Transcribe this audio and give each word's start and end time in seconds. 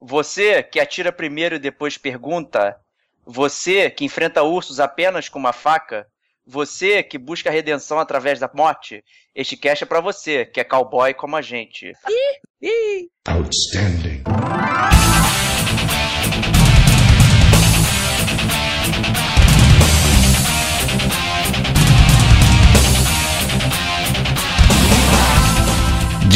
Você 0.00 0.62
que 0.62 0.78
atira 0.78 1.10
primeiro 1.10 1.56
e 1.56 1.58
depois 1.58 1.98
pergunta. 1.98 2.76
Você 3.26 3.90
que 3.90 4.04
enfrenta 4.04 4.42
ursos 4.42 4.80
apenas 4.80 5.28
com 5.28 5.38
uma 5.38 5.52
faca. 5.52 6.06
Você 6.46 7.02
que 7.02 7.18
busca 7.18 7.50
redenção 7.50 7.98
através 7.98 8.38
da 8.38 8.50
morte. 8.54 9.04
Este 9.34 9.56
cast 9.56 9.84
é 9.84 9.86
pra 9.86 10.00
você, 10.00 10.46
que 10.46 10.60
é 10.60 10.64
cowboy 10.64 11.12
como 11.14 11.36
a 11.36 11.42
gente. 11.42 11.92
Outstanding. 13.26 14.22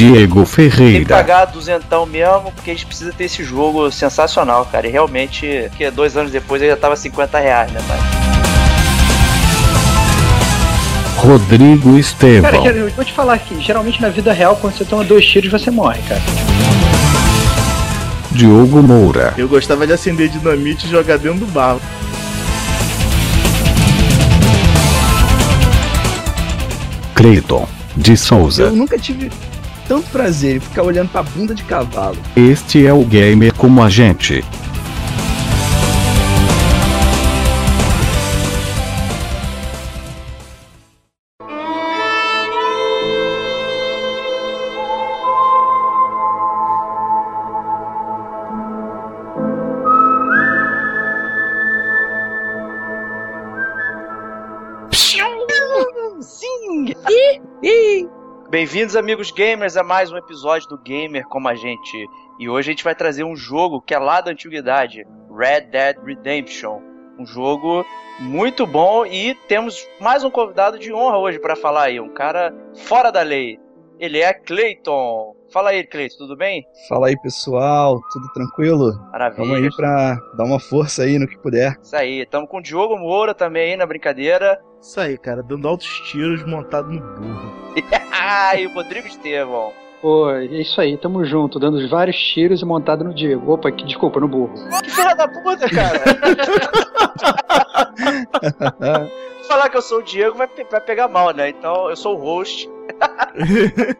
Diego 0.02 0.34
Tem 0.34 0.44
que 0.44 0.50
Ferreira. 0.50 1.14
pagar 1.16 1.44
duzentão 1.44 2.04
mesmo, 2.04 2.50
porque 2.56 2.72
a 2.72 2.74
gente 2.74 2.86
precisa 2.86 3.12
ter 3.12 3.24
esse 3.24 3.44
jogo 3.44 3.88
sensacional, 3.92 4.66
cara. 4.66 4.88
E 4.88 4.90
realmente, 4.90 5.70
que 5.76 5.88
dois 5.92 6.16
anos 6.16 6.32
depois 6.32 6.60
ele 6.60 6.72
já 6.72 6.76
tava 6.76 6.96
50 6.96 7.38
reais, 7.38 7.70
né, 7.70 7.80
pai? 7.86 7.98
Rodrigo 11.18 11.90
Cara, 11.90 12.00
Estevão. 12.00 12.66
eu 12.66 12.90
vou 12.90 13.04
te 13.04 13.12
falar 13.12 13.34
aqui, 13.34 13.60
geralmente 13.60 14.02
na 14.02 14.08
vida 14.08 14.32
real, 14.32 14.56
quando 14.56 14.76
você 14.76 14.84
toma 14.84 15.04
dois 15.04 15.24
tiros, 15.24 15.52
você 15.52 15.70
morre, 15.70 16.00
cara. 16.08 16.20
Diogo 18.32 18.82
Moura. 18.82 19.34
Eu 19.38 19.46
gostava 19.46 19.86
de 19.86 19.92
acender 19.92 20.28
dinamite 20.30 20.86
e 20.86 20.90
jogar 20.90 21.16
dentro 21.18 21.38
do 21.40 21.46
barro. 21.46 21.80
Cleiton 27.14 27.68
de 27.96 28.16
Souza. 28.16 28.64
Eu 28.64 28.72
nunca 28.72 28.98
tive 28.98 29.30
tanto 29.92 30.08
prazer 30.08 30.56
em 30.56 30.60
ficar 30.60 30.84
olhando 30.84 31.10
pra 31.10 31.22
bunda 31.22 31.54
de 31.54 31.62
cavalo. 31.64 32.16
Este 32.34 32.86
é 32.86 32.94
o 32.94 33.04
Gamer 33.04 33.52
como 33.52 33.82
a 33.82 33.90
gente. 33.90 34.42
Bem-vindos, 58.62 58.94
amigos 58.94 59.32
gamers, 59.32 59.76
a 59.76 59.82
mais 59.82 60.12
um 60.12 60.16
episódio 60.16 60.68
do 60.68 60.78
Gamer 60.78 61.26
como 61.26 61.48
a 61.48 61.54
gente. 61.56 62.06
E 62.38 62.48
hoje 62.48 62.70
a 62.70 62.72
gente 62.72 62.84
vai 62.84 62.94
trazer 62.94 63.24
um 63.24 63.34
jogo 63.34 63.82
que 63.82 63.92
é 63.92 63.98
lá 63.98 64.20
da 64.20 64.30
antiguidade, 64.30 65.04
Red 65.36 65.62
Dead 65.62 65.96
Redemption. 65.98 66.80
Um 67.18 67.26
jogo 67.26 67.84
muito 68.20 68.64
bom 68.64 69.04
e 69.04 69.34
temos 69.48 69.84
mais 70.00 70.22
um 70.22 70.30
convidado 70.30 70.78
de 70.78 70.92
honra 70.92 71.18
hoje 71.18 71.40
para 71.40 71.56
falar 71.56 71.86
aí, 71.86 71.98
um 71.98 72.14
cara 72.14 72.54
fora 72.86 73.10
da 73.10 73.22
lei. 73.22 73.58
Ele 73.98 74.20
é 74.20 74.32
Clayton. 74.32 75.34
Fala 75.52 75.70
aí, 75.70 75.84
Clayton, 75.84 76.18
tudo 76.18 76.36
bem? 76.36 76.64
Fala 76.88 77.08
aí, 77.08 77.20
pessoal, 77.20 78.00
tudo 78.12 78.32
tranquilo? 78.32 78.92
Maravilha. 79.10 79.44
Vamos 79.44 79.60
aí 79.60 79.76
pra 79.76 80.16
dar 80.36 80.44
uma 80.44 80.60
força 80.60 81.02
aí 81.02 81.18
no 81.18 81.26
que 81.26 81.36
puder. 81.36 81.76
Isso 81.82 81.96
aí, 81.96 82.20
estamos 82.20 82.48
com 82.48 82.58
o 82.58 82.62
Diogo 82.62 82.96
Moura 82.96 83.34
também 83.34 83.72
aí 83.72 83.76
na 83.76 83.86
brincadeira. 83.86 84.62
Isso 84.82 85.00
aí, 85.00 85.16
cara, 85.16 85.42
dando 85.42 85.66
altos 85.68 85.86
tiros 86.10 86.44
montado 86.44 86.90
no 86.90 87.00
burro. 87.00 87.52
E 88.58 88.66
o 88.66 88.74
Rodrigo 88.74 89.06
Estevão. 89.08 89.72
Pô, 90.00 90.30
é 90.30 90.44
isso 90.44 90.80
aí, 90.80 90.96
tamo 90.96 91.24
junto, 91.24 91.58
dando 91.58 91.76
os 91.78 91.88
vários 91.90 92.16
tiros 92.16 92.60
e 92.60 92.64
montado 92.64 93.02
no 93.04 93.14
Diego. 93.14 93.52
Opa, 93.52 93.70
que, 93.70 93.84
desculpa, 93.84 94.20
no 94.20 94.28
burro. 94.28 94.52
Que 94.82 94.90
filha 94.90 95.14
da 95.14 95.26
puta, 95.28 95.68
cara! 95.70 96.00
Falar 99.48 99.68
que 99.70 99.76
eu 99.76 99.82
sou 99.82 99.98
o 99.98 100.02
Diego 100.02 100.36
vai, 100.36 100.46
pe- 100.46 100.66
vai 100.70 100.80
pegar 100.80 101.08
mal, 101.08 101.32
né? 101.34 101.48
Então 101.50 101.90
eu 101.90 101.96
sou 101.96 102.16
o 102.16 102.20
host. 102.20 102.68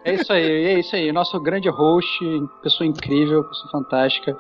É 0.05 0.15
isso 0.15 0.33
aí, 0.33 0.65
é 0.67 0.79
isso 0.81 0.95
aí. 0.95 1.11
Nosso 1.13 1.41
grande 1.41 1.69
host, 1.69 2.09
pessoa 2.63 2.87
incrível, 2.87 3.43
pessoa 3.45 3.71
fantástica, 3.71 4.37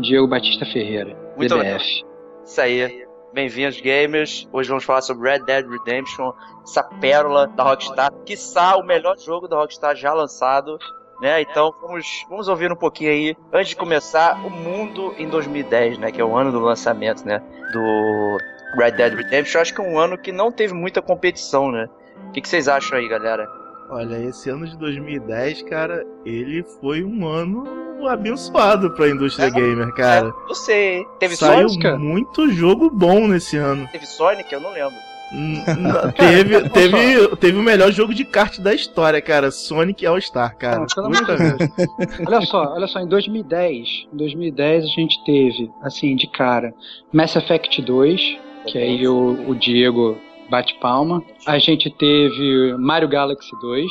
Diego 0.00 0.26
Batista 0.26 0.64
Ferreira, 0.66 1.16
Muito 1.36 1.54
DBF. 1.54 2.04
Isso 2.44 2.60
aí. 2.60 3.06
Bem-vindos, 3.32 3.80
gamers. 3.80 4.46
Hoje 4.52 4.68
vamos 4.68 4.84
falar 4.84 5.00
sobre 5.00 5.30
Red 5.30 5.46
Dead 5.46 5.66
Redemption, 5.66 6.32
essa 6.62 6.82
pérola 6.82 7.46
da 7.46 7.62
Rockstar, 7.62 8.12
quiçá 8.26 8.76
o 8.76 8.82
melhor 8.82 9.18
jogo 9.18 9.48
da 9.48 9.56
Rockstar 9.56 9.96
já 9.96 10.12
lançado. 10.12 10.78
Né? 11.18 11.40
Então 11.40 11.72
vamos, 11.80 12.26
vamos 12.28 12.48
ouvir 12.48 12.70
um 12.70 12.76
pouquinho 12.76 13.10
aí, 13.10 13.36
antes 13.50 13.70
de 13.70 13.76
começar, 13.76 14.34
o 14.44 14.50
mundo 14.50 15.14
em 15.16 15.26
2010, 15.26 15.96
né? 15.96 16.12
Que 16.12 16.20
é 16.20 16.24
o 16.24 16.36
ano 16.36 16.52
do 16.52 16.60
lançamento, 16.60 17.24
né? 17.24 17.42
Do 17.72 18.36
Red 18.76 18.92
Dead 18.92 19.14
Redemption. 19.14 19.58
Eu 19.58 19.62
acho 19.62 19.74
que 19.74 19.80
é 19.80 19.84
um 19.84 19.98
ano 19.98 20.18
que 20.18 20.30
não 20.30 20.52
teve 20.52 20.74
muita 20.74 21.00
competição, 21.00 21.70
né? 21.70 21.88
O 22.28 22.32
que, 22.32 22.42
que 22.42 22.48
vocês 22.48 22.68
acham 22.68 22.98
aí, 22.98 23.08
galera? 23.08 23.48
Olha, 23.92 24.16
esse 24.26 24.48
ano 24.48 24.66
de 24.66 24.74
2010, 24.78 25.64
cara, 25.64 26.02
ele 26.24 26.62
foi 26.80 27.04
um 27.04 27.28
ano 27.28 28.08
abençoado 28.08 28.90
pra 28.92 29.10
indústria 29.10 29.48
É, 29.48 29.50
gamer, 29.50 29.92
cara. 29.92 30.32
É, 30.70 30.96
hein? 30.96 31.06
Teve 31.18 31.36
Saiu 31.36 31.68
Sonic? 31.68 31.82
cara? 31.82 31.98
muito 31.98 32.50
jogo 32.50 32.88
bom 32.88 33.28
nesse 33.28 33.58
ano. 33.58 33.86
Teve 33.92 34.06
Sonic? 34.06 34.50
Eu 34.50 34.60
não 34.62 34.72
lembro. 34.72 34.96
Não, 35.30 36.10
teve, 36.16 36.70
teve, 36.70 37.36
teve 37.36 37.58
o 37.58 37.62
melhor 37.62 37.92
jogo 37.92 38.14
de 38.14 38.24
kart 38.24 38.58
da 38.60 38.72
história, 38.72 39.20
cara. 39.20 39.50
Sonic 39.50 40.06
All 40.06 40.18
Star, 40.22 40.56
cara. 40.56 40.78
Não. 40.78 40.86
Olha 42.26 42.40
só, 42.46 42.72
olha 42.72 42.86
só, 42.86 42.98
em 42.98 43.06
2010, 43.06 44.06
em 44.10 44.16
2010 44.16 44.84
a 44.84 44.88
gente 44.88 45.22
teve, 45.26 45.70
assim, 45.82 46.16
de 46.16 46.26
cara, 46.28 46.72
Mass 47.12 47.36
Effect 47.36 47.82
2, 47.82 48.38
que 48.66 48.78
aí 48.78 49.06
o, 49.06 49.50
o 49.50 49.54
Diego 49.54 50.16
bate 50.52 50.78
palma. 50.80 51.22
A 51.46 51.58
gente 51.58 51.88
teve 51.90 52.74
Mario 52.78 53.08
Galaxy 53.08 53.50
2, 53.60 53.86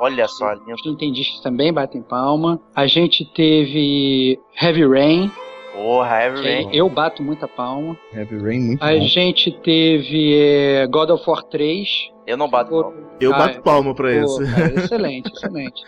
Olha 0.00 0.26
só, 0.26 0.52
lindo. 0.52 0.74
os 0.74 0.84
nintendistas 0.84 1.40
também 1.40 1.72
batem 1.72 2.02
palma. 2.02 2.60
A 2.74 2.86
gente 2.86 3.24
teve 3.32 4.38
Heavy 4.60 4.86
Rain, 4.86 5.30
Porra, 5.74 6.22
Heavy 6.24 6.42
Rain. 6.42 6.68
eu 6.72 6.88
bato 6.90 7.22
muita 7.22 7.46
palma. 7.46 7.96
Heavy 8.12 8.38
Rain, 8.38 8.60
muito 8.60 8.82
A 8.82 8.92
bom. 8.92 9.00
gente 9.02 9.50
teve 9.62 10.34
é, 10.36 10.86
God 10.88 11.10
of 11.10 11.24
War 11.28 11.42
3. 11.44 11.88
Eu 12.26 12.36
não 12.36 12.48
bato 12.48 12.70
não. 12.72 12.92
Eu 13.20 13.32
Ah, 13.34 13.38
bato 13.38 13.62
palma 13.62 13.94
pra 13.94 14.12
isso. 14.14 14.42
excelente, 14.76 15.30
excelente. 15.32 15.82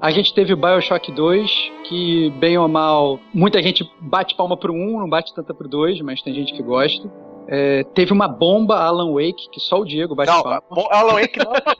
A 0.00 0.10
gente 0.10 0.34
teve 0.34 0.52
o 0.52 0.56
Bioshock 0.56 1.10
2, 1.10 1.50
que 1.88 2.30
bem 2.38 2.58
ou 2.58 2.68
mal, 2.68 3.18
muita 3.32 3.62
gente 3.62 3.82
bate 4.00 4.36
palma 4.36 4.54
pro 4.56 4.72
1, 4.72 4.98
não 5.00 5.08
bate 5.08 5.34
tanta 5.34 5.54
pro 5.54 5.66
2, 5.68 6.00
mas 6.02 6.20
tem 6.22 6.34
gente 6.34 6.52
que 6.52 6.62
gosta. 6.62 7.10
É, 7.48 7.84
teve 7.94 8.12
uma 8.12 8.26
bomba 8.26 8.78
Alan 8.80 9.12
Wake, 9.12 9.48
que 9.52 9.60
só 9.60 9.80
o 9.80 9.84
Diego 9.84 10.14
bate 10.14 10.30
Não, 10.30 10.42
Alan 10.90 11.14
Wake 11.14 11.38
não 11.38 11.54
é 11.54 11.62
uma. 11.64 11.76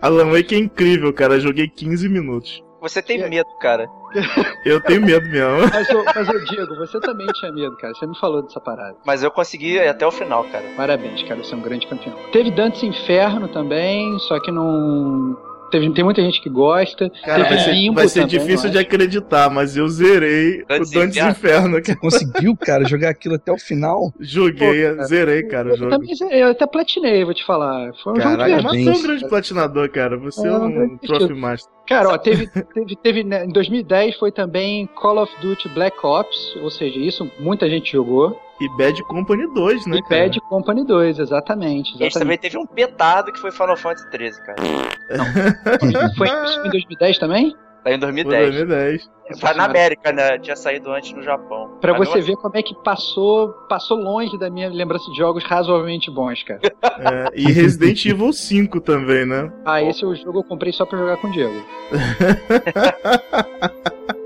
Alan 0.00 0.30
Wake 0.32 0.54
é 0.54 0.58
incrível, 0.58 1.12
cara. 1.12 1.40
Joguei 1.40 1.68
15 1.68 2.08
minutos. 2.08 2.62
Você 2.80 3.02
tem 3.02 3.28
medo, 3.28 3.48
cara. 3.60 3.90
Eu 4.64 4.80
tenho 4.82 5.00
medo 5.04 5.26
mesmo. 5.28 5.68
Mas, 5.72 5.90
ô, 5.90 6.04
mas, 6.04 6.28
ô, 6.28 6.38
Diego, 6.44 6.76
você 6.76 7.00
também 7.00 7.26
tinha 7.26 7.52
medo, 7.52 7.76
cara. 7.76 7.92
Você 7.94 8.06
me 8.06 8.16
falou 8.18 8.42
dessa 8.42 8.60
parada. 8.60 8.96
Mas 9.04 9.22
eu 9.22 9.30
consegui 9.30 9.74
ir 9.74 9.88
até 9.88 10.06
o 10.06 10.12
final, 10.12 10.44
cara. 10.44 10.64
Parabéns, 10.76 11.22
cara, 11.24 11.42
você 11.42 11.54
é 11.54 11.56
um 11.56 11.60
grande 11.60 11.86
campeão. 11.86 12.16
Teve 12.32 12.50
Dantes 12.50 12.82
Inferno 12.82 13.48
também, 13.48 14.16
só 14.20 14.40
que 14.40 14.50
não. 14.50 15.36
Teve, 15.70 15.92
tem 15.92 16.04
muita 16.04 16.22
gente 16.22 16.40
que 16.42 16.48
gosta. 16.48 17.10
Cara, 17.24 17.44
vai 17.44 17.58
ser, 17.58 17.90
vai 17.92 18.08
ser 18.08 18.20
também, 18.22 18.38
difícil 18.38 18.68
eu 18.68 18.72
de 18.72 18.78
acreditar, 18.78 19.50
mas 19.50 19.76
eu 19.76 19.88
zerei 19.88 20.64
Dantes 20.66 20.90
o 20.90 20.94
Dantes 20.94 21.16
Inferno? 21.18 21.30
Inferno. 21.78 21.82
cara. 21.82 21.98
Conseguiu, 21.98 22.56
cara, 22.56 22.84
jogar 22.88 23.10
aquilo 23.10 23.34
até 23.34 23.52
o 23.52 23.58
final? 23.58 24.12
Joguei, 24.18 24.90
Pô, 24.90 24.96
cara. 24.96 25.06
zerei, 25.06 25.42
cara, 25.44 25.68
o 25.68 25.72
Eu, 25.72 25.76
jogo. 25.76 25.90
também, 25.90 26.14
eu 26.30 26.48
até 26.48 26.66
platinei, 26.66 27.24
vou 27.24 27.34
te 27.34 27.44
falar. 27.44 27.92
Foi 28.02 28.14
um 28.14 28.16
jogo 28.16 28.36
Caraca, 28.36 28.56
divertido. 28.56 28.84
Mas 28.84 28.96
é 28.96 28.98
um 28.98 29.02
grande 29.02 29.28
platinador, 29.28 29.90
cara. 29.90 30.16
Você 30.16 30.46
é 30.46 30.50
É, 30.50 30.52
um 30.52 30.82
um 30.84 30.98
Trophy 30.98 31.34
Master. 31.34 31.72
Cara, 31.86 32.08
ó, 32.10 32.18
teve, 32.18 32.46
teve, 32.74 32.96
teve, 32.96 33.24
né, 33.24 33.44
em 33.46 33.48
2010 33.52 34.16
foi 34.16 34.30
também 34.30 34.86
Call 34.94 35.22
of 35.22 35.32
Duty 35.40 35.68
Black 35.70 35.96
Ops, 36.04 36.54
ou 36.62 36.70
seja, 36.70 36.98
isso 36.98 37.30
muita 37.40 37.68
gente 37.68 37.92
jogou. 37.92 38.38
E 38.60 38.68
Bad 38.76 39.02
Company 39.04 39.46
2, 39.54 39.86
né, 39.86 39.98
e 39.98 40.02
cara? 40.02 40.22
Bad 40.24 40.40
Company 40.42 40.84
2, 40.84 41.18
exatamente. 41.18 41.92
E 41.92 41.96
a 41.96 42.04
gente 42.04 42.14
também 42.14 42.18
exatamente. 42.34 42.40
teve 42.40 42.58
um 42.58 42.66
petardo 42.66 43.32
que 43.32 43.38
foi 43.38 43.52
Final 43.52 43.76
Fantasy 43.76 44.10
13, 44.10 44.42
cara. 44.42 44.56
Foi 46.16 46.26
isso 46.26 46.66
em 46.66 46.70
2010 46.70 47.18
também? 47.18 47.54
Saiu 47.84 47.96
em 47.96 48.00
Foi 48.00 48.10
2010. 48.12 48.54
2010. 48.54 49.10
Tá 49.40 49.54
na 49.54 49.64
América, 49.64 50.10
né? 50.10 50.38
Tinha 50.38 50.56
saído 50.56 50.90
antes 50.90 51.12
no 51.12 51.22
Japão. 51.22 51.76
Pra 51.80 51.92
Mas 51.92 52.08
você 52.08 52.16
mesmo 52.16 52.34
ver 52.34 52.40
como 52.40 52.56
é 52.56 52.62
que 52.62 52.74
passou, 52.82 53.50
passou 53.68 53.98
longe 53.98 54.36
da 54.38 54.50
minha 54.50 54.68
lembrança 54.68 55.08
de 55.10 55.18
jogos 55.18 55.44
razoavelmente 55.44 56.10
bons, 56.10 56.42
cara. 56.42 56.60
É, 56.62 57.28
e 57.34 57.52
Resident 57.52 58.04
Evil 58.06 58.32
5 58.32 58.80
também, 58.80 59.26
né? 59.26 59.52
Ah, 59.64 59.82
esse 59.82 60.02
é 60.02 60.06
o 60.06 60.14
jogo 60.14 60.32
que 60.32 60.38
eu 60.38 60.44
comprei 60.44 60.72
só 60.72 60.84
pra 60.84 60.98
jogar 60.98 61.18
com 61.18 61.28
o 61.28 61.30
Diego. 61.30 61.62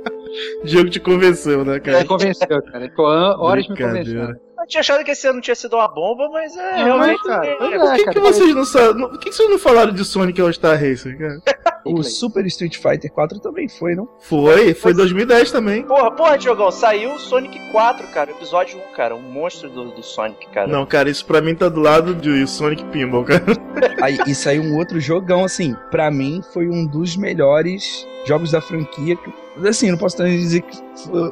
Diego 0.64 0.90
te 0.90 1.00
convenceu, 1.00 1.64
né, 1.64 1.80
cara? 1.80 2.04
convenceu, 2.04 2.46
cara. 2.62 2.80
Ficou 2.82 3.06
horas 3.06 3.68
me 3.68 3.76
convencendo. 3.76 4.36
Eu 4.62 4.66
tinha 4.68 4.80
achado 4.80 5.04
que 5.04 5.10
esse 5.10 5.26
ano 5.26 5.40
tinha 5.40 5.56
sido 5.56 5.74
uma 5.74 5.88
bomba, 5.88 6.28
mas 6.30 6.56
é 6.56 6.76
Não, 6.76 6.84
realmente. 6.84 7.20
mas, 7.26 7.36
cara, 7.36 7.46
é, 7.48 7.56
pois 7.56 7.70
Por 7.80 7.96
que, 7.96 8.04
cara, 8.04 8.12
que 8.12 8.20
vocês 8.20 8.54
não 8.54 9.08
Por 9.08 9.18
que, 9.18 9.28
que 9.30 9.34
vocês 9.34 9.50
não 9.50 9.58
falaram 9.58 9.92
de 9.92 10.04
Sonic 10.04 10.40
All 10.40 10.52
Star 10.52 10.80
Racer, 10.80 11.18
cara? 11.18 11.42
O. 11.84 12.00
Super 12.04 12.46
Street 12.46 12.76
Fighter 12.76 13.10
4 13.10 13.40
também 13.40 13.68
foi, 13.68 13.96
não? 13.96 14.08
Foi, 14.20 14.72
foi 14.72 14.94
2010 14.94 15.50
também. 15.50 15.82
Porra, 15.82 16.12
porra, 16.12 16.38
Diogão, 16.38 16.70
saiu 16.70 17.12
o 17.12 17.18
Sonic 17.18 17.58
4, 17.72 18.06
cara, 18.14 18.30
episódio 18.30 18.78
1, 18.92 18.94
cara, 18.94 19.16
um 19.16 19.20
monstro 19.20 19.68
do, 19.68 19.90
do 19.90 20.00
Sonic, 20.00 20.48
cara. 20.50 20.68
Não, 20.68 20.86
cara, 20.86 21.10
isso 21.10 21.26
pra 21.26 21.40
mim 21.40 21.56
tá 21.56 21.68
do 21.68 21.80
lado 21.80 22.14
de 22.14 22.46
Sonic 22.46 22.84
Pinball, 22.84 23.24
cara. 23.24 23.42
Aí, 24.00 24.16
e 24.28 24.32
saiu 24.32 24.62
um 24.62 24.76
outro 24.78 25.00
jogão, 25.00 25.42
assim, 25.44 25.74
pra 25.90 26.08
mim 26.08 26.40
foi 26.52 26.68
um 26.68 26.86
dos 26.86 27.16
melhores 27.16 28.06
jogos 28.24 28.52
da 28.52 28.60
franquia. 28.60 29.16
que- 29.16 29.41
Assim, 29.68 29.90
não 29.90 29.98
posso 29.98 30.16
dizer 30.24 30.62
que 30.62 30.76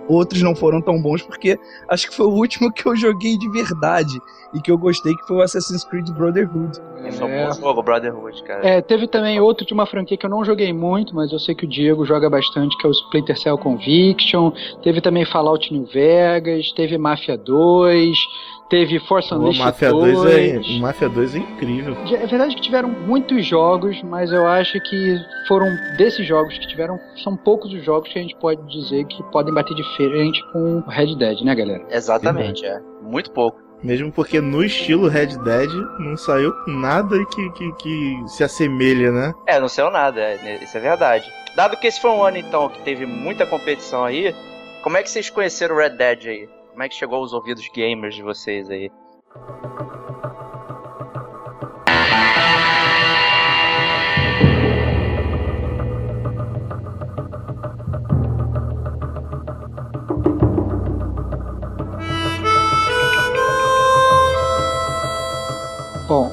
outros 0.09 0.43
não 0.43 0.55
foram 0.55 0.81
tão 0.83 1.01
bons, 1.01 1.23
porque 1.23 1.59
acho 1.89 2.09
que 2.09 2.15
foi 2.15 2.27
o 2.27 2.31
último 2.35 2.71
que 2.73 2.87
eu 2.87 2.95
joguei 2.95 3.39
de 3.39 3.49
verdade 3.51 4.13
e 4.53 4.61
que 4.61 4.71
eu 4.71 4.77
gostei, 4.77 5.15
que 5.15 5.27
foi 5.27 5.37
o 5.39 5.41
Assassin's 5.43 5.85
Creed 5.85 6.11
Brotherhood. 6.11 6.79
É 7.03 7.25
um 7.25 7.29
É. 7.29 7.47
bom 7.47 7.53
jogo, 7.55 7.83
Brotherhood, 7.83 8.43
cara. 8.43 8.67
É, 8.67 8.83
teve 8.83 9.07
também 9.07 9.41
outro 9.41 9.65
de 9.65 9.73
uma 9.73 9.87
franquia 9.87 10.17
que 10.19 10.27
eu 10.27 10.31
não 10.31 10.45
joguei 10.45 10.73
muito, 10.73 11.15
mas 11.15 11.33
eu 11.33 11.39
sei 11.39 11.55
que 11.55 11.65
o 11.65 11.69
Diego 11.69 12.05
joga 12.05 12.29
bastante, 12.29 12.77
que 12.77 12.87
é 12.87 12.91
o 12.91 12.93
Splinter 12.93 13.39
Cell 13.41 13.57
Conviction. 13.57 14.53
Teve 14.83 15.01
também 15.01 15.25
Fallout 15.25 15.73
New 15.73 15.87
Vegas, 15.87 16.73
teve 16.73 16.99
Mafia 16.99 17.39
2, 17.39 18.19
teve 18.71 19.01
Force 19.01 19.35
O 19.35 19.37
Unleashed 19.37 19.63
Mafia 19.63 19.91
2. 19.91 20.15
2 20.15 20.35
é, 20.35 20.59
o 20.59 20.81
Mafia 20.81 21.09
2 21.09 21.35
é 21.35 21.39
incrível. 21.39 21.97
É 22.07 22.27
verdade 22.27 22.55
que 22.55 22.63
tiveram 22.63 22.89
muitos 22.89 23.45
jogos, 23.45 24.01
mas 24.05 24.33
eu 24.33 24.47
acho 24.47 24.81
que 24.81 25.17
foram 25.47 25.67
desses 25.99 26.27
jogos 26.27 26.57
que 26.57 26.67
tiveram, 26.69 26.99
são 27.23 27.37
poucos 27.37 27.73
os 27.75 27.85
jogos 27.85 28.11
que 28.11 28.19
a 28.19 28.23
gente 28.23 28.37
pode 28.37 28.63
dizer 28.73 29.05
que 29.07 29.23
podem 29.25 29.53
bater 29.53 29.75
de 29.75 29.97
frente 29.97 30.41
com 30.53 30.79
o 30.79 30.89
Red 30.89 31.17
Dead, 31.17 31.43
né, 31.43 31.55
galera? 31.55 31.85
Exatamente, 31.91 32.65
é. 32.65 32.81
Muito 33.03 33.31
pouco. 33.33 33.61
Mesmo 33.83 34.13
porque 34.13 34.41
no 34.41 34.63
estilo 34.63 35.09
Red 35.09 35.39
Dead 35.39 35.71
não 35.99 36.17
saiu 36.17 36.53
nada 36.67 37.17
que, 37.27 37.51
que, 37.53 37.73
que 37.73 38.23
se 38.29 38.45
assemelha, 38.45 39.11
né? 39.11 39.33
É, 39.47 39.59
não 39.59 39.69
saiu 39.69 39.91
nada, 39.91 40.21
é, 40.21 40.63
isso 40.63 40.77
é 40.77 40.81
verdade. 40.81 41.31
Dado 41.57 41.77
que 41.77 41.87
esse 41.87 42.01
foi 42.01 42.11
um 42.11 42.23
ano, 42.23 42.37
então, 42.37 42.69
que 42.69 42.81
teve 42.83 43.07
muita 43.07 43.47
competição 43.47 44.05
aí, 44.05 44.35
como 44.83 44.97
é 44.97 45.03
que 45.03 45.11
vocês 45.11 45.31
conheceram 45.31 45.75
o 45.75 45.79
Red 45.79 45.91
Dead 45.91 46.27
aí? 46.27 46.60
Como 46.81 46.87
é 46.87 46.89
que 46.89 46.95
chegou 46.95 47.19
aos 47.19 47.35
ouvidos 47.35 47.69
gamers 47.69 48.15
de 48.15 48.23
vocês 48.23 48.71
aí? 48.71 48.91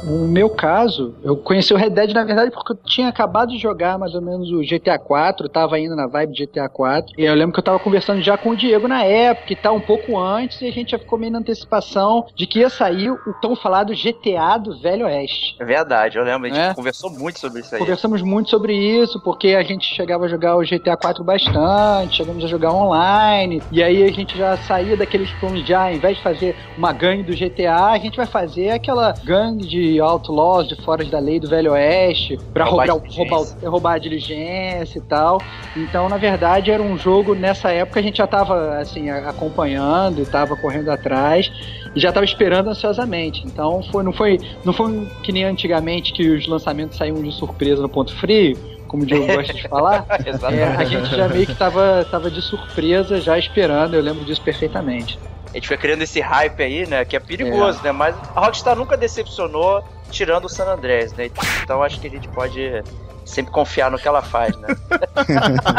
No 0.07 0.27
meu 0.27 0.49
caso, 0.49 1.15
eu 1.21 1.35
conheci 1.37 1.73
o 1.73 1.77
Red 1.77 1.89
Dead 1.89 2.13
na 2.13 2.23
verdade 2.23 2.51
porque 2.51 2.73
eu 2.73 2.77
tinha 2.85 3.07
acabado 3.09 3.49
de 3.49 3.57
jogar 3.57 3.97
mais 3.97 4.13
ou 4.15 4.21
menos 4.21 4.49
o 4.51 4.61
GTA 4.61 4.97
4, 4.97 5.49
tava 5.49 5.79
indo 5.79 5.95
na 5.95 6.07
vibe 6.07 6.33
GTA 6.33 6.69
4, 6.69 7.13
e 7.17 7.23
eu 7.25 7.33
lembro 7.35 7.53
que 7.53 7.59
eu 7.59 7.63
tava 7.63 7.79
conversando 7.79 8.21
já 8.21 8.37
com 8.37 8.49
o 8.51 8.55
Diego 8.55 8.87
na 8.87 9.03
época 9.03 9.51
e 9.51 9.55
tal, 9.55 9.75
um 9.75 9.81
pouco 9.81 10.17
antes, 10.17 10.61
e 10.61 10.67
a 10.67 10.71
gente 10.71 10.91
já 10.91 10.99
ficou 10.99 11.19
meio 11.19 11.31
na 11.31 11.39
antecipação 11.39 12.25
de 12.35 12.47
que 12.47 12.59
ia 12.59 12.69
sair 12.69 13.11
o 13.11 13.33
tão 13.41 13.55
falado 13.55 13.93
GTA 13.93 14.57
do 14.57 14.79
Velho 14.79 15.05
Oeste. 15.05 15.55
É 15.59 15.65
verdade, 15.65 16.17
eu 16.17 16.23
lembro, 16.23 16.47
a 16.47 16.49
gente 16.49 16.71
É. 16.71 16.73
conversou 16.73 17.09
muito 17.11 17.39
sobre 17.39 17.61
isso 17.61 17.73
aí. 17.75 17.79
Conversamos 17.79 18.21
muito 18.21 18.49
sobre 18.49 18.73
isso, 18.75 19.21
porque 19.23 19.49
a 19.49 19.63
gente 19.63 19.85
chegava 19.93 20.25
a 20.25 20.27
jogar 20.27 20.55
o 20.57 20.61
GTA 20.61 20.95
4 20.95 21.23
bastante, 21.23 22.15
chegamos 22.17 22.43
a 22.43 22.47
jogar 22.47 22.71
online, 22.71 23.63
e 23.71 23.83
aí 23.83 24.03
a 24.03 24.11
gente 24.11 24.37
já 24.37 24.55
saía 24.57 24.95
daqueles 24.95 25.31
planos 25.33 25.65
de, 25.65 25.73
ah, 25.73 25.83
ao 25.85 25.91
invés 25.93 26.17
de 26.17 26.23
fazer 26.23 26.55
uma 26.77 26.93
gangue 26.93 27.23
do 27.23 27.33
GTA, 27.35 27.87
a 27.91 27.97
gente 27.97 28.15
vai 28.17 28.27
fazer 28.27 28.69
aquela 28.69 29.15
gangue 29.23 29.65
de 29.67 29.96
outlaws, 30.01 30.67
de 30.67 30.75
foras 30.83 31.09
da 31.09 31.19
lei 31.19 31.39
do 31.39 31.49
Velho 31.49 31.71
Oeste, 31.73 32.37
pra 32.53 32.65
Roubar 32.65 32.87
roubar, 32.87 33.47
roubar, 33.63 33.93
a 33.93 33.97
diligência 33.97 34.99
e 34.99 35.01
tal. 35.01 35.39
Então, 35.75 36.09
na 36.09 36.17
verdade, 36.17 36.71
era 36.71 36.81
um 36.81 36.97
jogo, 36.97 37.33
nessa 37.35 37.71
época 37.71 37.99
a 37.99 38.03
gente 38.03 38.17
já 38.17 38.27
tava, 38.27 38.77
assim, 38.77 39.09
acompanhando 39.09 40.21
e 40.21 40.25
tava 40.25 40.55
correndo 40.55 40.89
atrás, 40.89 41.49
e 41.95 41.99
já 41.99 42.11
tava 42.11 42.25
esperando 42.25 42.69
ansiosamente. 42.69 43.47
Então, 43.47 43.81
foi, 43.83 44.03
não, 44.03 44.13
foi, 44.13 44.39
não 44.63 44.73
foi 44.73 45.07
que 45.23 45.31
nem 45.31 45.43
antigamente 45.45 46.13
que 46.13 46.29
os 46.29 46.47
lançamentos 46.47 46.97
saíam 46.97 47.21
de 47.21 47.31
surpresa 47.31 47.81
no 47.81 47.89
ponto 47.89 48.15
frio, 48.15 48.57
como 48.87 49.03
o 49.03 49.05
Diogo 49.05 49.27
gosta 49.31 49.53
de 49.53 49.67
falar. 49.67 50.05
É, 50.51 50.63
a 50.63 50.83
gente 50.83 51.15
já 51.15 51.27
meio 51.27 51.45
que 51.45 51.55
tava, 51.55 52.05
tava 52.09 52.29
de 52.31 52.41
surpresa, 52.41 53.19
já 53.19 53.37
esperando, 53.37 53.95
eu 53.95 54.01
lembro 54.01 54.25
disso 54.25 54.41
perfeitamente. 54.41 55.19
A 55.57 55.59
gente 55.59 55.69
fica 55.69 55.81
criando 55.81 56.03
esse 56.03 56.19
hype 56.19 56.61
aí, 56.61 56.85
né? 56.85 57.03
Que 57.03 57.15
é 57.15 57.19
perigoso, 57.19 57.81
né? 57.83 57.91
Mas 57.91 58.15
a 58.35 58.41
Rockstar 58.41 58.75
nunca 58.75 58.95
decepcionou 58.95 59.83
tirando 60.11 60.45
o 60.45 60.49
San 60.49 60.65
Andreas, 60.65 61.13
né? 61.13 61.31
Então 61.63 61.81
acho 61.81 61.99
que 61.99 62.05
a 62.05 62.09
gente 62.11 62.27
pode 62.27 62.83
sempre 63.25 63.51
confiar 63.51 63.89
no 63.89 63.97
que 63.97 64.07
ela 64.07 64.21
faz, 64.21 64.55
né? 64.57 64.67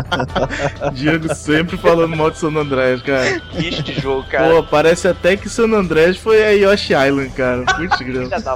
Diego 0.95 1.33
sempre 1.33 1.77
falando 1.77 2.17
mal 2.17 2.29
de 2.29 2.39
San 2.39 2.49
Andreas, 2.49 3.01
cara. 3.03 3.39
Que 3.39 3.69
este 3.69 4.01
jogo, 4.01 4.29
cara. 4.29 4.53
Pô, 4.53 4.65
parece 4.65 5.07
até 5.07 5.37
que 5.37 5.49
San 5.49 5.73
Andreas 5.73 6.17
foi 6.17 6.43
a 6.43 6.51
Yoshi 6.51 6.95
Island, 6.95 7.31
cara. 7.31 7.63
Putz, 7.77 8.01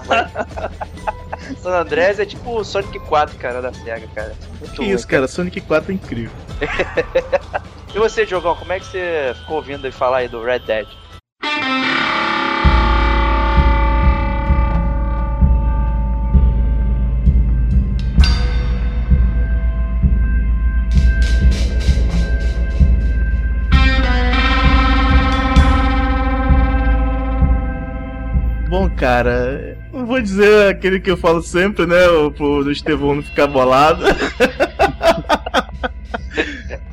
mãe. 0.08 1.56
San 1.62 1.70
Andreas 1.70 2.18
é 2.18 2.26
tipo 2.26 2.58
o 2.58 2.64
Sonic 2.64 2.98
4, 2.98 3.36
cara, 3.38 3.62
da 3.62 3.72
SEGA, 3.72 4.08
cara. 4.12 4.34
Muito 4.58 4.72
Que 4.72 4.78
ruim, 4.78 4.90
isso, 4.90 5.06
cara. 5.06 5.28
Sonic 5.28 5.60
4 5.60 5.92
é 5.92 5.94
incrível. 5.94 6.32
E 7.94 7.98
você, 7.98 8.24
Diogão, 8.24 8.56
como 8.56 8.72
é 8.72 8.80
que 8.80 8.86
você 8.86 9.34
ficou 9.38 9.56
ouvindo 9.56 9.84
ele 9.84 9.92
falar 9.92 10.18
aí 10.18 10.28
do 10.28 10.42
Red 10.42 10.60
Dead? 10.60 10.88
Bom, 28.72 28.88
cara, 28.88 29.76
não 29.92 30.06
vou 30.06 30.18
dizer 30.20 30.70
aquele 30.70 30.98
que 30.98 31.10
eu 31.10 31.16
falo 31.16 31.42
sempre, 31.42 31.86
né? 31.86 31.98
Pro 32.36 32.68
Estevão 32.70 33.16
não 33.16 33.22
ficar 33.22 33.46
bolado. 33.46 34.02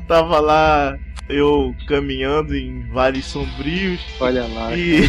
Tava 0.06 0.40
lá 0.40 0.98
eu 1.30 1.74
caminhando 1.86 2.56
em 2.56 2.86
vales 2.88 3.24
sombrios 3.24 4.00
Olha 4.20 4.46
lá, 4.46 4.76
e, 4.76 5.08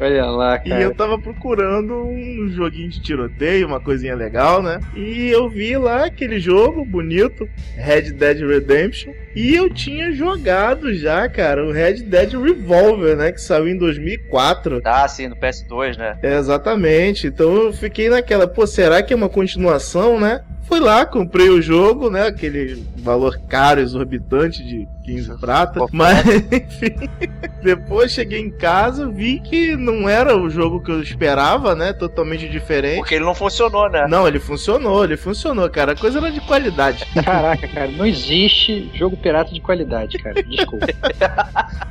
olha 0.00 0.26
lá, 0.26 0.56
e 0.64 0.68
cara. 0.68 0.82
eu 0.82 0.94
tava 0.94 1.18
procurando 1.18 1.94
um 1.94 2.48
joguinho 2.50 2.88
de 2.88 3.00
tiroteio, 3.00 3.66
uma 3.66 3.80
coisinha 3.80 4.14
legal, 4.14 4.62
né? 4.62 4.80
E 4.94 5.28
eu 5.28 5.48
vi 5.48 5.76
lá 5.76 6.06
aquele 6.06 6.38
jogo 6.38 6.84
bonito, 6.84 7.48
Red 7.76 8.12
Dead 8.12 8.40
Redemption, 8.40 9.12
e 9.34 9.54
eu 9.54 9.72
tinha 9.72 10.12
jogado 10.12 10.92
já, 10.94 11.28
cara, 11.28 11.64
o 11.64 11.72
Red 11.72 12.02
Dead 12.02 12.32
Revolver, 12.32 13.16
né? 13.16 13.32
Que 13.32 13.40
saiu 13.40 13.68
em 13.68 13.76
2004. 13.78 14.80
Ah, 14.84 15.06
sim, 15.08 15.28
no 15.28 15.36
PS2, 15.36 15.96
né? 15.96 16.18
É, 16.22 16.36
exatamente. 16.36 17.26
Então 17.26 17.54
eu 17.54 17.72
fiquei 17.72 18.08
naquela, 18.08 18.46
pô, 18.46 18.66
será 18.66 19.02
que 19.02 19.12
é 19.12 19.16
uma 19.16 19.28
continuação, 19.28 20.18
né? 20.18 20.42
Fui 20.62 20.78
lá, 20.78 21.04
comprei 21.04 21.48
o 21.48 21.60
jogo, 21.60 22.08
né? 22.08 22.28
Aquele 22.28 22.84
valor 22.98 23.40
caro, 23.48 23.80
exorbitante 23.80 24.62
de 24.62 24.86
15 25.04 25.38
prata. 25.38 25.80
Mas, 25.92 26.26
enfim. 26.26 27.08
Depois 27.62 28.12
cheguei 28.12 28.40
em 28.40 28.50
casa, 28.50 29.08
vi 29.08 29.40
que 29.40 29.76
não 29.76 30.08
era 30.08 30.36
o 30.36 30.48
jogo 30.48 30.80
que 30.80 30.90
eu 30.90 31.02
esperava, 31.02 31.74
né? 31.74 31.92
Totalmente 31.92 32.48
diferente. 32.48 32.96
Porque 32.96 33.16
ele 33.16 33.24
não 33.24 33.34
funcionou, 33.34 33.90
né? 33.90 34.06
Não, 34.08 34.26
ele 34.26 34.38
funcionou, 34.38 35.04
ele 35.04 35.16
funcionou, 35.16 35.68
cara. 35.68 35.92
A 35.92 35.96
coisa 35.96 36.18
era 36.18 36.30
de 36.30 36.40
qualidade. 36.40 37.04
Caraca, 37.22 37.68
cara, 37.68 37.90
não 37.90 38.06
existe 38.06 38.90
jogo 38.94 39.16
pirata 39.16 39.52
de 39.52 39.60
qualidade, 39.60 40.18
cara. 40.18 40.42
Desculpa. 40.42 40.86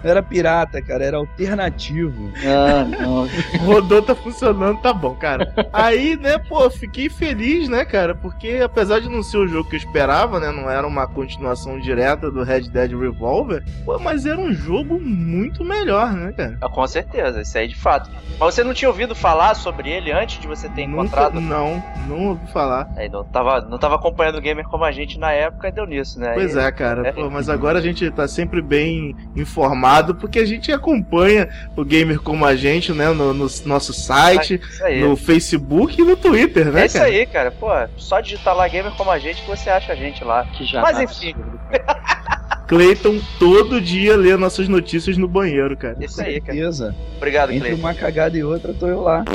Não 0.04 0.10
era 0.10 0.24
pirata, 0.24 0.82
cara, 0.82 1.04
era 1.04 1.18
alternativo. 1.18 2.32
Ah, 2.46 2.84
não. 2.84 3.28
Rodou, 3.66 4.02
tá 4.02 4.16
funcionando, 4.16 4.82
tá 4.82 4.94
bom, 4.94 5.14
cara. 5.16 5.54
Aí, 5.72 6.16
né, 6.16 6.38
pô, 6.38 6.70
fiquei 6.70 7.10
feliz, 7.10 7.70
né, 7.70 7.86
cara? 7.86 8.16
Porque 8.16 8.60
apesar 8.64 9.00
de 9.00 9.10
não 9.10 9.22
ser 9.22 9.38
o 9.38 9.48
jogo 9.48 9.70
que 9.70 9.76
eu 9.76 9.80
esperava, 9.80 10.40
né? 10.40 10.52
Não 10.52 10.70
era 10.70 10.88
uma 10.88 11.08
continuação 11.08 11.80
direta 11.80 12.32
do 12.32 12.44
Red 12.44 12.70
Dead 12.70 12.94
Revolver, 13.00 13.64
pô, 13.86 13.98
mas 14.00 14.26
era 14.26 14.40
um 14.40 14.52
jogo 14.54 15.00
muito 15.00 15.64
melhor, 15.64 16.12
né, 16.14 16.32
cara? 16.32 16.58
Ah, 16.62 16.70
Com 16.70 16.86
certeza, 16.88 17.42
isso 17.42 17.58
aí 17.58 17.68
de 17.68 17.76
fato. 17.76 18.10
Mas 18.40 18.54
você 18.54 18.64
não 18.64 18.74
tinha 18.74 18.90
ouvido 18.90 19.16
falar 19.16 19.54
sobre 19.56 19.90
ele 19.90 20.12
antes 20.12 20.40
de 20.40 20.48
você 20.48 20.68
ter 20.70 20.88
Nunca, 20.88 21.02
encontrado? 21.04 21.42
não, 21.42 21.84
não 22.08 22.28
ouvi 22.30 22.48
falar. 22.52 22.90
Aí 22.96 23.10
não 23.10 23.24
tava, 23.24 23.62
não 23.62 23.78
tava 23.78 23.96
acompanhando 23.96 24.38
o 24.38 24.42
gamer 24.42 24.66
como 24.68 24.84
a 24.86 24.92
gente 24.92 25.20
na 25.20 25.32
época 25.32 25.68
e 25.68 25.72
deu 25.72 25.86
nisso, 25.86 26.20
né? 26.20 26.34
Pois 26.34 26.56
E- 26.56 26.60
é, 26.60 26.72
cara. 26.72 27.08
É. 27.08 27.12
Pô, 27.12 27.30
mas 27.30 27.50
agora 27.50 27.80
a 27.80 27.82
gente 27.82 28.10
tá 28.12 28.28
sempre 28.28 28.62
bem 28.62 29.16
informado, 29.36 30.16
porque 30.16 30.40
a 30.40 30.46
gente 30.46 30.72
acompanha 30.72 31.50
o 31.76 31.84
gamer 31.84 32.20
como 32.22 32.46
a 32.46 32.56
gente, 32.56 32.92
né? 32.94 33.10
No, 33.10 33.34
no 33.34 33.48
nosso 33.66 33.94
site, 33.94 34.60
aí. 34.84 35.02
no 35.02 35.16
Facebook 35.16 36.00
e 36.00 36.04
no 36.06 36.16
Twitter, 36.16 36.72
né, 36.72 36.84
é 36.84 36.86
isso 36.86 36.98
cara? 36.98 37.10
aí, 37.10 37.26
cara. 37.26 37.52
Pô, 37.52 37.68
só 37.98 38.20
digitar 38.22 38.56
lá 38.56 38.68
gamer 38.68 38.92
como 38.94 39.12
a 39.12 39.20
gente 39.20 39.42
que 39.42 39.48
você 39.50 39.70
acha 39.70 39.92
a 39.94 39.96
gente 39.96 40.24
lá. 40.24 40.46
Que 40.46 40.66
já 40.66 40.82
Mas 40.82 40.98
tá 40.98 41.04
enfim. 41.04 41.36
Cleiton 42.70 43.20
todo 43.40 43.82
dia 43.82 44.16
lê 44.16 44.38
nossas 44.38 44.68
notícias 44.68 45.18
no 45.18 45.28
banheiro, 45.28 45.76
cara. 45.76 45.98
Isso 46.00 46.22
aí, 46.22 46.40
cara. 46.40 46.54
Beleza. 46.54 46.96
Obrigado, 47.18 47.50
Entre 47.50 47.62
Cleiton. 47.62 47.80
uma 47.80 47.96
cagada 47.96 48.38
e 48.38 48.44
outra, 48.44 48.76
tô 48.76 48.86
eu 48.86 49.02
lá. 49.02 49.26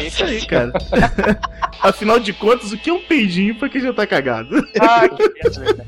Isso 0.00 0.06
Isso 0.08 0.24
aí, 0.24 0.44
cara. 0.44 0.72
Afinal 1.80 2.18
de 2.18 2.32
contas, 2.32 2.72
o 2.72 2.76
que 2.76 2.90
é 2.90 2.92
um 2.92 3.00
peidinho 3.00 3.54
pra 3.54 3.68
quem 3.68 3.80
já 3.80 3.92
tá 3.92 4.04
cagado? 4.08 4.56
Ah, 4.80 5.08
que 5.08 5.28
cara. 5.28 5.86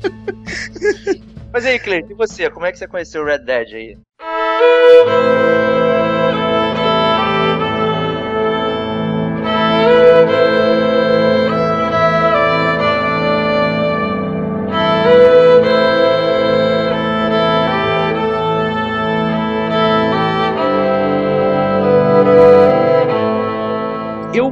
Mas 1.51 1.65
aí, 1.65 1.77
Cleiton, 1.77 2.13
e 2.13 2.15
você? 2.15 2.49
Como 2.49 2.65
é 2.65 2.71
que 2.71 2.77
você 2.77 2.87
conheceu 2.87 3.21
o 3.21 3.25
Red 3.25 3.39
Dead 3.39 3.73
aí? 3.73 3.97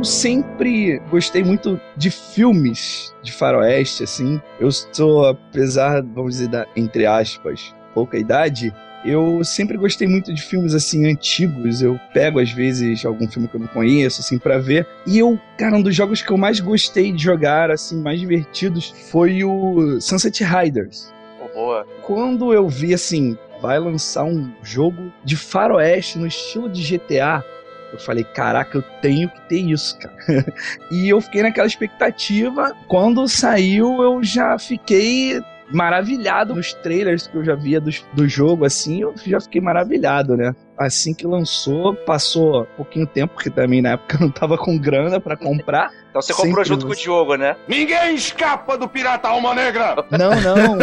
Eu 0.02 0.06
sempre 0.06 1.00
gostei 1.12 1.44
muito 1.44 1.80
de 1.96 2.10
filmes 2.10 3.14
de 3.22 3.32
faroeste, 3.32 4.04
assim. 4.04 4.42
Eu 4.60 4.72
sou, 4.72 5.28
apesar, 5.28 6.02
vamos 6.02 6.38
dizer, 6.38 6.48
da, 6.48 6.66
entre 6.76 7.06
aspas, 7.06 7.72
pouca 7.94 8.18
idade, 8.18 8.74
eu 9.06 9.44
sempre 9.44 9.78
gostei 9.78 10.08
muito 10.08 10.34
de 10.34 10.42
filmes 10.42 10.74
assim 10.74 11.06
antigos. 11.06 11.84
Eu 11.84 12.00
pego 12.16 12.40
às 12.40 12.52
vezes 12.52 13.06
algum 13.06 13.28
filme 13.28 13.48
que 13.48 13.56
eu 13.56 13.60
não 13.60 13.68
conheço 13.68 14.22
assim 14.22 14.40
para 14.40 14.58
ver. 14.58 14.88
E 15.06 15.20
eu, 15.20 15.40
cara, 15.56 15.76
um 15.76 15.84
dos 15.84 15.96
jogos 15.96 16.24
que 16.24 16.32
eu 16.32 16.38
mais 16.38 16.60
gostei 16.60 17.12
de 17.12 17.22
jogar 17.22 17.70
assim, 17.70 18.02
mais 18.02 18.20
divertidos, 18.20 18.92
foi 19.12 19.44
o 19.44 20.02
Sunset 20.02 20.44
Riders. 20.44 21.14
Pô, 21.38 21.48
boa. 21.54 21.86
Quando 22.02 22.52
eu 22.52 22.68
vi 22.68 22.92
assim, 22.92 23.38
vai 23.62 23.78
lançar 23.78 24.24
um 24.24 24.52
jogo 24.64 25.14
de 25.24 25.38
faroeste 25.38 26.18
no 26.18 26.26
estilo 26.26 26.68
de 26.68 26.82
GTA, 26.98 27.46
eu 27.92 28.00
falei, 28.00 28.24
caraca, 28.24 28.78
eu 28.78 28.82
tenho 29.02 29.30
que 29.30 29.42
ter 29.50 29.60
isso, 29.60 29.98
cara. 30.00 30.16
e 30.92 31.10
eu 31.10 31.20
fiquei 31.22 31.42
naquela 31.42 31.68
expectativa. 31.68 32.74
Quando 32.88 33.28
saiu, 33.28 34.02
eu 34.02 34.24
já 34.24 34.58
fiquei 34.58 35.42
maravilhado 35.74 36.56
nos 36.56 36.74
trailers 36.74 37.28
que 37.28 37.38
eu 37.38 37.44
já 37.44 37.56
via 37.56 37.80
do, 37.80 37.90
do 38.14 38.28
jogo, 38.28 38.66
assim, 38.66 39.02
eu 39.02 39.14
já 39.26 39.40
fiquei 39.40 39.62
maravilhado, 39.62 40.36
né? 40.36 40.54
Assim 40.86 41.14
que 41.14 41.28
lançou, 41.28 41.94
passou 41.94 42.66
pouquinho 42.76 43.06
tempo, 43.06 43.34
porque 43.34 43.50
também 43.50 43.82
na 43.82 43.92
época 43.92 44.18
eu 44.18 44.22
não 44.26 44.32
tava 44.32 44.58
com 44.58 44.78
grana 44.78 45.20
pra 45.20 45.38
comprar. 45.38 45.92
Então 46.12 46.22
você 46.22 46.34
comprou 46.34 46.66
Sempre 46.66 46.68
junto 46.68 46.86
com 46.86 46.92
o. 46.92 46.96
Diogo, 46.96 47.36
né? 47.36 47.56
Ninguém 47.70 48.16
escapa 48.16 48.78
do 48.78 48.86
Pirata 48.86 49.30
Alma 49.30 49.56
Negra! 49.56 49.96
Não, 50.12 50.32
não. 50.42 50.78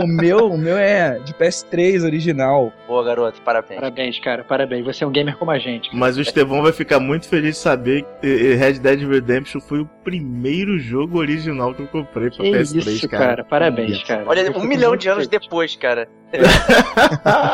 o, 0.00 0.04
o 0.04 0.06
meu, 0.08 0.50
o 0.50 0.58
meu 0.58 0.76
é 0.76 1.20
de 1.20 1.32
PS3 1.34 2.04
original. 2.04 2.72
Boa, 2.88 3.04
garoto, 3.04 3.40
parabéns. 3.42 3.80
Parabéns, 3.80 4.18
cara, 4.18 4.42
parabéns. 4.42 4.84
Você 4.84 5.04
é 5.04 5.06
um 5.06 5.12
gamer 5.12 5.36
como 5.36 5.52
a 5.52 5.58
gente. 5.60 5.88
Mas 5.94 6.16
o 6.16 6.20
Estevão 6.20 6.62
vai 6.64 6.72
ficar 6.72 6.98
muito 6.98 7.28
feliz 7.28 7.54
de 7.54 7.62
saber 7.62 8.04
que 8.20 8.26
eh, 8.26 8.56
Red 8.56 8.80
Dead 8.80 9.08
Redemption 9.08 9.60
foi 9.60 9.82
o 9.82 9.86
primeiro 10.02 10.80
jogo 10.80 11.18
original 11.18 11.72
que 11.72 11.82
eu 11.82 11.86
comprei 11.86 12.28
pra 12.30 12.44
Que 12.44 12.50
PS3, 12.50 12.86
isso, 12.88 13.08
cara. 13.08 13.26
cara. 13.26 13.44
Parabéns, 13.44 14.02
cara. 14.02 14.24
Olha, 14.26 14.50
um 14.58 14.64
milhão 14.64 14.96
de 14.96 15.08
anos 15.08 15.26
feliz. 15.28 15.42
depois, 15.42 15.76
cara. 15.76 16.08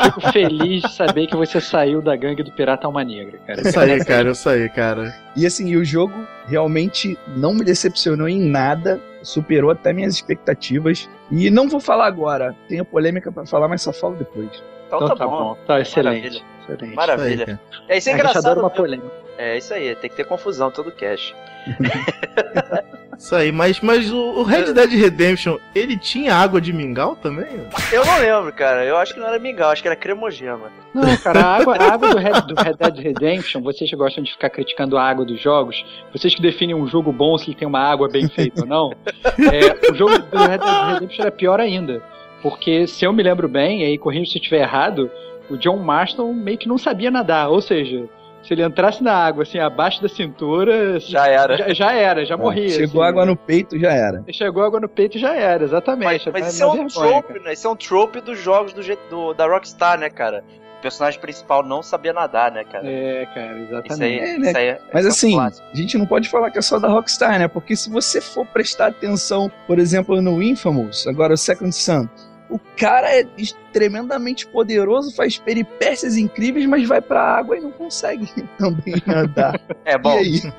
Fico 0.05 0.21
feliz 0.33 0.83
de 0.83 0.93
saber 0.93 1.27
que 1.27 1.37
você 1.37 1.61
saiu 1.61 2.03
da 2.03 2.15
gangue 2.15 2.43
do 2.43 2.53
Pirata 2.53 2.87
Alma 2.87 3.03
Negra, 3.03 3.39
cara. 3.47 3.61
Isso 3.67 3.81
aí, 3.81 4.05
cara, 4.05 4.31
isso 4.31 4.49
aí, 4.49 4.69
cara. 4.69 5.15
E 5.35 5.47
assim, 5.47 5.75
o 5.77 5.85
jogo 5.85 6.15
realmente 6.47 7.19
não 7.37 7.55
me 7.55 7.65
decepcionou 7.65 8.29
em 8.29 8.41
nada, 8.41 9.01
superou 9.23 9.71
até 9.71 9.93
minhas 9.93 10.15
expectativas. 10.15 11.09
E 11.31 11.51
não 11.51 11.69
vou 11.69 11.81
falar 11.81 12.07
agora, 12.07 12.55
tenho 12.69 12.85
polêmica 12.85 13.33
pra 13.33 13.47
falar, 13.47 13.69
mas 13.69 13.83
só 13.83 13.93
falo 13.93 14.17
depois. 14.17 14.63
Então, 14.87 15.03
Então 15.03 15.17
tá, 15.17 15.27
bom. 15.27 15.57
Tá 15.67 15.81
excelente. 15.81 16.05
Maravilha. 16.15 16.43
excelente. 16.69 16.95
Maravilha. 16.95 17.43
Isso 17.43 17.51
aí. 17.51 17.87
É, 17.89 17.99
isso 17.99 18.11
é 18.11 18.13
engraçado. 18.13 18.61
uma 18.61 18.71
polêmica. 18.71 19.11
É 19.39 19.57
isso 19.59 19.75
aí, 19.75 19.95
tem 19.97 20.09
que 20.09 20.17
ter 20.17 20.25
confusão 20.25 20.71
todo 20.71 20.91
cast. 20.93 21.35
Isso 23.19 23.35
aí, 23.35 23.51
mas, 23.51 23.81
mas 23.81 24.13
o, 24.13 24.19
o 24.19 24.43
Red 24.43 24.75
Dead 24.75 24.91
Redemption, 24.91 25.57
ele 25.75 25.97
tinha 25.97 26.35
água 26.35 26.61
de 26.61 26.71
mingau 26.73 27.17
também? 27.17 27.47
Eu 27.91 28.05
não 28.05 28.19
lembro, 28.19 28.53
cara. 28.53 28.85
Eu 28.85 28.97
acho 28.99 29.15
que 29.15 29.21
não 29.21 29.27
era 29.27 29.39
mingau, 29.39 29.71
acho 29.71 29.81
que 29.81 29.89
era 29.89 29.97
cremogema. 29.97 30.71
Não, 30.93 31.17
cara, 31.17 31.41
a 31.41 31.57
água, 31.57 31.77
a 31.77 31.95
água 31.95 32.11
do, 32.11 32.19
Red, 32.19 32.41
do 32.43 32.55
Red 32.55 32.75
Dead 32.75 32.99
Redemption, 32.99 33.63
vocês 33.63 33.89
que 33.89 33.97
gostam 33.97 34.23
de 34.23 34.33
ficar 34.33 34.51
criticando 34.51 34.99
a 34.99 35.03
água 35.03 35.25
dos 35.25 35.41
jogos, 35.41 35.83
vocês 36.13 36.35
que 36.35 36.43
definem 36.43 36.75
um 36.75 36.87
jogo 36.87 37.11
bom 37.11 37.39
se 37.39 37.47
ele 37.47 37.57
tem 37.57 37.67
uma 37.67 37.81
água 37.81 38.07
bem 38.07 38.29
feita 38.29 38.61
ou 38.61 38.67
não, 38.67 38.93
é, 39.25 39.91
o 39.91 39.95
jogo 39.95 40.19
do 40.19 40.37
Red 40.37 40.59
Dead 40.59 40.93
Redemption 40.93 41.23
era 41.23 41.31
pior 41.31 41.59
ainda. 41.59 42.03
Porque, 42.43 42.87
se 42.87 43.05
eu 43.05 43.13
me 43.13 43.23
lembro 43.23 43.49
bem, 43.49 43.81
e 43.81 43.85
aí 43.87 43.99
corrija 43.99 44.31
se 44.31 44.37
eu 44.37 44.43
estiver 44.43 44.61
errado, 44.61 45.11
o 45.49 45.57
John 45.57 45.79
Marston 45.79 46.33
meio 46.33 46.59
que 46.59 46.69
não 46.69 46.79
sabia 46.79 47.11
nadar. 47.11 47.49
Ou 47.49 47.61
seja, 47.61 48.09
se 48.47 48.55
ele 48.55 48.63
entrasse 48.65 49.03
na 49.03 49.13
água, 49.13 49.43
assim, 49.43 49.59
abaixo 49.59 50.01
da 50.01 50.09
cintura, 50.09 51.01
Já 51.01 51.27
era. 51.27 51.57
já, 51.57 51.75
já 51.75 51.93
era, 51.93 52.25
já 52.25 52.37
morria. 52.37 52.69
Chegou 52.69 53.03
assim. 53.03 53.11
água 53.11 53.27
no 53.27 53.37
peito, 53.37 53.79
já 53.79 53.93
era. 53.93 54.25
Chegou 54.33 54.63
água 54.63 54.79
no 54.81 54.89
peito 54.89 55.17
e 55.17 55.21
já 55.21 55.35
era, 55.35 55.65
exatamente. 55.65 56.05
Mas, 56.05 56.27
mas 56.27 56.43
Uma- 56.43 56.49
isso 56.51 56.63
é 56.63 56.67
um 56.67 56.71
vergonha, 56.73 56.89
trope, 57.13 57.29
cara. 57.35 57.41
né? 57.45 57.53
Isso 57.53 57.67
é 57.67 57.71
um 57.71 57.77
trope 57.77 58.21
dos 58.21 58.39
jogos 58.39 58.73
do, 58.73 58.83
jeito- 58.83 59.03
do- 59.11 59.35
da 59.35 59.47
Rockstar, 59.47 59.99
né, 59.99 60.09
cara? 60.09 60.45
O 60.79 60.83
personagem 60.83 61.19
principal 61.19 61.65
não 61.65 61.83
sabia 61.83 62.13
nadar, 62.13 62.53
né, 62.53 62.63
cara? 62.63 62.87
É, 62.87 63.27
cara, 63.35 63.47
Isso 63.59 63.73
aí, 63.75 63.79
exatamente. 63.81 64.19
É, 64.25 64.39
né? 64.39 64.49
isso 64.51 64.59
aí 64.59 64.67
é, 64.69 64.81
Mas 64.93 65.07
é 65.07 65.09
assim, 65.09 65.33
clássico. 65.33 65.67
a 65.73 65.77
gente 65.77 65.99
não 65.99 66.07
pode 66.07 66.29
falar 66.29 66.51
que 66.51 66.59
é 66.59 66.63
só 66.63 66.79
da 66.79 66.87
Rockstar, 66.89 67.39
né? 67.39 67.49
Porque 67.49 67.75
se 67.75 67.91
você 67.91 68.21
for 68.21 68.47
prestar 68.47 68.89
atenção, 68.89 69.51
por 69.67 69.79
exemplo, 69.79 70.21
no 70.23 70.41
Infamous, 70.43 71.07
agora 71.09 71.33
o 71.35 71.37
Second 71.37 71.75
Son, 71.75 72.07
o 72.49 72.59
cara 72.77 73.09
é 73.19 73.27
tremendamente 73.73 74.47
poderoso, 74.47 75.15
faz 75.15 75.37
peripécias 75.39 76.17
incríveis, 76.17 76.67
mas 76.67 76.87
vai 76.87 77.01
pra 77.01 77.21
água 77.21 77.57
e 77.57 77.61
não 77.61 77.71
consegue 77.73 78.27
também 78.59 78.95
nadar. 79.07 79.61
É 79.85 79.99
bom. 79.99 80.15
e 80.15 80.19
aí? 80.19 80.53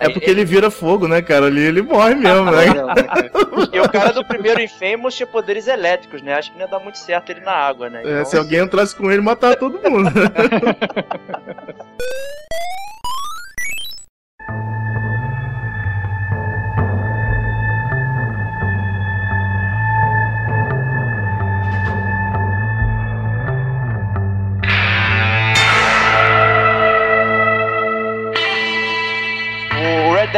É 0.00 0.08
porque 0.08 0.30
ele 0.30 0.44
vira 0.44 0.70
fogo, 0.70 1.06
né, 1.06 1.20
cara? 1.22 1.46
Ali 1.46 1.60
ele 1.60 1.82
morre 1.82 2.14
mesmo, 2.14 2.46
né? 2.50 2.64
E 3.72 3.80
o 3.80 3.88
cara 3.88 4.12
do 4.12 4.24
primeiro 4.24 4.60
Infamous 4.60 5.14
tinha 5.14 5.26
poderes 5.26 5.68
elétricos, 5.68 6.22
né? 6.22 6.34
Acho 6.34 6.50
que 6.50 6.58
não 6.58 6.64
ia 6.66 6.70
dar 6.70 6.80
muito 6.80 6.98
certo 6.98 7.30
ele 7.30 7.40
na 7.40 7.52
água, 7.52 7.88
né? 7.90 8.02
É, 8.04 8.10
Então, 8.12 8.24
se 8.24 8.36
alguém 8.36 8.60
entrasse 8.60 8.94
com 8.96 9.10
ele, 9.10 9.20
matava 9.22 9.54
todo 9.56 9.78
mundo. 9.88 10.10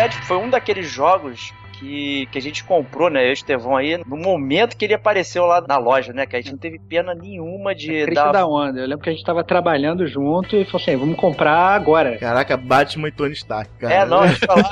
Dead 0.04 0.12
foi 0.23 0.37
um 0.37 0.50
daqueles 0.50 0.90
jogos 0.90 1.54
que, 1.84 2.26
que 2.26 2.38
a 2.38 2.42
gente 2.42 2.64
comprou, 2.64 3.10
né? 3.10 3.24
Eu 3.24 3.28
e 3.28 3.30
o 3.30 3.32
Estevão 3.32 3.76
aí, 3.76 3.98
no 4.06 4.16
momento 4.16 4.76
que 4.76 4.84
ele 4.84 4.94
apareceu 4.94 5.44
lá 5.44 5.60
na 5.60 5.76
loja, 5.76 6.12
né? 6.12 6.26
Que 6.26 6.36
a 6.36 6.40
gente 6.40 6.52
não 6.52 6.58
teve 6.58 6.78
pena 6.78 7.14
nenhuma 7.14 7.74
de 7.74 8.04
Crista 8.04 8.24
dar. 8.24 8.32
da 8.32 8.46
onda. 8.46 8.80
Eu 8.80 8.86
lembro 8.86 9.04
que 9.04 9.10
a 9.10 9.12
gente 9.12 9.24
tava 9.24 9.44
trabalhando 9.44 10.06
junto 10.06 10.56
e 10.56 10.64
falou 10.64 10.82
assim: 10.82 10.96
vamos 10.96 11.16
comprar 11.16 11.74
agora. 11.74 12.16
Caraca, 12.18 12.56
Batman 12.56 13.08
e 13.08 13.12
Tony 13.12 13.34
Stark, 13.34 13.70
cara. 13.78 13.94
É, 13.94 14.06
não, 14.06 14.20
a 14.20 14.26
gente 14.28 14.46
lá. 14.46 14.70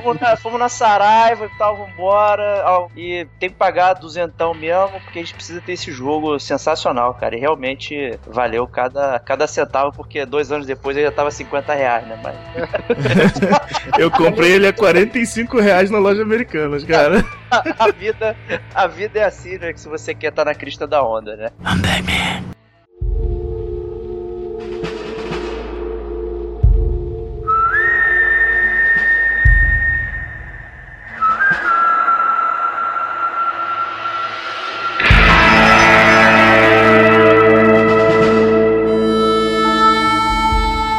fomos, 0.00 0.20
na, 0.20 0.36
fomos 0.36 0.60
na 0.60 0.68
Saraiva 0.68 1.46
e 1.46 1.58
tal, 1.58 1.76
vambora. 1.76 2.64
E 2.96 3.26
tem 3.38 3.50
que 3.50 3.56
pagar 3.56 3.94
duzentão 3.94 4.54
mesmo, 4.54 5.00
porque 5.00 5.18
a 5.18 5.22
gente 5.22 5.34
precisa 5.34 5.60
ter 5.60 5.72
esse 5.72 5.90
jogo 5.90 6.38
sensacional, 6.38 7.14
cara. 7.14 7.36
E 7.36 7.40
realmente 7.40 8.18
valeu 8.26 8.66
cada, 8.66 9.18
cada 9.18 9.46
centavo, 9.46 9.92
porque 9.92 10.24
dois 10.24 10.52
anos 10.52 10.66
depois 10.66 10.96
ele 10.96 11.06
já 11.06 11.12
tava 11.12 11.30
50 11.30 11.74
reais, 11.74 12.06
né? 12.06 12.18
Mas 12.22 12.34
Eu 13.98 14.10
comprei 14.10 14.52
ele 14.52 14.66
a 14.66 14.72
45 14.72 15.60
reais 15.60 15.90
na 15.90 15.98
loja 16.04 16.22
americana, 16.22 16.78
cara. 16.86 17.24
a 17.78 17.90
vida, 17.90 18.36
a 18.74 18.86
vida 18.86 19.20
é 19.20 19.24
assim, 19.24 19.56
né? 19.56 19.72
Que 19.72 19.80
se 19.80 19.88
você 19.88 20.14
quer 20.14 20.28
estar 20.28 20.44
na 20.44 20.54
crista 20.54 20.86
da 20.86 21.02
onda, 21.02 21.34
né? 21.34 21.50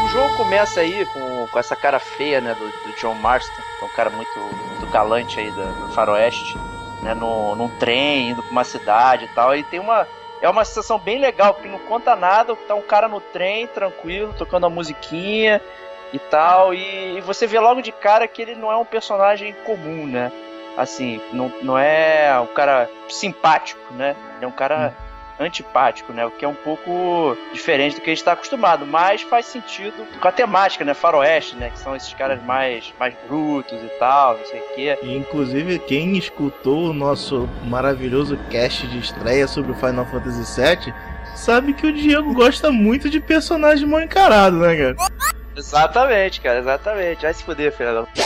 O 0.03 0.07
jogo 0.07 0.35
começa 0.35 0.79
aí 0.79 1.05
com, 1.13 1.34
com 1.55 1.59
essa 1.59 1.73
cara 1.73 1.99
feia, 1.99 2.41
né, 2.41 2.53
do, 2.53 2.65
do 2.65 2.93
John 2.99 3.13
Marston, 3.13 3.53
que 3.79 3.85
é 3.85 3.87
um 3.87 3.91
cara 3.95 4.09
muito, 4.09 4.37
muito 4.37 4.85
galante 4.91 5.39
aí 5.39 5.49
da- 5.51 5.63
do 5.63 5.87
faroeste, 5.93 6.57
né, 7.01 7.13
no, 7.13 7.55
num 7.55 7.69
trem, 7.79 8.31
indo 8.31 8.43
pra 8.43 8.51
uma 8.51 8.63
cidade 8.65 9.23
e 9.23 9.27
tal, 9.29 9.55
e 9.55 9.63
tem 9.63 9.79
uma... 9.79 10.05
É 10.41 10.49
uma 10.49 10.65
sensação 10.65 10.99
bem 10.99 11.17
legal, 11.17 11.53
porque 11.53 11.69
não 11.69 11.79
conta 11.79 12.13
nada, 12.13 12.53
tá 12.67 12.75
um 12.75 12.81
cara 12.81 13.07
no 13.07 13.21
trem, 13.21 13.67
tranquilo, 13.67 14.35
tocando 14.37 14.65
uma 14.65 14.69
musiquinha 14.69 15.61
e 16.11 16.19
tal, 16.19 16.73
e, 16.73 17.17
e 17.17 17.21
você 17.21 17.47
vê 17.47 17.57
logo 17.57 17.81
de 17.81 17.93
cara 17.93 18.27
que 18.27 18.41
ele 18.41 18.53
não 18.53 18.69
é 18.69 18.75
um 18.75 18.83
personagem 18.83 19.53
comum, 19.65 20.05
né? 20.05 20.33
Assim, 20.75 21.21
não, 21.31 21.47
não 21.61 21.77
é 21.77 22.37
um 22.37 22.47
cara 22.47 22.89
simpático, 23.07 23.79
né? 23.93 24.13
Ele 24.35 24.43
é 24.43 24.47
um 24.47 24.51
cara 24.51 24.93
antipático, 25.39 26.13
né? 26.13 26.25
O 26.25 26.31
que 26.31 26.45
é 26.45 26.47
um 26.47 26.55
pouco 26.55 27.37
diferente 27.53 27.95
do 27.95 28.01
que 28.01 28.09
a 28.09 28.13
gente 28.13 28.19
está 28.19 28.33
acostumado, 28.33 28.85
mas 28.85 29.21
faz 29.21 29.45
sentido 29.45 30.05
com 30.19 30.27
a 30.27 30.31
temática, 30.31 30.85
né? 30.85 30.93
Faroeste, 30.93 31.55
né? 31.55 31.69
Que 31.69 31.79
são 31.79 31.95
esses 31.95 32.13
caras 32.13 32.41
mais, 32.43 32.93
mais 32.99 33.13
brutos 33.27 33.81
e 33.81 33.89
tal, 33.99 34.37
não 34.37 34.45
sei 34.45 34.59
o 34.59 34.75
quê. 34.75 34.99
E, 35.03 35.15
inclusive, 35.15 35.79
quem 35.79 36.17
escutou 36.17 36.89
o 36.89 36.93
nosso 36.93 37.49
maravilhoso 37.63 38.37
cast 38.49 38.87
de 38.87 38.99
estreia 38.99 39.47
sobre 39.47 39.71
o 39.71 39.75
Final 39.75 40.05
Fantasy 40.05 40.61
VII 40.61 40.93
sabe 41.35 41.73
que 41.73 41.87
o 41.87 41.93
Diego 41.93 42.33
gosta 42.33 42.71
muito 42.71 43.09
de 43.09 43.19
personagem 43.19 43.87
mal 43.87 44.01
encarado, 44.01 44.57
né, 44.57 44.75
cara? 44.75 44.95
Exatamente, 45.55 46.41
cara, 46.41 46.59
exatamente. 46.59 47.21
Vai 47.21 47.33
se 47.33 47.43
fuder, 47.43 47.71
Fernando. 47.71 48.07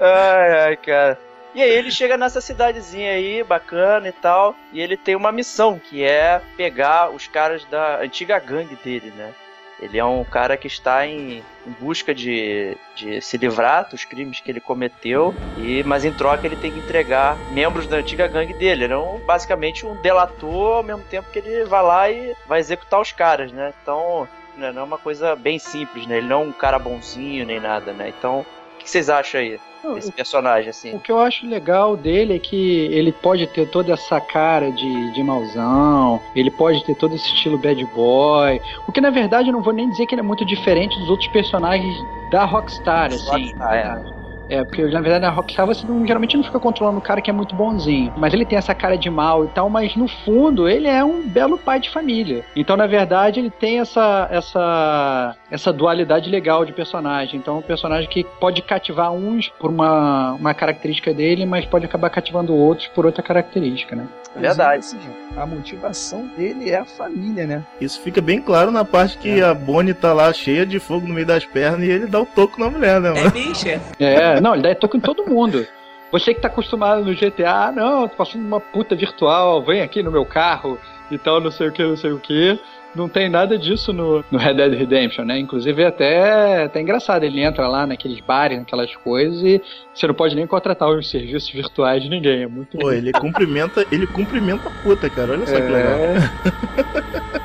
ai, 0.00 0.60
ai, 0.60 0.76
cara. 0.76 1.18
E 1.54 1.62
aí 1.62 1.70
ele 1.70 1.90
chega 1.90 2.16
nessa 2.16 2.40
cidadezinha 2.40 3.12
aí, 3.12 3.44
bacana 3.44 4.08
e 4.08 4.12
tal, 4.12 4.56
e 4.72 4.80
ele 4.80 4.96
tem 4.96 5.14
uma 5.14 5.30
missão, 5.30 5.78
que 5.78 6.02
é 6.02 6.40
pegar 6.56 7.10
os 7.10 7.28
caras 7.28 7.64
da 7.66 8.00
antiga 8.00 8.38
gangue 8.40 8.76
dele, 8.76 9.12
né? 9.16 9.32
Ele 9.80 9.98
é 9.98 10.04
um 10.04 10.24
cara 10.24 10.56
que 10.56 10.66
está 10.66 11.06
em, 11.06 11.42
em 11.66 11.70
busca 11.78 12.14
de, 12.14 12.76
de 12.94 13.20
se 13.20 13.36
livrar 13.36 13.88
dos 13.88 14.04
crimes 14.04 14.40
que 14.40 14.50
ele 14.50 14.60
cometeu, 14.60 15.34
e 15.58 15.82
mas 15.84 16.04
em 16.04 16.12
troca 16.12 16.46
ele 16.46 16.56
tem 16.56 16.72
que 16.72 16.78
entregar 16.78 17.36
membros 17.52 17.86
da 17.86 17.98
antiga 17.98 18.26
gangue 18.26 18.54
dele. 18.54 18.84
Ele 18.84 18.92
é 18.94 18.98
um, 18.98 19.18
basicamente 19.20 19.84
um 19.84 19.94
delator 20.00 20.78
ao 20.78 20.82
mesmo 20.82 21.02
tempo 21.04 21.30
que 21.30 21.38
ele 21.38 21.64
vai 21.64 21.82
lá 21.82 22.10
e 22.10 22.34
vai 22.46 22.60
executar 22.60 23.00
os 23.00 23.12
caras, 23.12 23.52
né? 23.52 23.72
Então 23.82 24.28
né, 24.56 24.72
não 24.72 24.82
é 24.82 24.84
uma 24.84 24.98
coisa 24.98 25.36
bem 25.36 25.58
simples, 25.58 26.06
né? 26.06 26.18
Ele 26.18 26.28
não 26.28 26.42
é 26.42 26.46
um 26.46 26.52
cara 26.52 26.78
bonzinho 26.78 27.44
nem 27.44 27.60
nada, 27.60 27.92
né? 27.92 28.12
Então 28.16 28.46
que 28.84 28.90
vocês 28.90 29.10
acham 29.10 29.40
aí? 29.40 29.58
Esse 29.96 30.12
personagem, 30.12 30.70
assim. 30.70 30.94
O 30.94 31.00
que 31.00 31.12
eu 31.12 31.18
acho 31.18 31.46
legal 31.46 31.94
dele 31.94 32.36
é 32.36 32.38
que 32.38 32.86
ele 32.86 33.12
pode 33.12 33.46
ter 33.48 33.68
toda 33.68 33.92
essa 33.92 34.18
cara 34.18 34.70
de, 34.70 35.12
de 35.12 35.22
mauzão, 35.22 36.22
ele 36.34 36.50
pode 36.50 36.82
ter 36.84 36.94
todo 36.94 37.14
esse 37.14 37.26
estilo 37.26 37.58
bad 37.58 37.84
boy. 37.86 38.60
O 38.88 38.92
que 38.92 39.00
na 39.00 39.10
verdade 39.10 39.50
eu 39.50 39.52
não 39.52 39.62
vou 39.62 39.74
nem 39.74 39.90
dizer 39.90 40.06
que 40.06 40.14
ele 40.14 40.20
é 40.20 40.24
muito 40.24 40.44
diferente 40.44 40.98
dos 40.98 41.10
outros 41.10 41.28
personagens 41.28 41.94
da 42.30 42.44
Rockstar, 42.44 43.12
assim. 43.12 43.52
Rockstar, 43.52 43.74
é. 43.74 44.23
É, 44.48 44.64
porque 44.64 44.82
na 44.82 45.00
verdade 45.00 45.22
na 45.22 45.30
Rockstar 45.30 45.66
você 45.66 45.86
não, 45.86 46.06
geralmente 46.06 46.36
não 46.36 46.44
fica 46.44 46.60
controlando 46.60 46.98
o 46.98 47.02
cara 47.02 47.20
que 47.20 47.30
é 47.30 47.32
muito 47.32 47.54
bonzinho. 47.54 48.12
Mas 48.16 48.32
ele 48.34 48.44
tem 48.44 48.58
essa 48.58 48.74
cara 48.74 48.96
de 48.96 49.10
mal 49.10 49.44
e 49.44 49.48
tal, 49.48 49.68
mas 49.70 49.96
no 49.96 50.08
fundo 50.08 50.68
ele 50.68 50.86
é 50.86 51.04
um 51.04 51.22
belo 51.22 51.58
pai 51.58 51.80
de 51.80 51.90
família. 51.90 52.44
Então, 52.54 52.76
na 52.76 52.86
verdade, 52.86 53.40
ele 53.40 53.50
tem 53.50 53.80
essa, 53.80 54.28
essa, 54.30 55.36
essa 55.50 55.72
dualidade 55.72 56.30
legal 56.30 56.64
de 56.64 56.72
personagem. 56.72 57.38
Então, 57.38 57.56
é 57.56 57.58
um 57.58 57.62
personagem 57.62 58.08
que 58.08 58.24
pode 58.40 58.62
cativar 58.62 59.12
uns 59.12 59.48
por 59.58 59.70
uma, 59.70 60.32
uma 60.32 60.54
característica 60.54 61.12
dele, 61.12 61.46
mas 61.46 61.64
pode 61.64 61.84
acabar 61.84 62.10
cativando 62.10 62.54
outros 62.54 62.88
por 62.88 63.06
outra 63.06 63.22
característica, 63.22 63.96
né? 63.96 64.06
Verdade. 64.40 64.78
Assim, 64.78 64.98
a 65.36 65.46
motivação 65.46 66.26
dele 66.36 66.70
é 66.70 66.78
a 66.78 66.84
família, 66.84 67.46
né? 67.46 67.62
Isso 67.80 68.00
fica 68.00 68.20
bem 68.20 68.40
claro 68.40 68.70
na 68.70 68.84
parte 68.84 69.18
que 69.18 69.40
a 69.42 69.54
Bonnie 69.54 69.94
tá 69.94 70.12
lá 70.12 70.32
cheia 70.32 70.66
de 70.66 70.78
fogo 70.78 71.06
no 71.06 71.14
meio 71.14 71.26
das 71.26 71.44
pernas 71.44 71.86
e 71.86 71.90
ele 71.90 72.06
dá 72.06 72.20
o 72.20 72.26
toco 72.26 72.60
na 72.60 72.70
mulher, 72.70 73.00
né, 73.00 73.10
mano? 73.10 73.26
É 73.26 73.30
bicha. 73.30 73.80
É, 73.98 74.40
não, 74.40 74.54
ele 74.54 74.62
dá 74.62 74.74
toque 74.74 74.96
em 74.96 75.00
todo 75.00 75.26
mundo. 75.26 75.66
Você 76.12 76.32
que 76.32 76.40
tá 76.40 76.46
acostumado 76.48 77.04
no 77.04 77.14
GTA, 77.14 77.66
ah, 77.66 77.72
não, 77.72 78.06
tô 78.06 78.16
passando 78.16 78.46
uma 78.46 78.60
puta 78.60 78.94
virtual, 78.94 79.62
vem 79.64 79.82
aqui 79.82 80.02
no 80.02 80.12
meu 80.12 80.24
carro 80.24 80.78
e 81.10 81.18
tal, 81.18 81.40
não 81.40 81.50
sei 81.50 81.68
o 81.68 81.72
que, 81.72 81.82
não 81.82 81.96
sei 81.96 82.12
o 82.12 82.20
que. 82.20 82.58
Não 82.94 83.08
tem 83.08 83.28
nada 83.28 83.58
disso 83.58 83.92
no, 83.92 84.24
no 84.30 84.38
Red 84.38 84.54
Dead 84.54 84.72
Redemption, 84.74 85.24
né? 85.24 85.38
Inclusive 85.38 85.82
é 85.82 85.86
até, 85.86 86.62
até 86.64 86.80
engraçado, 86.80 87.24
ele 87.24 87.42
entra 87.42 87.66
lá 87.66 87.86
naqueles 87.86 88.20
bares, 88.20 88.58
naquelas 88.58 88.94
coisas, 88.96 89.42
e 89.42 89.60
você 89.92 90.06
não 90.06 90.14
pode 90.14 90.36
nem 90.36 90.46
contratar 90.46 90.88
os 90.88 91.10
serviços 91.10 91.50
virtuais 91.50 92.02
de 92.02 92.08
ninguém. 92.08 92.42
É 92.42 92.46
muito 92.46 92.78
Pô, 92.78 92.92
ele 92.92 93.12
cumprimenta, 93.12 93.84
ele 93.90 94.06
cumprimenta 94.06 94.68
a 94.68 94.82
puta, 94.82 95.10
cara. 95.10 95.32
Olha 95.32 95.46
só 95.46 95.56
que 95.56 95.62
legal. 95.62 95.98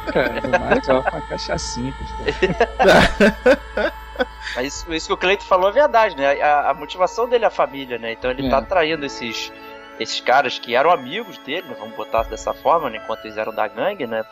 Cara, 0.13 0.41
Mas 0.59 0.89
é 0.89 0.93
uma 0.93 1.03
cachaçinha. 1.03 1.93
Mas 4.55 4.67
isso, 4.73 4.93
isso 4.93 5.07
que 5.07 5.13
o 5.13 5.17
Cleiton 5.17 5.45
falou 5.45 5.69
é 5.69 5.73
verdade, 5.73 6.15
né? 6.17 6.41
A, 6.41 6.71
a 6.71 6.73
motivação 6.73 7.27
dele 7.29 7.43
é 7.43 7.47
a 7.47 7.51
família, 7.51 7.97
né? 7.97 8.13
Então 8.13 8.29
ele 8.31 8.47
É. 8.47 8.49
tá 8.49 8.57
atraindo 8.57 9.05
esses, 9.05 9.51
esses 9.99 10.19
caras 10.19 10.59
que 10.59 10.75
eram 10.75 10.91
amigos 10.91 11.37
dele, 11.39 11.67
né? 11.67 11.75
vamos 11.79 11.95
botar 11.95 12.23
dessa 12.23 12.53
forma, 12.53 12.89
né? 12.89 12.99
enquanto 13.01 13.25
eles 13.25 13.37
eram 13.37 13.53
da 13.53 13.67
gangue, 13.67 14.07
né? 14.07 14.23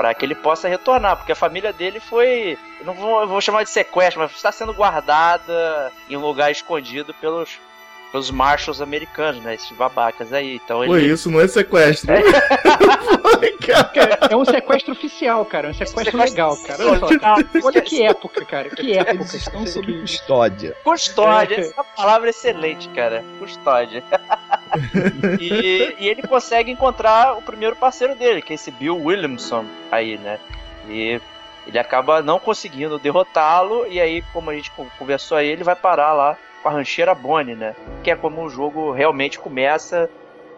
Pra 0.00 0.14
que 0.14 0.24
ele 0.24 0.34
possa 0.34 0.66
retornar, 0.66 1.14
porque 1.14 1.32
a 1.32 1.36
família 1.36 1.74
dele 1.74 2.00
foi. 2.00 2.56
Não 2.86 2.94
vou, 2.94 3.28
vou 3.28 3.38
chamar 3.38 3.64
de 3.64 3.68
sequestro, 3.68 4.18
mas 4.18 4.30
está 4.30 4.50
sendo 4.50 4.72
guardada 4.72 5.92
em 6.08 6.16
um 6.16 6.20
lugar 6.20 6.50
escondido 6.50 7.12
pelos, 7.12 7.58
pelos 8.10 8.30
marshals 8.30 8.80
americanos, 8.80 9.42
né? 9.42 9.54
Esses 9.54 9.70
babacas 9.72 10.32
aí. 10.32 10.56
Então 10.56 10.84
Pô, 10.84 10.96
ele. 10.96 11.12
isso 11.12 11.30
não 11.30 11.40
é 11.40 11.48
sequestro. 11.48 12.12
Pô, 12.12 13.40
cara. 13.94 14.18
É 14.30 14.36
um 14.36 14.44
sequestro 14.44 14.92
oficial, 14.92 15.44
cara. 15.44 15.68
É 15.68 15.70
um 15.70 15.74
sequestro, 15.74 16.18
legal, 16.18 16.56
cara. 16.64 16.86
Olha, 16.86 16.98
só. 16.98 17.66
Olha 17.66 17.80
que 17.80 18.02
época, 18.02 18.44
cara. 18.44 18.70
Que 18.70 18.94
época. 18.94 19.14
Eles 19.14 19.34
estão 19.34 19.66
sob 19.66 20.00
custódia. 20.00 20.76
Custódia, 20.82 21.60
essa 21.60 21.84
palavra 21.84 22.28
é 22.28 22.30
excelente, 22.30 22.88
cara. 22.90 23.24
Custódia. 23.38 24.02
e, 25.40 25.96
e 25.98 26.08
ele 26.08 26.22
consegue 26.22 26.70
encontrar 26.70 27.36
o 27.36 27.42
primeiro 27.42 27.76
parceiro 27.76 28.14
dele, 28.14 28.42
que 28.42 28.52
é 28.52 28.54
esse 28.54 28.70
Bill 28.70 28.96
Williamson 28.96 29.64
aí, 29.90 30.18
né? 30.18 30.38
E 30.88 31.20
ele 31.66 31.78
acaba 31.78 32.22
não 32.22 32.38
conseguindo 32.38 32.98
derrotá-lo, 32.98 33.86
e 33.86 34.00
aí, 34.00 34.22
como 34.32 34.50
a 34.50 34.54
gente 34.54 34.70
con- 34.72 34.88
conversou 34.98 35.36
aí, 35.36 35.48
ele 35.48 35.62
vai 35.64 35.76
parar 35.76 36.12
lá 36.12 36.36
com 36.62 36.68
a 36.68 36.72
rancheira 36.72 37.14
Bonnie, 37.14 37.54
né? 37.54 37.74
Que 38.02 38.10
é 38.10 38.16
como 38.16 38.42
o 38.42 38.48
jogo 38.48 38.92
realmente 38.92 39.38
começa 39.38 40.08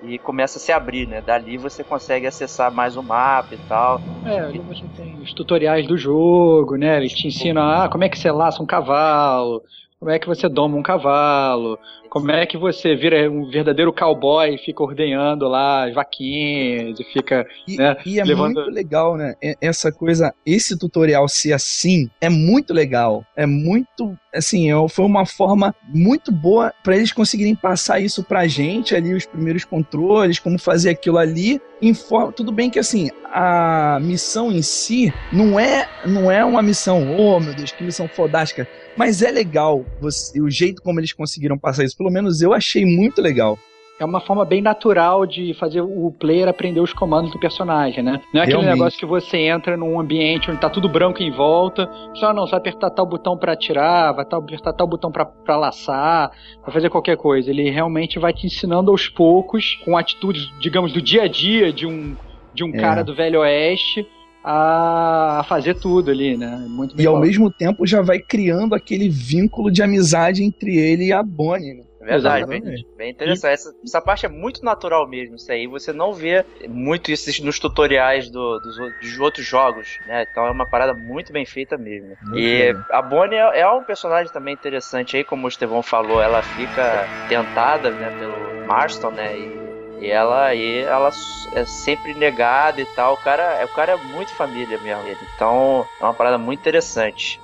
e 0.03 0.19
começa 0.19 0.59
a 0.59 0.61
se 0.61 0.73
abrir, 0.73 1.07
né? 1.07 1.21
Dali 1.21 1.57
você 1.57 1.85
consegue 1.85 2.27
acessar 2.27 2.73
mais 2.73 2.97
o 2.97 3.03
mapa 3.03 3.55
e 3.55 3.59
tal. 3.69 4.01
É, 4.25 4.41
ali 4.41 4.59
você 4.59 4.85
tem 4.97 5.15
os 5.21 5.33
tutoriais 5.33 5.87
do 5.87 5.97
jogo, 5.97 6.77
né? 6.77 6.97
Eles 6.97 7.13
te 7.13 7.29
ensinam 7.29 7.63
ah, 7.63 7.89
como 7.89 8.05
é 8.05 8.09
que 8.09 8.19
você 8.19 8.31
laça 8.31 8.63
um 8.63 8.67
cavalo, 8.67 9.63
como 9.99 10.11
é 10.11 10.19
que 10.19 10.27
você 10.27 10.49
doma 10.49 10.77
um 10.77 10.83
cavalo, 10.83 11.79
como 12.13 12.31
é 12.31 12.45
que 12.45 12.59
você 12.59 12.95
vira 12.95 13.31
um 13.31 13.49
verdadeiro 13.49 13.91
cowboy 13.91 14.55
e 14.55 14.59
fica 14.59 14.83
ordenhando 14.83 15.49
lá 15.49 15.87
as 15.89 15.95
vaquinhas 15.95 17.01
e 17.01 17.05
fica. 17.05 17.47
E, 17.67 17.79
né, 17.79 17.97
e 18.05 18.21
é 18.21 18.25
levando- 18.25 18.57
muito 18.57 18.71
legal, 18.71 19.17
né? 19.17 19.35
Essa 19.63 19.91
coisa, 19.91 20.35
esse 20.45 20.79
tutorial 20.79 21.27
ser 21.27 21.55
assim, 21.55 22.11
é 22.21 22.29
muito 22.29 22.75
legal. 22.75 23.25
É 23.35 23.47
muito, 23.47 24.15
assim, 24.35 24.71
é- 24.71 24.89
foi 24.91 25.07
uma 25.07 25.25
forma 25.25 25.75
muito 25.89 26.31
boa 26.31 26.71
para 26.85 26.95
eles 26.97 27.13
conseguirem 27.13 27.55
passar 27.57 27.99
isso 27.99 28.23
pra 28.23 28.47
gente 28.47 28.95
ali, 28.95 29.15
os 29.15 29.25
primeiros 29.25 29.65
controles, 29.65 30.39
como 30.39 30.59
fazer 30.59 30.91
aquilo 30.91 31.17
ali. 31.17 31.63
Em 31.81 31.95
forma, 31.95 32.31
tudo 32.31 32.53
bem 32.53 32.69
que 32.69 32.79
assim, 32.79 33.09
a 33.25 33.99
missão 34.03 34.53
em 34.53 34.61
si 34.61 35.11
não 35.33 35.59
é, 35.59 35.89
não 36.07 36.31
é 36.31 36.45
uma 36.45 36.61
missão, 36.61 37.17
oh 37.19 37.41
meu 37.41 37.55
Deus, 37.55 37.73
que 37.73 37.83
missão 37.83 38.07
fodástica. 38.07 38.69
Mas 38.97 39.23
é 39.23 39.31
legal 39.31 39.85
você- 40.01 40.41
o 40.41 40.51
jeito 40.51 40.83
como 40.83 41.01
eles 41.01 41.13
conseguiram 41.13 41.59
passar 41.59 41.85
isso. 41.85 41.97
Pelo 41.97 42.11
menos 42.11 42.43
eu 42.43 42.53
achei 42.53 42.85
muito 42.85 43.21
legal. 43.23 43.59
É 44.01 44.05
uma 44.05 44.21
forma 44.21 44.45
bem 44.45 44.61
natural 44.61 45.25
de 45.25 45.55
fazer 45.55 45.81
o 45.81 46.11
player 46.19 46.49
aprender 46.49 46.81
os 46.81 46.93
comandos 46.93 47.31
do 47.31 47.39
personagem, 47.39 48.03
né? 48.03 48.21
Não 48.35 48.41
é 48.41 48.45
aquele 48.45 48.59
Realmente. 48.59 48.79
negócio 48.79 48.99
que 48.99 49.07
você 49.07 49.37
entra 49.39 49.77
num 49.77 50.01
ambiente 50.01 50.51
onde 50.51 50.61
tá 50.61 50.69
tudo 50.69 50.89
branco 50.89 51.23
em 51.23 51.31
volta, 51.31 51.89
só 52.15 52.33
não, 52.35 52.45
você 52.45 52.51
vai 52.53 52.59
apertar 52.61 52.91
tal 52.91 53.07
botão 53.07 53.37
pra 53.37 53.53
atirar, 53.53 54.13
vai 54.13 54.25
apertar 54.29 54.73
tal 54.73 54.89
botão 54.89 55.13
pra 55.13 55.57
laçar, 55.57 56.33
vai 56.63 56.73
fazer 56.73 56.91
qualquer 56.91 57.17
coisa. 57.17 57.49
Ele 57.51 57.71
realmente 57.71 58.19
vai 58.19 58.33
te 58.33 58.45
ensinando 58.47 58.91
aos 58.91 59.09
poucos, 59.09 59.77
com 59.85 59.97
atitudes, 59.97 60.51
digamos, 60.59 60.93
do 60.93 61.01
dia 61.01 61.23
a 61.23 61.29
dia 61.29 61.73
de 61.73 61.87
um, 61.87 62.17
de 62.53 62.65
um 62.65 62.71
É. 62.75 62.79
cara 62.81 63.05
do 63.05 63.15
Velho 63.15 63.41
Oeste, 63.41 64.05
a, 64.43 65.41
a 65.41 65.45
fazer 65.45 65.75
tudo 65.75 66.11
ali, 66.11 66.37
né? 66.37 66.57
Muito 66.69 66.97
bem 66.97 67.05
E 67.05 67.07
ao 67.07 67.19
mesmo 67.21 67.51
tempo 67.51 67.87
já 67.87 68.03
vai 68.03 68.19
criando 68.19 68.75
aquele 68.75 69.09
vínculo 69.09 69.71
de 69.71 69.83
amizade 69.83 70.43
entre 70.43 70.77
ele 70.77 71.07
e 71.07 71.13
a 71.13 71.23
Bonnie. 71.23 71.75
Né? 71.75 71.85
É 72.01 72.05
verdade, 72.05 72.45
bem, 72.47 72.61
bem 72.97 73.11
interessante. 73.11 73.53
Essa, 73.53 73.73
essa 73.85 74.01
parte 74.01 74.27
é 74.27 74.29
muito 74.29 74.65
natural 74.65 75.09
mesmo, 75.09 75.37
isso 75.37 75.51
aí. 75.53 75.69
Você 75.69 75.93
não 75.93 76.13
vê 76.13 76.45
muito 76.69 77.13
isso 77.13 77.45
nos 77.45 77.61
tutoriais 77.61 78.29
do- 78.29 78.59
dos, 78.59 78.77
dos 79.01 79.19
outros 79.21 79.47
jogos, 79.47 79.99
né? 80.05 80.27
Então 80.29 80.45
é 80.45 80.51
uma 80.51 80.67
parada 80.69 80.95
muito 80.95 81.33
bem 81.33 81.47
feita 81.47 81.79
mesmo. 81.79 82.17
Muito 82.21 82.37
e 82.37 82.73
legal. 82.73 82.83
a 82.91 83.01
Bonnie 83.03 83.37
é, 83.39 83.61
é 83.61 83.69
um 83.69 83.85
personagem 83.85 84.33
também 84.33 84.53
interessante 84.55 85.17
aí, 85.17 85.23
como 85.25 85.45
o 85.47 85.49
Estevão 85.49 85.81
falou, 85.83 86.21
ela 86.21 86.43
fica 86.43 87.09
tentada, 87.29 87.93
né, 87.93 88.11
pelo 88.11 88.61
Marston, 88.67 89.13
né? 89.13 89.39
E, 89.39 89.62
e 90.03 90.11
ela, 90.11 90.53
e 90.53 90.81
ela 90.81 91.11
é 91.55 91.65
sempre 91.65 92.13
negada 92.13 92.81
e 92.81 92.87
tal. 92.87 93.15
O 93.15 93.17
cara, 93.19 93.65
o 93.65 93.69
cara 93.69 93.93
é 93.93 93.97
muito 93.97 94.35
família 94.35 94.77
mesmo. 94.79 95.05
Então 95.35 95.87
é 96.01 96.05
uma 96.05 96.13
parada 96.13 96.37
muito 96.39 96.59
interessante. 96.59 97.41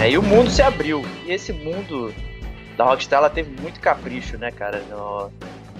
É, 0.00 0.10
e 0.10 0.18
o 0.18 0.22
mundo 0.22 0.50
se 0.50 0.62
abriu. 0.62 1.04
E 1.24 1.32
esse 1.32 1.52
mundo 1.52 2.12
da 2.78 2.84
Rockstar 2.84 3.18
ela 3.18 3.28
teve 3.28 3.60
muito 3.60 3.80
capricho, 3.80 4.38
né, 4.38 4.52
cara? 4.52 4.80
No, 4.88 5.30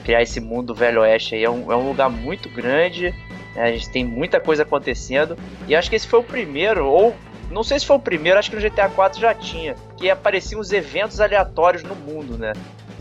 criar 0.04 0.20
esse 0.20 0.40
mundo 0.40 0.74
velho 0.74 1.00
oeste 1.00 1.36
aí. 1.36 1.44
É 1.44 1.50
um, 1.50 1.70
é 1.70 1.76
um 1.76 1.86
lugar 1.86 2.10
muito 2.10 2.48
grande, 2.50 3.14
né, 3.54 3.62
a 3.62 3.70
gente 3.70 3.88
tem 3.88 4.04
muita 4.04 4.40
coisa 4.40 4.64
acontecendo. 4.64 5.36
E 5.68 5.76
acho 5.76 5.88
que 5.88 5.94
esse 5.94 6.08
foi 6.08 6.18
o 6.18 6.24
primeiro, 6.24 6.86
ou 6.86 7.14
não 7.52 7.62
sei 7.62 7.78
se 7.78 7.86
foi 7.86 7.96
o 7.96 8.00
primeiro, 8.00 8.36
acho 8.36 8.50
que 8.50 8.56
no 8.56 8.62
GTA 8.62 8.88
4 8.88 9.20
já 9.20 9.32
tinha, 9.32 9.76
que 9.96 10.10
apareciam 10.10 10.60
os 10.60 10.72
eventos 10.72 11.20
aleatórios 11.20 11.84
no 11.84 11.94
mundo, 11.94 12.36
né? 12.36 12.52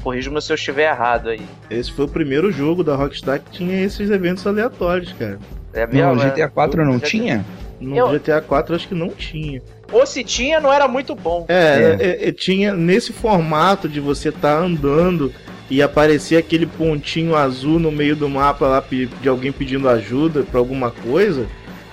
Corrija-me 0.04 0.40
se 0.42 0.52
eu 0.52 0.56
estiver 0.56 0.90
errado 0.92 1.30
aí. 1.30 1.42
Esse 1.70 1.92
foi 1.92 2.06
o 2.06 2.08
primeiro 2.08 2.52
jogo 2.52 2.84
da 2.84 2.96
Rockstar 2.96 3.42
que 3.42 3.50
tinha 3.50 3.84
esses 3.84 4.12
eventos 4.12 4.46
aleatórios, 4.46 5.12
cara. 5.14 5.40
É 5.74 5.88
mesmo, 5.88 6.16
GTA 6.18 6.48
4 6.48 6.86
não 6.86 6.98
GTA 6.98 7.08
tinha? 7.08 7.46
No 7.80 7.98
Eu- 7.98 8.10
GTA 8.10 8.42
4 8.42 8.76
acho 8.76 8.88
que 8.88 8.96
não 8.96 9.10
tinha. 9.10 9.62
Ou 9.92 10.06
se 10.06 10.24
tinha, 10.24 10.60
não 10.60 10.74
era 10.74 10.88
muito 10.88 11.16
bom. 11.16 11.46
É, 11.48 11.98
é, 12.00 12.30
é, 12.30 12.32
tinha 12.32 12.74
nesse 12.74 13.14
formato 13.14 13.88
de 13.88 14.00
você 14.00 14.30
estar 14.30 14.58
andando 14.58 15.34
e 15.70 15.82
aparecer 15.82 16.38
aquele 16.38 16.66
pontinho 16.66 17.36
azul 17.36 17.80
no 17.80 17.92
meio 17.92 18.16
do 18.16 18.30
mapa 18.30 18.68
lá 18.68 18.84
de 19.22 19.30
alguém 19.30 19.52
pedindo 19.52 19.90
ajuda 19.90 20.44
pra 20.44 20.60
alguma 20.60 20.92
coisa. 20.92 21.46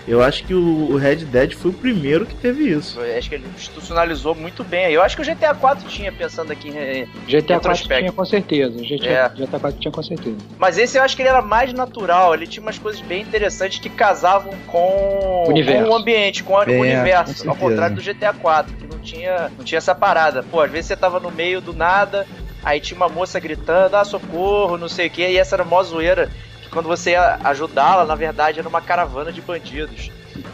Eu 0.07 0.23
acho 0.23 0.45
que 0.45 0.53
o 0.53 0.97
Red 0.97 1.17
Dead 1.25 1.55
foi 1.55 1.71
o 1.71 1.75
primeiro 1.75 2.27
que 2.27 2.35
teve 2.35 2.69
isso. 2.71 3.01
Eu 3.01 3.17
Acho 3.19 3.29
que 3.29 3.35
ele 3.37 3.47
institucionalizou 3.57 4.35
muito 4.35 4.63
bem. 4.63 4.93
Eu 4.93 5.03
acho 5.03 5.17
que 5.17 5.23
o 5.23 5.25
GTA 5.25 5.55
4 5.55 5.89
tinha, 5.89 6.13
pensando 6.13 6.53
aqui 6.53 6.69
em, 6.69 7.07
GTA 7.27 7.55
4 7.55 7.71
Retrospect. 7.71 8.01
tinha 8.03 8.13
com 8.13 8.25
certeza. 8.25 8.83
GTA, 8.83 9.09
É. 9.09 9.29
GTA 9.31 9.59
4 9.59 9.81
tinha 9.81 9.93
com 9.93 10.03
certeza. 10.03 10.37
Mas 10.59 10.77
esse 10.77 10.99
eu 10.99 11.03
acho 11.03 11.17
que 11.17 11.23
ele 11.23 11.31
era 11.31 11.41
mais 11.41 11.73
natural, 11.73 12.35
ele 12.35 12.47
tinha 12.47 12.63
umas 12.63 12.79
coisas 12.79 13.01
bem 13.01 13.23
interessantes 13.23 13.79
que 13.79 13.89
casavam 13.89 14.53
com, 14.67 15.45
Universo. 15.49 15.85
com 15.87 15.91
o 15.91 15.97
ambiente, 15.97 16.43
com 16.45 16.59
a- 16.59 16.65
É, 16.65 16.65
o 16.65 16.67
com 16.75 16.81
universo, 16.81 17.27
certeza. 17.33 17.51
ao 17.51 17.57
contrário 17.57 17.97
do 17.97 18.03
GTA 18.03 18.33
4, 18.35 18.77
que 18.77 18.87
não 18.87 18.99
tinha, 18.99 19.51
não 19.57 19.65
tinha 19.65 19.79
essa 19.79 19.95
parada. 19.95 20.43
Pô, 20.43 20.61
às 20.61 20.71
vezes 20.71 20.87
você 20.87 20.97
tava 20.97 21.19
no 21.19 21.31
meio 21.31 21.61
do 21.63 21.73
nada, 21.73 22.27
aí 22.63 22.79
tinha 22.79 22.97
uma 22.97 23.09
moça 23.09 23.41
gritando, 23.41 23.95
ah, 23.97 24.05
socorro, 24.05 24.77
não 24.77 24.89
sei 24.89 25.07
o 25.07 25.11
que, 25.11 25.27
e 25.27 25.39
essa 25.39 25.57
era 25.57 25.65
mó 25.65 25.83
zoeira, 25.83 26.29
quando 26.75 26.87
você 26.89 27.13
ia 27.13 27.39
ajudá-la, 27.45 28.05
na 28.05 28.15
verdade 28.17 28.59
era 28.59 28.69
uma 28.69 28.81
caravana 28.83 29.33
de 29.33 29.41
bandidos. 29.41 30.11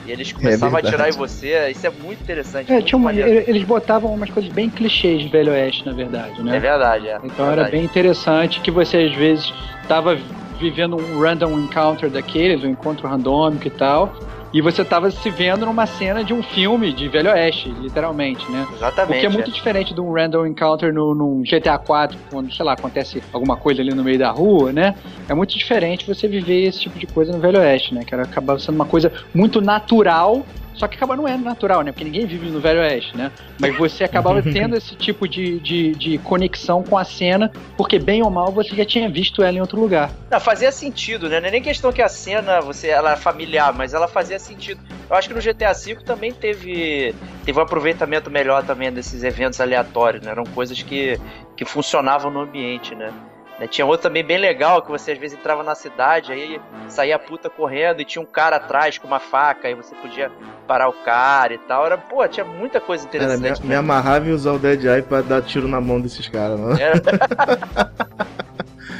E 0.06 0.12
eles 0.12 0.30
começavam 0.30 0.68
a 0.78 0.80
verdade. 0.82 0.94
atirar 0.94 1.08
em 1.08 1.16
você, 1.16 1.70
isso 1.70 1.86
é 1.86 1.90
muito 1.90 2.20
interessante. 2.22 2.70
É, 2.70 2.74
muito 2.74 2.86
tinha 2.86 2.98
uma- 2.98 3.12
eles 3.12 3.64
botavam 3.64 4.12
umas 4.14 4.30
coisas 4.30 4.52
bem 4.52 4.68
clichês 4.70 5.22
de 5.22 5.28
Velho 5.28 5.50
Oeste, 5.52 5.84
na 5.86 5.92
verdade, 5.92 6.42
né? 6.42 6.56
É 6.56 6.60
verdade, 6.60 7.08
é. 7.08 7.16
Então 7.24 7.46
verdade. 7.46 7.60
era 7.60 7.70
bem 7.70 7.84
interessante 7.84 8.60
que 8.60 8.70
você 8.70 8.98
às 8.98 9.14
vezes 9.16 9.52
estava 9.82 10.16
vivendo 10.60 10.96
um 10.96 11.20
random 11.20 11.58
encounter 11.58 12.10
daqueles, 12.10 12.62
um 12.62 12.68
encontro 12.68 13.08
randômico 13.08 13.66
e 13.66 13.70
tal, 13.70 14.14
e 14.52 14.60
você 14.60 14.82
estava 14.82 15.10
se 15.10 15.30
vendo 15.30 15.64
numa 15.64 15.86
cena 15.86 16.24
de 16.24 16.34
um 16.34 16.42
filme 16.42 16.92
de 16.92 17.08
Velho 17.08 17.30
Oeste, 17.30 17.68
literalmente, 17.68 18.50
né? 18.50 18.66
Exatamente. 18.72 19.16
O 19.18 19.20
que 19.20 19.26
é 19.26 19.28
muito 19.28 19.50
diferente 19.52 19.94
de 19.94 20.00
um 20.00 20.12
random 20.12 20.46
encounter 20.46 20.92
no, 20.92 21.14
num 21.14 21.42
GTA 21.44 21.78
4, 21.78 22.18
quando, 22.28 22.52
sei 22.52 22.64
lá, 22.64 22.72
acontece 22.72 23.22
alguma 23.32 23.56
coisa 23.56 23.80
ali 23.80 23.94
no 23.94 24.02
meio 24.02 24.18
da 24.18 24.30
rua, 24.30 24.72
né? 24.72 24.94
É 25.28 25.34
muito 25.34 25.56
diferente 25.56 26.06
você 26.06 26.26
viver 26.26 26.64
esse 26.66 26.80
tipo 26.80 26.98
de 26.98 27.06
coisa 27.06 27.32
no 27.32 27.38
Velho 27.40 27.58
Oeste, 27.60 27.94
né? 27.94 28.04
Que 28.04 28.14
era- 28.14 28.24
acaba 28.24 28.58
sendo 28.58 28.74
uma 28.74 28.86
coisa 28.86 29.12
muito 29.34 29.60
natural, 29.60 30.46
só 30.74 30.86
que 30.88 30.96
acaba 30.96 31.16
não 31.16 31.26
é 31.26 31.36
natural, 31.36 31.82
né? 31.82 31.92
Porque 31.92 32.04
ninguém 32.04 32.26
vive 32.26 32.48
no 32.50 32.60
Velho 32.60 32.80
Oeste, 32.80 33.16
né? 33.16 33.30
Mas 33.58 33.76
você 33.76 34.04
acabava 34.04 34.42
tendo 34.42 34.76
esse 34.76 34.94
tipo 34.94 35.28
de, 35.28 35.58
de, 35.60 35.92
de 35.92 36.18
conexão 36.18 36.82
com 36.82 36.96
a 36.96 37.04
cena, 37.04 37.50
porque 37.76 37.98
bem 37.98 38.22
ou 38.22 38.30
mal 38.30 38.50
você 38.52 38.74
já 38.74 38.84
tinha 38.84 39.08
visto 39.08 39.42
ela 39.42 39.56
em 39.56 39.60
outro 39.60 39.80
lugar. 39.80 40.10
Não, 40.30 40.40
fazia 40.40 40.72
sentido, 40.72 41.28
né? 41.28 41.40
Não 41.40 41.48
é 41.48 41.50
nem 41.50 41.62
questão 41.62 41.92
que 41.92 42.02
a 42.02 42.08
cena 42.08 42.60
você 42.60 42.88
ela 42.88 43.12
é 43.12 43.16
familiar, 43.16 43.72
mas 43.74 43.94
ela 43.94 44.08
fazia 44.08 44.38
sentido. 44.38 44.80
Eu 45.08 45.16
acho 45.16 45.28
que 45.28 45.34
no 45.34 45.40
GTA 45.40 45.72
V 45.72 45.96
também 46.04 46.32
teve 46.32 47.14
teve 47.44 47.58
um 47.58 47.62
aproveitamento 47.62 48.30
melhor 48.30 48.62
também 48.64 48.92
desses 48.92 49.24
eventos 49.24 49.60
aleatórios, 49.60 50.22
né? 50.22 50.30
Eram 50.30 50.44
coisas 50.44 50.82
que, 50.82 51.18
que 51.56 51.64
funcionavam 51.64 52.30
no 52.30 52.40
ambiente, 52.40 52.94
né? 52.94 53.12
Né, 53.60 53.66
Tinha 53.68 53.84
outro 53.86 54.04
também 54.04 54.24
bem 54.24 54.38
legal, 54.38 54.80
que 54.80 54.90
você 54.90 55.12
às 55.12 55.18
vezes 55.18 55.38
entrava 55.38 55.62
na 55.62 55.74
cidade, 55.74 56.32
aí 56.32 56.58
saía 56.88 57.16
a 57.16 57.18
puta 57.18 57.50
correndo 57.50 58.00
e 58.00 58.04
tinha 58.06 58.22
um 58.22 58.26
cara 58.26 58.56
atrás 58.56 58.96
com 58.96 59.06
uma 59.06 59.20
faca, 59.20 59.68
aí 59.68 59.74
você 59.74 59.94
podia 59.96 60.32
parar 60.66 60.88
o 60.88 60.94
cara 60.94 61.52
e 61.52 61.58
tal. 61.58 61.84
Era, 61.84 61.98
pô, 61.98 62.26
tinha 62.26 62.44
muita 62.44 62.80
coisa 62.80 63.06
Cara, 63.06 63.26
me, 63.26 63.34
interessante. 63.36 63.62
me 63.62 63.68
né? 63.68 63.76
amarrava 63.76 64.26
em 64.26 64.32
usar 64.32 64.52
o 64.52 64.58
Dead 64.58 64.82
Eye 64.84 65.02
pra 65.02 65.20
dar 65.20 65.42
tiro 65.42 65.68
na 65.68 65.80
mão 65.80 66.00
desses 66.00 66.26
caras, 66.26 66.58
mano. 66.58 66.80
Era, 66.80 66.94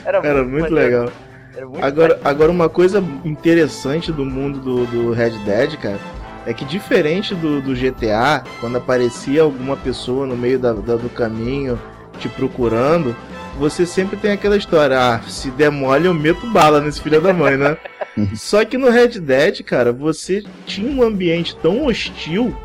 era, 0.05 0.19
Era 0.19 0.45
muito 0.45 0.75
legal. 0.75 1.09
Era 1.57 1.67
muito 1.67 1.85
Agora, 1.85 2.21
agora 2.25 2.51
uma 2.51 2.69
coisa 2.69 3.03
interessante 3.25 4.13
do 4.13 4.25
mundo 4.25 4.61
do, 4.61 4.87
do 4.87 5.13
Red 5.13 5.31
Dead, 5.45 5.77
cara, 5.79 5.99
é 6.47 6.55
que 6.55 6.65
diferente 6.65 7.35
do, 7.35 7.61
do 7.61 7.75
GTA, 7.75 8.43
quando 8.61 8.77
aparecia 8.77 9.43
alguma 9.43 9.77
pessoa 9.77 10.27
no 10.27 10.37
meio 10.37 10.59
da, 10.59 10.73
da- 10.73 10.97
do 10.97 11.09
caminho 11.09 11.79
te 12.19 12.29
procurando, 12.29 13.15
você 13.61 13.85
sempre 13.85 14.17
tem 14.17 14.33
aquela 14.33 14.57
história, 14.57 14.99
ah, 14.99 15.21
se 15.29 15.51
der 15.51 15.71
mole 15.71 16.07
eu 16.07 16.15
meto 16.15 16.47
bala 16.47 16.81
nesse 16.81 17.03
filho 17.03 17.21
da 17.21 17.31
mãe, 17.31 17.59
né? 17.59 17.77
Só 18.35 18.65
que 18.65 18.79
no 18.79 18.89
Red 18.89 19.21
Dead, 19.21 19.63
cara, 19.63 19.93
você 19.93 20.43
tinha 20.65 20.91
um 20.91 21.03
ambiente 21.03 21.55
tão 21.57 21.85
hostil 21.85 22.57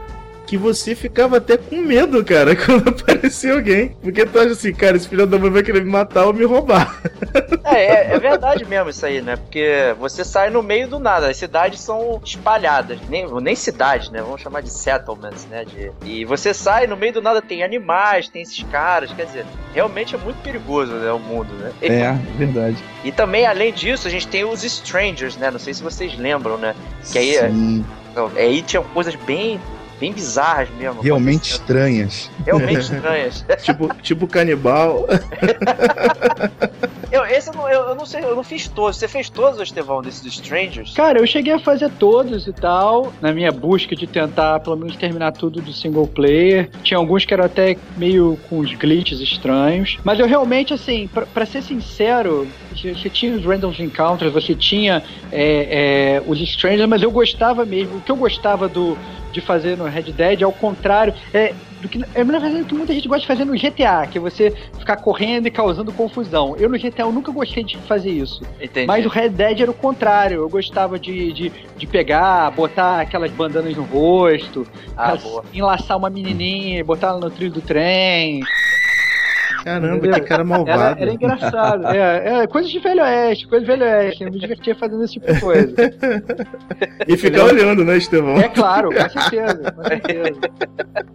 que 0.45 0.57
você 0.57 0.95
ficava 0.95 1.37
até 1.37 1.57
com 1.57 1.77
medo, 1.77 2.23
cara, 2.23 2.55
quando 2.55 2.89
aparecia 2.89 3.53
alguém. 3.53 3.95
Porque 4.01 4.25
tu 4.25 4.39
acha 4.39 4.51
assim, 4.51 4.73
cara, 4.73 4.97
esse 4.97 5.07
filho 5.07 5.25
da 5.25 5.37
mãe 5.37 5.49
vai 5.49 5.63
querer 5.63 5.83
me 5.83 5.91
matar 5.91 6.25
ou 6.25 6.33
me 6.33 6.45
roubar. 6.45 7.01
É, 7.63 8.11
é, 8.11 8.13
é 8.13 8.19
verdade 8.19 8.63
mesmo 8.65 8.89
isso 8.89 9.05
aí, 9.05 9.21
né? 9.21 9.35
Porque 9.35 9.95
você 9.99 10.23
sai 10.23 10.49
no 10.49 10.61
meio 10.61 10.87
do 10.87 10.99
nada. 10.99 11.29
As 11.29 11.37
cidades 11.37 11.79
são 11.81 12.21
espalhadas. 12.23 12.99
Nem, 13.09 13.27
nem 13.41 13.55
cidades, 13.55 14.09
né? 14.09 14.21
Vamos 14.21 14.41
chamar 14.41 14.61
de 14.61 14.69
settlements, 14.69 15.45
né? 15.49 15.65
De, 15.65 15.91
e 16.03 16.25
você 16.25 16.53
sai 16.53 16.87
no 16.87 16.95
meio 16.95 17.13
do 17.13 17.21
nada, 17.21 17.41
tem 17.41 17.63
animais, 17.63 18.29
tem 18.29 18.41
esses 18.41 18.61
caras. 18.63 19.11
Quer 19.11 19.25
dizer, 19.25 19.45
realmente 19.73 20.15
é 20.15 20.17
muito 20.17 20.37
perigoso, 20.37 20.93
né? 20.93 21.11
O 21.11 21.19
mundo, 21.19 21.53
né? 21.55 21.71
É, 21.81 22.13
verdade. 22.37 22.77
E 23.03 23.11
também, 23.11 23.45
além 23.45 23.73
disso, 23.73 24.07
a 24.07 24.11
gente 24.11 24.27
tem 24.27 24.45
os 24.45 24.63
strangers, 24.63 25.37
né? 25.37 25.49
Não 25.49 25.59
sei 25.59 25.73
se 25.73 25.83
vocês 25.83 26.17
lembram, 26.17 26.57
né? 26.57 26.75
Que 27.11 27.17
aí, 27.17 27.33
Sim, 27.33 27.85
aí 28.35 28.61
tinha 28.61 28.81
coisas 28.81 29.15
bem, 29.15 29.59
bem 29.99 30.11
bizarras 30.13 30.69
mesmo. 30.77 31.01
realmente 31.01 31.51
estranhas. 31.51 32.29
Realmente 32.45 32.81
estranhas. 32.93 33.45
tipo, 33.61 33.93
tipo 34.01 34.27
canibal. 34.27 35.05
Eu, 37.15 37.25
esse 37.25 37.49
eu 37.49 37.53
não, 37.53 37.69
eu, 37.69 37.81
eu 37.89 37.95
não 37.95 38.05
sei, 38.05 38.21
eu 38.21 38.35
não 38.35 38.43
fiz 38.43 38.67
todos. 38.67 38.97
Você 38.97 39.07
fez 39.07 39.29
todos, 39.29 39.61
Estevão, 39.61 40.01
desses 40.01 40.25
strangers? 40.25 40.93
Cara, 40.93 41.19
eu 41.19 41.25
cheguei 41.25 41.53
a 41.53 41.59
fazer 41.59 41.89
todos 41.91 42.45
e 42.45 42.51
tal, 42.51 43.13
na 43.21 43.31
minha 43.31 43.53
busca 43.53 43.95
de 43.95 44.05
tentar 44.05 44.59
pelo 44.59 44.75
menos 44.75 44.97
terminar 44.97 45.31
tudo 45.31 45.61
do 45.61 45.71
single 45.71 46.07
player. 46.07 46.69
Tinha 46.83 46.97
alguns 46.97 47.23
que 47.23 47.33
eram 47.33 47.45
até 47.45 47.77
meio 47.95 48.37
com 48.49 48.59
uns 48.59 48.73
glitches 48.73 49.21
estranhos. 49.21 49.97
Mas 50.03 50.19
eu 50.19 50.27
realmente, 50.27 50.73
assim, 50.73 51.07
pra, 51.07 51.25
pra 51.25 51.45
ser 51.45 51.61
sincero, 51.61 52.47
você 52.75 52.93
você 52.93 53.09
tinha 53.09 53.33
os 53.33 53.45
random 53.45 53.73
encounters, 53.79 54.33
você 54.33 54.53
tinha 54.53 55.01
é, 55.31 56.17
é, 56.17 56.23
os 56.27 56.41
strangers, 56.41 56.89
mas 56.89 57.01
eu 57.01 57.11
gostava 57.11 57.65
mesmo. 57.65 57.97
O 57.97 58.01
que 58.01 58.11
eu 58.11 58.17
gostava 58.17 58.67
do, 58.67 58.97
de 59.35 59.41
fazer 59.41 59.77
no 59.77 59.83
Red 59.83 60.13
Dead, 60.13 60.41
ao 60.43 60.51
contrário, 60.53 61.13
é 61.33 61.53
do 61.81 61.89
que 61.89 62.01
é 62.15 62.23
na 62.23 62.39
verdade 62.39 62.61
o 62.61 62.65
que 62.65 62.73
muita 62.73 62.93
gente 62.93 63.05
gosta 63.05 63.21
de 63.21 63.27
fazer 63.27 63.43
no 63.43 63.53
GTA, 63.53 64.07
que 64.09 64.17
é 64.17 64.21
você 64.21 64.49
ficar 64.79 64.95
correndo 64.95 65.47
e 65.47 65.51
causando 65.51 65.91
confusão. 65.91 66.55
Eu 66.57 66.69
no 66.69 66.77
GTA 66.79 67.01
eu 67.03 67.11
nunca 67.11 67.33
gostei 67.33 67.61
de 67.63 67.77
fazer 67.79 68.11
isso. 68.11 68.41
Entendi. 68.61 68.87
Mas 68.87 69.05
o 69.05 69.09
Red 69.09 69.29
Dead 69.29 69.59
era 69.59 69.69
o 69.69 69.73
contrário. 69.73 70.37
Eu 70.37 70.49
gostava 70.49 70.97
de, 70.97 71.33
de, 71.33 71.51
de 71.75 71.85
pegar, 71.85 72.49
botar 72.51 73.01
aquelas 73.01 73.29
bandanas 73.31 73.75
no 73.75 73.83
rosto, 73.83 74.65
Ah, 74.95 75.15
boa. 75.17 75.43
enlaçar 75.53 75.97
uma 75.97 76.09
menininha, 76.09 76.81
botar 76.83 77.07
ela 77.09 77.19
no 77.19 77.29
trilho 77.29 77.51
do 77.51 77.61
trem. 77.61 78.39
Caramba, 79.65 79.99
que 79.99 80.21
cara 80.21 80.35
Era, 80.35 80.43
malvado. 80.43 81.01
era 81.01 81.11
engraçado. 81.11 81.87
É, 81.87 82.43
é, 82.43 82.47
coisas 82.47 82.69
de 82.69 82.77
velho 82.77 83.01
oeste, 83.01 83.47
coisas 83.47 83.67
de 83.67 83.75
velho 83.75 83.83
oeste. 83.91 84.23
Eu 84.23 84.31
me 84.31 84.39
divertia 84.39 84.75
fazendo 84.75 85.03
esse 85.03 85.13
tipo 85.13 85.33
de 85.33 85.41
coisa. 85.41 85.73
E 87.07 87.17
ficar 87.17 87.45
olhando, 87.45 87.83
né, 87.83 87.97
Estevão? 87.97 88.37
É 88.37 88.47
claro, 88.47 88.89
com 88.89 89.09
certeza, 89.09 89.71
com 89.71 89.83
certeza. 89.83 90.39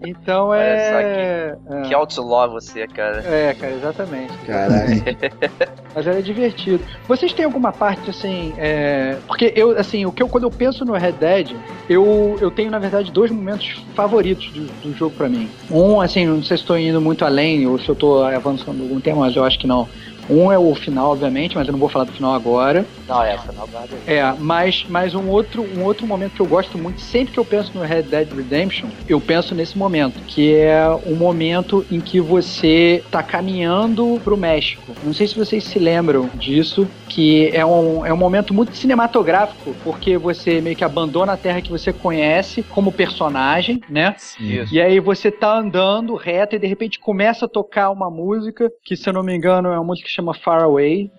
Então 0.04 0.48
Olha 0.48 0.60
é. 0.60 1.56
é. 1.70 1.80
Que 1.82 1.94
outlaw 1.94 2.50
você, 2.50 2.88
cara. 2.88 3.22
É, 3.24 3.54
cara, 3.54 3.72
exatamente. 3.72 4.32
Caralho. 4.44 5.04
Mas 5.94 6.06
era 6.06 6.20
divertido. 6.20 6.82
Vocês 7.06 7.32
têm 7.32 7.44
alguma 7.44 7.70
parte 7.72 8.10
assim. 8.10 8.52
é, 8.58 9.16
Porque 9.28 9.52
eu, 9.54 9.78
assim, 9.78 10.06
o 10.06 10.12
que 10.12 10.22
eu, 10.22 10.28
quando 10.28 10.44
eu 10.44 10.50
penso 10.50 10.84
no 10.84 10.94
Red 10.94 11.12
Dead, 11.12 11.52
eu, 11.88 12.36
eu 12.40 12.50
tenho, 12.50 12.70
na 12.70 12.78
verdade, 12.80 13.12
dois 13.12 13.30
momentos 13.30 13.84
favoritos 13.94 14.50
do, 14.50 14.64
do 14.82 14.96
jogo 14.96 15.14
pra 15.16 15.28
mim. 15.28 15.48
Um, 15.70 16.00
assim, 16.00 16.26
não 16.26 16.42
sei 16.42 16.56
se 16.56 16.62
estou 16.62 16.76
indo 16.78 17.00
muito 17.00 17.24
além 17.24 17.66
ou 17.66 17.78
se 17.78 17.88
eu 17.88 17.94
tô 17.94 18.24
avançando 18.40 18.82
algum 18.82 19.00
tema, 19.00 19.20
mas 19.20 19.36
eu 19.36 19.44
acho 19.44 19.58
que 19.58 19.66
não. 19.66 19.88
Um 20.28 20.52
é 20.52 20.58
o 20.58 20.72
final, 20.76 21.10
obviamente, 21.10 21.56
mas 21.56 21.66
eu 21.66 21.72
não 21.72 21.78
vou 21.80 21.88
falar 21.88 22.04
do 22.04 22.12
final 22.12 22.32
agora. 22.34 22.86
Não, 23.08 23.22
é, 23.22 23.34
o 23.34 23.38
final 23.40 23.66
guarda 23.66 23.96
aí. 24.06 24.14
É, 24.14 24.34
mas, 24.38 24.86
mas 24.88 25.12
um, 25.12 25.28
outro, 25.28 25.66
um 25.76 25.82
outro 25.82 26.06
momento 26.06 26.34
que 26.34 26.40
eu 26.40 26.46
gosto 26.46 26.78
muito, 26.78 27.00
sempre 27.00 27.32
que 27.34 27.40
eu 27.40 27.44
penso 27.44 27.72
no 27.74 27.82
Red 27.82 28.02
Dead 28.02 28.32
Redemption, 28.32 28.88
eu 29.08 29.20
penso 29.20 29.56
nesse 29.56 29.76
momento, 29.76 30.20
que 30.28 30.54
é 30.54 30.86
o 31.04 31.16
momento 31.16 31.84
em 31.90 32.00
que 32.00 32.20
você 32.20 33.02
tá 33.10 33.24
caminhando 33.24 34.20
pro 34.22 34.36
México. 34.36 34.94
Não 35.02 35.12
sei 35.12 35.26
se 35.26 35.36
vocês 35.36 35.64
se 35.64 35.78
lembram 35.80 36.30
disso, 36.34 36.86
que 37.10 37.50
é 37.52 37.66
um, 37.66 38.06
é 38.06 38.12
um 38.12 38.16
momento 38.16 38.54
muito 38.54 38.74
cinematográfico, 38.76 39.74
porque 39.82 40.16
você 40.16 40.60
meio 40.60 40.76
que 40.76 40.84
abandona 40.84 41.32
a 41.32 41.36
terra 41.36 41.60
que 41.60 41.70
você 41.70 41.92
conhece 41.92 42.62
como 42.62 42.92
personagem, 42.92 43.80
né? 43.88 44.14
Isso. 44.38 44.72
E 44.72 44.80
aí 44.80 45.00
você 45.00 45.30
tá 45.30 45.58
andando 45.58 46.14
reto 46.14 46.54
e 46.54 46.58
de 46.58 46.68
repente 46.68 47.00
começa 47.00 47.46
a 47.46 47.48
tocar 47.48 47.90
uma 47.90 48.08
música, 48.08 48.70
que 48.84 48.96
se 48.96 49.08
eu 49.08 49.12
não 49.12 49.24
me 49.24 49.36
engano 49.36 49.68
é 49.68 49.72
uma 49.72 49.84
música 49.84 50.06
que 50.06 50.14
chama 50.14 50.32
Far 50.32 50.62
Away. 50.62 51.10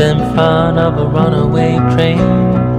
In 0.00 0.18
front 0.34 0.78
of 0.78 0.98
a 0.98 1.04
runaway 1.04 1.76
train. 1.94 2.70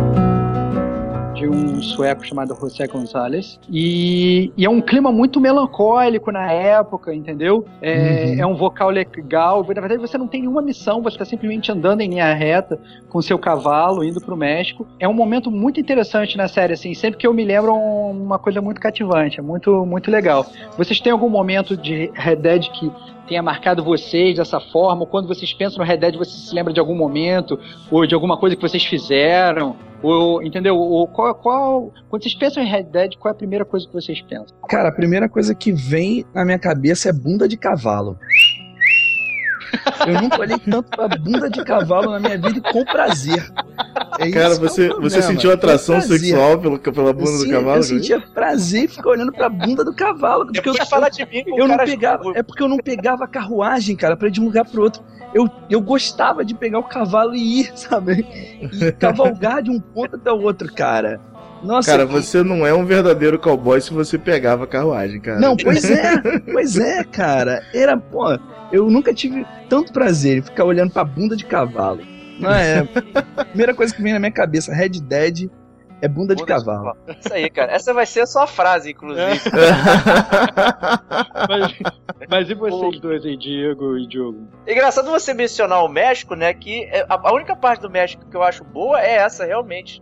de 1.42 1.48
um 1.48 1.82
sueco 1.82 2.24
chamado 2.24 2.56
José 2.56 2.86
Gonzalez. 2.86 3.60
E, 3.68 4.52
e 4.56 4.64
é 4.64 4.70
um 4.70 4.80
clima 4.80 5.12
muito 5.12 5.40
melancólico 5.42 6.32
na 6.32 6.52
época, 6.52 7.14
entendeu? 7.14 7.66
É, 7.82 8.36
é 8.38 8.46
um 8.46 8.56
vocal 8.56 8.92
legal. 8.92 9.66
Na 9.66 9.82
verdade, 9.82 9.98
você 9.98 10.18
não 10.20 10.28
tem 10.28 10.42
nenhuma 10.42 10.62
missão, 10.62 11.02
você 11.02 11.16
está 11.16 11.26
simplesmente 11.26 11.72
andando 11.72 12.02
em 12.02 12.10
linha 12.10 12.32
reta 12.34 12.80
com 13.10 13.22
seu 13.22 13.40
cavalo, 13.40 14.04
indo 14.04 14.22
pro 14.22 14.38
México. 14.38 14.86
É 15.00 15.08
um 15.08 15.14
momento 15.14 15.50
muito 15.50 15.80
interessante 15.80 16.38
na 16.38 16.48
série, 16.48 16.74
assim. 16.74 16.94
Sempre 16.94 17.20
que 17.20 17.26
eu 17.26 17.34
me 17.34 17.44
lembro, 17.44 17.74
uma 17.74 18.38
coisa 18.38 18.62
muito 18.62 18.80
cativante, 18.80 19.40
é 19.40 19.42
muito, 19.42 19.84
muito 19.86 20.12
legal. 20.12 20.46
Vocês 20.78 21.00
têm 21.00 21.12
algum 21.12 21.30
momento 21.30 21.76
de 21.76 22.12
Red 22.14 22.36
Dead 22.36 22.70
que 22.70 22.92
tenha 23.32 23.42
marcado 23.42 23.82
vocês 23.82 24.36
dessa 24.36 24.60
forma? 24.60 25.04
Ou 25.04 25.08
quando 25.08 25.26
vocês 25.26 25.54
pensam 25.54 25.80
no 25.80 25.86
Red 25.86 25.98
Dead, 25.98 26.18
você 26.18 26.32
se 26.32 26.54
lembra 26.54 26.74
de 26.74 26.82
algum 26.82 26.94
momento? 26.94 27.58
Ou 27.90 28.06
de 28.06 28.14
alguma 28.14 28.38
coisa 28.38 28.58
que 28.58 28.62
vocês 28.62 28.84
fizeram? 28.84 29.78
Ou, 30.04 30.44
entendeu? 30.44 30.76
Ou 30.76 31.08
qual, 31.08 31.34
qual, 31.36 31.94
quando 32.10 32.24
vocês 32.24 32.36
pensam 32.36 32.62
em 32.62 32.68
Red 32.68 32.84
Dead, 32.84 33.16
qual 33.18 33.32
é 33.32 33.34
a 33.34 33.38
primeira 33.38 33.64
coisa 33.64 33.88
que 33.88 33.94
vocês 33.94 34.22
pensam? 34.22 34.58
Cara, 34.68 34.90
a 34.90 34.92
primeira 34.92 35.30
coisa 35.30 35.56
que 35.56 35.72
vem 35.72 36.26
na 36.34 36.44
minha 36.44 36.60
cabeça 36.60 37.08
é 37.08 37.14
bunda 37.14 37.48
de 37.48 37.56
cavalo. 37.56 38.20
Eu 40.08 40.22
nunca 40.22 40.40
olhei 40.40 40.58
tanto 40.60 40.90
pra 40.90 41.08
bunda 41.08 41.50
de 41.50 41.64
cavalo 41.64 42.12
na 42.12 42.20
minha 42.20 42.38
vida 42.38 42.58
e 42.58 42.62
com 42.74 42.84
prazer. 42.86 43.52
É 44.20 44.26
isso 44.28 44.34
Cara, 44.34 44.50
que 44.50 44.56
é 44.56 44.60
você, 44.60 44.88
problema. 44.88 45.10
você 45.10 45.22
sentiu 45.22 45.52
atração 45.52 46.02
sexual 46.02 46.60
pela, 46.60 46.78
pela 46.80 47.10
Eu, 47.10 47.14
bunda 47.14 47.38
do 47.38 47.50
cavalo? 47.50 47.78
eu 47.78 47.84
sentia 47.84 48.20
prazer 48.20 48.84
em 48.86 48.88
ficar 48.88 49.10
olhando 49.10 49.32
pra 49.32 49.50
bunda 49.50 49.84
do 49.84 49.94
cavalo. 49.94 50.46
Porque 50.46 50.60
eu, 50.68 50.74
Depois 50.74 50.90
fala 50.90 51.10
de 51.10 51.26
mim 51.26 51.44
eu 51.48 51.68
não 51.68 51.78
cara 51.78 51.86
pegava, 51.86 52.32
é 52.36 52.44
porque 52.44 52.64
eu 52.64 52.68
não 52.68 52.78
pegava 52.78 53.24
a 53.24 53.28
carruagem, 53.28 53.96
cara, 53.96 54.16
pra 54.18 54.28
ir 54.28 54.32
de 54.32 54.42
um 54.42 54.46
lugar 54.46 54.66
pro 54.66 54.82
outro. 54.84 55.02
Eu, 55.34 55.50
eu 55.70 55.80
gostava 55.80 56.44
de 56.44 56.54
pegar 56.54 56.80
o 56.80 56.84
cavalo 56.84 57.34
e 57.34 57.62
ir, 57.62 57.72
sabe? 57.78 58.26
E 58.74 58.92
cavalgar 58.92 59.62
de 59.62 59.70
um 59.72 59.80
ponto 59.80 60.18
até 60.18 60.32
o 60.32 60.42
outro, 60.42 60.72
cara. 60.74 61.22
Nossa, 61.64 61.92
Cara, 61.92 62.06
que- 62.08 62.12
você 62.14 62.44
não 62.44 62.66
é 62.66 62.74
um 62.74 62.86
verdadeiro 62.86 63.38
cowboy 63.40 63.80
se 63.80 63.94
você 63.94 64.18
pegava 64.18 64.64
a 64.64 64.68
carruagem, 64.68 65.20
cara. 65.22 65.40
Não, 65.40 65.56
pois 65.56 65.84
é, 65.90 66.22
pois 66.52 66.78
é, 66.78 67.04
cara. 67.04 67.62
Era, 67.74 67.96
pô, 67.98 68.38
eu 68.72 68.90
nunca 68.90 69.14
tive 69.14 69.46
tanto 69.70 69.94
prazer 69.94 70.38
em 70.40 70.42
ficar 70.42 70.66
olhando 70.66 70.92
pra 70.92 71.04
bunda 71.04 71.36
de 71.36 71.46
cavalo. 71.46 72.02
Não 72.40 72.52
é? 72.52 72.88
A 73.38 73.46
primeira 73.46 73.74
coisa 73.76 73.94
que 73.94 74.02
vem 74.02 74.14
na 74.14 74.20
minha 74.20 74.32
cabeça, 74.32 74.74
Red 74.74 74.90
Dead, 75.02 75.50
é 76.02 76.08
bunda 76.08 76.36
de 76.36 76.44
cavalo. 76.44 76.98
Isso 77.20 77.32
aí, 77.32 77.48
cara. 77.50 77.72
Essa 77.72 77.94
vai 77.94 78.08
ser 78.08 78.22
a 78.22 78.26
sua 78.26 78.48
frase, 78.48 78.90
inclusive. 78.92 79.40
Mas, 81.48 81.74
mas 82.30 82.50
e 82.50 82.54
vocês 82.56 83.00
dois 83.00 83.26
aí, 83.26 83.38
Diego 83.38 83.98
e 83.98 84.08
Diogo? 84.08 84.48
Engraçado 84.68 85.10
você 85.12 85.34
mencionar 85.34 85.84
o 85.84 85.88
México, 85.88 86.34
né? 86.36 86.54
Que 86.54 86.84
é- 86.86 87.06
a 87.08 87.34
única 87.34 87.56
parte 87.56 87.82
do 87.82 87.90
México 87.90 88.26
que 88.30 88.36
eu 88.36 88.44
acho 88.44 88.64
boa 88.64 89.00
é 89.00 89.16
essa, 89.18 89.46
realmente. 89.46 90.02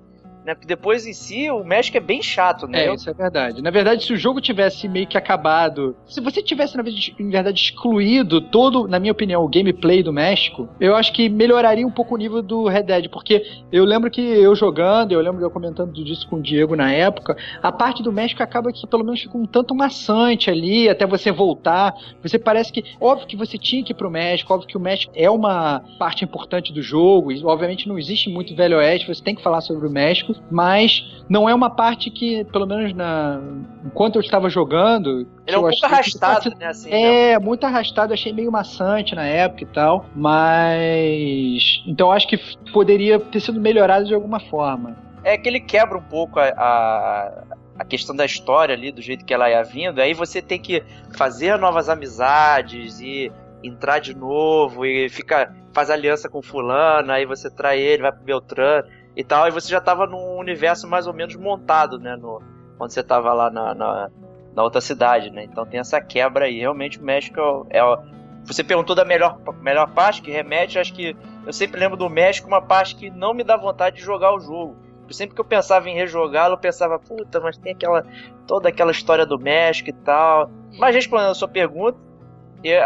Né? 0.49 0.55
Porque 0.55 0.67
depois 0.67 1.05
em 1.05 1.13
si, 1.13 1.47
o 1.51 1.63
México 1.63 1.95
é 1.95 1.99
bem 1.99 2.23
chato, 2.23 2.65
né? 2.67 2.87
É, 2.87 2.93
isso 2.95 3.07
é 3.07 3.13
verdade. 3.13 3.61
Na 3.61 3.69
verdade, 3.69 4.03
se 4.03 4.11
o 4.11 4.17
jogo 4.17 4.41
tivesse 4.41 4.87
meio 4.87 5.05
que 5.05 5.15
acabado, 5.15 5.95
se 6.07 6.19
você 6.19 6.41
tivesse, 6.41 6.75
na 6.75 6.81
verdade, 6.81 7.61
excluído 7.61 8.41
todo, 8.41 8.87
na 8.87 8.99
minha 8.99 9.11
opinião, 9.11 9.43
o 9.43 9.47
gameplay 9.47 10.01
do 10.01 10.11
México, 10.11 10.67
eu 10.79 10.95
acho 10.95 11.13
que 11.13 11.29
melhoraria 11.29 11.85
um 11.85 11.91
pouco 11.91 12.15
o 12.15 12.17
nível 12.17 12.41
do 12.41 12.67
Red 12.67 12.83
Dead, 12.83 13.09
porque 13.09 13.45
eu 13.71 13.85
lembro 13.85 14.09
que 14.09 14.21
eu 14.21 14.55
jogando, 14.55 15.11
eu 15.11 15.21
lembro 15.21 15.39
eu 15.43 15.51
comentando 15.51 15.93
disso 15.93 16.27
com 16.27 16.37
o 16.37 16.41
Diego 16.41 16.75
na 16.75 16.91
época, 16.91 17.37
a 17.61 17.71
parte 17.71 18.01
do 18.01 18.11
México 18.11 18.41
acaba 18.41 18.71
que 18.71 18.87
pelo 18.87 19.03
menos 19.03 19.21
fica 19.21 19.37
um 19.37 19.45
tanto 19.45 19.75
maçante 19.75 20.49
ali, 20.49 20.89
até 20.89 21.05
você 21.05 21.31
voltar. 21.31 21.93
Você 22.23 22.39
parece 22.39 22.73
que, 22.73 22.83
óbvio 22.99 23.27
que 23.27 23.37
você 23.37 23.55
tinha 23.55 23.83
que 23.83 23.91
ir 23.91 23.95
pro 23.95 24.09
México, 24.09 24.51
óbvio 24.51 24.67
que 24.67 24.77
o 24.77 24.79
México 24.79 25.13
é 25.15 25.29
uma 25.29 25.83
parte 25.99 26.23
importante 26.23 26.73
do 26.73 26.81
jogo, 26.81 27.31
e 27.31 27.43
obviamente 27.43 27.87
não 27.87 27.99
existe 27.99 28.31
muito 28.31 28.55
Velho 28.55 28.77
Oeste, 28.77 29.07
você 29.07 29.23
tem 29.23 29.35
que 29.35 29.43
falar 29.43 29.61
sobre 29.61 29.87
o 29.87 29.91
México, 29.91 30.38
mas 30.49 31.23
não 31.29 31.47
é 31.47 31.53
uma 31.53 31.69
parte 31.69 32.09
que, 32.09 32.43
pelo 32.45 32.65
menos 32.65 32.93
na 32.93 33.39
enquanto 33.85 34.15
eu 34.15 34.21
estava 34.21 34.49
jogando, 34.49 35.27
Ele 35.45 35.55
é 35.55 35.57
um 35.57 35.61
pouco 35.61 35.85
arrastado, 35.85 36.49
né? 36.57 36.67
Assim, 36.67 36.89
né? 36.89 37.31
é, 37.31 37.39
muito 37.39 37.65
arrastado, 37.65 38.13
achei 38.13 38.33
meio 38.33 38.51
maçante 38.51 39.15
na 39.15 39.25
época 39.25 39.63
e 39.63 39.67
tal, 39.67 40.05
mas 40.15 41.83
então 41.85 42.11
acho 42.11 42.27
que 42.27 42.37
poderia 42.71 43.19
ter 43.19 43.39
sido 43.39 43.59
melhorado 43.59 44.05
de 44.05 44.13
alguma 44.13 44.39
forma. 44.39 44.97
É 45.23 45.37
que 45.37 45.47
ele 45.47 45.59
quebra 45.59 45.97
um 45.97 46.03
pouco 46.03 46.39
a, 46.39 46.45
a, 46.45 47.43
a 47.79 47.85
questão 47.85 48.15
da 48.15 48.25
história 48.25 48.73
ali, 48.73 48.91
do 48.91 49.01
jeito 49.01 49.25
que 49.25 49.33
ela 49.33 49.49
ia 49.49 49.63
vindo. 49.63 49.99
Aí 49.99 50.13
você 50.13 50.41
tem 50.41 50.59
que 50.59 50.83
fazer 51.15 51.57
novas 51.57 51.89
amizades 51.89 52.99
e 52.99 53.31
entrar 53.63 53.99
de 53.99 54.15
novo 54.15 54.85
e 54.85 55.09
fica, 55.09 55.53
faz 55.73 55.89
aliança 55.89 56.29
com 56.29 56.41
fulano, 56.41 57.11
aí 57.11 57.25
você 57.25 57.49
trai 57.49 57.79
ele, 57.79 58.01
vai 58.01 58.11
pro 58.11 58.23
Beltrano 58.23 58.87
e 59.15 59.23
tal. 59.23 59.47
E 59.47 59.51
você 59.51 59.69
já 59.69 59.81
tava 59.81 60.05
num 60.07 60.37
universo 60.37 60.87
mais 60.87 61.07
ou 61.07 61.13
menos 61.13 61.35
montado, 61.35 61.99
né? 61.99 62.15
No, 62.15 62.41
quando 62.77 62.91
você 62.91 63.03
tava 63.03 63.33
lá 63.33 63.49
na, 63.49 63.73
na, 63.75 64.09
na 64.55 64.63
outra 64.63 64.81
cidade, 64.81 65.29
né? 65.29 65.43
Então 65.43 65.65
tem 65.65 65.79
essa 65.79 65.99
quebra 66.01 66.45
aí. 66.45 66.59
Realmente 66.59 66.99
o 66.99 67.03
México 67.03 67.65
é, 67.69 67.83
o- 67.83 67.97
você 68.45 68.63
perguntou 68.63 68.95
da 68.95 69.05
melhor, 69.05 69.37
melhor 69.61 69.91
parte, 69.93 70.21
que 70.21 70.31
remete, 70.31 70.79
acho 70.79 70.93
que 70.93 71.15
eu 71.45 71.53
sempre 71.53 71.79
lembro 71.79 71.97
do 71.97 72.09
México, 72.09 72.47
uma 72.47 72.61
parte 72.61 72.95
que 72.95 73.09
não 73.09 73.33
me 73.33 73.43
dá 73.43 73.55
vontade 73.57 73.97
de 73.97 74.01
jogar 74.01 74.33
o 74.33 74.39
jogo. 74.39 74.75
Sempre 75.11 75.33
que 75.33 75.41
eu 75.41 75.45
pensava 75.45 75.89
em 75.89 75.95
rejogá-lo, 75.95 76.53
eu 76.53 76.57
pensava, 76.59 76.99
puta, 76.99 77.39
mas 77.39 77.57
tem 77.57 77.73
aquela. 77.73 78.05
toda 78.45 78.69
aquela 78.69 78.91
história 78.91 79.25
do 79.25 79.39
México 79.39 79.89
e 79.89 79.93
tal. 79.93 80.51
Mas 80.77 80.93
respondendo 80.93 81.31
a 81.31 81.35
sua 81.35 81.47
pergunta, 81.47 81.97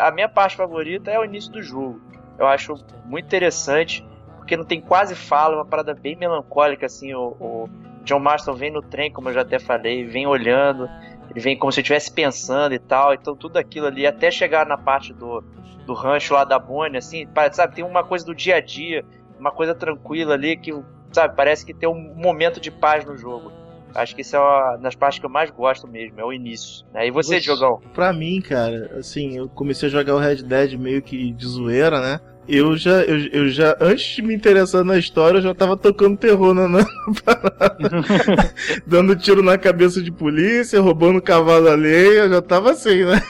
a 0.01 0.11
minha 0.11 0.29
parte 0.29 0.55
favorita 0.55 1.11
é 1.11 1.19
o 1.19 1.25
início 1.25 1.51
do 1.51 1.61
jogo. 1.61 1.99
Eu 2.39 2.47
acho 2.47 2.75
muito 3.05 3.25
interessante, 3.25 4.05
porque 4.43 4.57
não 4.57 4.65
tem 4.65 4.81
quase 4.81 5.15
fala, 5.15 5.53
é 5.53 5.57
uma 5.57 5.65
parada 5.65 5.93
bem 5.93 6.17
melancólica, 6.17 6.85
assim, 6.85 7.13
o, 7.13 7.27
o 7.39 7.69
John 8.03 8.19
Marston 8.19 8.53
vem 8.53 8.69
no 8.69 8.81
trem, 8.81 9.09
como 9.09 9.29
eu 9.29 9.33
já 9.33 9.41
até 9.41 9.57
falei, 9.57 10.03
vem 10.03 10.27
olhando, 10.27 10.89
ele 11.31 11.39
vem 11.39 11.57
como 11.57 11.71
se 11.71 11.79
estivesse 11.79 12.11
pensando 12.11 12.75
e 12.75 12.79
tal, 12.79 13.13
então 13.13 13.37
tudo 13.37 13.55
aquilo 13.57 13.87
ali, 13.87 14.05
até 14.05 14.29
chegar 14.29 14.65
na 14.65 14.77
parte 14.77 15.13
do, 15.13 15.41
do 15.85 15.93
rancho 15.93 16.33
lá 16.33 16.43
da 16.43 16.59
Bonnie, 16.59 16.97
assim, 16.97 17.25
sabe, 17.53 17.75
tem 17.75 17.85
uma 17.85 18.03
coisa 18.03 18.25
do 18.25 18.35
dia 18.35 18.57
a 18.57 18.61
dia, 18.61 19.05
uma 19.39 19.49
coisa 19.49 19.73
tranquila 19.73 20.33
ali 20.33 20.57
que, 20.57 20.77
sabe, 21.13 21.35
parece 21.37 21.65
que 21.65 21.73
tem 21.73 21.87
um 21.87 22.13
momento 22.13 22.59
de 22.59 22.69
paz 22.69 23.05
no 23.05 23.17
jogo. 23.17 23.49
Acho 23.95 24.15
que 24.15 24.21
isso 24.21 24.35
é 24.35 24.39
uma 24.39 24.75
das 24.77 24.95
partes 24.95 25.19
que 25.19 25.25
eu 25.25 25.29
mais 25.29 25.51
gosto 25.51 25.87
mesmo, 25.87 26.19
é 26.19 26.25
o 26.25 26.33
início. 26.33 26.83
Né? 26.91 27.07
E 27.07 27.11
você, 27.11 27.35
Você- 27.35 27.41
Diogão? 27.41 27.79
Pra 27.93 28.11
mim, 28.11 28.41
cara, 28.41 28.91
assim, 28.97 29.37
eu 29.37 29.47
comecei 29.47 29.87
a 29.87 29.91
jogar 29.91 30.15
o 30.15 30.19
Red 30.19 30.37
Dead 30.37 30.73
meio 30.73 31.01
que 31.01 31.31
de 31.31 31.45
zoeira, 31.45 32.01
né? 32.01 32.19
Eu 32.47 32.75
já, 32.75 33.01
eu, 33.03 33.17
eu 33.27 33.49
já, 33.49 33.77
antes 33.79 34.15
de 34.15 34.21
me 34.21 34.33
interessar 34.33 34.83
na 34.83 34.97
história, 34.97 35.37
eu 35.37 35.41
já 35.41 35.55
tava 35.55 35.77
tocando 35.77 36.17
terror 36.17 36.53
na, 36.53 36.67
na 36.67 36.85
parada. 37.23 38.53
Dando 38.85 39.15
tiro 39.15 39.41
na 39.41 39.57
cabeça 39.57 40.01
de 40.01 40.11
polícia, 40.11 40.81
roubando 40.81 41.21
cavalo 41.21 41.69
alheio, 41.69 42.23
eu 42.23 42.29
já 42.29 42.41
tava 42.41 42.71
assim, 42.71 43.05
né? 43.05 43.21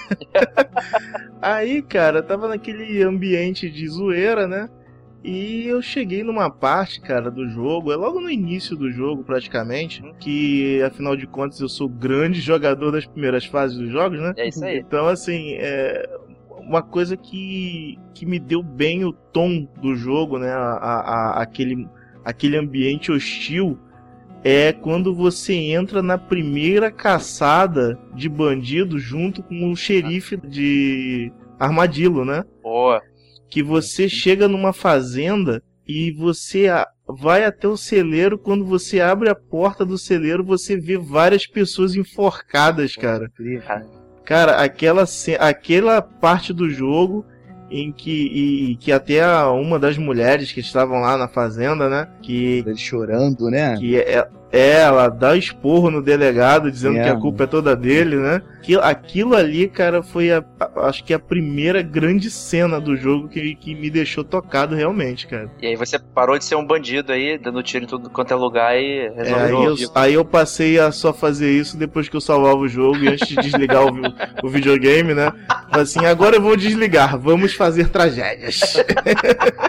Aí, 1.41 1.81
cara, 1.83 2.19
eu 2.19 2.23
tava 2.23 2.47
naquele 2.47 3.03
ambiente 3.03 3.69
de 3.69 3.87
zoeira, 3.87 4.47
né? 4.47 4.67
E 5.23 5.65
eu 5.67 5.81
cheguei 5.81 6.21
numa 6.21 6.49
parte, 6.49 6.99
cara, 6.99 7.31
do 7.31 7.47
jogo, 7.47 7.93
é 7.93 7.95
logo 7.95 8.19
no 8.19 8.29
início 8.29 8.75
do 8.75 8.91
jogo, 8.91 9.23
praticamente, 9.23 10.03
que 10.19 10.81
afinal 10.81 11.15
de 11.15 11.25
contas 11.25 11.61
eu 11.61 11.69
sou 11.69 11.87
grande 11.87 12.41
jogador 12.41 12.91
das 12.91 13.05
primeiras 13.05 13.45
fases 13.45 13.77
dos 13.77 13.89
jogos, 13.89 14.19
né? 14.19 14.33
É 14.35 14.49
isso 14.49 14.63
aí. 14.65 14.79
Então, 14.79 15.07
assim, 15.07 15.53
é 15.53 16.09
uma 16.67 16.81
coisa 16.81 17.15
que, 17.17 17.97
que 18.13 18.25
me 18.25 18.39
deu 18.39 18.61
bem 18.63 19.03
o 19.05 19.13
tom 19.13 19.67
do 19.81 19.95
jogo, 19.95 20.37
né? 20.39 20.51
A, 20.51 20.57
a- 20.77 21.41
aquele, 21.41 21.87
aquele 22.23 22.57
ambiente 22.57 23.11
hostil 23.11 23.77
é 24.43 24.73
quando 24.73 25.15
você 25.15 25.53
entra 25.53 26.01
na 26.01 26.17
primeira 26.17 26.91
caçada 26.91 27.97
de 28.13 28.27
bandido 28.27 28.99
junto 28.99 29.41
com 29.43 29.71
o 29.71 29.75
xerife 29.75 30.35
de 30.37 31.31
Armadillo, 31.59 32.25
né? 32.25 32.43
Boa. 32.61 33.01
que 33.49 33.61
você 33.63 34.09
chega 34.09 34.47
numa 34.47 34.73
fazenda 34.73 35.61
e 35.87 36.11
você 36.11 36.67
vai 37.07 37.43
até 37.45 37.67
o 37.67 37.77
celeiro. 37.77 38.37
Quando 38.37 38.65
você 38.65 38.99
abre 38.99 39.29
a 39.29 39.35
porta 39.35 39.85
do 39.85 39.97
celeiro, 39.97 40.43
você 40.43 40.75
vê 40.75 40.97
várias 40.97 41.45
pessoas 41.45 41.95
enforcadas, 41.95 42.95
cara. 42.95 43.29
Cara, 44.25 44.57
aquela, 44.63 45.03
aquela 45.39 46.01
parte 46.01 46.53
do 46.53 46.69
jogo 46.69 47.25
em 47.69 47.91
que, 47.91 48.11
e- 48.11 48.75
que 48.77 48.91
até 48.91 49.25
uma 49.45 49.79
das 49.79 49.97
mulheres 49.97 50.51
que 50.51 50.59
estavam 50.59 50.99
lá 51.01 51.17
na 51.17 51.27
fazenda, 51.27 51.89
né? 51.89 52.07
Que, 52.21 52.63
Ele 52.65 52.77
chorando, 52.77 53.49
né? 53.49 53.75
que 53.77 53.97
é, 53.97 54.27
ela 54.59 55.09
dá 55.09 55.35
esporro 55.35 55.89
no 55.89 56.01
delegado 56.01 56.71
dizendo 56.71 56.99
É, 56.99 57.03
que 57.03 57.09
a 57.09 57.15
culpa 57.15 57.43
é 57.43 57.47
toda 57.47 57.75
dele, 57.75 58.15
né? 58.17 58.41
Que, 58.61 58.75
aquilo 58.75 59.35
ali, 59.35 59.67
cara, 59.67 60.03
foi 60.03 60.31
a, 60.31 60.43
a- 60.59 60.87
acho 60.87 61.03
que 61.03 61.13
a 61.13 61.19
primeira 61.19 61.81
grande 61.81 62.29
cena 62.29 62.79
do 62.79 62.95
jogo 62.95 63.27
que, 63.27 63.55
que 63.55 63.73
me 63.75 63.89
deixou 63.89 64.23
tocado 64.23 64.75
realmente, 64.75 65.27
cara. 65.27 65.49
E 65.61 65.67
aí 65.67 65.75
você 65.75 65.97
parou 65.99 66.37
de 66.37 66.45
ser 66.45 66.55
um 66.55 66.65
bandido 66.65 67.11
aí, 67.11 67.37
dando 67.37 67.61
tiro 67.63 67.83
em 67.85 67.87
tudo 67.87 68.09
quanto 68.09 68.31
é 68.31 68.35
lugar 68.35 68.77
e 68.77 69.11
É, 69.17 69.33
aí, 69.33 69.65
resolveu. 69.65 69.75
eu, 69.85 69.91
aí 69.95 70.13
eu 70.13 70.23
passei 70.25 70.79
a 70.79 70.91
só 70.91 71.11
fazer 71.13 71.51
isso 71.51 71.75
depois 71.77 72.07
que 72.07 72.15
eu 72.15 72.21
salvava 72.21 72.57
o 72.57 72.67
jogo 72.67 73.03
e 73.03 73.07
antes 73.09 73.27
de 73.27 73.37
desligar 73.37 73.83
o, 73.85 73.91
o 74.41 74.49
videogame, 74.49 75.13
né? 75.13 75.31
Falei 75.69 75.83
Assim, 75.83 76.05
agora 76.05 76.35
eu 76.35 76.41
vou 76.41 76.55
desligar, 76.55 77.17
vamos 77.17 77.53
fazer 77.53 77.89
tragédias. 77.89 78.61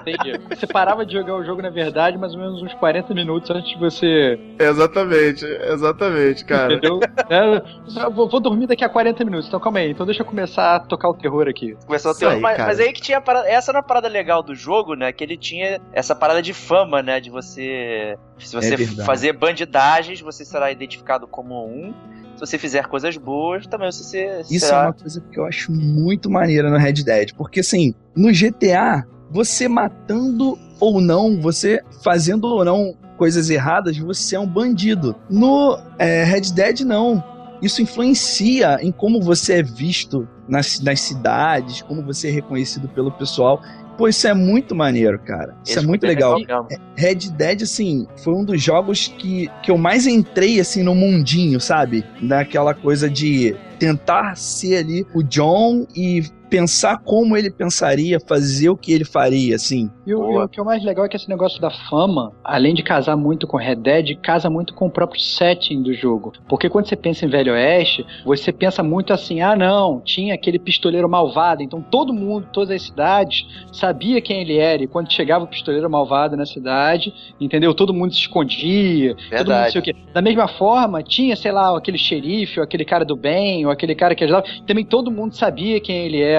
Entendi. 0.00 0.38
Você 0.50 0.66
parava 0.66 1.04
de 1.04 1.12
jogar 1.14 1.34
o 1.36 1.44
jogo, 1.44 1.62
na 1.62 1.70
verdade, 1.70 2.18
mais 2.18 2.32
ou 2.34 2.40
menos 2.40 2.62
uns 2.62 2.74
40 2.74 3.14
minutos 3.14 3.50
antes 3.50 3.70
de 3.70 3.78
você. 3.78 4.38
Exatamente, 4.74 5.44
exatamente, 5.44 6.44
cara. 6.44 6.74
Entendeu? 6.74 7.00
É, 7.28 7.62
eu 8.04 8.10
vou, 8.12 8.28
vou 8.28 8.40
dormir 8.40 8.66
daqui 8.66 8.84
a 8.84 8.88
40 8.88 9.24
minutos, 9.24 9.46
então 9.48 9.60
calma 9.60 9.78
aí. 9.78 9.90
Então 9.90 10.04
deixa 10.04 10.22
eu 10.22 10.26
começar 10.26 10.76
a 10.76 10.80
tocar 10.80 11.08
o 11.08 11.14
terror 11.14 11.48
aqui. 11.48 11.76
Começou 11.86 12.10
a 12.10 12.12
Isso 12.12 12.20
ter 12.20 12.26
aí, 12.28 12.40
mas, 12.40 12.58
mas 12.58 12.80
aí 12.80 12.92
que 12.92 13.00
tinha 13.00 13.20
parada, 13.20 13.48
essa 13.48 13.70
era 13.70 13.78
a 13.78 13.82
parada 13.82 14.08
legal 14.08 14.42
do 14.42 14.54
jogo, 14.54 14.94
né? 14.94 15.12
Que 15.12 15.24
ele 15.24 15.36
tinha 15.36 15.80
essa 15.92 16.14
parada 16.14 16.42
de 16.42 16.52
fama, 16.52 17.02
né? 17.02 17.20
De 17.20 17.30
você. 17.30 18.16
Se 18.38 18.54
você 18.54 18.74
É 18.74 19.04
fazer 19.04 19.32
bandidagens, 19.32 20.20
você 20.20 20.44
será 20.44 20.70
identificado 20.70 21.26
como 21.26 21.64
um. 21.66 21.92
Se 22.34 22.40
você 22.40 22.58
fizer 22.58 22.86
coisas 22.88 23.16
boas, 23.16 23.64
também 23.66 23.90
você 23.90 24.02
se- 24.02 24.54
Isso 24.54 24.64
é 24.64 24.68
será. 24.68 24.82
uma 24.86 24.92
coisa 24.92 25.20
que 25.20 25.38
eu 25.38 25.44
acho 25.44 25.70
muito 25.70 26.28
maneira 26.28 26.68
no 26.68 26.76
Red 26.76 26.94
Dead. 27.04 27.32
Porque, 27.36 27.60
assim, 27.60 27.94
no 28.16 28.32
GTA, 28.32 29.06
você 29.30 29.68
matando 29.68 30.58
ou 30.80 31.00
não, 31.00 31.40
você 31.40 31.80
fazendo 32.02 32.44
ou 32.48 32.64
não 32.64 32.92
coisas 33.16 33.50
erradas, 33.50 33.96
você 33.96 34.36
é 34.36 34.40
um 34.40 34.46
bandido. 34.46 35.14
No 35.30 35.78
é, 35.98 36.24
Red 36.24 36.52
Dead, 36.54 36.80
não. 36.80 37.22
Isso 37.62 37.80
influencia 37.80 38.78
em 38.82 38.92
como 38.92 39.20
você 39.20 39.54
é 39.54 39.62
visto 39.62 40.28
nas, 40.48 40.80
nas 40.80 41.00
cidades, 41.00 41.82
como 41.82 42.02
você 42.02 42.28
é 42.28 42.30
reconhecido 42.30 42.88
pelo 42.88 43.10
pessoal. 43.12 43.62
Pô, 43.96 44.08
isso 44.08 44.26
é 44.26 44.34
muito 44.34 44.74
maneiro, 44.74 45.18
cara. 45.20 45.54
Isso 45.64 45.78
é 45.78 45.82
muito 45.82 46.02
bem 46.02 46.10
legal. 46.10 46.36
mesmo. 46.36 46.66
Red 46.96 47.30
Dead, 47.36 47.62
assim, 47.62 48.06
foi 48.16 48.34
um 48.34 48.44
dos 48.44 48.60
jogos 48.60 49.08
que, 49.18 49.48
que 49.62 49.70
eu 49.70 49.78
mais 49.78 50.06
entrei, 50.06 50.58
assim, 50.58 50.82
no 50.82 50.94
mundinho, 50.94 51.60
sabe? 51.60 52.04
Naquela 52.20 52.74
coisa 52.74 53.08
de 53.08 53.54
tentar 53.78 54.36
ser 54.36 54.78
ali 54.78 55.06
o 55.14 55.22
John 55.22 55.86
e 55.94 56.24
pensar 56.48 56.98
como 56.98 57.36
ele 57.36 57.50
pensaria, 57.50 58.18
fazer 58.20 58.68
o 58.68 58.76
que 58.76 58.92
ele 58.92 59.04
faria, 59.04 59.56
assim. 59.56 59.90
E 60.06 60.14
o, 60.14 60.32
e 60.32 60.44
o 60.44 60.48
que 60.48 60.60
é 60.60 60.62
o 60.62 60.66
mais 60.66 60.84
legal 60.84 61.04
é 61.04 61.08
que 61.08 61.16
esse 61.16 61.28
negócio 61.28 61.60
da 61.60 61.70
fama, 61.70 62.32
além 62.42 62.74
de 62.74 62.82
casar 62.82 63.16
muito 63.16 63.46
com 63.46 63.56
Red 63.56 63.76
Dead, 63.76 64.16
casa 64.20 64.48
muito 64.50 64.74
com 64.74 64.86
o 64.86 64.90
próprio 64.90 65.20
setting 65.20 65.82
do 65.82 65.94
jogo. 65.94 66.32
Porque 66.48 66.68
quando 66.68 66.88
você 66.88 66.96
pensa 66.96 67.24
em 67.24 67.28
Velho 67.28 67.52
Oeste, 67.52 68.06
você 68.24 68.52
pensa 68.52 68.82
muito 68.82 69.12
assim: 69.12 69.40
ah, 69.40 69.56
não, 69.56 70.00
tinha 70.00 70.34
aquele 70.34 70.58
pistoleiro 70.58 71.08
malvado, 71.08 71.62
então 71.62 71.80
todo 71.80 72.12
mundo, 72.12 72.48
todas 72.52 72.70
as 72.70 72.82
cidades, 72.82 73.46
sabia 73.72 74.20
quem 74.20 74.40
ele 74.40 74.58
era. 74.58 74.82
E 74.82 74.86
quando 74.86 75.12
chegava 75.12 75.44
o 75.44 75.48
pistoleiro 75.48 75.88
malvado 75.88 76.36
na 76.36 76.46
cidade, 76.46 77.12
entendeu? 77.40 77.74
Todo 77.74 77.94
mundo 77.94 78.12
se 78.12 78.20
escondia, 78.20 79.14
todo 79.14 79.18
mundo 79.18 79.30
não 79.30 79.36
Verdade. 79.38 79.72
sei 79.72 79.80
o 79.80 79.84
quê. 79.84 79.96
Da 80.12 80.22
mesma 80.22 80.48
forma, 80.48 81.02
tinha, 81.02 81.36
sei 81.36 81.52
lá, 81.52 81.76
aquele 81.76 81.98
xerife, 81.98 82.58
ou 82.58 82.64
aquele 82.64 82.84
cara 82.84 83.04
do 83.04 83.16
bem, 83.16 83.64
ou 83.64 83.72
aquele 83.72 83.94
cara 83.94 84.14
que 84.14 84.24
ajudava. 84.24 84.46
Também 84.66 84.84
todo 84.84 85.10
mundo 85.10 85.34
sabia 85.34 85.80
quem 85.80 86.06
ele 86.06 86.20
era, 86.20 86.33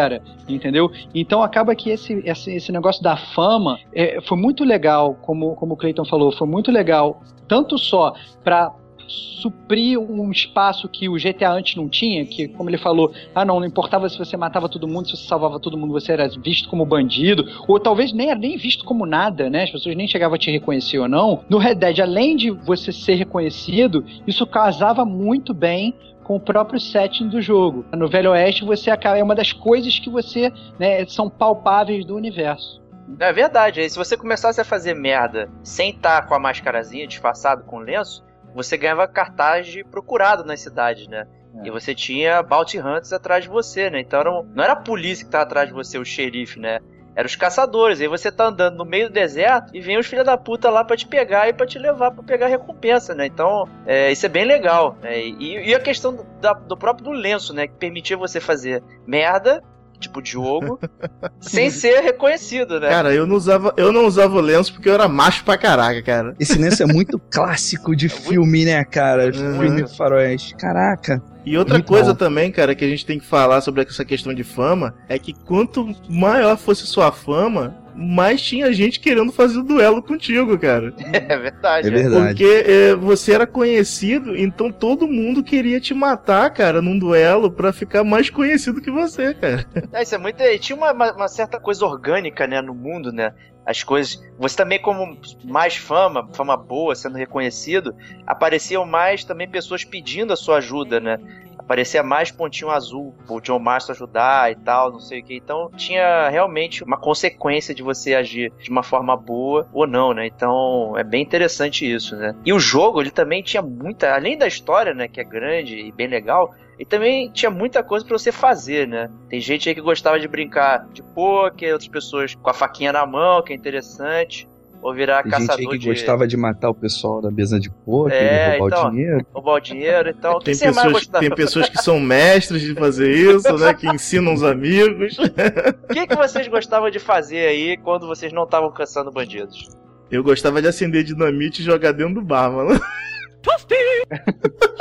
entendeu? 0.47 0.91
Então 1.13 1.41
acaba 1.41 1.75
que 1.75 1.89
esse, 1.89 2.21
esse, 2.25 2.51
esse 2.51 2.71
negócio 2.71 3.01
da 3.01 3.17
fama 3.17 3.79
é, 3.93 4.19
foi 4.21 4.37
muito 4.37 4.63
legal, 4.63 5.15
como, 5.21 5.55
como 5.55 5.73
o 5.73 5.77
Clayton 5.77 6.05
falou, 6.05 6.31
foi 6.31 6.47
muito 6.47 6.71
legal, 6.71 7.21
tanto 7.47 7.77
só 7.77 8.13
para 8.43 8.73
suprir 9.07 9.99
um 9.99 10.31
espaço 10.31 10.89
que 10.89 11.07
o 11.07 11.13
GTA 11.13 11.51
antes 11.51 11.75
não 11.75 11.87
tinha, 11.87 12.25
que, 12.25 12.47
como 12.47 12.69
ele 12.69 12.77
falou, 12.77 13.11
ah 13.33 13.45
não, 13.45 13.59
não 13.59 13.67
importava 13.67 14.09
se 14.09 14.17
você 14.17 14.35
matava 14.35 14.67
todo 14.67 14.87
mundo, 14.87 15.07
se 15.07 15.17
você 15.17 15.27
salvava 15.27 15.59
todo 15.59 15.77
mundo, 15.77 15.93
você 15.93 16.11
era 16.11 16.27
visto 16.27 16.67
como 16.69 16.85
bandido, 16.85 17.45
ou 17.67 17.79
talvez 17.79 18.11
nem 18.11 18.29
era 18.29 18.39
nem 18.39 18.57
visto 18.57 18.83
como 18.83 19.05
nada, 19.05 19.49
né? 19.49 19.63
As 19.63 19.71
pessoas 19.71 19.95
nem 19.95 20.07
chegavam 20.07 20.35
a 20.35 20.39
te 20.39 20.51
reconhecer 20.51 20.97
ou 20.99 21.07
não. 21.07 21.41
No 21.49 21.57
Red 21.57 21.75
Dead, 21.75 21.99
além 21.99 22.35
de 22.35 22.49
você 22.49 22.91
ser 22.91 23.15
reconhecido, 23.15 24.03
isso 24.25 24.45
casava 24.47 25.05
muito 25.05 25.53
bem 25.53 25.93
com 26.25 26.35
o 26.35 26.39
próprio 26.39 26.79
setting 26.79 27.29
do 27.29 27.39
jogo. 27.39 27.85
No 27.93 28.09
Velho 28.09 28.31
Oeste, 28.31 28.65
você 28.65 28.89
acaba, 28.89 29.17
é 29.17 29.23
uma 29.23 29.35
das 29.35 29.53
coisas 29.53 29.99
que 29.99 30.09
você, 30.09 30.51
né, 30.79 31.05
são 31.05 31.29
palpáveis 31.29 32.03
do 32.03 32.15
universo. 32.15 32.83
É 33.19 33.31
verdade, 33.31 33.87
se 33.87 33.95
você 33.95 34.17
começasse 34.17 34.59
a 34.59 34.65
fazer 34.65 34.95
merda 34.95 35.47
sem 35.63 35.91
estar 35.91 36.25
com 36.25 36.33
a 36.33 36.39
mascarazinha 36.39 37.05
disfarçado 37.05 37.63
com 37.63 37.77
o 37.77 37.79
lenço, 37.79 38.25
você 38.55 38.75
ganhava 38.75 39.07
cartaz 39.07 39.67
de 39.67 39.83
procurado 39.83 40.43
nas 40.43 40.61
cidades, 40.61 41.07
né? 41.07 41.27
É. 41.63 41.67
E 41.67 41.71
você 41.71 41.93
tinha 41.93 42.41
bounty 42.41 42.79
hunters 42.79 43.13
atrás 43.13 43.43
de 43.43 43.49
você, 43.49 43.91
né? 43.91 43.99
Então 43.99 44.43
não 44.55 44.63
era 44.63 44.73
a 44.73 44.77
polícia 44.77 45.23
que 45.23 45.31
tava 45.31 45.43
atrás 45.43 45.67
de 45.67 45.73
você, 45.75 45.99
o 45.99 46.03
xerife, 46.03 46.59
né? 46.59 46.79
Eram 47.15 47.27
os 47.27 47.35
caçadores. 47.35 48.01
Aí 48.01 48.07
você 48.07 48.31
tá 48.31 48.47
andando 48.47 48.75
no 48.77 48.85
meio 48.85 49.07
do 49.07 49.13
deserto 49.13 49.71
e 49.73 49.79
vem 49.79 49.97
os 49.97 50.05
filha 50.05 50.23
da 50.23 50.35
puta 50.37 50.69
lá 50.69 50.83
pra 50.83 50.97
te 50.97 51.07
pegar 51.07 51.47
e 51.47 51.53
pra 51.53 51.65
te 51.65 51.79
levar 51.79 52.11
pra 52.11 52.23
pegar 52.23 52.47
recompensa, 52.47 53.15
né? 53.15 53.25
Então, 53.25 53.67
é, 53.85 54.11
isso 54.11 54.25
é 54.25 54.29
bem 54.29 54.43
legal. 54.45 54.97
né? 55.01 55.19
E, 55.19 55.69
e 55.69 55.73
a 55.73 55.79
questão 55.79 56.13
do, 56.13 56.25
da- 56.41 56.53
do 56.53 56.75
próprio 56.75 57.05
do 57.05 57.11
lenço, 57.11 57.53
né? 57.53 57.67
Que 57.67 57.73
permitia 57.75 58.17
você 58.17 58.39
fazer 58.41 58.83
merda, 59.07 59.63
tipo 59.97 60.21
Diogo, 60.21 60.77
sem 61.39 61.69
ser 61.69 62.01
reconhecido, 62.01 62.79
né? 62.81 62.89
Cara, 62.89 63.13
eu 63.13 63.25
não 63.25 63.37
usava, 63.37 63.73
eu 63.77 63.93
não 63.93 64.05
usava 64.05 64.35
o 64.35 64.41
lenço 64.41 64.73
porque 64.73 64.89
eu 64.89 64.93
era 64.93 65.07
macho 65.07 65.45
pra 65.45 65.57
caraca, 65.57 66.01
cara. 66.03 66.35
Esse 66.37 66.57
lenço 66.57 66.83
é 66.83 66.85
muito 66.85 67.17
clássico 67.31 67.95
de 67.95 68.09
filme, 68.09 68.65
né, 68.65 68.83
cara? 68.83 69.27
Uhum. 69.27 69.59
Filme 69.61 69.87
faroeste. 69.95 70.53
Caraca. 70.57 71.23
E 71.45 71.57
outra 71.57 71.75
Muito 71.75 71.87
coisa 71.87 72.11
bom. 72.11 72.17
também, 72.17 72.51
cara, 72.51 72.73
que 72.73 72.83
a 72.83 72.89
gente 72.89 73.05
tem 73.05 73.19
que 73.19 73.25
falar 73.25 73.61
sobre 73.61 73.83
essa 73.83 74.03
questão 74.03 74.33
de 74.33 74.43
fama 74.43 74.95
é 75.07 75.19
que 75.19 75.31
quanto 75.31 75.95
maior 76.09 76.57
fosse 76.57 76.87
sua 76.87 77.11
fama, 77.11 77.77
mais 77.95 78.41
tinha 78.41 78.71
gente 78.73 78.99
querendo 78.99 79.31
fazer 79.31 79.59
o 79.59 79.63
duelo 79.63 80.01
contigo, 80.03 80.57
cara. 80.59 80.93
É 81.13 81.37
verdade. 81.37 81.87
É 81.87 81.91
né? 81.91 81.97
verdade. 81.97 82.27
Porque 82.27 82.63
é, 82.69 82.95
você 82.95 83.33
era 83.33 83.47
conhecido, 83.47 84.35
então 84.35 84.71
todo 84.71 85.07
mundo 85.07 85.43
queria 85.43 85.79
te 85.79 85.93
matar, 85.93 86.49
cara, 86.51 86.81
num 86.81 86.97
duelo 86.99 87.49
pra 87.51 87.71
ficar 87.71 88.03
mais 88.03 88.29
conhecido 88.29 88.81
que 88.81 88.91
você, 88.91 89.33
cara. 89.33 89.65
É, 89.93 90.03
isso 90.03 90.13
é 90.13 90.17
muito. 90.17 90.43
Tinha 90.59 90.75
uma, 90.75 90.91
uma- 90.91 91.13
uma 91.13 91.27
certa 91.27 91.59
coisa 91.59 91.85
orgânica, 91.85 92.45
né, 92.45 92.61
no 92.61 92.73
mundo, 92.73 93.11
né? 93.11 93.33
As 93.65 93.81
coisas. 93.83 94.21
Você 94.37 94.55
também, 94.57 94.79
como 94.81 95.17
mais 95.43 95.75
fama, 95.75 96.29
fama 96.33 96.55
boa, 96.55 96.93
sendo 96.95 97.17
reconhecido, 97.17 97.95
apareciam 98.27 98.85
mais 98.85 99.23
também 99.23 99.49
pessoas 99.49 99.83
pedindo 99.83 100.33
a 100.33 100.35
sua 100.35 100.57
ajuda, 100.57 100.99
né? 100.99 101.17
Aparecia 101.65 102.03
mais 102.03 102.29
pontinho 102.29 102.69
azul, 102.69 103.15
o 103.27 103.41
John 103.41 103.57
Marston 103.57 103.93
ajudar 103.93 104.51
e 104.51 104.55
tal, 104.55 104.91
não 104.91 104.99
sei 104.99 105.19
o 105.19 105.23
que. 105.23 105.35
Então 105.35 105.71
tinha 105.75 106.29
realmente 106.29 106.83
uma 106.83 106.95
consequência 106.97 107.73
de 107.73 107.81
você 107.81 108.13
agir 108.13 108.53
de 108.61 108.69
uma 108.69 108.83
forma 108.83 109.17
boa 109.17 109.67
ou 109.73 109.87
não, 109.87 110.13
né? 110.13 110.27
Então 110.27 110.95
é 110.95 111.03
bem 111.03 111.23
interessante 111.23 111.91
isso, 111.91 112.15
né? 112.15 112.35
E 112.45 112.53
o 112.53 112.59
jogo, 112.59 113.01
ele 113.01 113.09
também 113.09 113.41
tinha 113.41 113.63
muita. 113.63 114.13
Além 114.13 114.37
da 114.37 114.47
história, 114.47 114.93
né, 114.93 115.07
que 115.07 115.19
é 115.19 115.23
grande 115.23 115.79
e 115.79 115.91
bem 115.91 116.07
legal, 116.07 116.53
e 116.77 116.85
também 116.85 117.31
tinha 117.31 117.49
muita 117.49 117.83
coisa 117.83 118.05
pra 118.05 118.17
você 118.17 118.31
fazer, 118.31 118.87
né? 118.87 119.09
Tem 119.29 119.39
gente 119.39 119.67
aí 119.67 119.73
que 119.73 119.81
gostava 119.81 120.19
de 120.19 120.27
brincar 120.27 120.85
de 120.93 121.01
poker, 121.01 121.73
outras 121.73 121.89
pessoas 121.89 122.35
com 122.35 122.49
a 122.49 122.53
faquinha 122.53 122.91
na 122.91 123.05
mão, 123.05 123.41
que 123.41 123.53
é 123.53 123.55
interessante. 123.55 124.47
Ou 124.85 124.93
virar 124.93 125.23
Tem 125.23 125.31
gente 125.31 125.41
aí 125.41 125.47
caçador 125.47 125.71
que 125.71 125.79
de 125.79 125.87
gostava 125.87 126.27
de 126.27 126.37
matar 126.37 126.69
o 126.69 126.75
pessoal 126.75 127.19
da 127.19 127.31
mesa 127.31 127.59
de 127.59 127.71
poker, 127.71 128.13
É, 128.13 128.59
roubar 128.59 128.77
então. 128.77 128.87
o 128.87 128.91
dinheiro. 128.91 129.25
roubar 129.33 129.53
o 129.53 129.59
dinheiro. 129.59 130.09
Então, 130.09 130.33
o 130.33 130.39
que 130.39 130.45
Tem 130.45 130.59
pessoas, 130.59 131.07
tem 131.07 131.29
pessoas 131.31 131.69
que 131.69 131.81
são 131.81 131.99
mestres 131.99 132.61
de 132.61 132.75
fazer 132.75 133.11
isso, 133.11 133.57
né? 133.57 133.73
Que 133.73 133.87
ensinam 133.87 134.31
os 134.31 134.43
amigos. 134.43 135.17
O 135.17 135.87
que, 135.91 136.05
que 136.05 136.15
vocês 136.15 136.47
gostavam 136.47 136.91
de 136.91 136.99
fazer 136.99 137.47
aí 137.47 137.77
quando 137.77 138.05
vocês 138.05 138.31
não 138.31 138.43
estavam 138.43 138.71
caçando 138.71 139.11
bandidos? 139.11 139.75
Eu 140.11 140.23
gostava 140.23 140.61
de 140.61 140.67
acender 140.67 141.03
dinamite 141.03 141.63
e 141.63 141.65
jogar 141.65 141.91
dentro 141.91 142.13
do 142.13 142.21
bar, 142.21 142.51
mano. 142.51 142.79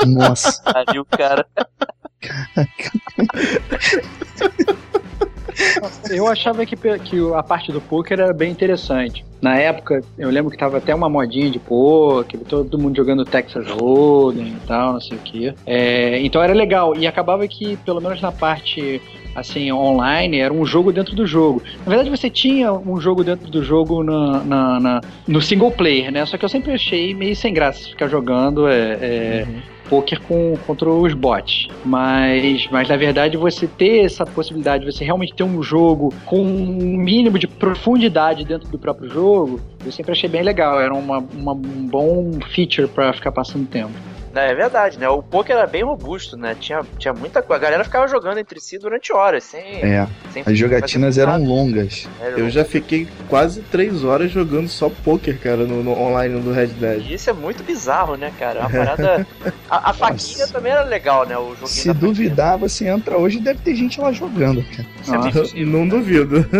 Nossa. 0.06 0.60
Aí 0.66 0.98
o 0.98 1.04
cara. 1.06 1.46
Eu 6.10 6.26
achava 6.28 6.64
que, 6.66 6.76
que 6.76 7.16
a 7.34 7.42
parte 7.42 7.70
do 7.72 7.80
poker 7.80 8.18
era 8.18 8.32
bem 8.32 8.50
interessante. 8.50 9.24
Na 9.40 9.56
época, 9.58 10.02
eu 10.18 10.30
lembro 10.30 10.50
que 10.50 10.56
tava 10.56 10.78
até 10.78 10.94
uma 10.94 11.08
modinha 11.08 11.50
de 11.50 11.58
poker, 11.58 12.40
todo 12.48 12.78
mundo 12.78 12.96
jogando 12.96 13.24
Texas 13.26 13.66
Hold'em 13.68 14.48
e 14.48 14.66
tal, 14.66 14.94
não 14.94 15.00
sei 15.00 15.18
o 15.18 15.20
quê. 15.20 15.54
É, 15.66 16.18
então 16.20 16.42
era 16.42 16.54
legal. 16.54 16.94
E 16.96 17.06
acabava 17.06 17.46
que, 17.46 17.76
pelo 17.78 18.00
menos 18.00 18.20
na 18.22 18.32
parte 18.32 19.00
assim, 19.34 19.70
online, 19.72 20.38
era 20.38 20.54
um 20.54 20.64
jogo 20.64 20.92
dentro 20.92 21.14
do 21.16 21.26
jogo. 21.26 21.60
Na 21.84 21.90
verdade, 21.90 22.08
você 22.08 22.30
tinha 22.30 22.72
um 22.72 23.00
jogo 23.00 23.24
dentro 23.24 23.50
do 23.50 23.62
jogo 23.62 24.02
na, 24.04 24.44
na- 24.44 24.80
na- 24.80 25.00
no 25.26 25.42
single 25.42 25.72
player, 25.72 26.10
né? 26.12 26.24
Só 26.24 26.38
que 26.38 26.44
eu 26.44 26.48
sempre 26.48 26.72
achei 26.72 27.12
meio 27.14 27.34
sem 27.34 27.52
graça 27.52 27.80
ficar 27.88 28.06
jogando 28.08 28.68
é, 28.68 28.98
é, 29.02 29.46
poker 29.94 30.20
com, 30.22 30.56
contra 30.66 30.88
os 30.90 31.14
bots. 31.14 31.68
Mas, 31.84 32.66
mas 32.70 32.88
na 32.88 32.96
verdade, 32.96 33.36
você 33.36 33.66
ter 33.66 34.04
essa 34.04 34.26
possibilidade, 34.26 34.84
você 34.84 35.04
realmente 35.04 35.32
ter 35.34 35.44
um 35.44 35.62
jogo 35.62 36.12
com 36.24 36.40
um 36.42 36.96
mínimo 36.96 37.38
de 37.38 37.46
profundidade 37.46 38.44
dentro 38.44 38.68
do 38.68 38.78
próprio 38.78 39.08
jogo, 39.08 39.60
eu 39.84 39.92
sempre 39.92 40.12
achei 40.12 40.28
bem 40.28 40.42
legal. 40.42 40.80
Era 40.80 40.94
uma, 40.94 41.18
uma- 41.18 41.52
um 41.52 41.86
bom 41.86 42.30
feature 42.52 42.88
pra 42.88 43.12
ficar 43.12 43.30
passando 43.32 43.66
tempo. 43.66 43.92
É, 44.34 44.50
é 44.50 44.54
verdade, 44.54 44.98
né? 44.98 45.08
O 45.08 45.22
poker 45.22 45.56
era 45.56 45.66
bem 45.66 45.84
robusto, 45.84 46.36
né? 46.36 46.56
Tinha, 46.58 46.80
tinha 46.98 47.12
muita 47.14 47.40
coisa. 47.42 47.60
A 47.60 47.64
galera 47.64 47.84
ficava 47.84 48.06
jogando 48.08 48.38
entre 48.38 48.60
si 48.60 48.78
durante 48.78 49.12
horas, 49.12 49.44
sem. 49.44 49.62
É, 49.82 50.06
sem 50.32 50.42
as 50.46 50.58
jogatinas 50.58 51.16
eram 51.18 51.32
nada. 51.32 51.44
longas. 51.44 52.08
Era- 52.20 52.38
Eu 52.38 52.50
já 52.50 52.64
fiquei 52.64 53.06
quase 53.28 53.60
três 53.62 54.02
horas 54.04 54.30
jogando 54.30 54.68
só 54.68 54.90
poker, 54.90 55.38
cara, 55.40 55.58
no, 55.64 55.82
no 55.82 55.92
online 55.98 56.40
do 56.40 56.52
Red 56.52 56.66
Dead. 56.68 57.02
E 57.06 57.14
isso 57.14 57.30
é 57.30 57.32
muito 57.32 57.62
bizarro, 57.62 58.16
né, 58.16 58.32
cara? 58.38 58.60
É 58.60 58.62
uma 58.62 58.70
parada. 58.70 59.26
A, 59.70 59.90
a 59.90 59.92
faquinha 59.92 60.46
também 60.48 60.72
era 60.72 60.82
legal, 60.82 61.26
né? 61.26 61.36
O 61.38 61.50
joguinho 61.50 61.66
Se 61.68 61.92
duvidar, 61.92 62.58
você 62.58 62.86
entra 62.88 63.16
hoje 63.16 63.38
deve 63.40 63.60
ter 63.60 63.74
gente 63.74 64.00
lá 64.00 64.10
jogando, 64.12 64.62
cara. 64.64 64.88
Isso 65.00 65.14
é 65.14 65.18
bem 65.18 65.26
Nossa. 65.26 65.40
possível. 65.40 65.66
Não 65.66 65.88
duvido. 65.88 66.46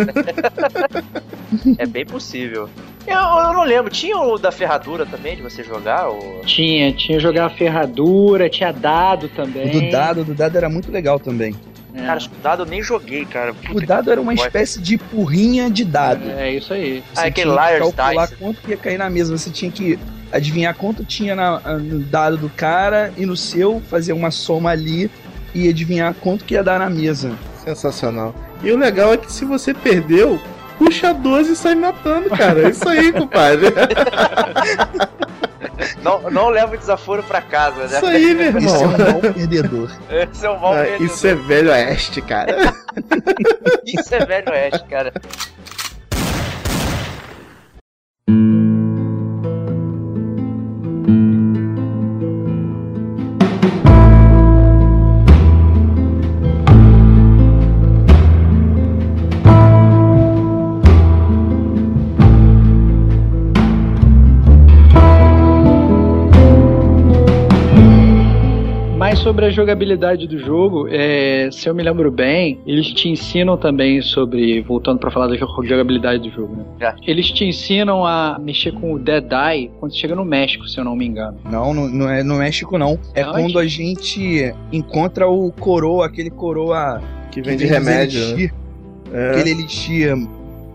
É 1.77 1.85
bem 1.85 2.05
possível. 2.05 2.69
Eu, 3.07 3.15
eu 3.15 3.53
não 3.53 3.63
lembro, 3.63 3.91
tinha 3.91 4.17
o 4.17 4.37
da 4.37 4.51
ferradura 4.51 5.05
também 5.05 5.35
de 5.35 5.41
você 5.41 5.63
jogar? 5.63 6.07
Ou... 6.07 6.41
Tinha, 6.45 6.91
tinha 6.91 7.19
jogar 7.19 7.45
a 7.45 7.49
ferradura, 7.49 8.49
tinha 8.49 8.71
dado 8.71 9.27
também. 9.29 9.67
O 9.67 9.71
do 9.81 9.91
dado, 9.91 10.21
o 10.21 10.23
do 10.23 10.33
dado 10.33 10.57
era 10.57 10.69
muito 10.69 10.91
legal 10.91 11.19
também. 11.19 11.55
É. 11.93 11.99
Cara, 12.01 12.13
acho 12.13 12.29
que 12.29 12.35
o 12.35 12.41
dado 12.41 12.63
eu 12.63 12.65
nem 12.65 12.81
joguei, 12.81 13.23
cara. 13.25 13.53
Puta 13.53 13.73
O 13.77 13.85
dado 13.85 14.11
era 14.11 14.19
uma 14.19 14.33
espécie 14.33 14.81
de 14.81 14.97
porrinha 14.97 15.69
de 15.69 15.85
dado. 15.85 16.29
É 16.31 16.51
isso 16.51 16.73
aí. 16.73 17.01
Ah, 17.15 17.21
Você 17.21 17.27
aquele 17.27 17.51
tinha 17.51 17.67
que 17.67 17.79
calcular 17.95 18.25
Dice. 18.25 18.35
quanto 18.37 18.61
que 18.61 18.71
ia 18.71 18.77
cair 18.77 18.97
na 18.97 19.09
mesa. 19.09 19.37
Você 19.37 19.49
tinha 19.49 19.71
que 19.71 19.97
adivinhar 20.31 20.75
quanto 20.75 21.05
tinha 21.05 21.35
na- 21.35 21.59
no 21.77 21.99
dado 21.99 22.37
do 22.37 22.49
cara 22.49 23.13
e 23.15 23.25
no 23.25 23.37
seu, 23.37 23.81
fazer 23.89 24.11
uma 24.13 24.29
soma 24.31 24.71
ali 24.71 25.09
e 25.53 25.69
adivinhar 25.69 26.13
quanto 26.15 26.43
que 26.43 26.55
ia 26.55 26.63
dar 26.63 26.79
na 26.79 26.89
mesa. 26.89 27.31
Sensacional. 27.63 28.35
E 28.61 28.71
o 28.71 28.77
legal 28.77 29.13
é 29.13 29.17
que 29.17 29.31
se 29.31 29.45
você 29.45 29.73
perdeu, 29.73 30.37
puxa 30.77 31.13
12 31.13 31.51
e 31.53 31.55
sai 31.55 31.75
matando, 31.75 32.29
cara. 32.29 32.67
É 32.67 32.69
isso 32.69 32.87
aí, 32.87 33.11
compadre. 33.11 33.67
Não, 36.01 36.21
não 36.31 36.49
leva 36.49 36.73
o 36.75 36.77
desaforo 36.77 37.21
pra 37.23 37.41
casa, 37.41 37.87
né? 37.87 37.97
Isso 37.97 38.05
aí, 38.05 38.33
meu 38.33 38.57
Isso 38.59 38.75
é 38.75 38.79
irmão. 38.79 38.93
um 39.09 39.11
mau 39.11 39.19
perdedor. 39.33 39.91
Esse 40.09 40.45
é 40.45 40.49
o 40.49 40.59
mal 40.59 40.73
Ah, 40.73 40.77
perdedor. 40.83 41.05
Isso 41.05 41.27
é 41.27 41.35
velho 41.35 41.69
oeste, 41.71 42.21
cara. 42.21 42.73
Isso 43.85 44.15
é 44.15 44.25
velho 44.25 44.51
oeste, 44.51 44.83
cara. 44.85 45.13
Sobre 69.25 69.45
a 69.45 69.49
jogabilidade 69.49 70.27
do 70.27 70.37
jogo, 70.37 70.87
é, 70.87 71.49
se 71.51 71.67
eu 71.67 71.73
me 71.73 71.81
lembro 71.81 72.11
bem, 72.11 72.59
eles 72.63 72.85
te 72.93 73.09
ensinam 73.09 73.57
também 73.57 73.99
sobre, 73.99 74.61
voltando 74.61 74.99
pra 74.99 75.09
falar 75.09 75.25
da 75.25 75.35
jo- 75.35 75.63
jogabilidade 75.63 76.29
do 76.29 76.35
jogo, 76.35 76.55
né? 76.55 76.63
Já. 76.79 76.95
Eles 77.07 77.31
te 77.31 77.43
ensinam 77.43 78.05
a 78.05 78.37
mexer 78.39 78.71
com 78.73 78.93
o 78.93 78.99
Dead 78.99 79.25
Eye 79.31 79.71
quando 79.79 79.93
você 79.93 79.97
chega 79.97 80.13
no 80.15 80.23
México, 80.23 80.67
se 80.67 80.79
eu 80.79 80.83
não 80.85 80.95
me 80.95 81.07
engano. 81.07 81.39
Não, 81.51 81.73
não, 81.73 81.89
não 81.89 82.07
é 82.07 82.21
no 82.21 82.35
México 82.35 82.77
não. 82.77 82.99
É 83.15 83.23
Não, 83.23 83.31
quando 83.33 83.57
a 83.57 83.65
gente 83.65 84.53
encontra 84.71 85.27
o 85.27 85.51
coroa, 85.53 86.05
aquele 86.05 86.29
coroa 86.29 87.01
Que 87.31 87.41
que 87.41 87.49
vende 87.49 87.65
remédio. 87.65 88.19
né? 88.19 88.25
elixir, 88.29 88.53
É, 89.11 89.29
aquele 89.31 89.49
elixir 89.49 90.15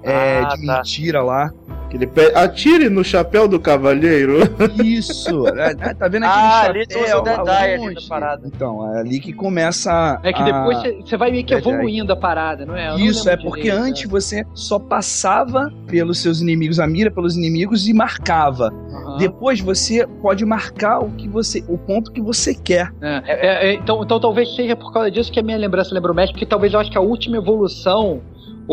é, 0.02 0.40
Ah, 0.44 0.48
de 0.54 0.66
tá. 0.66 0.76
mentira 0.78 1.22
lá. 1.22 1.50
que 1.90 1.96
ele 1.96 2.06
pe- 2.06 2.30
Atire 2.36 2.88
no 2.88 3.02
chapéu 3.02 3.48
do 3.48 3.58
cavalheiro. 3.58 4.38
Isso! 4.84 5.44
Ah, 5.48 5.92
tá 5.92 6.06
vendo 6.06 6.22
aquele 6.22 6.44
Ah, 6.46 6.60
chapéu 6.66 6.70
ali 6.70 6.86
tu 6.86 6.98
usa 7.00 7.18
o 7.42 7.48
Eye 7.48 7.74
ali 7.74 7.94
na 7.94 8.00
parada. 8.08 8.42
Então, 8.46 8.94
é 8.94 9.00
ali 9.00 9.18
que 9.18 9.32
começa 9.32 10.20
É 10.22 10.32
que 10.32 10.40
a- 10.40 10.44
depois 10.44 10.78
você- 11.04 11.16
vai 11.16 11.32
meio 11.32 11.44
que 11.44 11.52
evoluindo 11.52 12.12
a 12.12 12.16
parada, 12.16 12.64
não 12.64 12.76
é? 12.76 12.90
Eu 12.90 12.92
não 12.92 12.98
Isso, 13.00 13.26
lembro 13.28 13.40
é 13.40 13.44
porque 13.44 13.62
direito, 13.62 13.82
antes 13.82 14.04
é. 14.04 14.06
você 14.06 14.44
só 14.54 14.78
passava 14.78 15.68
pelos 15.88 16.20
seus 16.22 16.40
inimigos, 16.40 16.78
a 16.78 16.86
mira 16.86 17.10
pelos 17.10 17.36
inimigos 17.36 17.88
e 17.88 17.92
marcava. 17.92 18.72
Aham. 18.92 19.16
Depois 19.18 19.60
você 19.60 20.06
pode 20.22 20.44
marcar 20.44 21.00
o 21.00 21.10
que 21.10 21.28
você, 21.28 21.64
o 21.66 21.76
ponto 21.76 22.12
que 22.12 22.20
você 22.20 22.54
quer. 22.54 22.92
É, 23.02 23.22
é, 23.26 23.70
é, 23.70 23.74
então, 23.74 24.00
então 24.04 24.20
talvez 24.20 24.54
seja 24.54 24.76
por 24.76 24.92
causa 24.92 25.10
disso 25.10 25.32
que 25.32 25.40
a 25.40 25.42
minha 25.42 25.58
lembrança 25.58 25.92
lembra 25.92 26.12
o 26.12 26.14
México, 26.14 26.34
porque 26.34 26.46
talvez 26.46 26.72
eu 26.72 26.78
acho 26.78 26.88
que 26.88 26.96
a 26.98 27.00
última 27.00 27.36
evolução, 27.36 28.20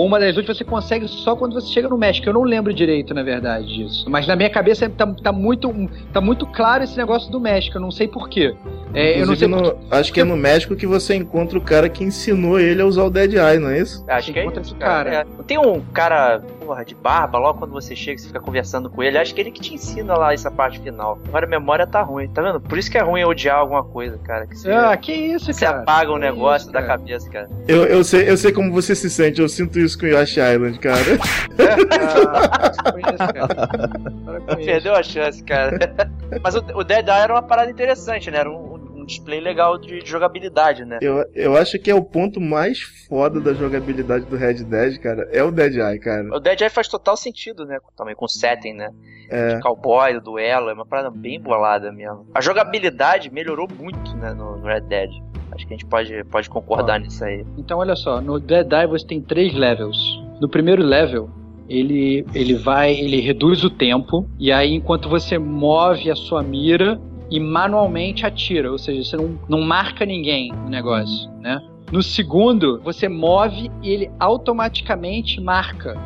uma 0.06 0.20
das 0.20 0.36
últimas, 0.38 0.58
você 0.58 0.64
consegue 0.64 1.08
só 1.08 1.36
quando 1.36 1.54
você 1.54 1.68
chega 1.74 1.88
no 1.90 1.98
México. 1.98 2.30
Eu 2.30 2.34
não 2.34 2.44
lembro 2.44 2.72
direito, 2.74 3.14
na 3.14 3.24
verdade, 3.24 3.66
disso. 3.68 4.06
Mas 4.10 4.28
na 4.28 4.36
minha 4.36 4.50
cabeça 4.50 4.88
tá, 4.90 5.08
tá 5.08 5.32
muito, 5.32 5.72
tá 6.14 6.22
muito 6.22 6.46
claro 6.46 6.84
esse 6.84 6.96
negócio 6.98 7.32
do 7.32 7.40
México, 7.40 7.78
eu 7.78 7.82
não 7.82 7.90
sei 7.92 8.08
porquê. 8.08 8.56
É, 8.94 9.22
eu 9.22 9.26
não 9.26 9.36
sei 9.36 9.48
no- 9.48 9.76
acho 9.92 10.14
que 10.14 10.22
é 10.22 10.24
no 10.24 10.38
México 10.38 10.76
que 10.76 10.86
você 10.86 11.16
encontra 11.16 11.58
o 11.58 11.62
cara 11.62 11.90
que 11.90 12.04
ensinou 12.04 12.60
ele 12.60 12.82
a 12.82 12.86
usar 12.86 13.04
o 13.04 13.10
Dead 13.10 13.34
Eye, 13.34 13.60
não 13.60 13.70
é 13.70 13.80
isso? 13.80 14.04
Acho 14.08 14.32
que 14.32 14.40
é 14.40 14.46
esse 14.46 14.76
cara. 14.76 15.10
cara. 15.10 15.28
É. 15.40 15.44
Tem 15.44 15.58
um 15.58 15.82
cara, 15.94 16.42
porra, 16.68 16.84
de 16.84 16.94
barba, 16.96 17.38
logo 17.40 17.60
quando 17.60 17.72
você 17.72 17.96
chega, 17.96 18.20
você 18.20 18.28
fica 18.28 18.42
conversando 18.42 18.90
com 18.90 19.02
ele. 19.02 19.18
Acho 19.18 19.34
que 19.34 19.40
ele 19.40 19.52
que 19.52 19.62
te 19.62 19.74
ensina 19.74 20.16
lá 20.18 20.34
essa 20.34 20.52
parte 20.52 20.80
final. 20.80 21.18
Agora 21.30 21.46
a 21.46 21.50
memória 21.50 21.88
tá 21.88 22.02
ruim, 22.02 22.28
tá 22.28 22.42
vendo? 22.42 22.60
Por 22.60 22.78
isso 22.78 22.92
que 22.92 22.98
é 22.98 23.02
ruim 23.02 23.24
odiar 23.24 23.58
alguma 23.60 23.86
coisa, 23.86 24.18
cara. 24.18 24.46
Que 24.46 24.58
você, 24.58 24.70
Ah, 24.70 24.98
que 24.98 25.14
isso, 25.14 25.54
você 25.54 25.64
cara. 25.66 25.80
apaga 25.80 26.12
um 26.12 26.16
Que 26.16 26.20
negócio 26.20 26.66
isso, 26.66 26.74
da 26.74 26.84
cabeça, 26.84 27.30
cara. 27.30 27.50
Eu, 27.70 27.86
eu, 27.86 28.04
sei, 28.04 28.30
eu 28.30 28.36
sei 28.36 28.52
como 28.52 28.70
você 28.74 28.94
se 28.96 29.10
sente, 29.10 29.40
eu 29.40 29.48
sinto 29.48 29.80
isso 29.80 29.98
com 29.98 30.06
o 30.06 30.10
Yoshi 30.10 30.42
Island, 30.42 30.78
cara. 30.80 30.98
Ah, 31.90 32.70
para 32.70 32.92
com 32.92 33.00
isso, 33.00 33.34
cara. 33.34 34.56
Perdeu 34.58 34.94
a 34.96 35.04
chance, 35.04 35.42
cara. 35.44 35.78
Mas 36.44 36.56
o, 36.56 36.60
o 36.76 36.84
Dead 36.84 37.08
Eye 37.08 37.22
era 37.24 37.34
uma 37.34 37.42
parada 37.42 37.72
interessante, 37.72 38.30
né? 38.30 38.40
Era 38.40 38.50
um, 38.52 38.74
um 38.76 38.77
display 39.08 39.40
legal 39.40 39.78
de, 39.78 40.04
de 40.04 40.10
jogabilidade, 40.10 40.86
né? 40.86 41.00
Eu, 41.02 41.26
eu 41.34 41.56
acho 41.56 41.80
que 41.80 41.90
é 41.90 41.96
o 41.96 42.04
ponto 42.04 42.40
mais 42.40 42.80
foda 43.08 43.40
da 43.40 43.54
jogabilidade 43.54 44.26
do 44.26 44.36
Red 44.36 44.66
Dead, 44.66 45.00
cara. 45.00 45.28
É 45.32 45.42
o 45.42 45.50
Dead 45.50 45.76
Eye, 45.76 46.00
cara. 46.00 46.28
O 46.36 46.40
Dead 46.40 46.62
Eye 46.62 46.70
faz 46.70 46.88
total 46.88 47.18
sentido, 47.18 47.66
né? 47.66 47.80
Também 47.96 48.16
com 48.16 48.26
o 48.26 48.30
setting, 48.30 48.74
né? 48.74 48.92
É. 49.30 49.56
De 49.56 49.62
cowboy, 49.62 50.14
do 50.14 50.22
duelo, 50.22 50.70
é 50.70 50.74
uma 50.74 50.86
parada 50.86 51.10
bem 51.10 51.40
bolada 51.40 51.92
mesmo. 51.92 52.28
A 52.36 52.42
jogabilidade 52.42 53.32
melhorou 53.32 53.68
muito, 53.68 54.16
né, 54.18 54.34
no, 54.34 54.58
no 54.58 54.66
Red 54.66 54.82
Dead. 54.82 55.10
Acho 55.52 55.66
que 55.66 55.74
a 55.74 55.78
gente 55.78 55.86
pode, 55.86 56.24
pode 56.26 56.50
concordar 56.50 57.00
nisso 57.00 57.24
aí. 57.24 57.46
Então, 57.58 57.80
olha 57.80 57.96
só, 57.96 58.22
no 58.22 58.40
Dead 58.40 58.72
Eye 58.72 58.88
você 58.88 59.08
tem 59.08 59.22
três 59.22 59.54
levels. 59.54 59.98
No 60.40 60.48
primeiro 60.48 60.84
level, 60.84 61.30
ele, 61.68 62.26
ele 62.34 62.56
vai, 62.56 62.94
ele 62.94 63.20
reduz 63.20 63.64
o 63.64 63.70
tempo, 63.70 64.30
e 64.40 64.52
aí 64.52 64.74
enquanto 64.74 65.10
você 65.10 65.38
move 65.38 66.10
a 66.12 66.16
sua 66.16 66.44
mira 66.44 67.00
e 67.30 67.40
manualmente 67.40 68.26
atira, 68.26 68.72
ou 68.72 68.78
seja, 68.78 69.04
você 69.04 69.18
não, 69.18 69.38
não 69.50 69.62
marca 69.62 70.06
ninguém 70.06 70.52
no 70.52 70.70
negócio, 70.70 71.30
né? 71.40 71.62
No 71.92 72.04
segundo, 72.04 72.82
você 72.84 73.08
move 73.08 73.72
e 73.82 73.90
ele 73.90 74.12
automaticamente 74.20 75.40
marca. 75.40 75.98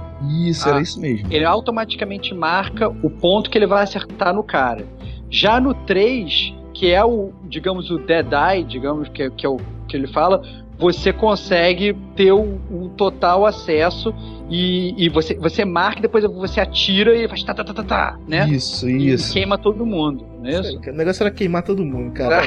Isso, 0.46 0.68
Ah. 0.68 0.74
era 0.74 0.82
isso 0.82 1.00
mesmo. 1.00 1.28
Ele 1.32 1.46
automaticamente 1.46 2.34
marca 2.34 2.88
o 2.90 3.10
ponto 3.10 3.50
que 3.50 3.58
ele 3.58 3.66
vai 3.66 3.84
acertar 3.84 4.34
no 4.34 4.44
cara. 4.44 4.86
Já 5.30 5.60
no 5.60 5.74
3, 5.74 6.54
que 6.74 6.92
é 6.92 7.04
o, 7.04 7.32
digamos, 7.48 7.90
o 7.90 7.98
Dead 7.98 8.28
Eye, 8.32 8.64
digamos, 8.64 9.10
que, 9.10 9.24
é- 9.24 9.30
que 9.30 9.46
é 9.46 9.50
o 9.50 9.58
que 9.88 9.98
ele 9.98 10.08
fala, 10.08 10.42
você 10.82 11.14
consegue 11.14 11.96
ter 12.16 12.32
o, 12.32 12.60
o 12.72 12.90
total 12.98 13.46
acesso 13.46 14.12
e, 14.50 14.96
e 14.98 15.10
você, 15.10 15.36
você 15.36 15.64
marca 15.64 16.00
e 16.00 16.02
depois 16.02 16.24
você 16.26 16.60
atira 16.60 17.16
e 17.16 17.28
faz 17.30 17.44
tá, 17.44 17.54
tá, 17.54 17.64
tá, 17.64 17.72
tá, 17.72 17.84
tá, 17.84 18.20
né? 18.28 18.50
Isso, 18.50 18.90
E 18.90 19.12
isso. 19.14 19.32
queima 19.32 19.60
todo 19.60 19.86
mundo, 19.86 20.26
não 20.42 20.50
é 20.50 20.60
isso? 20.60 20.80
O 20.80 20.92
negócio 20.92 21.22
era 21.22 21.30
queimar 21.30 21.62
todo 21.62 21.86
mundo, 21.86 22.12
cara. 22.14 22.42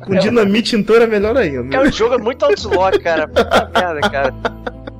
Com 0.00 0.14
dinamite 0.16 0.74
então 0.74 0.96
era 0.96 1.06
melhor 1.06 1.36
ainda. 1.36 1.68
Cara, 1.68 1.86
o 1.86 1.92
jogo 1.92 2.14
é 2.14 2.18
muito 2.18 2.42
outlaw, 2.42 2.90
cara. 3.02 3.28
Puta 3.28 3.70
merda, 3.74 4.00
cara. 4.08 4.34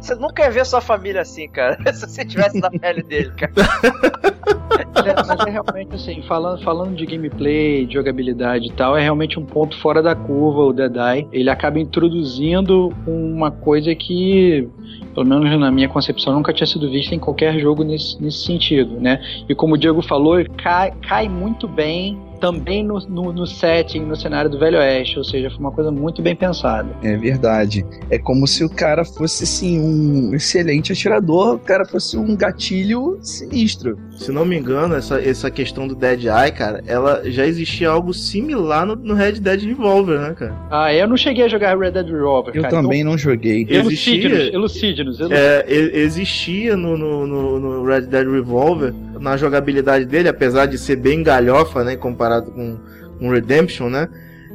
Você 0.07 0.15
nunca 0.15 0.45
ia 0.45 0.51
ver 0.53 0.65
sua 0.65 0.81
família 0.81 1.23
assim, 1.23 1.49
cara. 1.49 1.77
Se 1.93 2.07
você 2.07 2.25
tivesse 2.25 2.61
na 2.61 2.71
pele 2.71 3.03
dele, 3.03 3.33
cara. 3.37 3.53
Mas 3.57 5.03
é, 5.05 5.15
mas 5.27 5.47
é 5.47 5.51
realmente 5.51 5.95
assim, 5.97 6.23
falando, 6.23 6.63
falando 6.63 6.95
de 6.95 7.05
gameplay, 7.05 7.85
de 7.85 7.95
jogabilidade 7.95 8.69
e 8.69 8.73
tal, 8.73 8.97
é 8.97 9.03
realmente 9.03 9.37
um 9.37 9.45
ponto 9.45 9.77
fora 9.81 10.01
da 10.01 10.15
curva 10.15 10.61
o 10.61 10.73
Dead 10.73 10.95
Eye. 10.95 11.27
Ele 11.33 11.51
acaba 11.51 11.81
introduzindo 11.81 12.95
uma 13.05 13.51
coisa 13.51 13.93
que, 13.97 14.69
pelo 15.13 15.27
menos 15.27 15.59
na 15.59 15.73
minha 15.73 15.89
concepção, 15.89 16.35
nunca 16.35 16.53
tinha 16.53 16.69
sido 16.69 16.89
vista 16.89 17.13
em 17.13 17.19
qualquer 17.19 17.59
jogo 17.59 17.83
nesse, 17.83 18.23
nesse 18.23 18.45
sentido, 18.45 19.01
né? 19.01 19.21
E 19.49 19.57
como 19.57 19.75
o 19.75 19.79
Diego 19.79 20.03
falou, 20.03 20.39
ele 20.39 20.51
cai, 20.51 20.93
cai 21.09 21.29
muito 21.29 21.67
bem 21.67 22.17
também 22.39 22.85
no, 22.85 22.99
no, 23.09 23.33
no, 23.33 23.47
setting, 23.47 24.01
no 24.01 24.17
cenário 24.17 24.51
do 24.51 24.59
Velho 24.59 24.79
Oeste, 24.79 25.19
ou 25.19 25.25
seja, 25.25 25.51
foi 25.51 25.59
uma 25.59 25.73
coisa 25.73 25.91
muito 25.91 26.23
bem 26.23 26.35
pensada. 26.37 26.89
É 27.03 27.17
verdade. 27.17 27.85
É 28.11 28.19
como 28.19 28.47
se 28.47 28.65
o 28.65 28.69
cara 28.69 29.05
fosse, 29.05 29.45
assim, 29.45 29.81
um 29.81 30.35
excelente 30.35 30.93
atirador, 30.93 31.55
o 31.55 31.59
cara 31.59 31.85
fosse 31.85 32.17
um 32.17 32.37
gatilho 32.37 33.19
sinistro. 33.21 33.99
Se 34.17 34.31
não 34.33 34.45
me 34.45 34.57
engano, 34.57 34.95
essa, 34.95 35.21
essa 35.21 35.51
questão 35.51 35.87
do 35.87 35.95
Dead 35.95 36.25
Eye, 36.25 36.53
cara, 36.53 36.83
ela 36.87 37.23
já 37.31 37.47
existia 37.47 37.89
algo 37.91 38.13
similar 38.15 38.87
no, 38.87 38.97
no 38.97 39.15
Red 39.15 39.33
Dead 39.33 39.63
Revolver, 39.63 40.19
né, 40.21 40.35
cara? 40.35 40.55
Ah, 40.71 40.93
eu 40.95 41.07
não 41.07 41.17
cheguei 41.17 41.45
a 41.45 41.49
jogar 41.49 41.77
Red 41.79 41.93
Dead 41.93 42.07
Revolver, 42.07 42.55
Eu 42.55 42.63
cara. 42.63 42.75
também 42.75 43.03
não 43.05 43.17
joguei. 43.19 43.63
Então, 43.63 43.77
Existia, 43.77 44.15
elucide-nos, 44.53 45.19
elucide-nos. 45.21 45.21
é, 45.31 45.65
existia 45.69 46.77
no, 46.77 46.97
no, 46.97 47.27
no- 47.27 47.61
no 47.61 47.85
Red 47.85 48.03
Dead 48.03 48.27
Revolver, 48.29 48.93
na 49.21 49.37
jogabilidade 49.37 50.05
dele, 50.05 50.29
apesar 50.29 50.67
de 50.67 50.77
ser 50.79 50.97
bem 50.97 51.23
galhofa, 51.23 51.83
né, 51.85 51.97
comparado 51.97 52.26
com, 52.43 52.79
com 53.19 53.31
Redemption, 53.31 53.89
né, 53.89 54.09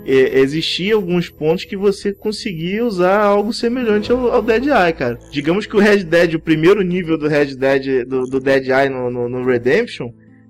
e- 0.06 0.40
existia 0.40 0.96
alguns 0.96 1.30
pontos 1.30 1.66
que 1.66 1.76
você 1.78 2.14
conseguia 2.14 2.84
usar 2.86 3.20
algo 3.22 3.54
semelhante 3.54 4.12
ao, 4.12 4.32
ao 4.32 4.42
Dead 4.42 4.66
Eye, 4.66 4.94
cara. 4.94 5.20
Digamos 5.32 5.66
que 5.66 5.76
o 5.76 5.80
Red 5.80 6.04
Dead, 6.04 6.34
o 6.36 6.40
primeiro 6.40 6.82
nível 6.82 7.18
do 7.18 7.28
Red 7.28 7.56
Dead, 7.56 8.06
do, 8.06 8.24
do 8.26 8.40
Dead 8.40 8.68
Eye 8.68 8.90
no, 8.90 9.10
no, 9.10 9.30
no 9.30 9.46
Redemption, 9.46 10.10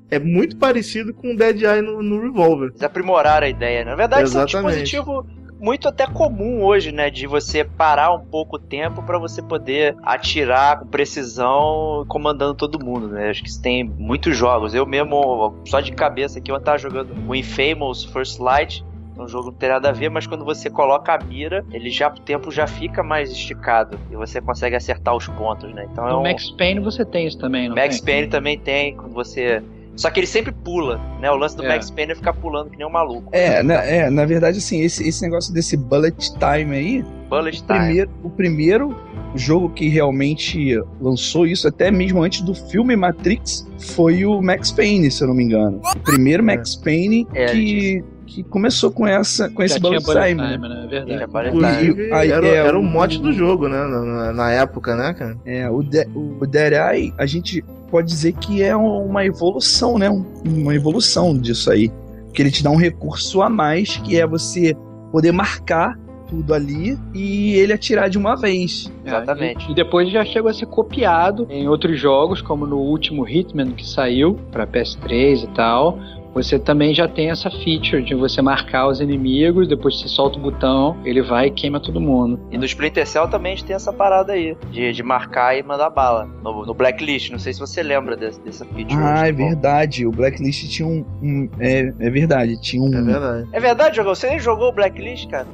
é 0.09 0.19
muito 0.19 0.57
parecido 0.57 1.13
com 1.13 1.33
o 1.33 1.37
Dead 1.37 1.61
Eye 1.61 1.81
no, 1.81 2.01
no 2.03 2.21
Revolver. 2.21 2.69
Eles 2.69 2.83
aprimoraram 2.83 3.47
a 3.47 3.49
ideia. 3.49 3.85
né? 3.85 3.91
Na 3.91 3.95
verdade, 3.95 4.23
é 4.23 4.25
um 4.25 4.27
Exatamente. 4.27 4.83
dispositivo 4.83 5.25
muito 5.61 5.87
até 5.87 6.07
comum 6.07 6.63
hoje, 6.63 6.91
né? 6.91 7.09
De 7.09 7.27
você 7.27 7.63
parar 7.63 8.11
um 8.13 8.19
pouco 8.19 8.55
o 8.55 8.59
tempo 8.59 9.03
pra 9.03 9.17
você 9.19 9.41
poder 9.41 9.95
atirar 10.03 10.79
com 10.79 10.87
precisão, 10.87 12.03
comandando 12.07 12.55
todo 12.55 12.83
mundo, 12.83 13.07
né? 13.07 13.29
Acho 13.29 13.43
que 13.43 13.61
tem 13.61 13.83
muitos 13.83 14.35
jogos. 14.35 14.73
Eu 14.73 14.85
mesmo, 14.85 15.55
só 15.65 15.79
de 15.79 15.91
cabeça 15.91 16.39
aqui, 16.39 16.51
eu 16.51 16.59
tava 16.59 16.77
jogando 16.77 17.13
o 17.27 17.35
Infamous 17.35 18.03
First 18.05 18.39
Light. 18.39 18.83
Um 19.17 19.27
jogo 19.27 19.51
não 19.51 19.53
tem 19.53 19.69
nada 19.69 19.89
a 19.89 19.91
ver, 19.91 20.09
mas 20.09 20.25
quando 20.25 20.43
você 20.43 20.67
coloca 20.67 21.13
a 21.13 21.23
mira, 21.23 21.63
ele 21.71 21.91
já 21.91 22.07
o 22.07 22.19
tempo 22.19 22.49
já 22.49 22.65
fica 22.65 23.03
mais 23.03 23.29
esticado 23.29 23.99
e 24.09 24.15
você 24.15 24.41
consegue 24.41 24.75
acertar 24.75 25.15
os 25.15 25.27
pontos, 25.27 25.71
né? 25.73 25.87
Então 25.91 26.07
é 26.07 26.11
No 26.11 26.19
um... 26.19 26.23
Max 26.23 26.49
Payne 26.51 26.79
você 26.79 27.05
tem 27.05 27.27
isso 27.27 27.37
também, 27.37 27.69
não 27.69 27.75
Max 27.75 28.01
tem? 28.01 28.15
Payne 28.15 28.27
também 28.29 28.57
tem, 28.57 28.95
quando 28.95 29.13
você. 29.13 29.61
Só 29.95 30.09
que 30.09 30.19
ele 30.19 30.27
sempre 30.27 30.51
pula, 30.51 30.99
né? 31.19 31.29
O 31.29 31.35
lance 31.35 31.55
do 31.55 31.63
É. 31.63 31.67
Max 31.67 31.89
Payne 31.91 32.13
é 32.13 32.15
ficar 32.15 32.33
pulando 32.33 32.69
que 32.69 32.77
nem 32.77 32.87
um 32.87 32.89
maluco. 32.91 33.29
É, 33.31 33.61
na, 33.61 33.75
é, 33.83 34.09
na 34.09 34.25
verdade, 34.25 34.57
assim, 34.59 34.81
esse, 34.81 35.07
esse 35.07 35.21
negócio 35.21 35.53
desse 35.53 35.75
bullet 35.75 36.31
time 36.33 36.75
aí, 36.75 37.05
Bullet 37.29 37.61
o 37.61 37.65
Time. 37.65 37.79
primeiro, 37.79 38.09
o 38.23 38.29
primeiro 38.29 38.95
jogo 39.35 39.69
que 39.69 39.87
realmente 39.87 40.77
lançou 40.99 41.45
isso, 41.47 41.67
até 41.67 41.89
mesmo 41.89 42.21
antes 42.21 42.41
do 42.41 42.53
filme 42.53 42.95
Matrix, 42.95 43.65
foi 43.79 44.25
o 44.25 44.41
Max 44.41 44.71
Payne, 44.71 45.09
se 45.09 45.23
eu 45.23 45.27
não 45.27 45.35
me 45.35 45.43
engano. 45.43 45.79
O 45.95 45.99
primeiro 45.99 46.43
Max 46.43 46.75
Payne 46.75 47.27
É, 47.33 47.45
que, 47.45 48.03
que 48.33 48.43
começou 48.43 48.91
com, 48.91 49.05
essa, 49.05 49.49
com 49.49 49.61
esse 49.61 49.75
Já 49.75 49.79
tinha 49.81 49.99
bullet 49.99 50.27
time. 50.29 50.41
né? 50.41 50.53
time, 50.53 50.69
né? 50.69 50.83
É 50.83 50.87
verdade. 50.87 51.11
É. 51.11 51.47
Inclusive, 51.49 52.13
Aí, 52.13 52.31
era, 52.31 52.47
é, 52.47 52.55
era 52.55 52.79
o 52.79 52.83
mote 52.83 53.19
do 53.19 53.33
jogo, 53.33 53.67
né? 53.67 53.77
Na, 53.85 54.01
na- 54.01 54.33
na 54.33 54.51
época, 54.51 54.95
né, 54.95 55.13
cara? 55.13 55.37
É, 55.45 55.69
o, 55.69 55.83
De 55.83 56.07
o 56.15 56.45
Dead 56.45 56.73
Eye, 56.73 57.13
a 57.17 57.25
gente 57.25 57.61
pode 57.89 58.07
dizer 58.07 58.31
que 58.33 58.61
é 58.63 58.75
uma 58.75 59.25
evolução, 59.25 59.97
né? 59.97 60.09
Um- 60.09 60.25
uma 60.45 60.73
evolução 60.73 61.37
disso 61.37 61.69
aí. 61.71 61.91
Que 62.33 62.41
ele 62.41 62.51
te 62.51 62.63
dá 62.63 62.69
um 62.71 62.77
recurso 62.77 63.41
a 63.41 63.49
mais, 63.49 63.97
que 63.97 64.17
é 64.17 64.25
você 64.25 64.73
poder 65.11 65.33
marcar 65.33 65.99
tudo 66.29 66.53
ali 66.53 66.97
e 67.13 67.55
ele 67.55 67.73
atirar 67.73 68.09
de 68.09 68.17
uma 68.17 68.37
vez. 68.37 68.89
Exatamente. 69.05 69.67
E, 69.67 69.71
e 69.73 69.75
depois 69.75 70.09
já 70.09 70.23
chegou 70.23 70.49
a 70.49 70.53
ser 70.53 70.65
copiado 70.67 71.45
em 71.49 71.67
outros 71.67 71.99
jogos, 71.99 72.41
como 72.41 72.65
no 72.65 72.77
último 72.77 73.27
Hitman 73.27 73.71
que 73.71 73.85
saiu 73.85 74.35
pra 74.49 74.65
PS3 74.65 75.43
e 75.43 75.47
tal. 75.47 75.99
Você 76.33 76.57
também 76.57 76.93
já 76.93 77.07
tem 77.07 77.29
essa 77.29 77.49
feature 77.49 78.01
de 78.03 78.15
você 78.15 78.41
marcar 78.41 78.87
os 78.87 79.01
inimigos, 79.01 79.67
depois 79.67 79.99
você 79.99 80.07
solta 80.07 80.37
o 80.37 80.41
botão, 80.41 80.95
ele 81.03 81.21
vai 81.21 81.47
e 81.47 81.51
queima 81.51 81.79
todo 81.79 81.99
mundo. 81.99 82.39
E 82.51 82.57
no 82.57 82.65
Splinter 82.65 83.05
Cell 83.05 83.27
também 83.27 83.53
a 83.53 83.55
gente 83.55 83.65
tem 83.65 83.75
essa 83.75 83.91
parada 83.91 84.33
aí, 84.33 84.55
de, 84.71 84.93
de 84.93 85.03
marcar 85.03 85.57
e 85.57 85.63
mandar 85.63 85.89
bala. 85.89 86.27
No, 86.43 86.65
no 86.65 86.73
Blacklist, 86.73 87.31
não 87.31 87.39
sei 87.39 87.53
se 87.53 87.59
você 87.59 87.83
lembra 87.83 88.15
desse, 88.15 88.39
dessa 88.41 88.65
feature. 88.65 88.97
Ah, 89.01 89.27
é 89.27 89.31
Bom, 89.31 89.45
verdade. 89.49 90.05
O 90.07 90.11
Blacklist 90.11 90.69
tinha 90.69 90.87
um. 90.87 91.05
um- 91.21 91.49
é, 91.59 91.93
é 91.99 92.09
verdade. 92.09 92.59
Tinha 92.61 92.81
um. 92.81 92.93
É 92.97 93.01
verdade. 93.01 93.49
É 93.51 93.59
verdade, 93.59 93.95
jogou? 93.97 94.15
Você 94.15 94.29
nem 94.29 94.39
jogou 94.39 94.69
o 94.69 94.71
Blacklist, 94.71 95.29
cara? 95.29 95.47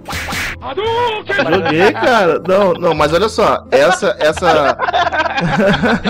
Joguei, 1.52 1.92
cara. 1.94 2.42
Não, 2.48 2.74
não, 2.74 2.94
mas 2.94 3.14
olha 3.14 3.30
só, 3.30 3.66
essa 3.72 4.16
essa 4.20 4.78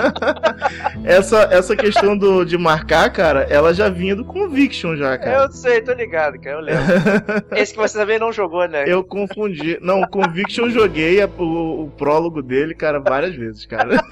essa 1.03 1.38
essa 1.51 1.76
questão 1.76 2.18
do 2.18 2.45
de 2.45 2.57
marcar, 2.57 3.09
cara, 3.11 3.41
ela 3.49 3.74
já 3.74 3.89
vinha 3.89 4.15
do 4.15 4.24
Conviction 4.58 4.95
já, 4.95 5.18
cara. 5.18 5.43
Eu 5.43 5.51
sei, 5.51 5.82
tô 5.82 5.93
ligado, 5.93 6.39
cara, 6.39 6.58
eu 6.58 6.62
lembro. 6.62 6.84
Esse 7.55 7.74
que 7.74 7.80
você 7.80 7.97
também 7.97 8.18
não 8.18 8.32
jogou, 8.32 8.68
né? 8.68 8.86
Eu 8.88 9.03
confundi. 9.03 9.78
Não, 9.82 10.01
o 10.01 10.08
Conviction 10.10 10.66
eu 10.66 10.72
joguei 10.72 11.24
o, 11.24 11.84
o 11.84 11.91
prólogo 11.91 12.41
dele, 12.41 12.74
cara, 12.74 12.99
várias 12.99 13.36
vezes, 13.36 13.66
cara. 13.66 13.97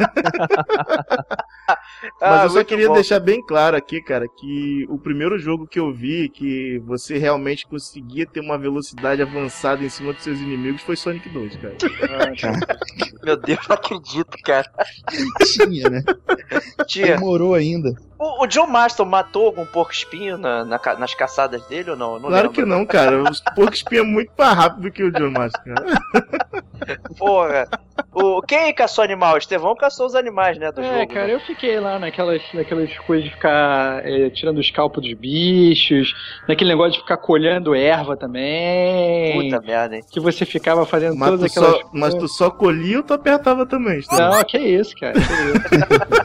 Mas 2.21 2.41
Ah, 2.41 2.43
eu 2.43 2.49
só 2.51 2.63
queria 2.63 2.87
bom. 2.87 2.93
deixar 2.93 3.19
bem 3.19 3.43
claro 3.43 3.75
aqui, 3.75 3.99
cara, 4.01 4.27
que 4.27 4.85
o 4.89 4.99
primeiro 4.99 5.39
jogo 5.39 5.65
que 5.65 5.79
eu 5.79 5.91
vi 5.91 6.29
que 6.29 6.79
você 6.85 7.17
realmente 7.17 7.65
conseguia 7.65 8.27
ter 8.27 8.39
uma 8.39 8.57
velocidade 8.57 9.21
avançada 9.21 9.83
em 9.83 9.89
cima 9.89 10.13
dos 10.13 10.23
seus 10.23 10.39
inimigos 10.39 10.83
foi 10.83 10.95
Sonic 10.95 11.27
2, 11.29 11.55
cara. 11.57 11.75
Meu 13.23 13.35
Deus, 13.37 13.67
não 13.67 13.75
acredito, 13.75 14.37
cara. 14.43 14.69
Tinha, 15.53 15.89
né? 15.89 16.03
Tia, 16.87 17.15
Demorou 17.15 17.55
ainda. 17.55 17.95
O, 18.17 18.43
o 18.43 18.47
John 18.47 18.67
Marston 18.67 19.05
matou 19.05 19.47
algum 19.47 19.65
porco 19.65 19.91
espinho 19.91 20.37
na, 20.37 20.63
na 20.63 20.79
nas 20.99 21.13
caçadas 21.13 21.65
dele 21.67 21.91
ou 21.91 21.95
não? 21.97 22.13
não 22.13 22.29
claro 22.29 22.47
lembro. 22.47 22.51
que 22.51 22.65
não, 22.65 22.85
cara. 22.85 23.23
Os 23.23 23.41
porcos 23.55 23.77
espinha 23.77 24.01
é 24.01 24.03
muito 24.03 24.31
mais 24.37 24.55
rápido 24.57 24.81
do 24.83 24.91
que 24.91 25.03
o 25.03 25.11
John 25.11 25.31
Master, 25.31 25.61
cara. 25.63 26.65
Porra. 27.17 27.67
O, 28.13 28.41
quem 28.41 28.73
caçou 28.73 29.03
animal? 29.03 29.35
O 29.35 29.37
Estevão 29.37 29.75
caçou 29.75 30.05
os 30.05 30.15
animais, 30.15 30.57
né, 30.57 30.71
do 30.71 30.81
É, 30.81 30.99
jogo. 31.01 31.13
cara, 31.13 31.27
né? 31.27 31.33
eu 31.33 31.39
fiquei 31.41 31.79
lá 31.79 31.97
naquelas, 31.99 32.41
naquelas 32.53 32.95
coisas 32.99 33.25
de 33.25 33.31
ficar 33.33 34.05
é, 34.05 34.29
tirando 34.29 34.57
o 34.57 34.61
escalpo 34.61 35.01
dos 35.01 35.13
bichos, 35.13 36.13
naquele 36.47 36.69
negócio 36.71 36.93
de 36.93 36.99
ficar 36.99 37.17
colhendo 37.17 37.73
erva 37.75 38.15
também. 38.17 39.41
Puta 39.49 39.61
merda, 39.65 39.95
hein? 39.97 40.03
Que 40.11 40.19
você 40.19 40.45
ficava 40.45 40.85
fazendo 40.85 41.15
Mas 41.17 41.29
todas 41.29 41.51
aquelas 41.51 41.71
só, 41.81 41.89
mas 41.93 42.13
tu 42.13 42.27
só 42.27 42.49
colhia 42.49 42.97
ou 42.97 43.03
tu 43.03 43.13
apertava 43.13 43.65
também, 43.65 43.99
Estevão? 43.99 44.31
Não, 44.31 44.43
que 44.43 44.57
isso, 44.57 44.95
cara. 44.97 45.13
Que 45.13 45.19
isso. 45.19 46.24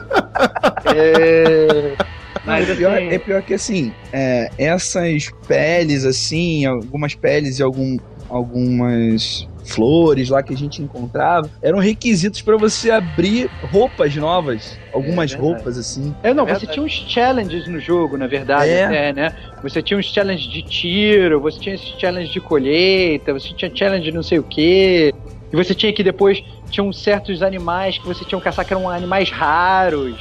é... 0.95 1.95
Mas 2.43 2.69
é, 2.69 2.75
pior, 2.75 2.95
assim, 2.97 3.07
é 3.09 3.19
pior 3.19 3.43
que 3.43 3.53
assim, 3.53 3.93
é, 4.11 4.49
essas 4.57 5.25
peles, 5.47 6.05
assim, 6.05 6.65
algumas 6.65 7.13
peles 7.13 7.59
e 7.59 7.63
algum, 7.63 7.97
algumas 8.27 9.45
flores 9.63 10.29
lá 10.29 10.41
que 10.41 10.53
a 10.53 10.57
gente 10.57 10.81
encontrava, 10.81 11.51
eram 11.61 11.77
requisitos 11.79 12.41
pra 12.41 12.57
você 12.57 12.89
abrir 12.89 13.49
roupas 13.61 14.15
novas. 14.15 14.79
Algumas 14.91 15.31
É 15.31 15.37
roupas, 15.37 15.77
assim. 15.77 16.13
É, 16.23 16.33
não, 16.33 16.45
Verdade. 16.45 16.65
você 16.65 16.73
tinha 16.73 16.83
uns 16.85 16.91
challenges 16.91 17.67
no 17.67 17.79
jogo, 17.79 18.17
na 18.17 18.27
verdade, 18.27 18.71
É. 18.71 18.85
até, 18.85 19.13
né? 19.13 19.33
Você 19.63 19.81
tinha 19.81 19.97
uns 19.97 20.07
challenges 20.07 20.51
de 20.51 20.61
tiro, 20.63 21.39
você 21.39 21.59
tinha 21.59 21.75
esses 21.75 21.89
challenges 21.99 22.33
de 22.33 22.41
colheita, 22.41 23.33
você 23.33 23.53
tinha 23.53 23.71
challenge 23.73 24.03
de 24.03 24.11
não 24.11 24.23
sei 24.23 24.39
o 24.39 24.43
quê. 24.43 25.13
E 25.51 25.55
você 25.55 25.73
tinha 25.75 25.93
que 25.93 26.03
depois. 26.03 26.41
Tinham 26.69 26.91
certos 26.93 27.41
animais 27.43 27.97
que 27.97 28.05
você 28.07 28.23
tinha 28.23 28.39
que 28.39 28.45
caçar 28.45 28.65
que 28.65 28.73
eram 28.73 28.89
animais 28.89 29.29
raros. 29.29 30.15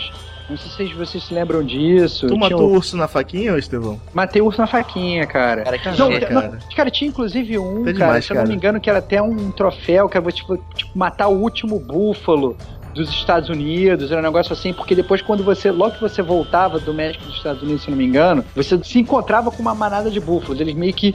Não 0.50 0.56
sei 0.56 0.88
se 0.88 0.94
vocês 0.94 1.22
se 1.24 1.32
lembram 1.32 1.62
disso. 1.64 2.26
Tu 2.26 2.36
matou 2.36 2.60
um- 2.62 2.72
o 2.72 2.76
urso 2.76 2.96
na 2.96 3.06
faquinha, 3.06 3.54
ô 3.54 3.56
Estevão? 3.56 4.00
Matei 4.12 4.42
o 4.42 4.46
urso 4.46 4.60
na 4.60 4.66
faquinha, 4.66 5.26
cara. 5.26 5.62
Cara, 5.62 5.78
que 5.78 5.88
Não, 5.88 5.94
gênio. 5.94 6.20
não, 6.32 6.40
cara. 6.42 6.58
cara, 6.76 6.90
tinha 6.90 7.08
inclusive 7.08 7.58
um, 7.58 7.78
Tá 7.78 7.84
cara, 7.84 7.92
demais, 7.92 8.24
se 8.24 8.32
eu 8.32 8.34
não 8.34 8.40
cara. 8.42 8.48
me 8.48 8.54
engano, 8.56 8.80
que 8.80 8.90
era 8.90 8.98
até 8.98 9.22
um 9.22 9.50
troféu, 9.52 10.08
que 10.08 10.16
era 10.18 10.32
tipo, 10.32 10.56
tipo, 10.74 10.90
matar 10.98 11.28
o 11.28 11.36
último 11.40 11.78
búfalo 11.78 12.56
dos 12.94 13.08
Estados 13.10 13.48
Unidos, 13.48 14.10
era 14.10 14.20
um 14.20 14.24
negócio 14.24 14.52
assim, 14.52 14.72
porque 14.72 14.96
depois 14.96 15.22
quando 15.22 15.44
você, 15.44 15.70
logo 15.70 15.94
que 15.94 16.00
você 16.00 16.20
voltava 16.22 16.80
do 16.80 16.92
México 16.92 17.24
dos 17.24 17.36
Estados 17.36 17.62
Unidos, 17.62 17.82
se 17.82 17.88
eu 17.88 17.92
não 17.92 17.98
me 17.98 18.04
engano, 18.04 18.44
você 18.56 18.76
se 18.82 18.98
encontrava 18.98 19.48
com 19.52 19.62
uma 19.62 19.74
manada 19.76 20.10
de 20.10 20.18
búfalos, 20.18 20.60
eles 20.60 20.74
meio 20.74 20.92
que 20.92 21.14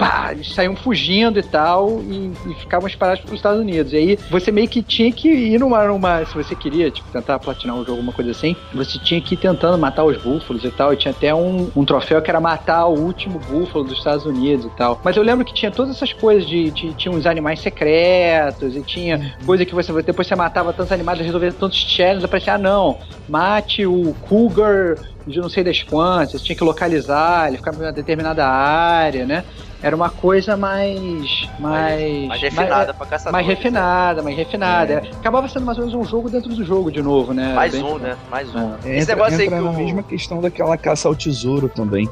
pá, 0.00 0.30
eles 0.32 0.54
saíam 0.54 0.74
fugindo 0.74 1.38
e 1.38 1.42
tal, 1.42 2.00
e, 2.00 2.32
e 2.46 2.54
ficavam 2.54 2.88
espalhados 2.88 3.22
pelos 3.22 3.38
Estados 3.38 3.60
Unidos. 3.60 3.92
E 3.92 3.96
aí 3.96 4.18
você 4.30 4.50
meio 4.50 4.66
que 4.66 4.82
tinha 4.82 5.12
que 5.12 5.28
ir 5.28 5.60
numa, 5.60 5.84
numa. 5.84 6.24
Se 6.24 6.34
você 6.34 6.54
queria, 6.54 6.90
tipo, 6.90 7.06
tentar 7.12 7.38
platinar 7.38 7.76
um 7.76 7.80
jogo, 7.80 7.92
alguma 7.92 8.12
coisa 8.12 8.30
assim, 8.30 8.56
você 8.72 8.98
tinha 8.98 9.20
que 9.20 9.34
ir 9.34 9.36
tentando 9.36 9.76
matar 9.76 10.04
os 10.04 10.16
búfalos 10.16 10.64
e 10.64 10.70
tal. 10.70 10.94
E 10.94 10.96
tinha 10.96 11.12
até 11.12 11.34
um, 11.34 11.70
um 11.76 11.84
troféu 11.84 12.22
que 12.22 12.30
era 12.30 12.40
matar 12.40 12.86
o 12.86 12.98
último 12.98 13.38
búfalo 13.38 13.84
dos 13.84 13.98
Estados 13.98 14.24
Unidos 14.24 14.64
e 14.64 14.70
tal. 14.70 14.98
Mas 15.04 15.16
eu 15.18 15.22
lembro 15.22 15.44
que 15.44 15.52
tinha 15.52 15.70
todas 15.70 15.94
essas 15.94 16.14
coisas 16.14 16.48
de. 16.48 16.70
de 16.70 16.94
tinha 16.94 17.12
uns 17.12 17.26
animais 17.26 17.60
secretos, 17.60 18.74
e 18.74 18.80
tinha 18.80 19.36
coisa 19.44 19.66
que 19.66 19.74
você. 19.74 19.92
Depois 20.02 20.26
você 20.26 20.34
matava 20.34 20.72
tantos 20.72 20.92
animais, 20.92 21.20
resolvia 21.20 21.52
tantos 21.52 21.78
challenges, 21.78 22.24
aparecia, 22.24 22.54
ah 22.54 22.58
não, 22.58 22.96
mate 23.28 23.84
o 23.84 24.14
Cougar 24.22 24.96
de 25.26 25.38
não 25.38 25.48
sei 25.48 25.62
das 25.62 25.82
quantas, 25.82 26.32
você 26.40 26.46
tinha 26.46 26.56
que 26.56 26.64
localizar, 26.64 27.48
ele 27.48 27.56
ficava 27.58 27.76
em 27.82 27.86
uma 27.86 27.92
determinada 27.92 28.46
área, 28.46 29.24
né? 29.26 29.44
Era 29.82 29.94
uma 29.96 30.10
coisa 30.10 30.56
mais. 30.56 31.48
Mais, 31.58 32.26
mais 32.28 32.40
refinada 32.42 32.92
pra 32.92 33.06
caçador. 33.06 33.32
mais 33.32 33.46
refinada, 33.46 34.22
mais 34.22 34.36
refinada. 34.36 34.92
É. 34.94 34.96
Acabava 35.20 35.48
sendo 35.48 35.64
mais 35.64 35.78
ou 35.78 35.86
menos 35.86 35.98
um 35.98 36.04
jogo 36.04 36.28
dentro 36.28 36.50
do 36.54 36.64
jogo 36.64 36.90
de 36.90 37.02
novo, 37.02 37.32
né? 37.32 37.54
Mais 37.54 37.72
Bem- 37.72 37.82
um, 37.82 37.98
né? 37.98 38.16
Mais 38.30 38.54
um. 38.54 38.74
É, 38.84 38.96
Esse 38.98 39.02
entra, 39.02 39.14
negócio 39.14 39.38
aí 39.40 39.46
entra 39.46 39.58
que 39.58 39.64
na 39.64 39.70
o- 39.70 39.76
mesma 39.76 40.02
questão 40.02 40.40
daquela 40.40 40.76
caça 40.76 41.08
ao 41.08 41.14
tesouro 41.14 41.68
também. 41.68 42.06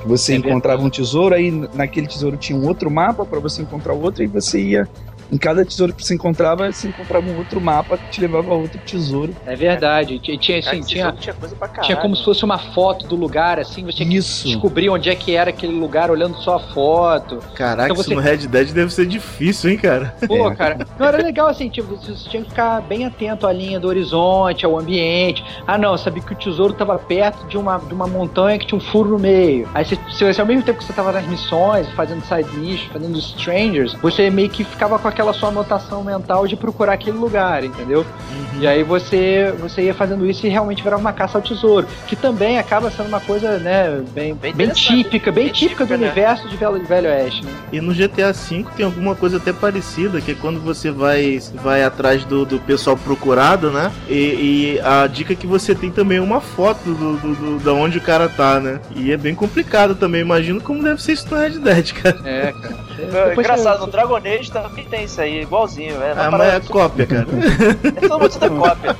Que 0.00 0.06
Você 0.06 0.34
É 0.34 0.36
encontrava 0.36 0.80
um 0.82 0.88
tesouro, 0.90 1.34
aí 1.34 1.50
naquele 1.74 2.06
tesouro 2.06 2.36
tinha 2.36 2.56
um 2.56 2.64
outro 2.68 2.88
mapa 2.88 3.24
pra 3.26 3.40
você 3.40 3.62
encontrar 3.62 3.94
o 3.94 4.00
outro, 4.00 4.22
e 4.22 4.26
você 4.28 4.60
ia. 4.60 4.88
Em 5.30 5.36
cada 5.38 5.64
tesouro 5.64 5.92
que 5.92 6.04
você 6.04 6.14
encontrava, 6.14 6.72
você 6.72 6.88
encontrava 6.88 7.26
um 7.26 7.36
outro 7.36 7.60
mapa 7.60 7.98
que 7.98 8.08
te 8.08 8.20
levava 8.20 8.50
a 8.52 8.54
outro 8.56 8.80
tesouro. 8.80 9.36
É 9.46 9.54
verdade. 9.54 10.14
E 10.14 10.38
Tinha, 10.38 10.58
assim, 10.58 10.80
tinha, 10.82 11.12
tinha 11.12 11.34
coisa 11.34 11.54
pra 11.54 11.68
caralho. 11.68 11.86
tinha 11.86 11.96
como 11.98 12.16
se 12.16 12.24
fosse 12.24 12.44
uma 12.44 12.58
foto 12.58 13.06
do 13.06 13.14
lugar, 13.16 13.58
assim, 13.58 13.84
você 13.84 13.98
tinha 13.98 14.08
que 14.08 14.16
Isso. 14.16 14.46
descobrir 14.46 14.88
onde 14.88 15.10
é 15.10 15.14
que 15.14 15.34
era 15.34 15.50
aquele 15.50 15.78
lugar 15.78 16.10
olhando 16.10 16.36
só 16.38 16.56
a 16.56 16.60
foto. 16.60 17.38
Caraca, 17.54 17.84
Então 17.92 17.96
isso 18.00 18.08
você- 18.08 18.14
no 18.14 18.20
Red 18.20 18.38
Dead 18.46 18.72
deve 18.72 18.92
ser 18.92 19.06
difícil, 19.06 19.70
hein, 19.70 19.76
cara? 19.76 20.14
Pô, 20.26 20.50
É. 20.50 20.54
cara, 20.56 20.86
não 20.98 21.06
era 21.06 21.18
legal 21.22 21.46
assim, 21.48 21.68
tipo, 21.68 21.94
você 21.96 22.14
tinha 22.30 22.42
que 22.42 22.48
ficar 22.50 22.80
bem 22.82 23.04
atento 23.04 23.46
à 23.46 23.52
linha 23.52 23.78
do 23.78 23.86
horizonte, 23.88 24.64
ao 24.64 24.78
ambiente. 24.78 25.44
Ah, 25.66 25.76
não, 25.76 25.92
eu 25.92 25.98
sabia 25.98 26.22
que 26.22 26.32
o 26.32 26.36
tesouro 26.36 26.72
tava 26.72 26.98
perto 26.98 27.46
de 27.48 27.58
uma, 27.58 27.76
de 27.78 27.92
uma 27.92 28.06
montanha 28.06 28.58
que 28.58 28.66
tinha 28.66 28.78
um 28.78 28.80
furo 28.80 29.10
no 29.10 29.18
meio. 29.18 29.68
Aí, 29.74 29.84
você, 29.84 29.98
se 30.10 30.24
você, 30.24 30.40
ao 30.40 30.46
mesmo 30.46 30.62
tempo 30.62 30.78
que 30.78 30.84
você 30.84 30.92
tava 30.92 31.12
nas 31.12 31.26
missões, 31.26 31.88
fazendo 31.90 32.22
side 32.24 32.48
missions, 32.56 32.90
fazendo 32.92 33.18
strangers, 33.18 33.94
você 34.00 34.30
meio 34.30 34.48
que 34.48 34.64
ficava 34.64 34.98
com 34.98 35.08
aquela 35.18 35.32
sua 35.32 35.48
anotação 35.48 36.04
mental 36.04 36.46
de 36.46 36.54
procurar 36.54 36.92
aquele 36.92 37.18
lugar, 37.18 37.64
entendeu? 37.64 38.00
Uhum. 38.30 38.60
E 38.60 38.66
aí 38.68 38.84
você, 38.84 39.52
você 39.58 39.82
ia 39.82 39.92
fazendo 39.94 40.24
isso 40.24 40.46
e 40.46 40.48
realmente 40.48 40.80
virava 40.80 41.00
uma 41.00 41.12
caça 41.12 41.36
ao 41.38 41.42
tesouro, 41.42 41.88
que 42.06 42.14
também 42.14 42.56
acaba 42.56 42.88
sendo 42.88 43.08
uma 43.08 43.18
coisa, 43.20 43.58
né, 43.58 44.00
bem, 44.14 44.32
Bem 44.34 44.52
bem, 44.54 44.68
típica, 44.70 45.32
bem, 45.32 45.46
Bem 45.46 45.52
típica 45.52 45.84
do 45.84 45.96
né? 45.96 46.06
universo 46.06 46.48
de 46.48 46.56
Velho, 46.56 46.84
Velho 46.86 47.08
Oeste, 47.10 47.44
né? 47.44 47.50
E 47.72 47.80
no 47.80 47.92
GTA 47.92 48.32
V 48.32 48.64
tem 48.76 48.86
alguma 48.86 49.16
coisa 49.16 49.38
até 49.38 49.52
parecida, 49.52 50.20
que 50.20 50.30
é 50.30 50.34
quando 50.34 50.60
você 50.60 50.90
vai, 50.92 51.40
vai 51.54 51.82
atrás 51.82 52.24
do, 52.24 52.44
do 52.46 52.60
pessoal 52.60 52.96
procurado, 52.96 53.70
né? 53.72 53.90
E, 54.08 54.76
e 54.76 54.80
a 54.84 55.06
dica 55.08 55.32
é 55.32 55.36
que 55.36 55.46
você 55.48 55.74
tem 55.74 55.90
também 55.90 56.20
uma 56.20 56.40
foto 56.40 56.84
do, 56.94 57.16
do, 57.16 57.34
do- 57.34 57.58
da 57.64 57.72
onde 57.72 57.98
o 57.98 58.00
cara 58.00 58.28
tá, 58.28 58.60
né? 58.60 58.78
E 58.94 59.10
é 59.10 59.16
bem 59.16 59.34
complicado 59.34 59.96
também. 59.96 60.20
Imagino 60.20 60.60
como 60.60 60.80
deve 60.82 61.02
ser 61.02 61.12
isso 61.14 61.26
no 61.34 61.40
Red 61.40 61.58
Dead, 61.58 61.92
cara. 61.94 62.18
É, 62.24 62.52
cara. 62.52 62.88
É, 62.98 63.28
Depois 63.28 63.38
engraçado, 63.46 63.78
você- 63.78 63.86
no 63.86 63.92
Dragon 63.92 64.16
Age 64.16 64.50
também 64.50 64.84
tem 64.84 65.06
isso 65.08 65.20
aí, 65.20 65.42
igualzinho. 65.42 66.00
É, 66.02 66.12
uma 66.12 66.26
Ah, 66.26 66.30
mas 66.30 66.54
é 66.54 66.60
cópia, 66.60 67.06
cara. 67.06 67.26
É 67.96 68.08
mundo 68.08 68.38
da 68.38 68.50
cópia. 68.50 68.96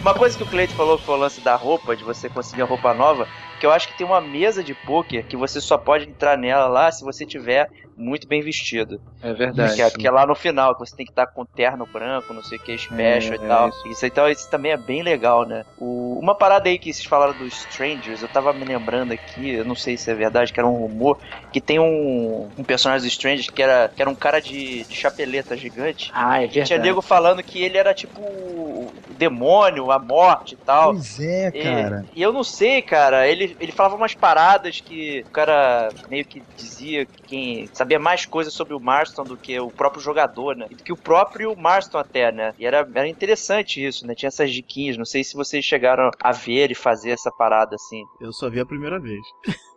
Uma 0.00 0.14
coisa 0.14 0.36
que 0.36 0.42
o 0.42 0.46
Cleito 0.46 0.72
falou 0.74 0.96
foi 0.96 1.14
o 1.14 1.18
lance 1.18 1.40
da 1.40 1.56
roupa, 1.56 1.96
de 1.96 2.04
você 2.04 2.28
conseguir 2.28 2.62
a 2.62 2.64
roupa 2.64 2.94
nova, 2.94 3.26
que 3.60 3.66
eu 3.66 3.70
acho 3.72 3.86
que 3.88 3.96
tem 3.96 4.06
uma 4.06 4.20
mesa 4.20 4.64
de 4.64 4.74
poker 4.74 5.26
que 5.28 5.36
você 5.36 5.60
só 5.60 5.78
pode 5.78 6.08
entrar 6.08 6.36
nela 6.38 6.66
lá 6.66 6.90
se 6.90 7.04
você 7.04 7.26
tiver 7.26 7.68
muito 7.96 8.26
bem 8.26 8.42
vestido. 8.42 8.98
É 9.22 9.32
verdade. 9.34 9.74
Que 9.76 9.82
é, 9.82 9.90
que 9.90 10.06
é 10.08 10.10
lá 10.10 10.26
no 10.26 10.34
final, 10.34 10.74
que 10.74 10.80
você 10.86 10.96
tem 10.96 11.04
que 11.04 11.12
estar 11.12 11.26
com 11.26 11.44
terno 11.54 11.86
branco, 11.86 12.32
não 12.32 12.42
sei 12.42 12.56
o 12.58 12.62
que, 12.62 12.76
special 12.78 13.34
É, 13.34 13.36
e 13.36 13.46
tal. 13.46 13.68
isso. 13.68 13.86
Isso. 13.88 14.06
então, 14.06 14.28
isso 14.30 14.48
também 14.48 14.72
é 14.72 14.76
bem 14.78 15.02
legal, 15.02 15.46
né? 15.46 15.62
O- 15.76 16.18
uma 16.22 16.36
parada 16.36 16.68
aí 16.68 16.78
que 16.78 16.92
vocês 16.92 17.04
falaram 17.06 17.36
dos 17.36 17.54
Strangers, 17.54 18.22
eu 18.22 18.28
tava 18.28 18.52
me 18.54 18.64
lembrando 18.64 19.12
aqui, 19.12 19.50
eu 19.50 19.64
não 19.64 19.74
sei 19.74 19.96
se 19.98 20.10
é 20.10 20.14
verdade, 20.14 20.52
que 20.52 20.58
era 20.60 20.68
um 20.68 20.72
rumor, 20.76 21.18
que 21.52 21.60
tem 21.60 21.78
um, 21.78 22.52
um 22.56 22.64
personagem 22.64 23.04
dos 23.04 23.12
Strangers 23.12 23.48
que 23.50 23.62
era, 23.62 23.88
que 23.94 24.00
era 24.00 24.10
um 24.10 24.16
cara 24.16 24.40
de, 24.40 24.86
de 24.88 24.94
chapeleta 24.94 25.56
gigante. 25.56 26.10
Ah, 26.12 26.42
é 26.42 26.46
Tinha 26.48 26.78
verdade. 26.78 26.88
nego 26.88 27.02
falando 27.02 27.42
que 27.42 27.62
ele 27.62 27.76
era 27.76 27.94
tipo 27.94 28.20
o 28.20 29.14
demônio, 29.14 29.90
a 29.90 29.98
morte 29.98 30.54
e 30.54 30.58
tal. 30.64 30.92
Pois 30.92 31.18
é, 31.20 31.50
E- 31.52 31.62
cara. 31.62 32.02
E, 32.16 32.22
eu 32.22 32.32
não 32.32 32.42
sei, 32.42 32.82
cara. 32.82 33.28
Ele, 33.28 33.49
ele 33.58 33.72
falava 33.72 33.96
umas 33.96 34.14
paradas 34.14 34.80
que 34.80 35.24
o 35.28 35.32
cara 35.32 35.90
meio 36.08 36.24
que 36.24 36.42
dizia 36.56 37.06
que 37.26 37.68
sabia 37.72 37.98
mais 37.98 38.26
coisas 38.26 38.54
sobre 38.54 38.74
o 38.74 38.80
Marston 38.80 39.24
do 39.24 39.38
que 39.38 39.58
o 39.58 39.70
próprio 39.70 40.02
jogador, 40.02 40.56
né? 40.56 40.66
Do 40.70 40.82
que 40.82 40.92
o 40.92 40.96
próprio 40.96 41.54
Marston 41.56 41.98
até, 41.98 42.32
né? 42.32 42.52
E 42.58 42.66
era, 42.66 42.88
era 42.94 43.08
interessante 43.08 43.84
isso, 43.84 44.06
né? 44.06 44.14
Tinha 44.14 44.28
essas 44.28 44.52
diquinhas. 44.52 44.96
Não 44.96 45.04
sei 45.04 45.24
se 45.24 45.34
vocês 45.34 45.64
chegaram 45.64 46.10
a 46.22 46.32
ver 46.32 46.70
e 46.70 46.74
fazer 46.74 47.10
essa 47.10 47.30
parada 47.30 47.74
assim. 47.74 48.04
Eu 48.20 48.32
só 48.32 48.50
vi 48.50 48.60
a 48.60 48.66
primeira 48.66 49.00
vez. 49.00 49.20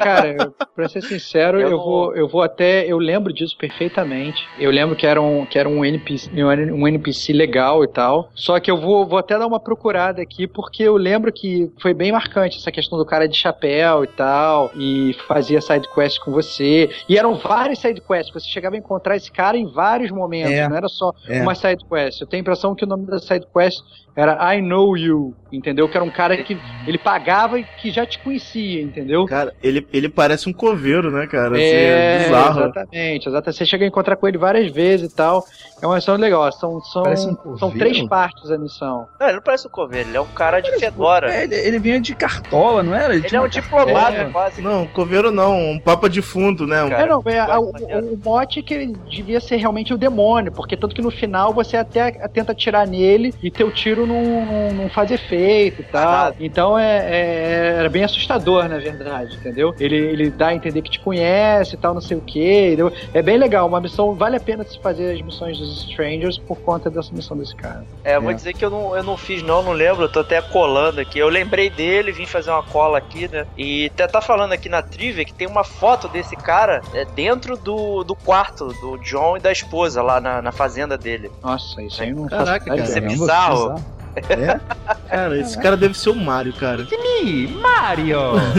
Cara, 0.00 0.28
eu, 0.28 0.54
pra 0.74 0.88
ser 0.88 1.02
sincero, 1.02 1.58
Eu 1.60 1.68
eu, 1.68 1.70
não- 1.76 1.84
vou, 1.84 2.16
eu 2.16 2.28
vou 2.28 2.42
até. 2.42 2.86
Eu 2.86 2.98
lembro 2.98 3.32
disso 3.32 3.56
perfeitamente. 3.56 4.46
Eu 4.58 4.70
lembro 4.70 4.96
que 4.96 5.06
era 5.06 5.20
um, 5.20 5.44
que 5.46 5.58
era 5.58 5.68
um, 5.68 5.84
NPC, 5.84 6.30
um 6.72 6.86
NPC 6.86 7.32
legal 7.32 7.82
e 7.84 7.88
tal. 7.88 8.30
Só 8.34 8.58
que 8.60 8.70
eu 8.70 8.76
vou, 8.80 9.06
vou 9.06 9.18
até 9.18 9.38
dar 9.38 9.46
uma 9.46 9.60
procurada 9.60 10.22
aqui, 10.22 10.46
porque 10.46 10.82
eu 10.82 10.96
lembro 10.96 11.32
que 11.32 11.70
foi 11.80 11.92
bem 11.94 12.12
marcante 12.12 12.58
essa 12.58 12.70
questão 12.72 12.98
do 12.98 13.04
cara 13.04 13.28
de 13.28 13.36
chapéu 13.36 14.04
e 14.04 14.06
tal. 14.08 14.70
E 14.76 15.14
fazia 15.26 15.60
side 15.60 15.88
quest 15.94 16.18
com 16.20 16.30
você. 16.30 16.90
E 17.08 17.18
eram 17.18 17.34
várias 17.34 17.78
side 17.78 18.00
quests. 18.00 18.32
Você 18.32 18.48
chegava 18.48 18.74
a 18.76 18.78
encontrar 18.78 19.16
esse 19.16 19.30
cara 19.30 19.56
em 19.56 19.66
vários 19.66 20.10
momentos. 20.10 20.52
É. 20.52 20.68
Não 20.68 20.76
era 20.76 20.88
só 20.88 21.12
É. 21.28 21.42
uma 21.42 21.54
side 21.54 21.84
quest. 21.84 22.20
Eu 22.20 22.26
tenho 22.26 22.40
a 22.40 22.42
impressão 22.42 22.74
que 22.74 22.84
o 22.84 22.88
nome 22.88 23.06
da 23.06 23.18
side 23.18 23.46
quest 23.52 23.80
era 24.16 24.54
I 24.54 24.60
Know 24.62 24.96
You. 24.96 25.34
Entendeu? 25.52 25.88
Que 25.88 25.96
era 25.96 26.04
um 26.04 26.10
cara 26.10 26.36
que 26.36 26.56
ele 26.86 26.96
pagava 26.96 27.58
e 27.58 27.64
que 27.64 27.90
já 27.90 28.06
te 28.06 28.20
conhecia, 28.20 28.80
entendeu? 28.80 29.26
Cara, 29.26 29.52
ele, 29.60 29.84
ele 29.92 30.08
parece 30.08 30.48
um 30.48 30.52
coveiro, 30.52 31.10
né, 31.10 31.26
cara? 31.26 31.56
Assim, 31.56 31.64
É, 31.64 32.14
é 32.14 32.18
bizarro. 32.24 32.60
exatamente, 32.60 33.28
exatamente. 33.28 33.58
Você 33.58 33.66
chega 33.66 33.84
a 33.84 33.88
encontrar 33.88 34.14
com 34.14 34.28
ele 34.28 34.38
várias 34.38 34.70
vezes 34.70 35.10
e 35.10 35.16
tal. 35.16 35.44
É 35.82 35.86
uma 35.88 35.96
missão 35.96 36.14
legal. 36.14 36.52
São, 36.52 36.80
são, 36.82 37.02
Parece 37.02 37.26
um 37.44 37.58
são 37.58 37.68
três 37.72 38.00
partes 38.06 38.48
a 38.48 38.56
missão. 38.58 39.08
Não, 39.18 39.26
ele 39.26 39.36
não 39.38 39.42
parece 39.42 39.66
um 39.66 39.70
coveiro, 39.70 40.08
ele 40.08 40.16
é 40.16 40.20
um 40.20 40.26
cara 40.26 40.60
de 40.60 40.70
fedora. 40.78 41.34
É, 41.34 41.42
ele, 41.42 41.54
ele 41.56 41.78
vinha 41.80 42.00
de 42.00 42.14
cartola, 42.14 42.84
não 42.84 42.94
era? 42.94 43.12
Ele 43.12 43.26
é 43.26 43.28
tinha 43.28 43.40
um 43.40 43.44
uma 43.44 43.50
diplomata, 43.50 44.16
É. 44.18 44.24
quase. 44.30 44.62
Não, 44.62 44.86
coveiro 44.86 45.32
não, 45.32 45.58
um 45.72 45.80
papa 45.80 46.08
defunto, 46.08 46.64
né? 46.64 46.80
Um- 46.84 46.90
Cara, 46.90 47.02
é, 47.02 47.06
não, 47.08 47.22
é, 47.26 47.38
a- 47.40 47.58
o, 47.58 47.70
o 47.70 48.20
mote 48.24 48.60
é 48.60 48.62
que 48.62 48.72
ele 48.72 48.96
devia 49.10 49.40
ser 49.40 49.56
realmente 49.56 49.92
o 49.92 49.98
demônio, 49.98 50.52
porque 50.52 50.76
tanto 50.76 50.94
que 50.94 51.02
no 51.02 51.10
final 51.10 51.52
você 51.52 51.76
até 51.76 52.12
tenta 52.28 52.52
atirar 52.52 52.86
nele 52.86 53.34
e 53.42 53.50
teu 53.50 53.68
tiro 53.72 53.99
não, 54.06 54.44
não, 54.46 54.72
não 54.72 54.88
faz 54.90 55.10
efeito 55.10 55.80
e 55.82 55.84
tal. 55.84 56.10
nada. 56.10 56.36
Então 56.40 56.78
é, 56.78 56.98
é- 57.10 57.74
era 57.78 57.88
bem 57.88 58.04
assustador, 58.04 58.68
na 58.68 58.78
verdade, 58.78 59.36
entendeu? 59.36 59.74
Ele, 59.78 59.96
ele 59.96 60.30
dá 60.30 60.48
a 60.48 60.54
entender 60.54 60.82
que 60.82 60.90
te 60.90 61.00
conhece 61.00 61.74
e 61.74 61.78
tal, 61.78 61.94
não 61.94 62.00
sei 62.00 62.16
o 62.16 62.20
que. 62.20 62.76
É 63.14 63.22
bem 63.22 63.36
legal, 63.38 63.66
uma 63.66 63.80
missão, 63.80 64.14
vale 64.14 64.36
a 64.36 64.40
pena 64.40 64.64
se 64.64 64.78
fazer 64.80 65.12
as 65.14 65.20
missões 65.22 65.58
dos 65.58 65.84
Strangers 65.88 66.38
por 66.38 66.58
conta 66.58 66.90
dessa 66.90 67.14
missão 67.14 67.36
desse 67.36 67.54
cara. 67.56 67.84
É, 68.04 68.16
eu 68.16 68.22
vou 68.22 68.30
É. 68.30 68.34
dizer 68.34 68.54
que 68.54 68.64
eu 68.64 68.70
não, 68.70 68.96
eu 68.96 69.02
não 69.02 69.16
fiz 69.16 69.42
não, 69.42 69.62
não 69.62 69.72
lembro, 69.72 70.04
eu 70.04 70.08
tô 70.12 70.20
até 70.20 70.40
colando 70.40 71.00
aqui. 71.00 71.18
Eu 71.18 71.28
lembrei 71.28 71.70
dele, 71.70 72.12
vim 72.12 72.26
fazer 72.26 72.50
uma 72.50 72.62
cola 72.62 72.98
aqui, 72.98 73.28
né? 73.30 73.46
E 73.56 73.86
até 73.92 74.06
tá 74.06 74.20
falando 74.20 74.52
aqui 74.52 74.68
na 74.68 74.82
trivia 74.82 75.24
que 75.24 75.34
tem 75.34 75.46
uma 75.48 75.64
foto 75.64 76.08
desse 76.08 76.36
cara 76.36 76.80
é, 76.94 77.04
dentro 77.04 77.56
do, 77.56 78.04
do 78.04 78.14
quarto 78.14 78.68
do 78.80 78.98
John 78.98 79.36
e 79.36 79.40
da 79.40 79.50
esposa 79.52 80.02
lá 80.02 80.20
na, 80.20 80.40
na 80.42 80.52
fazenda 80.52 80.96
dele. 80.96 81.30
Nossa, 81.42 81.82
isso 81.82 82.02
aí 82.02 82.12
não 82.12 82.26
Caraca, 82.26 82.66
faço 82.66 82.72
ideia. 82.72 82.84
Isso 82.84 82.98
é 82.98 83.00
bizarro. 83.00 83.74
É? 84.16 84.60
Cara, 85.08 85.38
esse 85.38 85.60
cara 85.60 85.76
deve 85.76 85.96
ser 85.96 86.10
o 86.10 86.14
Mario, 86.14 86.52
cara. 86.52 86.84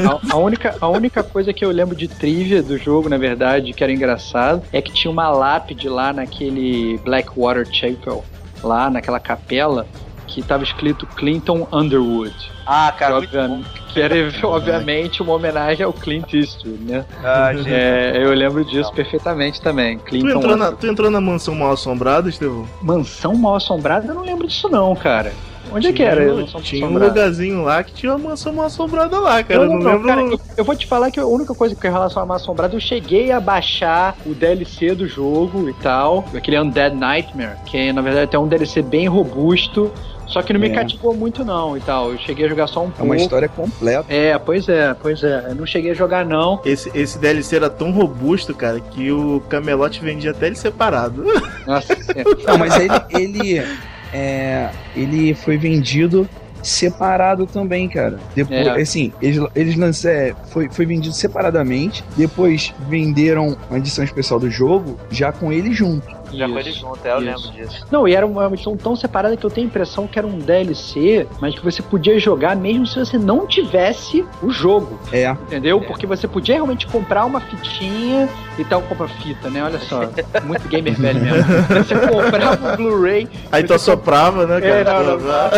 A, 0.08 0.34
a 0.34 0.38
única, 0.38 0.76
a 0.80 0.88
única 0.88 1.24
coisa 1.24 1.54
que 1.54 1.64
eu 1.64 1.72
lembro 1.72 1.96
de 1.96 2.08
trivia 2.08 2.62
do 2.62 2.78
jogo, 2.78 3.10
na 3.10 3.18
verdade, 3.18 3.74
que 3.74 3.84
era 3.84 3.92
engraçado, 3.92 4.64
é 4.72 4.82
que 4.82 4.94
tinha 4.94 5.12
uma 5.12 5.30
lápide 5.30 5.90
lá 5.90 6.14
naquele 6.14 6.98
Blackwater 7.04 7.66
Chapel, 7.72 8.24
lá 8.64 8.90
naquela 8.90 9.20
capela, 9.20 9.88
que 10.32 10.42
tava 10.42 10.64
escrito 10.64 11.06
Clinton 11.06 11.68
Underwood. 11.72 12.34
Ah, 12.66 12.92
Que, 12.92 13.00
cara, 13.00 13.16
muito 13.16 13.28
obviamente, 13.28 13.70
que 13.94 14.02
era, 14.02 14.16
obviamente, 14.48 15.22
uma 15.22 15.34
homenagem 15.34 15.86
ao 15.86 15.92
Clint 15.92 16.34
Eastwood, 16.34 16.84
né? 16.84 17.06
Ah, 17.24 17.54
gente. 17.54 17.70
É, 17.70 18.14
eu 18.24 18.34
lembro 18.34 18.64
disso 18.64 18.92
perfeitamente 18.94 19.62
também. 19.62 19.98
Tu 19.98 20.06
Clinton 20.06 20.30
entrou, 20.38 20.56
na, 20.58 20.72
tu 20.72 20.88
entrou 20.88 21.12
na 21.12 21.20
mansão 21.20 21.54
mal 21.56 21.74
assombrada, 21.74 22.30
Estevão? 22.30 22.68
Mansão 22.82 23.36
Mal 23.36 23.56
Assombrada? 23.56 24.08
Eu 24.08 24.16
não 24.16 24.24
lembro 24.24 24.48
disso 24.48 24.70
não, 24.70 24.96
cara. 24.96 25.34
Onde 25.74 25.88
é 25.88 25.94
que 25.94 26.04
era? 26.04 26.22
Tinha- 26.26 26.36
Mal 26.36 26.62
Tinha 26.62 26.88
um 26.88 26.94
lugarzinho 26.98 27.64
lá 27.64 27.84
que 27.84 27.94
tinha 27.94 28.14
uma 28.16 28.30
mansão 28.30 28.52
mal 28.54 28.66
assombrada 28.66 29.20
lá, 29.20 29.42
cara. 29.44 29.62
Eu 29.62 29.64
Eu 29.64 29.70
não, 29.70 29.80
não, 29.80 29.92
lembro. 29.94 30.08
cara, 30.08 30.22
eu, 30.22 30.40
eu 30.58 30.64
vou 30.66 30.76
te 30.76 30.86
falar 30.88 31.10
que 31.12 31.20
a 31.20 31.26
única 31.26 31.54
coisa 31.56 31.76
que 31.76 31.88
em 31.88 31.92
relação 31.92 32.22
a 32.22 32.26
Massa 32.26 32.44
Assombrada, 32.44 32.76
eu 32.76 32.80
cheguei 32.80 33.32
a 33.32 33.40
baixar 33.40 34.16
o 34.26 34.34
DLC 34.34 34.94
do 34.96 35.08
jogo 35.08 35.70
e 35.70 35.74
tal, 35.76 36.26
aquele 36.36 36.60
Undead 36.60 36.96
Nightmare, 36.96 37.58
que 37.66 37.92
na 37.94 38.02
verdade 38.02 38.36
é 38.36 38.40
um 38.40 38.48
DLC 38.48 38.82
bem 38.82 39.08
robusto, 39.08 39.92
só 40.28 40.42
que 40.42 40.54
não 40.54 40.60
me 40.62 40.68
É. 40.68 40.74
cativou 40.74 41.14
muito 41.14 41.44
não 41.44 41.76
e 41.76 41.82
tal. 41.82 42.12
Eu 42.12 42.18
cheguei 42.20 42.46
a 42.46 42.50
jogar 42.50 42.68
só 42.68 42.82
um 42.82 42.88
É 42.88 42.92
pouco. 42.92 43.04
uma 43.04 43.18
história 43.18 43.50
completa. 43.50 44.06
É, 44.08 44.38
pois 44.38 44.68
é, 44.70 44.94
pois 44.94 45.22
é. 45.24 45.48
Eu 45.50 45.56
não 45.56 45.66
cheguei 45.66 45.92
a 45.92 45.94
jogar 45.94 46.26
não. 46.26 46.62
Esse, 46.66 46.90
esse 46.98 47.20
DLC 47.20 47.58
era 47.58 47.70
tão 47.70 47.92
robusto, 47.92 48.54
cara, 48.56 48.80
que 48.80 49.12
o 49.12 49.42
Camelote 49.50 50.00
vendia 50.02 50.32
até 50.32 50.48
ele 50.48 50.56
separado. 50.56 51.24
Nossa, 51.68 51.96
Não, 52.48 52.58
mas 52.58 52.76
ele, 52.78 52.94
ele, 53.10 53.68
é, 54.14 54.70
ele 54.96 55.34
foi 55.34 55.58
vendido 55.58 56.28
separado 56.62 57.48
também, 57.48 57.90
cara. 57.90 58.20
Depois, 58.36 58.68
É. 58.68 58.82
assim, 58.82 59.12
eles, 59.22 59.44
eles 59.56 59.76
lançaram, 59.76 60.16
é, 60.16 60.36
foi, 60.50 60.70
foi 60.70 60.86
vendido 60.86 61.14
separadamente, 61.16 62.04
depois 62.16 62.74
venderam 62.88 63.58
uma 63.70 63.80
edição 63.80 64.04
especial 64.04 64.40
do 64.40 64.50
jogo 64.50 64.98
já 65.10 65.32
com 65.32 65.52
ele 65.52 65.74
junto. 65.74 66.21
Já 66.34 66.48
com 66.48 66.60
Isso, 66.60 66.70
ele 66.70 66.72
junto, 66.78 67.00
é, 67.06 67.12
eu 67.14 67.18
isso. 67.18 67.26
lembro 67.26 67.52
disso. 67.70 67.86
Não, 67.92 68.08
e 68.08 68.16
era 68.16 68.26
uma 68.26 68.50
missão 68.50 68.76
tão 68.78 68.96
separada 68.96 69.36
que 69.36 69.46
eu 69.46 69.50
tenho 69.50 69.68
a 69.68 69.70
impressão 69.70 70.08
que 70.08 70.18
era 70.18 70.28
um 70.28 70.38
DLC, 70.40 71.28
mas 71.40 71.54
que 71.56 71.64
você 71.64 71.82
podia 71.82 72.18
jogar 72.20 72.56
mesmo 72.56 72.86
se 72.88 72.98
você 73.00 73.18
não 73.18 73.46
tivesse 73.48 74.26
o 74.42 74.50
jogo, 74.52 75.00
É. 75.12 75.30
entendeu? 75.32 75.82
Porque 75.82 76.06
você 76.06 76.28
podia 76.28 76.56
realmente 76.56 76.88
comprar 76.88 77.26
uma 77.26 77.40
fitinha 77.42 78.30
e 78.58 78.64
tal, 78.66 78.82
compra 78.84 79.08
fita, 79.08 79.50
né? 79.50 79.64
Olha 79.64 79.80
só, 79.80 80.02
muito 80.46 80.68
gamer 80.68 80.94
velho 80.94 81.20
mesmo. 81.22 81.44
Você 81.84 81.96
comprava 82.08 82.74
o 82.74 82.78
Blu-ray, 82.78 83.28
Aí 83.52 83.64
tu 83.64 83.74
assoprava, 83.74 84.46
né, 84.46 84.58
É, 84.58 84.84
cara? 84.84 85.04
não, 85.04 85.18
não, 85.18 85.50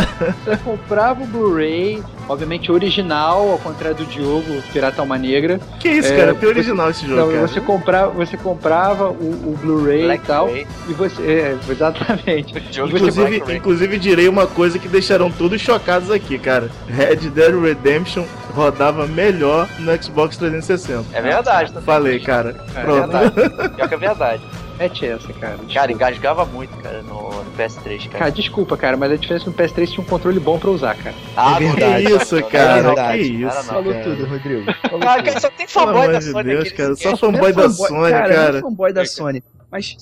você 0.44 0.58
comprava 0.64 1.24
o 1.24 1.28
Blu-ray, 1.28 2.02
obviamente 2.30 2.72
original, 2.72 3.50
ao 3.52 3.58
contrário 3.58 3.98
do 3.98 4.06
Diogo, 4.06 4.62
Pirata 4.72 5.02
Alma 5.02 5.18
Negra. 5.18 5.60
Que 5.80 5.90
isso, 5.90 6.12
É, 6.14 6.18
cara? 6.18 6.36
Tem 6.36 6.50
original 6.50 6.90
esse 6.90 7.06
jogo, 7.08 7.22
Não, 7.22 7.28
cara. 7.32 7.48
você 7.48 7.62
comprava, 7.62 8.12
você 8.12 8.38
comprava 8.38 9.10
o, 9.10 9.14
o 9.54 9.58
Blu-ray 9.62 10.12
e 10.12 10.18
tal, 10.20 10.48
Ray. 10.48 10.63
E 10.88 10.94
você, 10.94 11.22
é, 11.22 11.58
exatamente. 11.72 12.54
Jogo 12.72 12.90
de 12.90 12.96
Inclusive, 12.96 13.40
Black 13.40 13.54
inclusive 13.58 13.98
direi 14.00 14.28
uma 14.28 14.48
coisa 14.48 14.78
que 14.80 14.88
deixaram 14.88 15.32
todos 15.32 15.62
chocados 15.62 16.10
aqui, 16.12 16.38
cara. 16.38 16.70
Red 16.88 17.16
Dead 17.30 17.54
Redemption 17.60 18.26
rodava 18.54 19.08
melhor 19.08 19.68
no 19.80 20.02
Xbox 20.04 20.38
360. 20.38 21.06
É 21.14 21.22
verdade, 21.22 21.70
também. 21.72 21.86
Falei, 21.86 22.20
cara. 22.20 22.56
É 22.76 22.82
Pronto. 22.82 23.08
verdade. 23.12 23.76
Pior 23.76 23.88
que 23.88 23.94
é 23.94 23.98
verdade. 23.98 24.44
Mete 24.78 25.06
essa, 25.06 25.32
cara. 25.34 25.60
Cara, 25.72 25.92
engasgava 25.92 26.46
muito, 26.46 26.76
cara, 26.78 27.04
no, 27.04 27.30
no 27.30 27.52
PS3, 27.56 28.06
cara. 28.08 28.18
Cara, 28.20 28.32
desculpa, 28.32 28.76
cara, 28.76 28.98
mas 28.98 29.12
a 29.12 29.16
diferença 29.18 29.46
no 29.46 29.54
PS3 29.54 29.88
tinha 29.88 30.02
um 30.02 30.08
controle 30.10 30.40
bom 30.40 30.58
pra 30.58 30.72
usar, 30.72 30.96
cara. 30.96 31.16
Ah, 31.38 31.58
É 31.58 31.60
não, 31.64 31.72
verdade. 31.76 32.06
Que 32.08 32.12
isso, 32.14 32.44
cara? 32.48 32.76
não, 32.82 32.84
verdade. 32.96 33.18
que 33.20 33.24
isso, 33.26 33.48
Cara, 33.50 33.56
não. 33.58 33.64
Falou 33.66 33.94
cara. 33.94 34.04
tudo, 34.04 34.26
Rodrigo. 34.26 34.74
Falou 34.82 35.00
Cara, 35.00 35.16
tudo. 35.22 35.26
cara, 35.28 35.40
só 35.40 35.48
tem 35.50 35.68
Pelo 35.68 35.70
fanboy 35.70 36.02
amor 36.02 36.12
da 36.14 36.20
de 36.20 36.26
Sony 36.26 36.44
Deus, 36.44 36.68
aqui. 36.68 36.74
cara. 36.76 36.96
Só 36.96 37.04
game. 37.04 37.18
fanboy 37.20 37.54
da 37.54 37.70
Sony, 37.70 38.12
cara. 38.12 38.58
é 38.58 38.62
fanboy 38.62 38.94
da 38.94 39.06
Sony. 39.06 39.44
Mas 39.74 39.96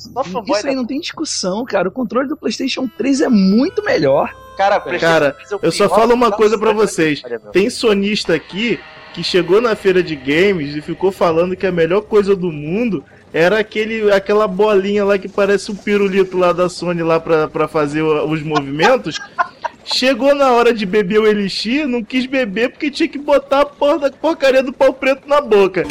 isso 0.60 0.68
aí 0.68 0.76
da- 0.76 0.82
não 0.82 0.86
tem 0.86 1.00
discussão, 1.00 1.64
cara. 1.66 1.88
O 1.88 1.92
controle 1.92 2.28
do 2.28 2.36
PlayStation 2.36 2.88
3 2.98 3.22
é 3.22 3.30
muito 3.30 3.82
melhor. 3.84 4.34
Cara, 4.58 4.80
Cara, 5.00 5.32
3 5.32 5.52
o 5.54 5.60
eu 5.64 5.72
só 5.72 5.88
falo 5.90 6.14
uma 6.14 6.32
coisa 6.32 6.58
da 6.58 6.74
vocês. 6.74 7.22
Tem 7.54 7.70
sonista 7.70 8.36
aqui 8.36 8.80
que 9.14 9.24
chegou 9.24 9.62
na 9.62 9.76
feira 9.76 10.04
de 10.04 10.16
games 10.16 10.76
e 10.76 10.82
ficou 10.82 11.12
falando 11.12 11.56
que 11.56 11.66
a 11.66 11.72
melhor 11.72 12.02
coisa 12.02 12.36
do 12.36 12.52
mundo 12.52 13.04
era 13.34 13.60
aquele, 13.60 14.12
aquela 14.12 14.48
bolinha 14.48 15.04
lá 15.06 15.18
que 15.18 15.28
parece 15.30 15.72
um 15.72 15.76
pirulito 15.76 16.38
lá 16.38 16.52
da 16.54 16.68
Sony 16.70 17.02
lá 17.02 17.20
pra, 17.20 17.48
pra 17.48 17.68
fazer 17.68 18.02
os 18.02 18.44
movimentos. 18.44 19.18
Chegou 19.94 20.34
na 20.34 20.52
hora 20.52 20.74
de 20.74 20.86
beber 20.86 21.20
o 21.20 21.28
Elixir, 21.28 21.88
não 21.88 22.04
quis 22.04 22.26
beber 22.26 22.70
porque 22.72 22.90
tinha 22.90 23.10
que 23.10 23.20
botar 23.20 23.62
a 23.62 23.66
porra 23.66 24.00
da 24.00 24.12
porcaria 24.12 24.64
do 24.64 24.74
pau 24.74 24.94
preto 24.94 25.28
na 25.28 25.42
boca. 25.42 25.84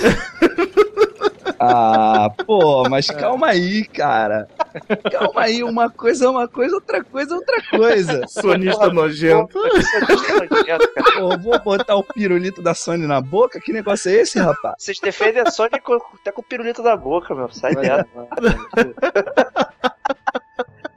Ah, 1.60 2.30
pô, 2.46 2.88
mas 2.88 3.08
calma 3.08 3.48
aí, 3.48 3.84
cara. 3.84 4.46
Calma 5.10 5.42
aí, 5.42 5.64
uma 5.64 5.90
coisa 5.90 6.26
é 6.26 6.28
uma 6.28 6.46
coisa, 6.46 6.76
outra 6.76 7.02
coisa 7.02 7.34
é 7.34 7.36
outra 7.36 7.62
coisa. 7.70 8.26
Sonista 8.28 8.90
nojento. 8.90 9.58
Pô, 11.16 11.36
vou 11.38 11.58
botar 11.58 11.96
o 11.96 12.04
pirulito 12.04 12.62
da 12.62 12.74
Sony 12.74 13.08
na 13.08 13.20
boca? 13.20 13.60
Que 13.60 13.72
negócio 13.72 14.08
é 14.08 14.14
esse, 14.20 14.38
rapaz? 14.38 14.76
Vocês 14.78 15.00
defendem 15.00 15.42
a 15.42 15.50
Sony 15.50 15.80
com, 15.82 15.94
até 15.94 16.30
com 16.30 16.42
o 16.42 16.44
pirulito 16.44 16.80
da 16.80 16.96
boca, 16.96 17.34
meu. 17.34 17.48
Sai 17.50 17.74
dela. 17.74 18.06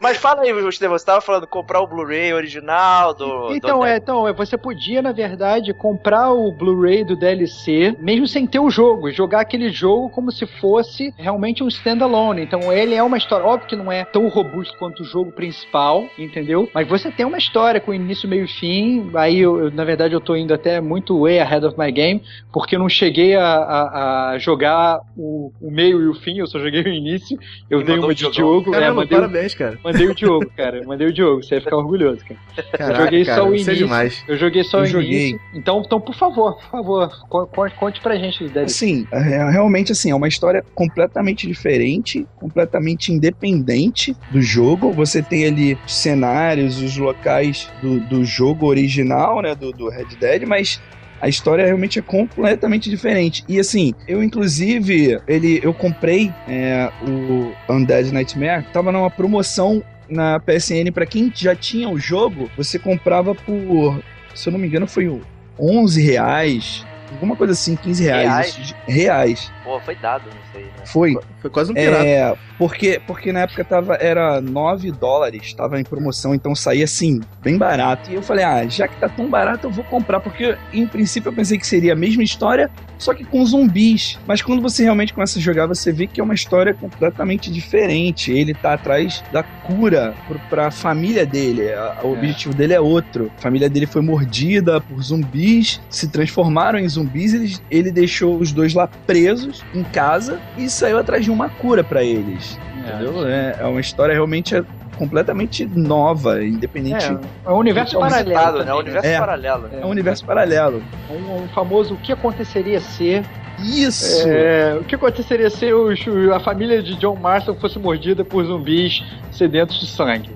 Mas 0.02 0.18
fala 0.18 0.42
aí, 0.42 0.50
Estevão, 0.68 0.98
você 0.98 1.06
tava 1.06 1.22
falando 1.22 1.46
comprar 1.46 1.80
o 1.80 1.86
Blu-ray 1.88 2.34
original 2.34 3.14
do. 3.14 3.54
Então, 3.54 3.80
do... 3.80 3.86
é, 3.86 3.98
então, 3.98 4.28
é, 4.28 4.34
você 4.34 4.58
podia, 4.58 5.00
na 5.02 5.12
verdade, 5.12 5.74
comprar 5.76 6.32
o 6.32 6.52
Blu-ray 6.52 7.04
do 7.04 7.16
DLC, 7.16 7.96
mesmo 8.00 8.28
sem 8.28 8.48
ter 8.48 8.58
o 8.60 8.70
jogo, 8.72 9.08
e 9.10 9.12
jogar 9.12 9.42
aquele 9.42 9.70
jogo 9.70 10.10
como 10.10 10.32
se 10.32 10.48
fosse 10.60 11.14
realmente 11.18 11.64
um 11.64 11.68
standalone. 11.68 12.42
Então, 12.42 12.74
ele 12.74 12.96
é 12.96 13.04
uma 13.04 13.18
história, 13.18 13.46
óbvio 13.46 13.68
que 13.70 13.76
não 13.76 13.92
é 13.92 14.04
tão 14.04 14.28
robusto 14.28 14.76
quanto 14.80 15.02
o 15.04 15.06
jogo 15.06 15.32
principal, 15.32 16.06
entendeu? 16.18 16.68
Mas 16.74 16.88
você 16.88 17.12
tem 17.12 17.26
uma 17.26 17.38
história 17.38 17.80
com 17.80 17.94
início, 17.94 18.28
meio 18.28 18.46
e 18.46 18.48
fim. 18.48 19.12
Aí, 19.14 19.38
eu, 19.40 19.66
eu, 19.66 19.72
na 19.72 19.84
verdade, 19.86 20.16
eu 20.16 20.20
tô 20.22 20.36
indo 20.36 20.52
até 20.52 20.82
muito 20.82 21.22
way 21.22 21.40
ahead 21.40 21.64
of 21.64 21.78
my 21.78 21.92
game, 21.92 22.24
porque 22.52 22.76
eu 22.76 22.80
não 22.80 22.90
cheguei 22.90 23.36
a, 23.36 23.46
a- 23.46 24.30
a 24.32 24.38
jogar 24.40 25.00
o, 25.16 25.52
o 25.62 25.70
meio 25.70 26.02
e 26.02 26.08
o 26.08 26.16
fim, 26.16 26.40
eu 26.40 26.48
só 26.48 26.58
joguei 26.58 26.82
o 26.82 26.88
início. 26.88 27.38
Eu 27.70 27.82
E 27.82 27.84
dei 27.84 28.00
uma 28.00 28.16
de. 28.16 28.32
Diogo, 28.32 28.70
é, 28.74 28.80
Caramba, 28.80 29.02
mandei, 29.02 29.18
o- 29.18 29.22
parabéns, 29.22 29.54
cara. 29.54 29.78
mandei 29.84 29.91
o 30.08 30.16
Diogo, 30.16 30.52
cara. 30.56 30.84
Mandei 30.86 31.08
o 31.08 31.14
Diogo, 31.14 31.44
você 31.44 31.56
ia 31.56 31.62
ficar 31.62 31.78
orgulhoso, 31.78 32.22
cara. 32.26 32.40
Caraca, 32.78 33.04
joguei 33.06 33.26
cara, 33.26 33.42
só 33.42 33.48
o 33.48 33.52
é 33.52 33.56
início. 33.56 33.76
demais. 33.76 34.24
Eu 34.28 34.38
joguei 34.38 34.64
só 34.64 34.80
Eu 34.80 34.84
o 34.84 34.86
joguei. 34.88 35.30
início. 35.30 35.42
Então, 35.54 35.82
então, 35.86 36.00
por 36.02 36.16
favor, 36.16 36.56
por 36.56 36.70
favor, 36.70 37.10
co- 37.30 37.48
co- 37.48 37.72
conte 37.72 38.02
pra 38.02 38.16
gente, 38.16 38.48
Délio. 38.50 38.66
Assim, 38.66 39.06
é, 39.12 39.50
realmente 39.52 39.92
assim, 39.92 40.12
é 40.12 40.16
uma 40.16 40.28
história 40.28 40.64
completamente 40.76 41.48
diferente, 41.48 42.26
completamente 42.36 43.12
independente 43.12 44.16
do 44.32 44.42
jogo. 44.42 44.92
Você 44.94 45.22
tem 45.22 45.46
ali 45.46 45.78
os 45.86 45.96
cenários, 45.98 46.82
os 46.82 46.98
locais 46.98 47.70
do, 47.82 48.00
do 48.02 48.24
jogo 48.24 48.66
original, 48.68 49.42
né, 49.42 49.56
do, 49.56 49.72
do 49.72 49.90
Red 49.90 50.06
Dead, 50.20 50.44
mas 50.48 50.80
a 51.22 51.30
história 51.30 51.66
realmente 51.66 52.00
é 52.00 52.02
completamente 52.02 52.90
diferente. 52.90 53.44
E 53.48 53.60
assim, 53.60 53.94
eu 54.08 54.24
inclusive, 54.24 55.20
ele, 55.28 55.60
eu 55.64 55.74
comprei 55.74 56.34
é, 56.48 56.92
o 57.08 57.52
Undead 57.72 58.12
Nightmare, 58.12 58.66
tava 58.74 58.92
numa 58.92 59.10
promoção 59.10 59.84
na 60.10 60.40
PSN 60.40 60.92
pra 60.94 61.06
quem 61.06 61.32
já 61.34 61.56
tinha 61.56 61.88
o 61.88 61.98
jogo, 61.98 62.50
você 62.58 62.78
comprava 62.78 63.34
por, 63.34 64.04
se 64.36 64.50
eu 64.50 64.52
não 64.52 64.60
me 64.60 64.68
engano, 64.68 64.88
foi 64.88 65.08
o 65.08 65.22
11 65.58 66.02
reais, 66.02 66.86
alguma 67.12 67.36
coisa 67.36 67.54
assim, 67.54 67.76
15 67.76 68.04
reais. 68.04 68.26
Reais? 68.26 68.76
Reais. 68.88 69.52
Pô, 69.64 69.80
foi 69.80 69.96
dado, 69.96 70.26
não 70.26 70.42
sei, 70.52 70.64
né? 70.64 70.72
Foi. 70.86 71.16
Foi 71.40 71.50
quase 71.50 71.72
um 71.72 71.76
pirata. 71.76 72.04
É, 72.06 72.36
porque, 72.58 73.02
porque 73.06 73.32
na 73.32 73.42
época 73.42 73.64
tava, 73.64 73.96
era 73.96 74.40
9 74.42 74.92
dólares, 74.92 75.54
tava 75.54 75.80
em 75.80 75.84
promoção, 75.84 76.34
então 76.36 76.54
saía 76.56 76.86
assim, 76.86 77.20
bem 77.42 77.58
barato. 77.58 78.12
E 78.12 78.16
eu 78.16 78.22
falei, 78.22 78.44
ah, 78.46 78.68
já 78.68 78.88
que 78.88 79.00
tá 79.00 79.10
tão 79.10 79.28
barato, 79.30 79.68
eu 79.68 79.72
vou 79.72 79.84
comprar, 79.84 80.20
porque 80.20 80.56
em 80.72 80.86
princípio 80.88 81.30
eu 81.30 81.34
pensei 81.34 81.58
que 81.58 81.66
seria 81.66 81.94
a 81.94 81.96
mesma 81.96 82.22
história, 82.24 82.70
só 82.98 83.14
que 83.16 83.24
com 83.24 83.44
zumbis. 83.46 84.20
Mas 84.28 84.42
quando 84.44 84.62
você 84.62 84.84
realmente 84.84 85.14
começa 85.14 85.40
a 85.40 85.42
jogar, 85.42 85.66
você 85.66 85.92
vê 85.92 86.06
que 86.06 86.22
é 86.22 86.24
uma 86.24 86.36
história 86.36 86.74
completamente 86.74 87.52
diferente. 87.52 88.32
Ele 88.32 88.54
tá 88.54 88.74
atrás 88.74 89.24
da 89.32 89.42
cura 89.42 90.14
pro- 90.28 90.40
pra 90.50 90.70
família 90.70 91.26
dele. 91.26 91.64
O 92.04 92.10
objetivo 92.14 92.54
dele 92.54 92.74
é 92.74 92.80
outro. 92.80 93.32
A 93.38 93.42
família 93.42 93.68
dele 93.70 93.88
foi 93.88 94.02
mordida 94.04 94.80
por 94.82 95.02
zumbis, 95.02 95.82
se 95.90 96.08
transformaram 96.10 96.78
em 96.78 96.88
zumbis, 96.88 97.34
ele, 97.34 97.56
ele 97.72 97.92
deixou 97.92 98.38
os 98.38 98.52
dois 98.52 98.74
lá 98.76 98.88
presos 98.88 99.51
em 99.74 99.84
casa 99.84 100.40
e 100.58 100.70
saiu 100.70 100.98
atrás 101.00 101.24
de 101.24 101.32
uma 101.32 101.50
cura 101.50 101.84
pra 101.84 102.04
eles. 102.04 102.60
Entendeu? 102.78 103.28
É, 103.28 103.56
é 103.60 103.66
uma 103.66 103.80
história 103.82 104.14
realmente 104.14 104.56
é 104.56 104.64
completamente 104.98 105.66
nova, 105.66 106.44
independente. 106.44 107.06
É, 107.06 107.50
é 107.50 107.52
um 107.52 107.58
universo 107.58 107.96
Então, 107.98 108.08
paralelo. 108.08 108.58
Né? 108.60 108.60
também, 108.60 108.74
O 108.74 108.78
universo 108.80 109.08
É. 109.08 109.20
paralelo. 109.20 109.70
É 109.82 109.86
um 109.86 109.90
universo 109.90 110.26
paralelo. 110.26 110.84
Um, 111.10 111.44
um 111.44 111.48
famoso 111.50 111.94
o 111.96 111.98
que 111.98 112.12
aconteceria 112.12 112.80
se. 112.80 113.22
Isso! 113.60 114.28
é, 114.28 114.76
o 114.80 114.84
que 114.84 114.96
aconteceria 114.96 115.50
se 115.50 115.72
os- 115.74 116.00
a 116.34 116.40
família 116.40 116.82
de 116.82 116.96
John 116.96 117.16
Marston 117.16 117.54
fosse 117.56 117.78
mordida 117.78 118.24
por 118.26 118.44
zumbis 118.46 119.04
sedentos 119.32 119.80
de 119.80 119.88
sangue? 119.88 120.32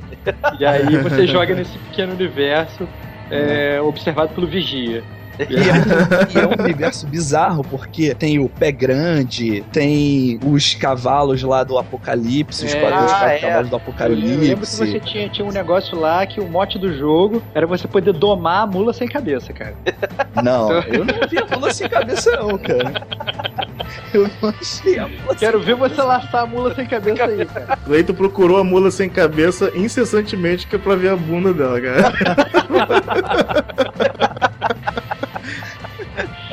E 0.60 0.66
aí 0.66 0.98
você 0.98 1.26
joga 1.28 1.56
nesse 1.56 1.78
pequeno 1.78 2.14
universo 2.14 2.88
é, 3.32 3.80
observado 3.82 4.34
pelo 4.34 4.46
Vigia. 4.48 5.04
E 5.50 5.56
é, 5.56 5.74
um, 5.74 6.40
e 6.40 6.44
é 6.44 6.48
um 6.48 6.64
universo 6.64 7.06
bizarro, 7.08 7.64
porque 7.64 8.14
tem 8.16 8.40
o 8.40 8.48
pé 8.50 8.72
grande, 8.72 9.64
tem 9.72 10.40
os 10.46 10.74
cavalos 10.74 11.42
lá 11.44 11.64
do 11.64 11.78
Apocalipse, 11.78 12.66
os 12.66 12.74
É. 12.74 12.80
quadros 12.80 13.12
Ah, 13.12 13.30
é. 13.34 13.40
cavalos 13.40 13.70
do 13.70 13.76
Eu 13.76 13.80
lembro 14.10 14.18
que 14.18 14.52
Apocalipse. 14.54 14.78
você 14.78 15.00
tinha, 15.00 15.30
tinha 15.30 15.46
um 15.48 15.52
negócio 15.52 15.98
lá 16.00 16.26
que 16.26 16.40
o 16.40 16.48
mote 16.48 16.80
do 16.80 16.96
jogo 16.98 17.42
era 17.54 17.68
você 17.68 17.88
poder 17.88 18.14
domar 18.14 18.64
a 18.64 18.68
mula 18.68 18.94
sem 18.94 19.08
cabeça, 19.08 19.52
cara. 19.54 19.76
Não, 20.44 20.72
eu 20.72 21.06
não 21.06 21.28
vi 21.30 21.38
a 21.38 21.46
mula 21.56 21.74
sem 21.74 21.88
cabeça, 21.88 22.32
não, 22.38 22.58
cara. 22.58 22.94
Eu 24.14 24.30
não 24.42 24.50
achei 24.50 25.00
a 25.00 25.08
mula 25.08 25.36
Quero 25.36 25.62
ver 25.62 25.76
você 25.76 26.02
laçar 26.02 26.44
a 26.44 26.46
mula 26.46 26.76
sem 26.76 26.86
cabeça 26.86 27.24
aí, 27.26 27.46
cara. 27.46 27.80
Leito 27.88 28.14
procurou 28.14 28.58
a 28.58 28.64
mula 28.64 28.92
sem 28.92 29.10
cabeça 29.10 29.72
incessantemente 29.76 30.68
que 30.68 30.76
é 30.76 30.80
pra 30.80 30.96
ver 30.96 31.10
a 31.10 31.16
bunda 31.16 31.54
dela, 31.54 31.80
cara. 31.80 32.14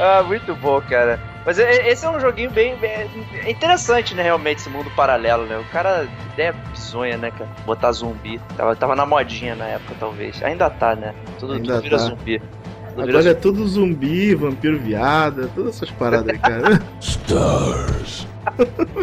Ah, 0.03 0.21
muito 0.25 0.53
bom, 0.57 0.81
cara. 0.81 1.21
Mas 1.47 1.59
esse 1.61 2.05
é 2.05 2.11
um 2.11 2.19
joguinho 2.19 2.51
bem, 2.51 2.75
bem- 2.77 3.09
é 3.45 3.51
interessante, 3.51 4.15
né? 4.17 4.23
Realmente, 4.25 4.59
esse 4.59 4.69
mundo 4.69 4.91
paralelo, 4.97 5.45
né? 5.47 5.57
O 5.59 5.65
cara, 5.73 6.09
ideia 6.33 6.53
bizonha, 6.73 7.17
né, 7.17 7.31
cara? 7.31 7.49
Botar 7.65 7.93
zumbi. 7.93 8.41
Tava, 8.57 8.75
tava 8.75 8.97
na 8.97 9.07
modinha 9.07 9.55
na 9.55 9.67
época, 9.67 9.95
talvez. 10.01 10.43
Ainda 10.43 10.69
tá, 10.69 10.97
né? 10.97 11.15
Tudo, 11.39 11.53
Ainda 11.55 11.75
tudo 11.75 11.83
vira 11.83 11.99
tá. 11.99 12.03
zumbi. 12.05 12.39
Tudo 12.41 13.07
vira 13.07 13.19
Agora 13.19 13.31
é 13.31 13.35
tudo 13.35 13.67
zumbi, 13.69 14.35
vampiro 14.35 14.79
viado, 14.79 15.49
todas 15.55 15.77
essas 15.77 15.91
paradas 15.93 16.31
aí, 16.31 16.39
cara. 16.39 16.83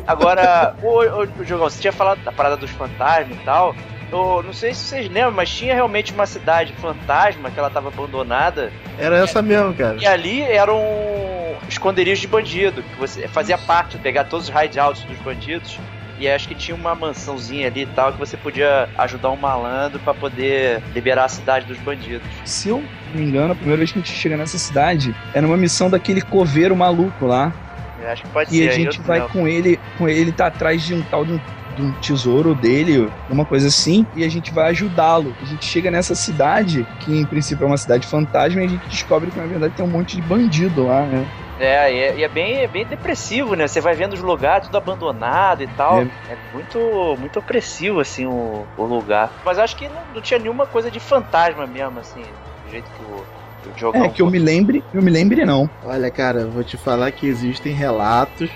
Agora, 0.06 0.76
o, 0.82 1.04
o, 1.04 1.22
o 1.42 1.46
Jogão, 1.46 1.70
você 1.70 1.80
tinha 1.82 1.94
falado 1.94 2.22
da 2.24 2.32
parada 2.32 2.58
dos 2.58 2.70
fantasmas 2.72 3.38
e 3.38 3.46
tal. 3.46 3.74
Eu 4.12 4.42
não 4.44 4.54
sei 4.54 4.74
se 4.74 4.82
vocês 4.86 5.08
lembram, 5.08 5.32
mas 5.34 5.50
tinha 5.50 5.74
realmente 5.76 6.12
uma 6.14 6.26
cidade 6.26 6.74
fantasma 6.82 7.52
que 7.52 7.60
ela 7.60 7.70
tava 7.70 7.90
abandonada. 7.90 8.72
Era 8.98 9.18
essa 9.18 9.42
mesmo, 9.42 9.74
cara. 9.74 9.98
E 10.00 10.06
ali 10.08 10.42
eram 10.42 10.82
esconderijos 11.68 12.20
de 12.20 12.28
bandido, 12.28 12.82
que 12.82 12.96
você 13.00 13.28
fazia 13.28 13.58
parte, 13.58 13.98
pegar 14.00 14.24
todos 14.24 14.50
os 14.50 14.56
hideouts 14.56 15.04
dos 15.04 15.18
bandidos 15.20 15.78
E 16.20 16.28
acho 16.28 16.48
que 16.48 16.56
tinha 16.56 16.76
uma 16.76 16.96
mansãozinha 16.96 17.68
ali 17.68 17.84
e 17.84 17.86
tal 17.86 18.12
que 18.12 18.18
você 18.20 18.36
podia 18.36 18.90
ajudar 18.98 19.30
um 19.30 19.36
malandro 19.38 20.00
pra 20.00 20.14
poder 20.14 20.82
liberar 20.94 21.26
a 21.26 21.30
cidade 21.30 21.66
dos 21.68 21.78
bandidos. 21.78 22.28
Se 22.44 22.68
eu 22.70 22.84
não 23.14 23.22
me 23.22 23.28
engano, 23.28 23.52
a 23.54 23.56
primeira 23.56 23.78
vez 23.78 23.92
que 23.92 24.00
a 24.00 24.02
gente 24.02 24.14
chega 24.14 24.36
nessa 24.36 24.58
cidade 24.58 25.16
era 25.34 25.46
uma 25.48 25.56
missão 25.56 25.90
daquele 25.90 26.22
coveiro 26.22 26.76
maluco 26.76 27.26
lá. 27.26 27.54
Eu 28.02 28.10
acho 28.10 28.24
que 28.24 28.30
pode 28.30 28.54
E 28.54 28.58
ser. 28.58 28.68
a 28.70 28.72
aí 28.72 28.84
gente 28.84 29.00
vai 29.02 29.20
não. 29.20 29.30
com 29.30 29.48
ele, 29.48 29.80
com 29.98 30.10
ele 30.10 30.32
tá 30.32 30.48
atrás 30.48 30.84
de 30.84 30.94
um 30.96 31.02
tal 31.04 31.24
de 31.24 31.34
um, 31.34 31.40
de 31.80 31.86
um 31.86 31.92
tesouro 31.94 32.54
dele, 32.54 33.10
uma 33.30 33.46
coisa 33.46 33.68
assim, 33.68 34.06
e 34.16 34.24
a 34.24 34.30
gente 34.30 34.54
vai 34.54 34.70
ajudá-lo. 34.70 35.34
A 35.42 35.46
gente 35.46 35.66
chega 35.66 35.90
nessa 35.90 36.14
cidade, 36.14 36.86
que 37.00 37.18
em 37.18 37.26
princípio 37.26 37.64
é 37.64 37.68
uma 37.68 37.78
cidade 37.78 38.06
fantasma, 38.06 38.62
e 38.62 38.66
a 38.66 38.68
gente 38.68 38.88
descobre 38.88 39.32
que 39.32 39.40
na 39.40 39.46
verdade 39.46 39.74
tem 39.76 39.86
um 39.86 39.90
monte 39.90 40.16
de 40.16 40.22
bandido 40.22 40.86
lá, 40.86 41.06
né? 41.06 41.26
É, 41.60 41.94
e 41.94 42.00
é, 42.00 42.16
e 42.18 42.24
é 42.24 42.28
bem, 42.28 42.58
é 42.62 42.68
bem 42.68 42.86
depressivo, 42.86 43.54
né? 43.54 43.68
Você 43.68 43.82
vai 43.82 43.94
vendo 43.94 44.14
os 44.14 44.22
lugares 44.22 44.68
tudo 44.68 44.78
abandonado 44.78 45.62
e 45.62 45.68
tal. 45.68 46.00
É. 46.00 46.04
É, 46.30 46.38
muito, 46.54 47.18
muito 47.20 47.40
opressivo, 47.40 48.00
assim, 48.00 48.26
o, 48.26 48.66
o 48.78 48.84
lugar. 48.84 49.32
Mas 49.44 49.60
acho 49.60 49.76
que 49.76 49.88
não, 49.88 50.02
não 50.16 50.22
tinha 50.22 50.40
nenhuma 50.40 50.66
coisa 50.66 50.90
de 50.90 51.00
fantasma 51.00 51.68
mesmo, 51.68 52.00
assim, 52.00 52.22
do 52.66 52.72
jeito 52.72 52.90
que 52.92 53.04
o. 53.04 53.26
É, 53.94 54.08
que 54.08 54.22
eu 54.22 54.32
me 54.32 54.40
lembre, 54.40 54.82
eu 54.94 55.02
me 55.02 55.12
lembre 55.12 55.44
não. 55.44 55.70
Olha, 55.84 56.10
cara, 56.10 56.42
eu 56.42 56.50
vou 56.50 56.64
te 56.64 56.78
falar 56.78 57.12
que 57.12 57.28
existem 57.28 57.74
relatos. 57.74 58.50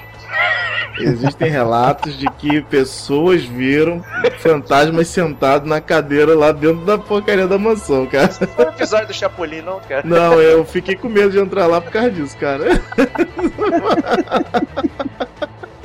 Existem 1.00 1.50
relatos 1.50 2.18
de 2.18 2.30
que 2.32 2.62
pessoas 2.62 3.44
viram 3.44 4.04
fantasmas 4.40 5.08
sentados 5.08 5.68
na 5.68 5.82
cadeira 5.82 6.36
lá 6.36 6.52
dentro 6.52 6.86
da 6.86 6.98
porcaria 6.98 7.48
da 7.48 7.58
mansão, 7.58 8.06
cara. 8.06 8.30
Foi 8.30 8.66
um 8.66 8.70
episódio 8.70 9.08
do 9.08 9.14
Chapolin, 9.14 9.62
não, 9.62 9.80
cara? 9.80 10.04
Não, 10.06 10.42
eu 10.42 10.64
fiquei 10.66 10.96
com 10.96 11.10
medo 11.10 11.32
de 11.32 11.40
entrar 11.40 11.68
lá 11.68 11.82
por 11.82 11.92
causa 11.92 12.12
disso, 12.12 12.38
cara. 12.38 12.66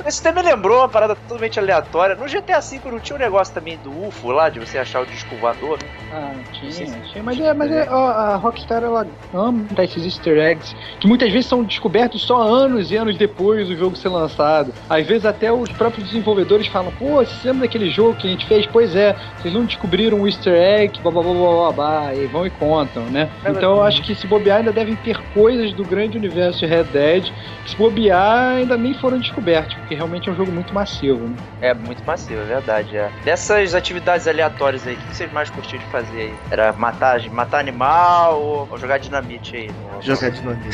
Isso 0.09 0.23
me 0.33 0.41
lembrou 0.41 0.79
uma 0.79 0.89
parada 0.89 1.15
totalmente 1.15 1.59
aleatória. 1.59 2.15
No 2.15 2.25
GTA 2.25 2.59
V 2.59 2.79
não 2.85 2.99
tinha 2.99 3.15
um 3.15 3.19
negócio 3.19 3.53
também 3.53 3.77
do 3.77 4.07
UFO 4.07 4.31
lá, 4.31 4.49
de 4.49 4.59
você 4.59 4.79
achar 4.79 5.01
o 5.01 5.05
disco 5.05 5.35
voador? 5.35 5.77
Ah, 6.11 6.31
tinha, 6.51 6.71
tinha. 6.71 7.23
Mas, 7.23 7.39
é, 7.39 7.53
mas 7.53 7.71
é, 7.71 7.87
ó, 7.91 8.09
a 8.09 8.35
Rockstar 8.35 8.83
ela 8.83 9.05
ama 9.31 9.65
dar 9.69 9.83
esses 9.83 10.03
easter 10.03 10.39
eggs 10.39 10.75
que 10.99 11.07
muitas 11.07 11.31
vezes 11.31 11.45
são 11.45 11.63
descobertos 11.63 12.23
só 12.23 12.41
anos 12.41 12.91
e 12.91 12.95
anos 12.95 13.17
depois 13.17 13.67
do 13.67 13.77
jogo 13.77 13.95
ser 13.95 14.09
lançado. 14.09 14.73
Às 14.89 15.05
vezes 15.05 15.25
até 15.25 15.51
os 15.51 15.71
próprios 15.73 16.07
desenvolvedores 16.07 16.65
falam, 16.67 16.91
pô, 16.97 17.23
você 17.23 17.47
lembra 17.47 17.67
daquele 17.67 17.91
jogo 17.91 18.15
que 18.15 18.27
a 18.27 18.31
gente 18.31 18.47
fez? 18.47 18.65
Pois 18.65 18.95
é, 18.95 19.15
vocês 19.37 19.53
não 19.53 19.63
descobriram 19.63 20.21
o 20.21 20.27
easter 20.27 20.55
egg, 20.55 20.99
blá 21.03 21.11
blá 21.11 21.21
blá 21.21 21.33
blá 21.33 21.51
blá, 21.51 21.71
blá 21.71 22.15
e 22.15 22.25
vão 22.25 22.47
e 22.47 22.49
contam, 22.49 23.03
né? 23.03 23.29
É 23.45 23.51
Então 23.51 23.75
eu 23.75 23.83
acho 23.83 24.01
que 24.01 24.15
se 24.15 24.25
bobear 24.25 24.57
ainda 24.57 24.71
devem 24.71 24.95
ter 24.95 25.19
coisas 25.35 25.71
do 25.73 25.85
grande 25.85 26.17
universo 26.17 26.59
de 26.61 26.65
Red 26.65 26.85
Dead 26.85 27.31
que 27.63 27.69
se 27.69 27.75
bobear 27.75 28.55
ainda 28.55 28.75
nem 28.75 28.95
foram 28.95 29.19
descobertos, 29.19 29.75
porque 29.75 29.98
realmente 29.99 30.29
é 30.29 30.31
um 30.31 30.35
jogo 30.35 30.49
muito 30.51 30.73
massivo, 30.73 31.19
né? 31.27 31.35
É 31.61 31.73
muito 31.73 32.01
massivo, 32.05 32.39
é 32.41 32.45
verdade. 32.45 32.95
É. 32.97 33.11
Dessas 33.25 33.75
atividades 33.75 34.27
aleatórias 34.27 34.87
aí, 34.87 34.93
o 34.93 34.97
que 34.97 35.15
vocês 35.15 35.31
mais 35.33 35.49
curtiam 35.49 35.77
de 35.79 35.85
fazer 35.87 36.21
aí? 36.21 36.33
Era 36.49 36.71
matar, 36.73 37.21
matar 37.29 37.59
animal 37.59 38.39
ou, 38.41 38.67
ou 38.71 38.77
jogar 38.77 38.97
dinamite 38.97 39.55
aí? 39.57 39.67
no- 39.67 40.01
Jogar 40.01 40.29
dinamite. 40.31 40.69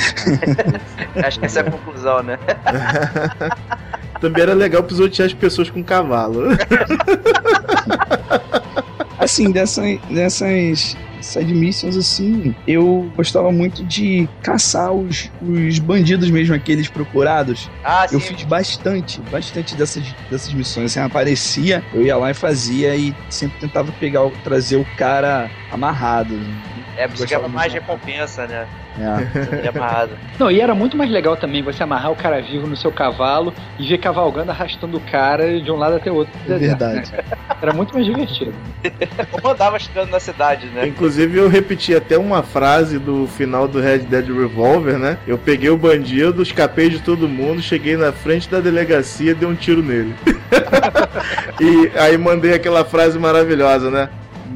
Acho 1.26 1.40
que 1.40 1.46
essa 1.48 1.62
é 1.62 1.68
a 1.68 1.72
conclusão, 1.72 2.22
né? 2.22 2.38
Também 4.22 4.44
era 4.44 4.54
legal 4.54 4.84
pisotear 4.84 5.26
as 5.26 5.34
pessoas 5.34 5.70
com 5.72 5.84
cavalo. 5.84 6.44
Assim, 9.26 9.52
dessas, 9.52 10.00
dessas 10.08 10.96
side 11.20 11.54
missions, 11.56 11.98
assim, 11.98 12.54
eu 12.68 13.12
gostava 13.16 13.52
muito 13.52 13.84
de 13.84 14.30
caçar 14.44 14.94
os, 14.94 15.30
os 15.42 15.80
bandidos 15.80 16.30
mesmo, 16.30 16.54
aqueles 16.54 16.88
procurados. 16.88 17.68
Ah, 17.84 18.06
Eu 18.12 18.20
fiz 18.20 18.44
bastante, 18.44 19.20
bastante 19.22 19.76
dessas, 19.76 20.04
dessas 20.30 20.54
missões. 20.54 20.92
Assim, 20.92 21.00
aparecia, 21.00 21.84
eu 21.92 22.04
ia 22.06 22.16
lá 22.18 22.30
e 22.30 22.36
fazia 22.36 22.96
e 22.96 23.16
sempre 23.32 23.58
tentava 23.60 23.92
pegar, 23.94 24.24
o- 24.26 24.30
trazer 24.44 24.76
o 24.76 24.86
cara 24.96 25.50
amarrado. 25.72 26.40
É, 26.98 27.08
ganhava 27.08 27.44
muito. 27.44 27.56
mais 27.56 27.74
recompensa, 27.74 28.48
né? 28.48 28.68
É. 29.00 29.66
É 29.66 29.70
amarrado. 29.70 30.12
Não, 30.40 30.50
e 30.50 30.62
era 30.62 30.74
muito 30.74 30.96
mais 30.96 31.10
legal 31.10 31.36
também 31.36 31.62
você 31.62 31.84
amarrar 31.84 32.12
o 32.12 32.16
cara 32.16 32.42
vivo 32.42 32.68
no 32.68 32.76
seu 32.76 32.92
cavalo 32.92 33.54
e 33.80 33.88
ver 33.88 33.98
cavalgando, 33.98 34.52
arrastando 34.52 34.98
o 34.98 35.02
cara 35.02 35.60
de 35.60 35.72
um 35.72 35.76
lado 35.76 35.96
até 35.96 36.12
o 36.12 36.16
outro. 36.16 36.34
É 36.48 36.58
verdade. 36.58 37.12
Era 37.62 37.74
muito 37.74 37.94
mais 37.94 38.06
divertido. 38.06 38.54
Ou 39.44 39.52
andava 39.52 39.80
chegando 39.80 40.10
na 40.12 40.20
cidade, 40.20 40.68
né? 40.68 40.88
Inclusive, 40.88 41.38
eu 41.38 41.50
repeti 41.50 41.96
até 41.96 42.18
uma 42.18 42.44
frase 42.44 43.00
do 43.00 43.28
final 43.28 43.68
do 43.68 43.80
Red 43.80 44.00
Dead 44.00 44.28
Revolver, 44.28 44.98
né? 44.98 45.18
Eu 45.26 45.38
peguei 45.38 45.70
o 45.70 45.78
bandido, 45.78 46.44
escapei 46.44 46.90
de 46.90 47.00
todo 47.00 47.28
mundo, 47.28 47.62
cheguei 47.62 47.98
na 47.98 48.12
frente 48.12 48.50
da 48.50 48.60
delegacia 48.60 49.32
e 49.32 49.34
dei 49.34 49.48
um 49.48 49.56
tiro 49.56 49.82
nele. 49.82 50.14
e 51.60 51.92
aí 51.98 52.18
mandei 52.18 52.54
aquela 52.54 52.86
frase 52.86 53.18
maravilhosa, 53.18 53.90
né? 53.90 54.10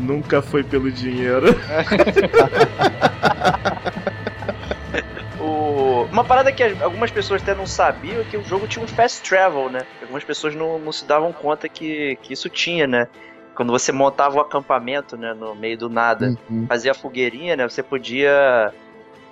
Nunca 0.09 0.41
foi 0.41 0.63
pelo 0.63 0.91
dinheiro. 0.91 1.47
O... 5.39 6.07
Uma 6.11 6.23
parada 6.23 6.51
que 6.51 6.63
as- 6.63 6.81
algumas 6.81 7.11
pessoas 7.11 7.41
até 7.41 7.55
não 7.55 7.65
sabiam 7.65 8.21
é 8.21 8.23
que 8.23 8.37
o 8.37 8.43
jogo 8.43 8.67
tinha 8.67 8.83
um 8.83 8.87
fast 8.87 9.21
travel, 9.27 9.69
né? 9.69 9.81
Algumas 10.01 10.23
pessoas 10.23 10.55
não, 10.55 10.77
não 10.79 10.91
se 10.91 11.05
davam 11.05 11.31
conta 11.31 11.69
que, 11.69 12.17
que 12.21 12.33
isso 12.33 12.49
tinha, 12.49 12.87
né? 12.87 13.07
Quando 13.55 13.71
você 13.71 13.91
montava 13.91 14.37
o 14.37 14.41
acampamento, 14.41 15.17
né, 15.17 15.33
no 15.33 15.53
meio 15.55 15.77
do 15.77 15.89
nada, 15.89 16.33
Uhum. 16.49 16.65
fazia 16.67 16.91
a 16.91 16.95
fogueirinha, 16.95 17.55
né, 17.57 17.67
você 17.67 17.83
podia 17.83 18.71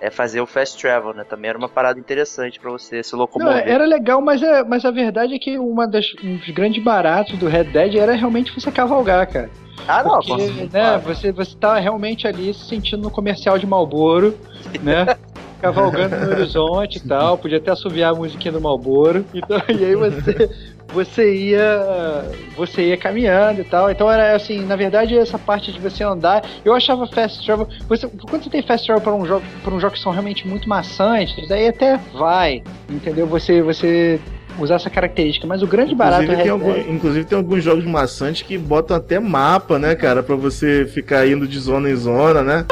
é, 0.02 0.10
fazer 0.12 0.42
o 0.42 0.46
fast 0.46 0.80
travel, 0.80 1.14
né? 1.14 1.24
Também 1.24 1.50
era 1.50 1.58
uma 1.58 1.70
parada 1.70 2.00
interessante 2.00 2.60
pra 2.60 2.70
você 2.72 3.02
se 3.04 3.14
Não, 3.14 3.20
locomover. 3.20 3.68
era 3.68 3.86
legal, 3.86 4.22
mas, 4.22 4.42
é, 4.44 4.64
mas 4.64 4.86
a 4.86 4.92
verdade 4.92 5.34
é 5.36 5.40
que 5.40 5.58
uma 5.58 5.88
das, 5.88 6.06
um 6.24 6.38
dos 6.38 6.50
grandes 6.50 6.84
baratos 6.84 7.38
do 7.38 7.48
Red 7.48 7.66
Dead 7.66 7.96
era 7.96 8.14
realmente 8.14 8.54
você 8.54 8.72
cavalgar, 8.72 9.26
cara. 9.32 9.50
Ah, 9.88 10.04
não, 10.04 10.20
Porque, 10.20 10.32
com- 10.52 10.62
né, 10.66 10.70
claro. 10.70 11.02
você, 11.04 11.32
você 11.32 11.56
tá 11.58 11.80
realmente 11.80 12.28
ali 12.28 12.54
se 12.54 12.68
sentindo 12.68 13.04
no 13.04 13.12
comercial 13.12 13.58
de 13.58 13.66
Malboro, 13.66 14.38
né? 14.82 15.06
Cavalgando 15.62 16.16
no 16.16 16.32
horizonte 16.32 16.98
e 16.98 17.02
tal, 17.02 17.38
podia 17.38 17.58
até 17.58 17.72
assoviar 17.72 18.12
a 18.14 18.16
musiquinha 18.16 18.52
do 18.52 18.62
Malboro. 18.62 19.26
Então, 19.34 19.62
e 19.70 19.84
aí 19.86 19.96
você, 19.96 20.50
você 20.94 21.34
ia. 21.36 22.26
Você 22.56 22.82
ia 22.90 22.98
caminhando 22.98 23.62
e 23.62 23.64
tal. 23.64 23.90
Então 23.92 24.10
era 24.12 24.36
assim, 24.36 24.66
na 24.66 24.76
verdade, 24.76 25.18
essa 25.18 25.38
parte 25.40 25.72
de 25.72 25.80
você 25.80 26.04
andar, 26.04 26.44
eu 26.64 26.74
achava 26.74 27.08
fast 27.08 27.44
travel. 27.46 27.68
Você, 27.90 28.08
quando 28.30 28.44
você 28.44 28.50
tem 28.50 28.62
fast 28.62 28.86
travel 28.86 29.04
para 29.04 29.14
um 29.14 29.26
jogo, 29.26 29.44
para 29.64 29.74
um 29.74 29.80
jogo 29.80 29.94
que 29.94 30.00
são 30.00 30.12
realmente 30.12 30.48
muito 30.48 30.68
maçantes, 30.70 31.48
daí 31.48 31.68
até 31.68 32.00
vai, 32.14 32.62
entendeu? 32.90 33.26
Você, 33.28 33.62
você 33.62 34.20
usar 34.60 34.76
essa 34.76 34.90
característica. 34.90 35.46
Mas 35.46 35.62
o 35.62 35.68
grande 35.68 35.94
barato 35.94 36.24
Inclusive 36.24 36.42
tem, 36.44 36.50
é 36.50 36.52
algum- 36.52 36.92
inclusive 36.96 37.26
tem 37.26 37.38
alguns 37.38 37.64
jogos 37.64 37.86
maçantes 37.86 38.42
que 38.42 38.58
botam 38.58 38.98
até 38.98 39.20
mapa, 39.20 39.78
né, 39.78 39.94
cara? 39.96 40.24
Pra 40.24 40.36
você 40.36 40.86
ficar 40.86 41.28
indo 41.28 41.48
de 41.48 41.60
zona 41.60 41.90
em 41.90 41.96
zona, 41.96 42.42
né? 42.42 42.66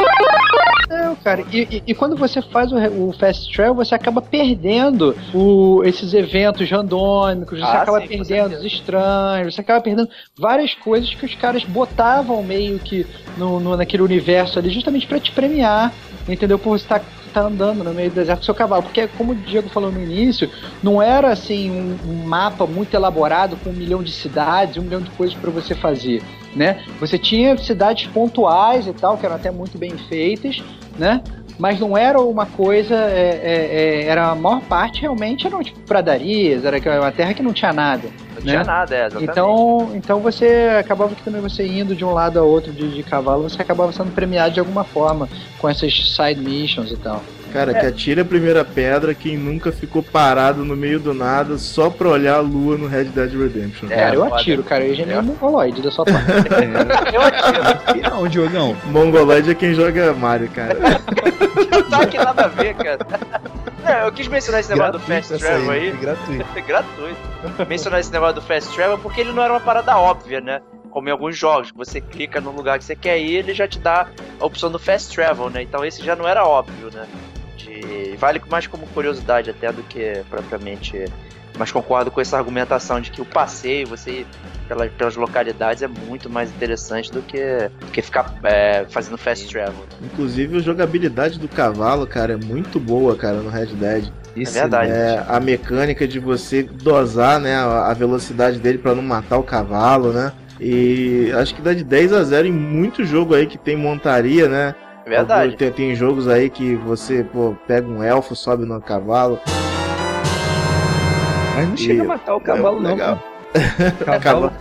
Não, 1.16 1.24
cara, 1.24 1.45
e, 1.51 1.68
e- 1.78 1.84
e 1.88 1.95
quando 1.95 2.18
você 2.18 2.41
faz 2.41 2.72
o, 2.72 2.78
o 3.09 3.13
Fast 3.13 3.51
Travel, 3.53 3.76
você 3.76 3.95
acaba 3.95 4.22
perdendo 4.22 5.16
o- 5.34 5.82
esses 5.84 6.13
eventos 6.13 6.70
randômicos, 6.70 7.59
você 7.59 7.66
Ah, 7.66 7.82
acaba 7.82 8.01
sim, 8.01 8.07
perdendo 8.07 8.55
os 8.55 8.63
estranhos, 8.63 9.53
você 9.55 9.61
acaba 9.61 9.82
perdendo 9.82 10.09
várias 10.38 10.74
coisas 10.76 11.13
que 11.13 11.26
os 11.26 11.36
caras 11.36 11.63
botavam 11.63 12.43
meio 12.43 12.80
que 12.80 13.05
no, 13.38 13.59
no- 13.59 13.78
naquele 13.78 14.03
universo 14.03 14.59
ali, 14.59 14.70
justamente 14.70 15.07
pra 15.07 15.20
te 15.20 15.32
premiar, 15.32 15.93
entendeu? 16.28 16.59
Por 16.59 16.78
você 16.78 16.86
estar 16.86 16.99
tá 17.34 17.41
andando 17.41 17.84
no 17.84 17.93
meio 17.93 18.09
do 18.09 18.16
deserto 18.16 18.39
com 18.39 18.45
seu 18.45 18.55
cavalo. 18.55 18.84
Porque, 18.84 19.07
como 19.09 19.34
o 19.34 19.36
Diego 19.36 19.68
falou 19.70 19.91
no 19.91 20.01
início, 20.01 20.49
não 20.82 21.01
era 21.01 21.32
assim 21.32 21.70
um, 21.70 22.26
mapa 22.26 22.66
muito 22.66 22.93
elaborado 22.95 23.57
com 23.57 23.70
um 23.72 23.74
milhão 23.74 24.01
de 24.01 24.11
cidades, 24.11 24.78
um 24.78 24.84
milhão 24.84 25.01
de 25.01 25.11
coisas 25.11 25.36
pra 25.36 25.51
você 25.51 25.76
fazer, 25.76 26.24
né? 26.55 26.82
Você 26.99 27.18
tinha 27.18 27.57
cidades 27.57 28.07
pontuais 28.07 28.88
e 28.88 28.93
tal, 28.93 29.18
que 29.18 29.26
eram 29.26 29.36
até 29.36 29.51
muito 29.51 29.78
bem 29.78 29.97
feitas, 29.97 30.63
né? 30.98 31.22
Mas 31.58 31.80
não 31.80 31.98
era 31.98 32.20
uma 32.20 32.46
coisa, 32.46 32.96
é, 32.96 33.39
é, 33.41 34.04
é, 34.04 34.06
era 34.08 34.30
a 34.30 34.36
maior 34.36 34.62
parte 34.62 35.02
realmente 35.02 35.48
eram 35.48 35.64
tipo 35.64 35.80
pradarias, 35.82 36.66
era 36.66 36.78
uma 37.00 37.12
terra 37.12 37.34
que 37.34 37.41
não 37.41 37.54
tinha 37.54 37.72
nada. 37.72 38.10
Não 38.36 38.41
tinha 38.41 38.60
né? 38.60 38.66
nada, 38.66 38.93
é, 38.93 39.06
exatamente. 39.06 39.32
Então, 39.32 39.91
então 39.93 40.20
você 40.20 40.76
acabava 40.78 41.16
que 41.16 41.24
também 41.24 41.41
você 41.41 41.66
indo 41.66 41.96
de 41.96 42.04
um 42.04 42.12
lado 42.12 42.38
a 42.38 42.43
outro 42.43 42.74
de, 42.74 42.93
de 42.93 43.04
cavalo, 43.04 43.43
você 43.43 43.62
acabava 43.62 43.93
sendo 43.93 44.12
premiado 44.12 44.54
de 44.54 44.60
alguma 44.60 44.84
forma 44.84 45.30
com 45.58 45.70
essas 45.70 45.93
side 46.14 46.41
missions 46.41 46.91
e 46.91 46.98
tal. 46.98 47.22
Cara, 47.56 47.74
que 47.74 47.86
atire 47.86 48.20
a 48.20 48.26
primeira 48.26 48.66
pedra 48.66 49.14
quem 49.14 49.38
nunca 49.38 49.72
ficou 49.72 50.03
parado 50.03 50.66
no 50.66 50.76
meio 50.76 50.99
do 50.99 51.14
nada 51.14 51.58
só 51.58 51.89
pra 51.89 52.10
olhar 52.10 52.36
a 52.36 52.41
lua 52.41 52.78
no 52.78 52.86
Red 52.86 53.06
Dead 53.06 53.32
Redemption. 53.32 53.89
É, 53.89 53.95
cara, 53.95 54.16
eu 54.16 54.36
atiro, 54.36 54.62
cara, 54.62 54.84
eu 54.84 54.93
já 54.93 55.06
nem 55.06 55.22
mongoloide 55.22 55.82
da 55.82 55.89
sua 55.89 56.03
parte. 56.03 56.26
Eu 57.16 57.22
atiro. 57.22 58.10
Não, 58.10 58.28
Diogão. 58.28 58.76
Mongoloide 58.86 59.51
é 59.51 59.56
quem 59.56 59.74
joga 59.74 60.14
Mario, 60.14 60.49
cara. 60.49 60.78
Não 61.72 61.84
tá 61.89 62.01
aqui 62.01 62.18
nada 62.18 62.43
a 62.43 62.47
ver, 62.47 62.76
cara. 62.76 62.99
É, 63.86 64.06
eu 64.06 64.12
quis 64.12 64.28
mencionar 64.28 64.60
esse 64.60 64.70
negócio 64.70 64.93
do 64.93 64.99
fast 64.99 65.38
travel 65.38 65.72
aí, 65.72 65.89
aí. 65.89 65.91
gratuito. 65.91 66.45
gratuito. 66.68 67.68
Mencionar 67.70 67.99
esse 67.99 68.12
negócio 68.12 68.36
do 68.36 68.41
fast 68.41 68.74
travel 68.74 68.97
porque 68.97 69.22
ele 69.22 69.32
não 69.32 69.43
era 69.43 69.53
uma 69.53 69.62
parada 69.62 69.97
óbvia, 69.97 70.41
né? 70.41 70.62
Como 70.89 71.08
em 71.08 71.12
alguns 71.12 71.38
jogos, 71.38 71.72
que 71.72 71.78
você 71.78 72.01
clica 72.01 72.41
no 72.41 72.51
lugar 72.51 72.80
que 72.80 72.86
você 72.86 72.95
quer 72.95 73.20
ir, 73.20 73.36
ele 73.36 73.53
já 73.53 73.68
te 73.68 73.80
dá 73.80 74.08
a 74.39 74.45
opção 74.45 74.72
do 74.72 74.80
fast 74.80 75.14
travel, 75.14 75.49
né? 75.49 75.62
Então 75.62 75.86
esse 75.86 76.03
já 76.03 76.16
não 76.16 76.28
era 76.28 76.45
óbvio, 76.45 76.89
né? 76.91 77.06
De... 77.66 78.16
Vale 78.18 78.41
mais 78.49 78.68
como 78.68 78.86
curiosidade 78.88 79.49
até 79.49 79.72
do 79.72 79.82
que 79.84 80.22
propriamente 80.30 81.05
Mas 81.57 81.72
concordo 81.72 82.11
com 82.11 82.22
essa 82.22 82.38
argumentação 82.38 82.99
de 82.99 83.11
que 83.11 83.22
o 83.22 83.26
passeio, 83.26 83.88
você 83.88 84.11
ir 84.11 84.28
pelas, 84.68 84.91
pelas 84.91 85.16
localidades, 85.16 85.82
é 85.82 85.88
muito 85.88 86.30
mais 86.30 86.49
interessante 86.49 87.11
do 87.11 87.22
que, 87.22 87.70
do 87.80 87.91
que 87.91 88.01
ficar 88.01 88.36
é, 88.43 88.86
fazendo 88.89 89.18
fast 89.18 89.47
travel. 89.47 89.86
Inclusive, 90.03 90.57
a 90.57 90.61
jogabilidade 90.61 91.39
do 91.39 91.47
cavalo, 91.47 92.05
cara, 92.05 92.34
é 92.34 92.38
muito 92.38 92.80
boa, 92.80 93.16
cara, 93.16 93.38
no 93.38 93.49
Red 93.49 93.68
Dead. 93.68 94.11
Isso 94.36 94.57
é 94.57 94.61
verdade. 94.61 94.91
É, 94.91 95.24
a 95.28 95.39
mecânica 95.39 96.07
de 96.07 96.20
você 96.20 96.63
dosar, 96.63 97.39
né, 97.39 97.55
a, 97.55 97.91
a 97.91 97.93
velocidade 97.93 98.59
dele 98.59 98.78
para 98.78 98.93
não 98.93 99.03
matar 99.03 99.38
o 99.38 99.43
cavalo, 99.43 100.11
né? 100.11 100.34
E 100.59 101.32
acho 101.34 101.53
que 101.53 101.61
dá 101.61 101.74
de 101.74 101.84
10 101.84 102.13
a 102.13 102.24
0 102.24 102.47
em 102.47 102.51
muito 102.51 103.03
jogo 103.03 103.36
aí 103.36 103.45
que 103.45 103.57
tem 103.57 103.76
montaria, 103.76 104.47
né? 104.47 104.76
É 105.06 105.10
verdade. 105.10 105.56
Tem, 105.56 105.72
tem 105.72 105.95
jogos 105.95 106.28
aí 106.28 106.49
que 106.49 106.76
você 106.76 107.24
pô, 107.24 107.56
pega 107.68 107.88
um 107.88 108.03
elfo, 108.03 108.36
sobe 108.36 108.66
no 108.66 108.82
cavalo. 108.82 109.39
Mas 111.56 111.70
não 111.70 111.78
chega 111.78 112.01
a 112.01 112.06
matar 112.06 112.36
o 112.36 112.41
cavalo, 112.41 112.80
é, 112.80 112.82
não. 112.82 112.89
legal. 112.89 113.24
cara. 114.03 114.18
O 114.18 114.22
cavalo 114.22 114.53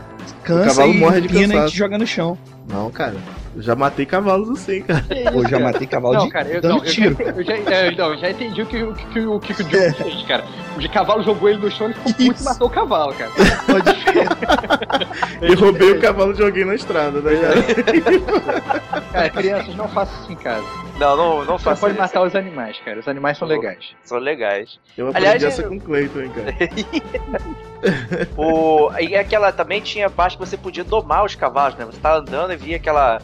cansa 0.44 0.62
o 0.62 0.66
cavalo 0.66 0.92
e 0.92 0.98
morre 0.98 1.20
de 1.22 1.26
empina 1.28 1.44
e 1.44 1.48
cansaço. 1.48 1.72
te 1.72 1.78
joga 1.78 1.98
no 1.98 2.06
chão. 2.06 2.38
Não, 2.68 2.90
cara. 2.90 3.16
Eu 3.56 3.62
já 3.62 3.76
matei 3.76 4.04
cavalos 4.04 4.50
assim, 4.50 4.82
cara. 4.82 5.04
Pô, 5.32 5.46
já 5.46 5.58
matei 5.60 5.86
cavalo 5.86 6.14
Não, 6.14 6.24
de 6.24 6.30
cara, 6.30 6.48
eu, 6.48 6.60
dando 6.60 6.76
não, 6.76 6.84
eu, 6.84 6.90
tiro. 6.90 7.16
já, 7.16 7.24
eu, 7.24 7.44
já, 7.44 7.54
é, 7.54 7.90
não, 7.92 8.12
eu 8.12 8.18
já 8.18 8.30
entendi 8.30 8.62
o 8.62 8.66
que 8.66 8.82
o 8.82 8.94
que, 8.94 9.20
o, 9.20 9.40
que, 9.40 9.54
que 9.54 9.62
o 9.62 9.64
Diogo 9.64 9.94
fez, 9.94 10.22
cara. 10.22 10.44
O 10.76 10.80
de 10.80 10.88
cavalo 10.88 11.22
jogou 11.22 11.48
ele 11.48 11.58
no 11.58 11.70
chão, 11.70 11.86
ele 11.86 11.94
ficou 11.94 12.12
puto 12.12 12.22
e 12.22 12.28
Isso. 12.34 12.44
matou 12.44 12.66
o 12.66 12.70
cavalo, 12.70 13.14
cara. 13.14 13.30
Pode 13.66 13.94
E 15.46 15.54
roubei 15.54 15.92
o 15.92 16.00
cavalo 16.00 16.34
de 16.34 16.42
alguém 16.42 16.64
na 16.64 16.74
estrada, 16.74 17.20
né, 17.20 17.32
cara? 17.36 17.54
Cara, 19.14 19.30
crianças, 19.30 19.74
não 19.76 19.88
façam 19.88 20.20
isso 20.22 20.32
em 20.32 20.36
casa. 20.36 20.66
Não, 20.98 21.16
não, 21.16 21.38
não 21.38 21.44
Você 21.44 21.50
não 21.50 21.58
faça 21.58 21.80
pode 21.80 21.92
isso. 21.94 22.02
matar 22.02 22.22
os 22.22 22.34
animais, 22.34 22.78
cara. 22.84 22.98
Os 22.98 23.06
animais 23.08 23.38
são 23.38 23.46
legais. 23.46 23.94
São 24.02 24.18
legais. 24.18 24.78
Eu 24.98 25.08
aprendi 25.08 25.26
Aliás, 25.26 25.44
essa 25.44 25.62
eu- 25.62 25.68
com 25.68 25.76
o 25.76 25.80
Cleiton, 25.80 26.20
hein, 26.22 26.30
cara. 26.34 26.54
O, 28.36 28.90
e 28.98 29.14
aquela 29.16 29.52
também 29.52 29.80
tinha 29.80 30.08
parte 30.08 30.36
que 30.38 30.44
você 30.46 30.56
podia 30.56 30.84
domar 30.84 31.24
os 31.24 31.34
cavalos, 31.34 31.76
né? 31.76 31.84
Você 31.84 32.00
tá 32.00 32.16
andando 32.16 32.52
e 32.52 32.56
via 32.56 32.76
aquela, 32.76 33.20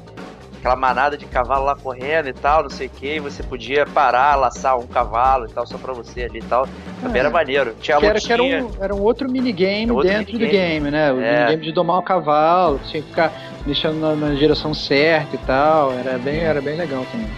aquela 0.59 0.77
manada 0.77 1.17
de 1.17 1.25
cavalo 1.27 1.65
lá 1.65 1.75
correndo 1.75 2.29
e 2.29 2.33
tal, 2.35 2.63
não 2.65 2.71
sei 2.71 2.87
o 2.87 2.91
que, 2.91 3.17
e 3.17 3.21
você 3.21 3.43
podia 3.43 3.87
parar, 3.87 4.37
laçar 4.37 4.79
um 4.79 4.87
cavalo 4.87 5.47
e 5.47 5.53
tal, 5.53 5.67
só 5.67 5.79
pra 5.79 5.93
você 5.95 6.25
ali 6.25 6.41
e 6.41 6.43
tal. 6.43 6.69
Também 7.01 7.23
Ah, 7.23 7.25
era 7.25 7.31
maneiro. 7.31 7.75
Tinha 7.81 7.97
a 7.97 8.01
Que 8.01 8.07
era, 8.07 8.21
que 8.21 8.33
era, 8.33 8.43
um, 8.43 8.71
era 8.81 8.95
um 8.95 9.01
outro 9.01 9.31
minigame 9.31 9.89
É 9.89 9.93
outro 9.93 10.09
dentro 10.09 10.33
do 10.33 10.39
minigame. 10.39 10.69
game, 10.75 10.91
né? 10.91 11.11
O 11.13 11.21
É. 11.23 11.39
minigame 11.39 11.65
de 11.65 11.73
domar 11.73 11.99
o 11.99 12.03
cavalo, 12.03 12.79
você 12.79 12.91
tinha 12.91 13.03
que 13.03 13.09
ficar 13.09 13.33
deixando 13.67 14.01
na, 14.01 14.15
na 14.15 14.35
direção 14.35 14.73
certa 14.75 15.37
e 15.37 15.39
tal. 15.39 15.93
Era 15.93 16.19
bem, 16.19 16.39
era 16.41 16.61
bem 16.61 16.77
legal 16.77 17.07
também. 17.11 17.29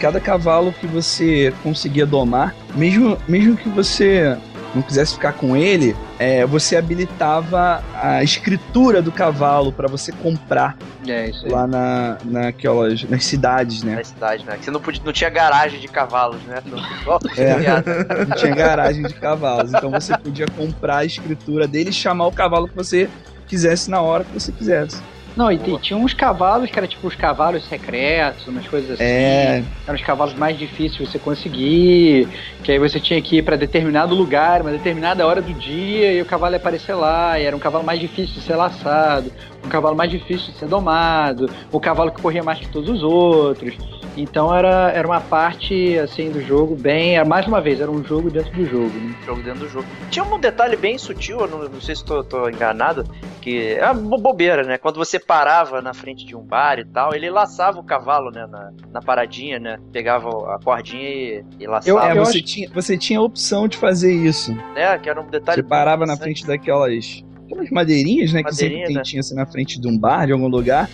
cada 0.00 0.20
cavalo 0.20 0.72
que 0.72 0.86
você 0.86 1.52
conseguia 1.62 2.04
domar, 2.06 2.54
mesmo, 2.74 3.16
mesmo 3.28 3.56
que 3.56 3.68
você 3.68 4.36
não 4.74 4.82
quisesse 4.82 5.14
ficar 5.14 5.34
com 5.34 5.54
ele, 5.56 5.94
é, 6.18 6.46
você 6.46 6.76
habilitava 6.76 7.82
a 7.94 8.22
escritura 8.22 9.02
do 9.02 9.12
cavalo 9.12 9.70
para 9.70 9.86
você 9.86 10.10
comprar 10.12 10.76
É, 11.06 11.30
lá 11.44 11.66
na, 11.66 12.16
naquelas 12.24 13.02
nas 13.04 13.24
cidades, 13.24 13.82
né? 13.82 13.96
Na 13.96 14.04
cidade, 14.04 14.46
né? 14.46 14.56
Que 14.56 14.64
você 14.64 14.70
não, 14.70 14.80
podia, 14.80 15.02
não 15.04 15.12
tinha 15.12 15.28
garagem 15.28 15.78
de 15.78 15.88
cavalos, 15.88 16.40
né? 16.44 16.62
Não, 16.64 16.78
É. 17.36 18.24
Não 18.26 18.36
tinha 18.36 18.54
garagem 18.54 19.02
de 19.02 19.14
cavalos, 19.14 19.74
então 19.74 19.90
você 19.90 20.16
podia 20.16 20.46
comprar 20.46 20.98
a 20.98 21.04
escritura 21.04 21.66
dele 21.68 21.90
e 21.90 21.92
chamar 21.92 22.26
o 22.26 22.32
cavalo 22.32 22.66
que 22.66 22.74
você 22.76 23.10
quisesse 23.46 23.90
na 23.90 24.00
hora 24.00 24.24
que 24.24 24.32
você 24.32 24.50
quisesse. 24.52 25.02
Não, 25.36 25.50
e, 25.50 25.54
e 25.54 25.78
tinha 25.78 25.96
uns 25.96 26.12
cavalos 26.12 26.70
que 26.70 26.78
era 26.78 26.86
tipo 26.86 27.06
os 27.06 27.14
cavalos 27.14 27.64
secretos, 27.64 28.46
umas 28.46 28.66
coisas 28.66 28.92
assim. 28.92 29.02
É, 29.02 29.64
Eram 29.86 29.94
os 29.94 30.02
cavalos 30.02 30.34
mais 30.34 30.58
difíceis 30.58 30.92
de 30.92 31.06
você 31.06 31.18
conseguir, 31.18 32.28
que 32.62 32.72
aí 32.72 32.78
você 32.78 33.00
tinha 33.00 33.20
que 33.20 33.38
ir 33.38 33.42
pra 33.42 33.56
determinado 33.56 34.14
lugar, 34.14 34.60
uma 34.60 34.70
determinada 34.70 35.26
hora 35.26 35.40
do 35.40 35.52
dia, 35.54 36.12
e 36.12 36.20
o 36.20 36.26
cavalo 36.26 36.54
ia 36.54 36.58
aparecer 36.58 36.94
lá, 36.94 37.38
e 37.38 37.44
era 37.44 37.56
um 37.56 37.58
cavalo 37.60 37.84
mais 37.84 37.98
difícil 38.00 38.34
de 38.34 38.40
ser 38.42 38.56
laçado, 38.56 39.32
um 39.64 39.68
cavalo 39.68 39.96
mais 39.96 40.10
difícil 40.10 40.52
de 40.52 40.58
ser 40.58 40.68
domado, 40.68 41.48
o 41.70 41.80
cavalo 41.80 42.10
que 42.10 42.20
corria 42.20 42.42
mais 42.42 42.58
que 42.58 42.68
todos 42.68 42.90
os 42.90 43.02
outros. 43.02 43.74
Então 44.16 44.54
era, 44.54 44.90
era 44.92 45.06
uma 45.08 45.20
parte 45.20 45.98
assim 45.98 46.30
do 46.30 46.40
jogo 46.42 46.74
bem. 46.76 47.16
era- 47.16 47.24
Mais 47.24 47.46
uma 47.46 47.60
vez, 47.60 47.80
era 47.80 47.90
um 47.90 48.04
jogo 48.04 48.30
dentro 48.30 48.52
do 48.52 48.66
jogo. 48.66 48.90
Né? 48.90 49.14
jogo 49.24 49.42
dentro 49.42 49.60
do 49.60 49.68
jogo. 49.68 49.86
Tinha 50.10 50.24
um 50.24 50.38
detalhe 50.38 50.76
bem 50.76 50.98
sutil, 50.98 51.40
eu 51.40 51.48
não, 51.48 51.58
não 51.68 51.80
sei 51.80 51.94
se 51.96 52.04
tô, 52.04 52.22
tô 52.22 52.48
enganado, 52.48 53.04
que 53.40 53.74
é 53.74 53.84
uma 53.84 53.94
bo- 53.94 54.18
bobeira, 54.18 54.62
né? 54.64 54.76
Quando 54.78 54.96
você 54.96 55.18
parava 55.18 55.80
na 55.80 55.94
frente 55.94 56.24
de 56.26 56.36
um 56.36 56.42
bar 56.42 56.78
e 56.78 56.84
tal, 56.84 57.14
ele 57.14 57.30
laçava 57.30 57.78
o 57.78 57.84
cavalo, 57.84 58.30
né? 58.30 58.46
Na, 58.50 58.70
na 58.92 59.00
paradinha, 59.00 59.58
né? 59.58 59.78
Pegava 59.92 60.28
a 60.54 60.58
cordinha 60.62 61.08
e, 61.08 61.44
e 61.60 61.66
laçava, 61.66 62.08
é, 62.08 62.12
eu 62.12 62.24
você, 62.24 62.38
acho- 62.38 62.46
tinha, 62.46 62.70
você 62.74 62.98
tinha 62.98 63.18
a 63.18 63.22
opção 63.22 63.66
de 63.66 63.76
fazer 63.76 64.12
isso. 64.12 64.52
né? 64.74 64.98
Que 64.98 65.08
era 65.08 65.20
um 65.20 65.26
detalhe 65.26 65.62
Você 65.62 65.68
parava 65.68 66.04
na 66.04 66.16
frente 66.16 66.46
daquelas 66.46 67.24
aquelas 67.46 67.70
madeirinhas, 67.70 68.32
né? 68.32 68.42
que 68.42 68.54
sempre 68.54 68.64
Madeirinha, 68.76 68.86
tem, 68.86 68.96
né? 68.96 69.02
tinha 69.02 69.20
assim, 69.20 69.34
na 69.34 69.46
frente 69.46 69.80
de 69.80 69.86
um 69.88 69.96
bar, 69.98 70.26
de 70.26 70.32
algum 70.32 70.48
lugar. 70.48 70.88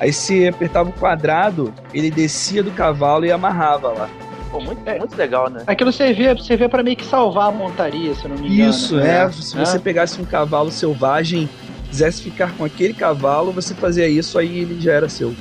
Aí 0.00 0.12
você 0.12 0.46
apertava 0.48 0.90
o 0.90 0.92
quadrado, 0.92 1.72
ele 1.92 2.10
descia 2.10 2.62
do 2.62 2.70
cavalo 2.70 3.24
e 3.26 3.32
amarrava 3.32 3.88
lá. 3.88 4.08
Pô, 4.50 4.60
muito, 4.60 4.80
É. 4.86 4.98
muito 4.98 5.16
legal, 5.16 5.50
né? 5.50 5.62
Aquilo 5.66 5.92
servia, 5.92 6.36
servia 6.38 6.68
para 6.68 6.82
meio 6.82 6.96
que 6.96 7.04
salvar 7.04 7.48
a 7.48 7.52
montaria, 7.52 8.14
se 8.14 8.24
eu 8.24 8.30
não 8.30 8.38
me 8.38 8.48
engano. 8.48 8.70
Isso, 8.70 8.96
né? 8.96 9.24
é. 9.24 9.30
Se 9.32 9.56
você 9.56 9.76
É. 9.76 9.80
pegasse 9.80 10.20
um 10.20 10.24
cavalo 10.24 10.70
selvagem, 10.70 11.48
quisesse 11.88 12.22
ficar 12.22 12.52
com 12.56 12.64
aquele 12.64 12.94
cavalo, 12.94 13.52
você 13.52 13.74
fazia 13.74 14.08
isso, 14.08 14.38
aí 14.38 14.60
ele 14.60 14.80
já 14.80 14.92
era 14.92 15.08
seu. 15.08 15.34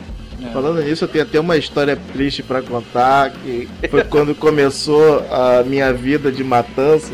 Falando 0.53 0.81
nisso, 0.83 1.03
eu 1.03 1.07
tenho 1.07 1.23
até 1.23 1.39
uma 1.39 1.57
história 1.57 1.97
triste 2.13 2.43
pra 2.43 2.61
contar, 2.61 3.31
que 3.31 3.67
foi 3.89 4.03
quando 4.05 4.35
começou 4.35 5.25
a 5.31 5.63
minha 5.63 5.91
vida 5.93 6.31
de 6.31 6.43
matança. 6.43 7.11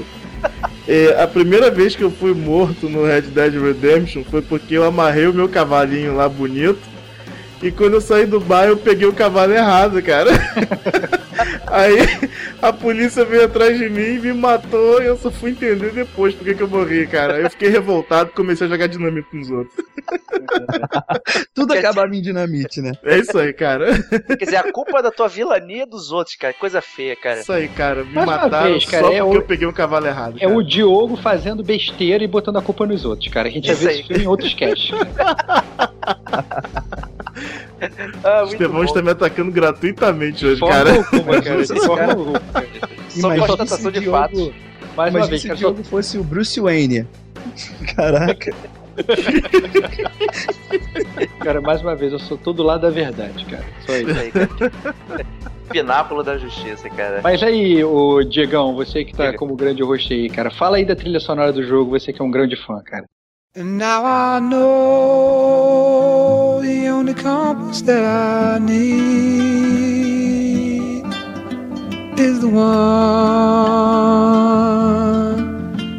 E 0.87 1.13
a 1.13 1.25
primeira 1.25 1.71
vez 1.71 1.95
que 1.95 2.03
eu 2.03 2.11
fui 2.11 2.33
morto 2.33 2.89
no 2.89 3.05
Red 3.05 3.21
Dead 3.21 3.53
Redemption 3.53 4.23
foi 4.29 4.41
porque 4.41 4.75
eu 4.75 4.83
amarrei 4.83 5.25
o 5.27 5.33
meu 5.33 5.47
cavalinho 5.47 6.15
lá 6.15 6.27
bonito. 6.27 6.81
E 7.63 7.71
quando 7.71 7.93
eu 7.93 8.01
saí 8.01 8.25
do 8.25 8.39
bar, 8.39 8.65
eu 8.65 8.77
peguei 8.77 9.07
o 9.07 9.13
cavalo 9.13 9.53
errado, 9.53 10.01
cara. 10.03 10.29
Aí 11.67 11.97
a 12.61 12.71
polícia 12.71 13.25
veio 13.25 13.45
atrás 13.45 13.77
de 13.77 13.89
mim 13.89 14.15
e 14.15 14.19
me 14.19 14.33
matou 14.33 15.01
e 15.01 15.05
eu 15.05 15.17
só 15.17 15.31
fui 15.31 15.51
entender 15.51 15.91
depois 15.91 16.35
porque 16.35 16.53
que 16.53 16.61
eu 16.61 16.67
morri, 16.67 17.07
cara. 17.07 17.35
Aí 17.35 17.43
eu 17.43 17.49
fiquei 17.49 17.69
revoltado 17.69 18.29
e 18.29 18.33
comecei 18.35 18.67
a 18.67 18.69
jogar 18.69 18.87
dinamite 18.87 19.27
nos 19.33 19.49
outros. 19.49 19.73
Tudo 21.55 21.73
acabava 21.73 22.15
em 22.15 22.21
dinamite, 22.21 22.81
né? 22.81 22.91
É 23.03 23.17
isso 23.17 23.37
aí, 23.39 23.51
cara. 23.53 23.87
Quer 24.37 24.45
dizer, 24.45 24.57
a 24.57 24.71
culpa 24.71 24.99
é 24.99 25.01
da 25.01 25.09
tua 25.11 25.27
vilania 25.27 25.87
dos 25.87 26.11
outros, 26.11 26.35
cara. 26.35 26.53
Coisa 26.53 26.81
feia, 26.81 27.15
cara. 27.15 27.39
Isso 27.39 27.51
aí, 27.51 27.67
cara. 27.69 28.03
Me 28.03 28.13
Mais 28.13 28.27
uma 28.27 28.37
mataram 28.37 28.71
vez, 28.71 28.85
cara, 28.85 29.03
só 29.07 29.13
é 29.13 29.17
porque 29.21 29.37
o- 29.37 29.41
eu 29.41 29.45
peguei 29.45 29.67
um 29.67 29.73
cavalo 29.73 30.05
errado. 30.05 30.35
É 30.37 30.41
cara. 30.41 30.53
o 30.55 30.63
Diogo 30.63 31.15
fazendo 31.15 31.63
besteira 31.63 32.23
e 32.23 32.27
botando 32.27 32.57
a 32.57 32.61
culpa 32.61 32.85
nos 32.85 33.05
outros, 33.05 33.33
cara. 33.33 33.47
A 33.47 33.51
gente 33.51 33.65
já 33.67 33.73
Isso 33.73 33.87
viu 33.87 34.05
filme 34.05 34.23
em 34.23 34.27
outros 34.27 34.53
casts. 34.53 34.91
Ah, 38.23 38.43
Estevão 38.45 38.77
bom. 38.77 38.83
está 38.83 39.01
me 39.01 39.11
atacando 39.11 39.51
gratuitamente 39.51 40.45
hoje, 40.45 40.59
Forma 40.59 40.75
cara. 40.75 40.89
alguma, 40.95 41.41
cara. 41.41 41.61
Esse 41.61 41.73
cara- 41.73 41.97
cara. 41.97 42.15
Só 43.09 43.19
Imagina 43.19 43.47
constatação 43.47 43.77
se 43.77 43.87
o 43.87 43.91
de. 43.91 43.99
Diogo, 43.99 44.53
Mais 44.97 45.15
uma 45.15 45.27
vez, 45.27 45.41
se 45.41 45.47
o 45.47 45.49
cara. 45.49 45.59
só- 45.61 45.75
fosse 45.83 46.17
o 46.17 46.23
Bruce 46.23 46.59
Wayne. 46.59 47.07
Caraca. 47.95 48.53
Cara, 51.39 51.61
mais 51.61 51.81
uma 51.81 51.95
vez, 51.95 52.13
eu 52.13 52.19
sou 52.19 52.37
todo 52.37 52.63
lado 52.63 52.81
da 52.81 52.89
verdade, 52.89 53.45
cara. 53.45 53.63
Só 53.85 53.93
isso. 53.95 54.09
Isso 54.09 54.19
aí, 54.19 54.31
cara. 54.31 54.49
Pináculo 55.69 56.23
da 56.23 56.37
justiça, 56.37 56.89
cara. 56.89 57.21
Mas 57.23 57.41
aí, 57.41 57.83
o 57.83 58.23
Diegão, 58.23 58.75
você 58.75 59.03
que 59.03 59.13
tá 59.13 59.27
Diga. 59.27 59.37
como 59.37 59.55
grande 59.55 59.81
host 59.83 60.13
aí, 60.13 60.29
cara, 60.29 60.51
fala 60.51 60.77
aí 60.77 60.85
da 60.85 60.95
trilha 60.95 61.19
sonora 61.19 61.51
do 61.51 61.63
jogo, 61.63 61.91
você 61.91 62.13
que 62.13 62.21
é 62.21 62.25
um 62.25 62.31
grande 62.31 62.55
fã, 62.55 62.81
cara. 62.83 63.05
Now 63.55 64.03
I 64.05 64.41
know 64.41 65.42
compass 67.73 67.81
that 67.81 68.03
I 68.05 68.59
need 68.59 69.03
is 72.19 72.39
the 72.39 72.47
one 72.47 72.61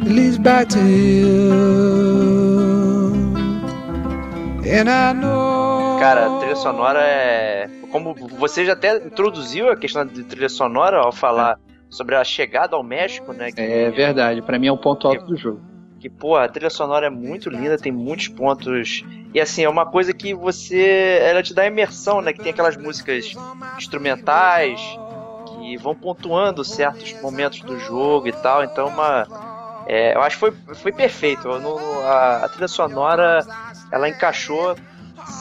that 0.03 0.11
leads 0.11 0.37
back 0.37 0.69
to 0.69 0.79
you. 0.79 1.35
And 4.65 4.89
I 4.89 5.13
know. 5.13 5.97
Cara, 5.99 6.25
a 6.27 6.39
trilha 6.39 6.55
sonora 6.55 7.01
é. 7.01 7.69
Como 7.91 8.15
você 8.37 8.65
já 8.65 8.73
até 8.73 8.97
introduziu 8.97 9.69
a 9.69 9.75
questão 9.77 10.05
de 10.05 10.23
trilha 10.23 10.49
sonora 10.49 10.97
ao 10.97 11.11
falar 11.11 11.57
sobre 11.89 12.15
a 12.15 12.23
chegada 12.23 12.75
ao 12.75 12.83
México, 12.83 13.31
né? 13.31 13.51
Que, 13.51 13.61
É 13.61 13.89
verdade, 13.91 14.41
pra 14.41 14.59
mim 14.59 14.67
é 14.67 14.71
um 14.71 14.77
ponto 14.77 15.07
alto 15.07 15.25
do 15.25 15.37
jogo. 15.37 15.74
Que, 16.05 16.09
pô, 16.09 16.35
a 16.35 16.47
trilha 16.47 16.69
sonora 16.69 17.07
é 17.07 17.09
muito 17.09 17.49
linda, 17.49 17.79
tem 17.79 17.91
muitos 17.91 18.27
pontos. 18.27 19.03
E 19.33 19.41
assim, 19.41 19.63
é 19.63 19.69
uma 19.69 19.87
coisa 19.87 20.13
que 20.13 20.35
você. 20.35 21.19
Ela 21.21 21.41
te 21.41 21.51
dá 21.51 21.65
imersão, 21.65 22.21
né? 22.21 22.31
Que 22.31 22.43
tem 22.43 22.51
aquelas 22.51 22.77
músicas 22.77 23.33
instrumentais 23.75 24.79
que 25.47 25.77
vão 25.77 25.95
pontuando 25.95 26.63
certos 26.63 27.11
momentos 27.21 27.61
do 27.61 27.79
jogo 27.79 28.27
e 28.27 28.31
tal. 28.31 28.63
Então, 28.63 28.87
uma. 28.87 29.25
é, 29.87 30.15
eu 30.15 30.21
acho 30.21 30.35
que 30.35 30.39
foi, 30.41 30.51
foi 30.75 30.91
perfeito. 30.91 31.47
Não- 31.59 32.01
a, 32.03 32.45
a 32.45 32.49
trilha 32.49 32.67
sonora 32.67 33.43
ela 33.91 34.07
encaixou 34.07 34.75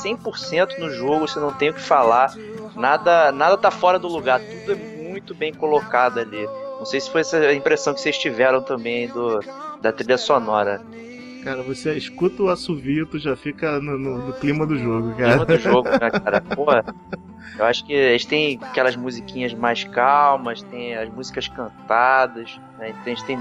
100% 0.03 0.79
no 0.79 0.89
jogo, 0.91 1.29
você 1.29 1.39
não 1.39 1.53
tem 1.53 1.69
o 1.69 1.75
que 1.75 1.81
falar. 1.83 2.33
Nada, 2.75 3.31
nada 3.33 3.59
tá 3.59 3.71
fora 3.71 3.99
do 3.99 4.09
lugar, 4.09 4.41
tudo 4.41 4.73
é 4.73 4.75
muito 4.75 5.35
bem 5.35 5.53
colocado 5.53 6.21
ali. 6.21 6.49
Não 6.79 6.87
sei 6.87 7.01
se 7.01 7.11
foi 7.11 7.21
essa 7.21 7.53
impressão 7.53 7.93
que 7.93 8.01
vocês 8.01 8.17
tiveram 8.19 8.63
também 8.63 9.07
do, 9.09 9.41
da 9.85 9.93
trilha 9.93 10.17
sonora. 10.19 10.81
Cara, 11.45 11.63
você 11.63 11.93
escuta 11.93 12.43
o 12.43 12.49
assovio, 12.49 13.05
tu 13.07 13.19
já 13.19 13.37
fica 13.37 13.79
no, 13.79 13.99
no- 13.99 14.27
no 14.29 14.33
clima 14.33 14.67
do 14.67 14.79
jogo, 14.79 15.13
Clima 15.15 15.45
cara. 15.45 15.45
do 15.45 15.59
jogo, 15.59 15.89
né, 15.91 16.11
cara? 16.25 16.41
Porra, 16.41 16.83
eu 17.59 17.65
acho 17.67 17.85
que 17.85 17.93
eles 17.93 18.25
têm 18.25 18.59
aquelas 18.63 18.97
musiquinhas 18.97 19.53
mais 19.53 19.85
calmas, 19.85 20.63
tem 20.63 20.97
as 20.97 21.11
músicas 21.11 21.47
cantadas, 21.49 22.59
né? 22.79 22.89
Então 22.91 23.03
eles 23.13 23.23
têm. 23.25 23.37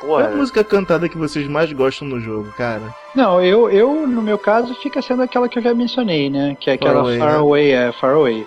Qual 0.00 0.20
é 0.20 0.24
Porra, 0.24 0.34
a 0.34 0.36
música 0.36 0.62
cantada 0.62 1.08
que 1.08 1.16
vocês 1.16 1.48
mais 1.48 1.72
gostam 1.72 2.06
no 2.06 2.20
jogo, 2.20 2.52
cara? 2.58 2.94
Não, 3.14 3.40
eu, 3.42 3.70
eu, 3.70 4.06
no 4.06 4.20
meu 4.20 4.36
caso, 4.36 4.74
fica 4.82 5.00
sendo 5.00 5.22
aquela 5.22 5.48
que 5.48 5.58
eu 5.58 5.62
já 5.62 5.72
mencionei, 5.72 6.28
né? 6.28 6.54
Que 6.60 6.68
é 6.68 6.74
aquela 6.74 6.96
Far 6.96 7.04
Away, 7.04 7.18
Far 7.18 7.32
né? 7.32 7.38
Away, 7.38 7.70
é, 7.72 7.92
Far 7.92 8.14
Away. 8.16 8.46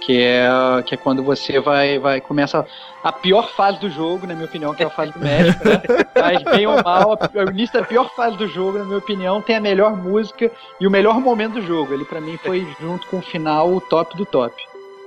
Que 0.00 0.22
é, 0.22 0.48
que 0.86 0.94
é 0.94 0.96
quando 0.96 1.22
você 1.22 1.60
vai, 1.60 1.98
vai 1.98 2.20
começa 2.20 2.66
a 3.04 3.12
pior 3.12 3.48
fase 3.50 3.78
do 3.80 3.90
jogo, 3.90 4.26
na 4.26 4.34
minha 4.34 4.46
opinião, 4.46 4.74
que 4.74 4.82
é 4.82 4.86
a 4.86 4.90
fase 4.90 5.12
do 5.12 5.18
México, 5.20 5.62
né? 5.68 5.82
Mas 6.18 6.42
bem 6.42 6.66
ou 6.66 6.82
mal, 6.82 7.12
a- 7.12 7.44
o 7.46 7.50
início 7.50 7.78
da 7.78 7.86
pior 7.86 8.10
fase 8.16 8.36
do 8.36 8.46
jogo, 8.48 8.78
na 8.78 8.84
minha 8.84 8.98
opinião, 8.98 9.42
tem 9.42 9.56
a 9.56 9.60
melhor 9.60 9.94
música 9.96 10.50
e 10.80 10.86
o 10.86 10.90
melhor 10.90 11.20
momento 11.20 11.54
do 11.54 11.62
jogo. 11.62 11.92
Ele, 11.92 12.04
pra 12.04 12.20
mim, 12.20 12.38
foi 12.38 12.66
junto 12.80 13.06
com 13.08 13.18
o 13.18 13.22
final, 13.22 13.70
o 13.72 13.80
top 13.80 14.16
do 14.16 14.24
top. 14.24 14.54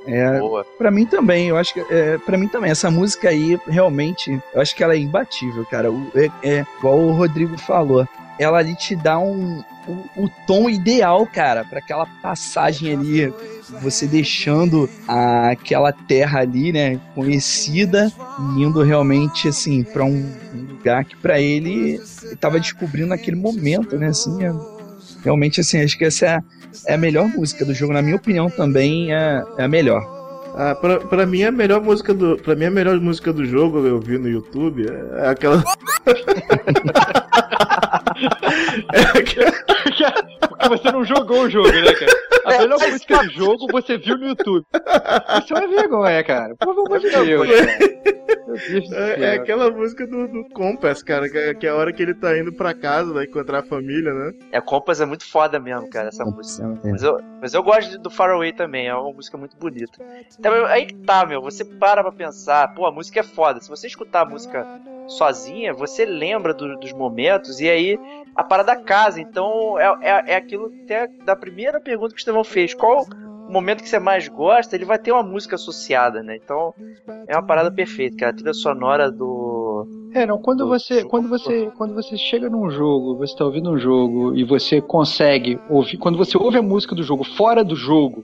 É, 0.06 0.38
boa. 0.38 0.66
Pra 0.78 0.92
mim 0.92 1.06
também, 1.06 1.48
eu 1.48 1.58
acho 1.58 1.74
que 1.74 1.80
é, 1.90 2.18
para 2.20 2.38
mim 2.38 2.48
também 2.48 2.70
essa 2.70 2.92
música 2.92 3.30
aí 3.30 3.58
realmente, 3.68 4.40
eu 4.54 4.62
acho 4.62 4.76
que 4.76 4.84
ela 4.84 4.94
é 4.94 4.98
imbatível, 5.00 5.66
cara. 5.66 5.90
O- 5.92 6.12
é, 6.16 6.30
é 6.44 6.66
igual 6.78 6.98
o 7.00 7.14
Rodrigo 7.14 7.58
falou, 7.58 8.06
ela 8.38 8.58
ali 8.60 8.76
te 8.76 8.96
dá 8.96 9.18
um 9.18 9.64
o, 9.88 10.24
o 10.26 10.30
tom 10.48 10.70
ideal, 10.70 11.26
cara, 11.28 11.64
pra 11.66 11.80
aquela 11.80 12.06
passagem 12.22 12.94
ali, 12.94 13.34
você 13.82 14.06
deixando 14.08 14.90
a- 15.08 15.50
aquela 15.50 15.92
terra 15.92 16.40
ali, 16.40 16.72
né, 16.72 17.00
conhecida 17.16 18.12
e 18.58 18.64
indo 18.64 18.82
realmente 18.84 19.48
assim 19.48 19.84
pra 19.84 20.04
um, 20.04 20.32
um 20.56 20.62
lugar 20.74 21.04
que 21.06 21.16
pra 21.18 21.40
ele 21.40 22.00
ele 22.24 22.36
tava 22.40 22.60
descobrindo 22.60 23.08
naquele 23.10 23.36
momento, 23.38 23.98
né, 23.98 24.08
assim, 24.08 24.44
é- 24.44 24.54
realmente 25.24 25.60
assim, 25.62 25.82
acho 25.82 25.98
que 25.98 26.06
essa 26.06 26.26
é 26.26 26.36
a, 26.36 26.44
é 26.88 26.94
a 26.96 26.98
melhor 26.98 27.28
música 27.28 27.64
do 27.66 27.74
jogo, 27.74 27.94
na 27.94 28.02
minha 28.02 28.16
opinião 28.16 28.50
também 28.50 29.14
é, 29.14 29.44
é 29.58 29.64
a 29.64 29.68
melhor. 29.68 30.02
Ah, 30.56 30.76
pra, 30.76 31.00
pra 31.00 31.26
mim 31.26 31.42
a 31.44 31.52
melhor 31.52 31.82
música 31.82 32.14
do. 32.14 32.38
Pra 32.38 32.56
mim 32.56 32.66
a 32.66 32.70
melhor 32.70 33.00
música 33.00 33.34
do 33.34 33.44
jogo 33.44 33.80
eu 33.88 34.00
vi 34.00 34.20
no 34.20 34.30
YouTube 34.30 34.86
é 35.18 35.28
aquela. 35.28 35.64
é. 38.94 39.06
Porque 39.12 40.70
você 40.70 40.92
não 40.92 41.04
jogou 41.04 41.44
o 41.44 41.50
jogo, 41.50 41.72
né, 41.72 41.94
cara? 41.94 42.12
A 42.46 42.60
melhor 42.60 42.80
música 42.80 43.18
do 43.18 43.32
jogo 43.32 43.68
você 43.72 43.98
viu 43.98 44.18
no 44.18 44.28
YouTube. 44.28 44.66
Isso 45.44 45.54
é 45.54 45.60
uma 45.60 45.68
vergonha, 45.68 46.24
cara. 46.24 46.56
Por 46.56 46.76
favor 46.76 47.00
de 47.00 47.10
Deus, 47.10 47.50
É, 48.92 49.24
é 49.24 49.34
aquela 49.36 49.72
música 49.72 50.06
do, 50.06 50.28
do 50.28 50.50
Compass, 50.50 51.02
cara, 51.02 51.30
que 51.30 51.38
é, 51.38 51.54
que 51.54 51.66
é 51.66 51.70
a 51.70 51.76
hora 51.76 51.92
que 51.92 52.04
ele 52.04 52.14
tá 52.14 52.38
indo 52.38 52.54
pra 52.54 52.74
casa, 52.74 53.14
né, 53.14 53.24
encontrar 53.24 53.60
a 53.60 53.64
família, 53.64 54.14
né? 54.14 54.32
É, 54.52 54.62
Compass 54.62 55.02
é 55.02 55.06
muito 55.06 55.26
foda 55.26 55.60
mesmo, 55.60 55.90
cara, 55.90 56.10
essa 56.10 56.24
música. 56.24 56.80
É. 56.84 56.92
Mas 56.92 57.04
eu, 57.04 57.20
mas 57.42 57.54
eu 57.54 57.64
gosto 57.64 57.98
do 57.98 58.10
Far 58.10 58.30
Away 58.30 58.54
também, 58.54 58.88
é 58.88 58.96
uma 58.96 59.12
música 59.12 59.38
muito 59.38 59.58
bonita. 59.58 59.98
Então, 60.38 60.66
aí 60.66 60.86
que 60.86 60.96
tá, 60.96 61.26
meu, 61.26 61.42
você 61.42 61.66
para 61.66 62.04
pra 62.04 62.12
pensar, 62.12 62.74
pô, 62.76 62.86
a 62.86 62.92
música 62.92 63.22
é 63.22 63.24
foda. 63.24 63.60
Se 63.60 63.70
você 63.70 63.88
escutar 63.88 64.22
a 64.22 64.26
música 64.26 64.68
sozinha, 65.08 65.74
você 65.74 66.06
lembra 66.06 66.54
do- 66.54 66.78
dos 66.78 66.94
momentos 66.94 67.60
e 67.60 67.70
aí 67.70 67.98
a 68.36 68.44
parada 68.44 68.76
casa. 68.76 69.22
Então 69.22 69.78
é, 69.80 69.96
é, 70.02 70.24
é 70.34 70.36
aquilo 70.36 70.72
até 70.84 71.08
da 71.26 71.36
primeira 71.36 71.80
pergunta 71.80 72.10
que 72.10 72.18
o 72.18 72.20
Estevão 72.20 72.44
fez. 72.44 72.74
Qual 72.74 73.06
o 73.48 73.52
momento 73.52 73.84
que 73.84 73.90
você 73.90 74.00
mais 74.00 74.28
gosta? 74.28 74.76
Ele 74.76 74.86
vai 74.86 74.98
ter 74.98 75.12
uma 75.12 75.24
música 75.24 75.56
associada, 75.56 76.24
né? 76.24 76.38
Então 76.44 76.74
é 77.28 77.36
uma 77.36 77.46
parada 77.46 77.72
perfeita, 77.72 78.18
cara. 78.18 78.32
A 78.32 78.36
trilha 78.36 78.54
sonora 78.54 79.12
do. 79.12 79.88
É, 80.14 80.26
não, 80.26 80.38
quando 80.38 80.60
do 80.60 80.68
você, 80.70 81.04
quando 81.04 81.28
você, 81.28 81.72
quando 81.76 81.94
você 81.96 82.16
chega 82.18 82.50
num 82.50 82.70
jogo, 82.70 83.18
você 83.18 83.36
tá 83.36 83.46
ouvindo 83.46 83.72
um 83.72 83.78
jogo 83.78 84.36
e 84.36 84.44
você 84.44 84.80
consegue 84.80 85.60
ouvir, 85.70 85.98
quando 85.98 86.18
você 86.18 86.38
ouve 86.38 86.58
a 86.58 86.62
música 86.62 86.94
do 86.94 87.02
jogo 87.02 87.24
fora 87.24 87.64
do 87.64 87.76
jogo, 87.76 88.24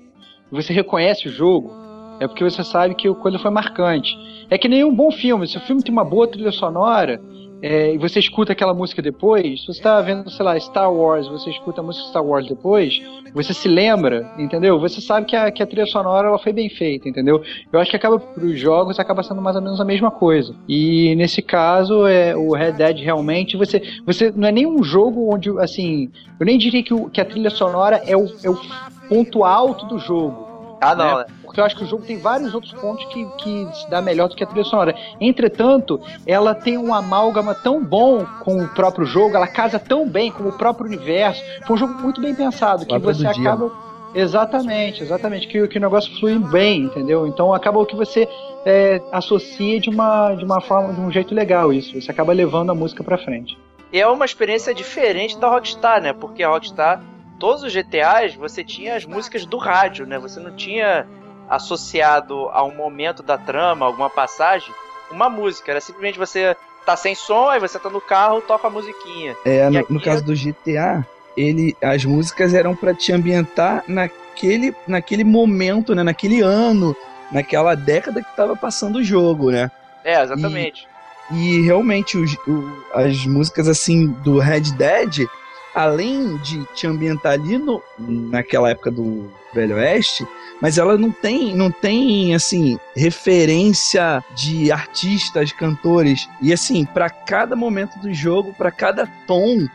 você 0.51 0.71
reconhece 0.71 1.27
o 1.27 1.31
jogo, 1.31 1.71
é 2.19 2.27
porque 2.27 2.43
você 2.43 2.63
sabe 2.63 2.95
que 2.95 3.07
a 3.07 3.13
coisa 3.13 3.39
foi 3.39 3.51
marcante. 3.51 4.15
É 4.49 4.57
que 4.57 4.67
nem 4.67 4.83
um 4.83 4.93
bom 4.93 5.11
filme, 5.11 5.47
se 5.47 5.57
o 5.57 5.61
filme 5.61 5.81
tem 5.83 5.91
uma 5.91 6.03
boa 6.05 6.27
trilha 6.27 6.51
sonora, 6.51 7.21
é, 7.61 7.93
e 7.93 7.97
você 7.97 8.19
escuta 8.19 8.53
aquela 8.53 8.73
música 8.73 9.01
depois, 9.01 9.61
se 9.61 9.67
você 9.67 9.81
tá 9.81 9.99
vendo, 9.99 10.29
sei 10.31 10.45
lá, 10.45 10.57
Star 10.57 10.91
Wars, 10.93 11.27
você 11.27 11.49
escuta 11.49 11.81
a 11.81 11.83
música 11.83 12.07
Star 12.07 12.23
Wars 12.25 12.47
depois, 12.47 13.01
você 13.33 13.53
se 13.53 13.67
lembra, 13.67 14.25
entendeu? 14.37 14.79
Você 14.79 15.01
sabe 15.01 15.25
que 15.25 15.35
a, 15.35 15.51
que 15.51 15.61
a 15.61 15.67
trilha 15.67 15.85
sonora 15.85 16.29
ela 16.29 16.39
foi 16.39 16.53
bem 16.53 16.69
feita, 16.69 17.09
entendeu? 17.09 17.43
Eu 17.71 17.79
acho 17.81 17.91
que 17.91 17.97
acaba 17.97 18.17
pros 18.17 18.57
jogos 18.57 18.97
acaba 18.97 19.21
sendo 19.23 19.41
mais 19.41 19.57
ou 19.57 19.61
menos 19.61 19.81
a 19.81 19.83
mesma 19.85 20.09
coisa. 20.09 20.55
E 20.69 21.13
nesse 21.17 21.41
caso, 21.41 22.07
é, 22.07 22.33
o 22.35 22.53
Red 22.53 22.71
Dead 22.71 22.99
realmente 22.99 23.57
você 23.57 23.81
você 24.05 24.31
não 24.33 24.47
é 24.47 24.51
nem 24.53 24.65
um 24.65 24.81
jogo 24.81 25.31
onde 25.33 25.49
assim, 25.59 26.09
eu 26.39 26.45
nem 26.45 26.57
diria 26.57 26.81
que, 26.81 26.93
o- 26.93 27.09
que 27.09 27.19
a 27.19 27.25
trilha 27.25 27.49
sonora 27.49 28.01
é 28.07 28.15
o, 28.15 28.25
é 28.41 28.49
o 28.49 28.57
ponto 29.09 29.43
alto 29.43 29.85
do 29.85 29.99
jogo. 29.99 30.47
Ah, 30.81 30.95
não, 30.95 31.17
né? 31.17 31.25
Porque 31.49 31.59
eu 31.59 31.65
acho 31.65 31.75
que 31.75 31.83
o 31.83 31.87
jogo 31.87 32.05
tem 32.05 32.19
vários 32.19 32.53
outros 32.53 32.71
pontos 32.73 33.03
que, 33.05 33.25
que 33.39 33.67
se 33.73 33.89
dá 33.89 34.03
melhor 34.03 34.29
do 34.29 34.35
que 34.35 34.43
a 34.43 34.45
trilha 34.45 34.63
sonora. 34.63 34.93
Entretanto, 35.19 35.99
ela 36.23 36.53
tem 36.53 36.77
um 36.77 36.93
amálgama 36.93 37.55
tão 37.55 37.83
bom 37.83 38.23
com 38.43 38.63
o 38.63 38.67
próprio 38.67 39.03
jogo, 39.03 39.35
ela 39.35 39.47
casa 39.47 39.79
tão 39.79 40.07
bem 40.07 40.31
com 40.31 40.47
o 40.47 40.51
próprio 40.51 40.85
universo. 40.85 41.43
Foi 41.65 41.75
um 41.75 41.79
jogo 41.79 41.95
muito 41.95 42.21
bem 42.21 42.35
pensado, 42.35 42.85
que 42.85 42.95
você 42.99 43.27
dia. 43.33 43.49
acaba. 43.49 43.71
Exatamente, 44.13 45.01
exatamente. 45.01 45.47
Que, 45.47 45.67
que 45.67 45.79
o 45.79 45.81
negócio 45.81 46.15
flui 46.19 46.37
bem, 46.37 46.83
entendeu? 46.83 47.25
Então 47.25 47.51
acaba 47.51 47.83
que 47.83 47.95
você 47.95 48.29
é, 48.63 49.01
associa 49.11 49.79
de 49.79 49.89
uma, 49.89 50.35
de 50.35 50.45
uma 50.45 50.61
forma, 50.61 50.93
de 50.93 51.01
um 51.01 51.11
jeito 51.11 51.33
legal 51.33 51.73
isso. 51.73 51.99
Você 51.99 52.11
acaba 52.11 52.31
levando 52.31 52.69
a 52.69 52.75
música 52.75 53.03
pra 53.03 53.17
frente. 53.17 53.57
E 53.91 53.99
é 53.99 54.07
uma 54.07 54.23
experiência 54.23 54.71
diferente 54.71 55.35
da 55.39 55.49
Rockstar, 55.49 55.99
né? 55.99 56.13
Porque 56.13 56.43
a 56.43 56.49
Rockstar, 56.49 57.01
todos 57.39 57.63
os 57.63 57.73
GTAs, 57.73 58.35
você 58.35 58.63
tinha 58.63 58.95
as 58.95 59.03
músicas 59.03 59.47
do 59.47 59.57
rádio, 59.57 60.05
né? 60.05 60.19
Você 60.19 60.39
não 60.39 60.55
tinha 60.55 61.07
associado 61.49 62.49
a 62.51 62.63
um 62.63 62.73
momento 62.75 63.23
da 63.23 63.37
trama, 63.37 63.85
alguma 63.85 64.09
passagem, 64.09 64.73
uma 65.11 65.29
música. 65.29 65.71
Era 65.71 65.81
simplesmente 65.81 66.19
você 66.19 66.55
tá 66.85 66.95
sem 66.95 67.15
som, 67.15 67.49
aí 67.49 67.59
você 67.59 67.77
tá 67.79 67.89
no 67.89 68.01
carro, 68.01 68.41
toca 68.41 68.67
a 68.67 68.71
musiquinha. 68.71 69.35
É, 69.45 69.67
E 69.67 69.69
no, 69.69 69.79
aqui 69.79 69.93
no 69.93 70.01
caso 70.01 70.23
do 70.23 70.35
GTA, 70.35 71.05
ele, 71.35 71.75
as 71.81 72.05
músicas 72.05 72.53
eram 72.53 72.75
pra 72.75 72.93
te 72.93 73.11
ambientar 73.11 73.83
naquele, 73.87 74.75
naquele 74.87 75.23
momento, 75.23 75.93
né? 75.95 76.03
Naquele 76.03 76.41
ano, 76.41 76.95
naquela 77.31 77.75
década 77.75 78.21
que 78.23 78.35
tava 78.35 78.55
passando 78.55 78.97
o 78.97 79.03
jogo, 79.03 79.51
né? 79.51 79.69
É, 80.03 80.21
exatamente. 80.21 80.87
E 81.31 81.61
realmente 81.61 82.17
os- 82.17 82.33
o- 82.47 82.83
as 82.93 83.25
músicas 83.25 83.67
assim 83.67 84.07
do 84.07 84.39
Red 84.39 84.61
Dead, 84.77 85.27
além 85.75 86.37
de 86.37 86.63
te 86.73 86.87
ambientar 86.87 87.33
ali 87.33 87.57
no, 87.57 87.81
naquela 87.99 88.71
época 88.71 88.89
do 88.89 89.31
Velho 89.53 89.75
Oeste, 89.75 90.25
mas 90.61 90.77
ela 90.77 90.97
não 90.97 91.11
tem, 91.11 91.55
não 91.55 91.71
tem 91.71 92.35
assim 92.35 92.77
referência 92.95 94.23
de 94.35 94.71
artistas, 94.71 95.51
cantores. 95.51 96.27
E 96.41 96.51
assim, 96.51 96.85
para 96.85 97.09
cada 97.09 97.55
momento 97.55 97.97
do 97.99 98.13
jogo, 98.13 98.53
para 98.53 98.71
cada 98.71 99.07
tom, 99.25 99.67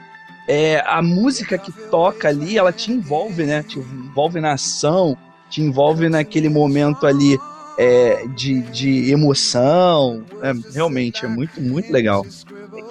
é, 0.47 0.83
a 0.87 1.01
música 1.01 1.57
que 1.57 1.73
toca 1.73 2.29
ali, 2.29 2.59
ela 2.59 2.73
te 2.73 2.93
envolve, 2.93 3.45
né? 3.45 3.63
Te 3.63 3.79
envolve 3.79 4.41
na 4.41 4.53
ação, 4.53 5.17
te 5.49 5.63
envolve 5.63 6.09
naquele 6.09 6.49
momento 6.49 7.07
ali 7.07 7.39
é, 7.79 8.27
de, 8.29 8.61
de 8.63 9.11
emoção. 9.11 10.25
É, 10.43 10.53
realmente, 10.73 11.25
é 11.25 11.29
muito, 11.29 11.61
muito 11.61 11.91
legal. 11.93 12.27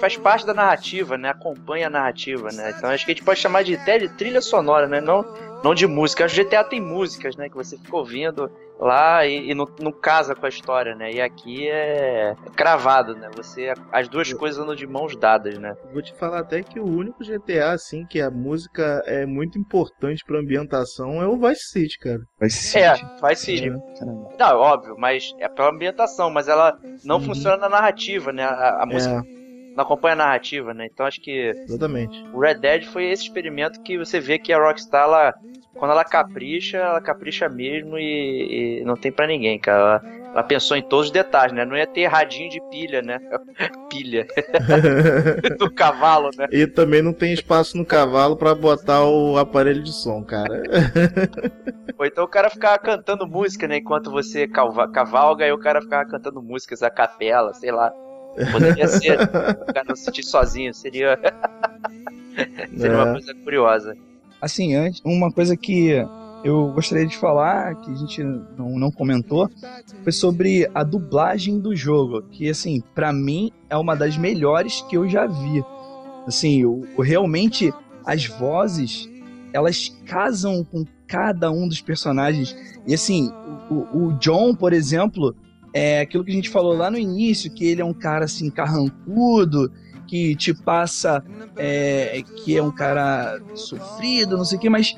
Faz 0.00 0.16
parte 0.16 0.44
da 0.44 0.52
narrativa, 0.52 1.16
né? 1.16 1.30
Acompanha 1.30 1.86
a 1.86 1.90
narrativa, 1.90 2.50
né? 2.50 2.74
Então 2.76 2.90
acho 2.90 3.04
que 3.04 3.12
a 3.12 3.14
gente 3.14 3.24
pode 3.24 3.38
chamar 3.38 3.62
de 3.62 3.76
até 3.76 3.98
de 3.98 4.08
trilha 4.08 4.40
sonora, 4.40 4.88
né? 4.88 5.00
Não, 5.00 5.24
não 5.64 5.74
de 5.74 5.86
música. 5.86 6.26
Acho 6.26 6.34
que 6.34 6.42
o 6.42 6.44
GTA 6.44 6.62
tem 6.62 6.80
músicas, 6.80 7.34
né? 7.36 7.48
Que 7.48 7.56
você 7.56 7.78
fica 7.78 7.96
ouvindo 7.96 8.50
lá 8.78 9.24
e, 9.26 9.50
e 9.50 9.54
não, 9.54 9.66
não 9.80 9.90
casa 9.90 10.34
com 10.34 10.44
a 10.44 10.48
história, 10.48 10.94
né? 10.94 11.10
E 11.10 11.20
aqui 11.22 11.68
é 11.70 12.34
cravado, 12.54 13.14
né? 13.16 13.30
Você, 13.34 13.72
as 13.90 14.06
duas 14.08 14.30
coisas 14.34 14.60
andam 14.62 14.74
de 14.74 14.86
mãos 14.86 15.16
dadas, 15.16 15.58
né? 15.58 15.74
Vou 15.90 16.02
te 16.02 16.12
falar 16.18 16.40
até 16.40 16.62
que 16.62 16.78
o 16.78 16.84
único 16.84 17.24
GTA, 17.24 17.72
assim, 17.72 18.04
que 18.04 18.20
a 18.20 18.30
música 18.30 19.02
é 19.06 19.24
muito 19.24 19.58
importante 19.58 20.22
pra 20.26 20.38
ambientação 20.38 21.22
é 21.22 21.26
o 21.26 21.38
Vice 21.38 21.70
City, 21.70 21.98
cara. 21.98 22.20
Vai 22.38 22.50
ser. 22.50 22.80
É, 22.80 22.96
faz 23.18 23.38
sim. 23.38 23.70
Caramba. 23.98 24.28
Não, 24.38 24.46
é 24.48 24.54
óbvio, 24.54 24.94
mas 24.98 25.32
é 25.38 25.48
pela 25.48 25.70
ambientação, 25.70 26.28
mas 26.30 26.46
ela 26.46 26.76
não 27.04 27.16
Uhum. 27.16 27.22
funciona 27.22 27.56
na 27.56 27.68
narrativa, 27.70 28.32
né? 28.32 28.44
A, 28.44 28.82
a 28.82 28.86
música 28.86 29.14
É, 29.14 29.43
não 29.74 29.82
acompanha 29.82 30.14
a 30.14 30.16
narrativa, 30.16 30.72
né? 30.72 30.88
Então 30.92 31.04
acho 31.04 31.20
que 31.20 31.52
exatamente. 31.66 32.24
o 32.32 32.40
Red 32.40 32.54
Dead 32.54 32.84
foi 32.84 33.06
esse 33.06 33.24
experimento 33.24 33.82
que 33.82 33.98
você 33.98 34.20
vê 34.20 34.38
que 34.38 34.52
a 34.52 34.58
Rockstar, 34.58 35.04
ela, 35.04 35.34
quando 35.74 35.90
ela 35.90 36.04
capricha, 36.04 36.78
ela 36.78 37.00
capricha 37.00 37.48
mesmo 37.48 37.98
e, 37.98 38.80
e 38.80 38.84
não 38.84 38.96
tem 38.96 39.10
pra 39.10 39.26
ninguém, 39.26 39.58
cara. 39.58 40.02
Ela, 40.02 40.24
ela 40.34 40.42
pensou 40.42 40.76
em 40.76 40.82
todos 40.82 41.06
os 41.06 41.12
detalhes, 41.12 41.54
né? 41.54 41.64
Não 41.64 41.76
ia 41.76 41.86
ter 41.86 42.06
radinho 42.06 42.50
de 42.50 42.60
pilha, 42.70 43.02
né? 43.02 43.18
pilha 43.90 44.26
do 45.58 45.72
cavalo, 45.72 46.30
né? 46.36 46.46
e 46.50 46.66
também 46.66 47.02
não 47.02 47.12
tem 47.12 47.32
espaço 47.32 47.76
no 47.76 47.84
cavalo 47.84 48.36
pra 48.36 48.54
botar 48.54 49.04
o 49.04 49.36
aparelho 49.38 49.82
de 49.82 49.92
som, 49.92 50.22
cara. 50.22 50.62
Ou 51.98 52.04
então 52.04 52.24
o 52.24 52.28
cara 52.28 52.50
ficava 52.50 52.78
cantando 52.78 53.26
música, 53.26 53.68
né? 53.68 53.76
Enquanto 53.78 54.10
você 54.10 54.48
cavalga, 54.48 55.46
e 55.46 55.52
o 55.52 55.58
cara 55.58 55.80
ficava 55.80 56.04
cantando 56.08 56.42
músicas 56.42 56.82
a 56.82 56.90
capela, 56.90 57.52
sei 57.54 57.70
lá. 57.70 57.92
Poderia 58.52 58.88
ser. 58.88 59.16
cara 59.28 59.84
não 59.88 59.96
se 59.96 60.04
sentir 60.04 60.22
sozinho. 60.24 60.72
Seria. 60.74 61.18
seria 62.76 62.92
É. 62.92 62.96
uma 63.02 63.12
coisa 63.12 63.34
curiosa. 63.34 63.96
Assim, 64.40 64.74
antes, 64.74 65.00
uma 65.04 65.32
coisa 65.32 65.56
que 65.56 65.92
eu 66.44 66.68
gostaria 66.72 67.06
de 67.06 67.16
falar, 67.16 67.74
que 67.76 67.90
a 67.90 67.94
gente 67.94 68.22
não, 68.22 68.78
não 68.78 68.90
comentou, 68.90 69.48
foi 70.02 70.12
sobre 70.12 70.68
a 70.74 70.82
dublagem 70.82 71.58
do 71.58 71.74
jogo, 71.74 72.22
que, 72.30 72.50
assim, 72.50 72.82
pra 72.94 73.12
mim 73.12 73.50
é 73.70 73.76
uma 73.76 73.94
das 73.96 74.18
melhores 74.18 74.82
que 74.82 74.96
eu 74.96 75.08
já 75.08 75.26
vi. 75.26 75.64
Assim, 76.26 76.64
o, 76.64 76.84
o- 76.96 77.02
realmente 77.02 77.72
as 78.04 78.26
vozes, 78.26 79.08
elas 79.52 79.88
casam 80.04 80.62
com 80.64 80.84
cada 81.06 81.50
um 81.50 81.66
dos 81.66 81.80
personagens. 81.80 82.54
E, 82.86 82.92
assim, 82.92 83.32
o, 83.70 84.08
o 84.08 84.12
John, 84.18 84.54
por 84.54 84.74
exemplo, 84.74 85.34
é 85.74 86.00
aquilo 86.00 86.24
que 86.24 86.30
a 86.30 86.34
gente 86.34 86.48
falou 86.48 86.72
lá 86.74 86.88
no 86.90 86.96
início, 86.96 87.50
que 87.52 87.66
ele 87.66 87.82
é 87.82 87.84
um 87.84 87.92
cara, 87.92 88.24
assim, 88.24 88.48
carrancudo, 88.48 89.70
que 90.06 90.36
te 90.36 90.54
passa 90.54 91.22
é, 91.56 92.22
que 92.36 92.56
é 92.56 92.62
um 92.62 92.70
cara 92.70 93.40
sofrido, 93.54 94.36
não 94.38 94.44
sei 94.44 94.56
o 94.56 94.60
que, 94.60 94.70
mas 94.70 94.94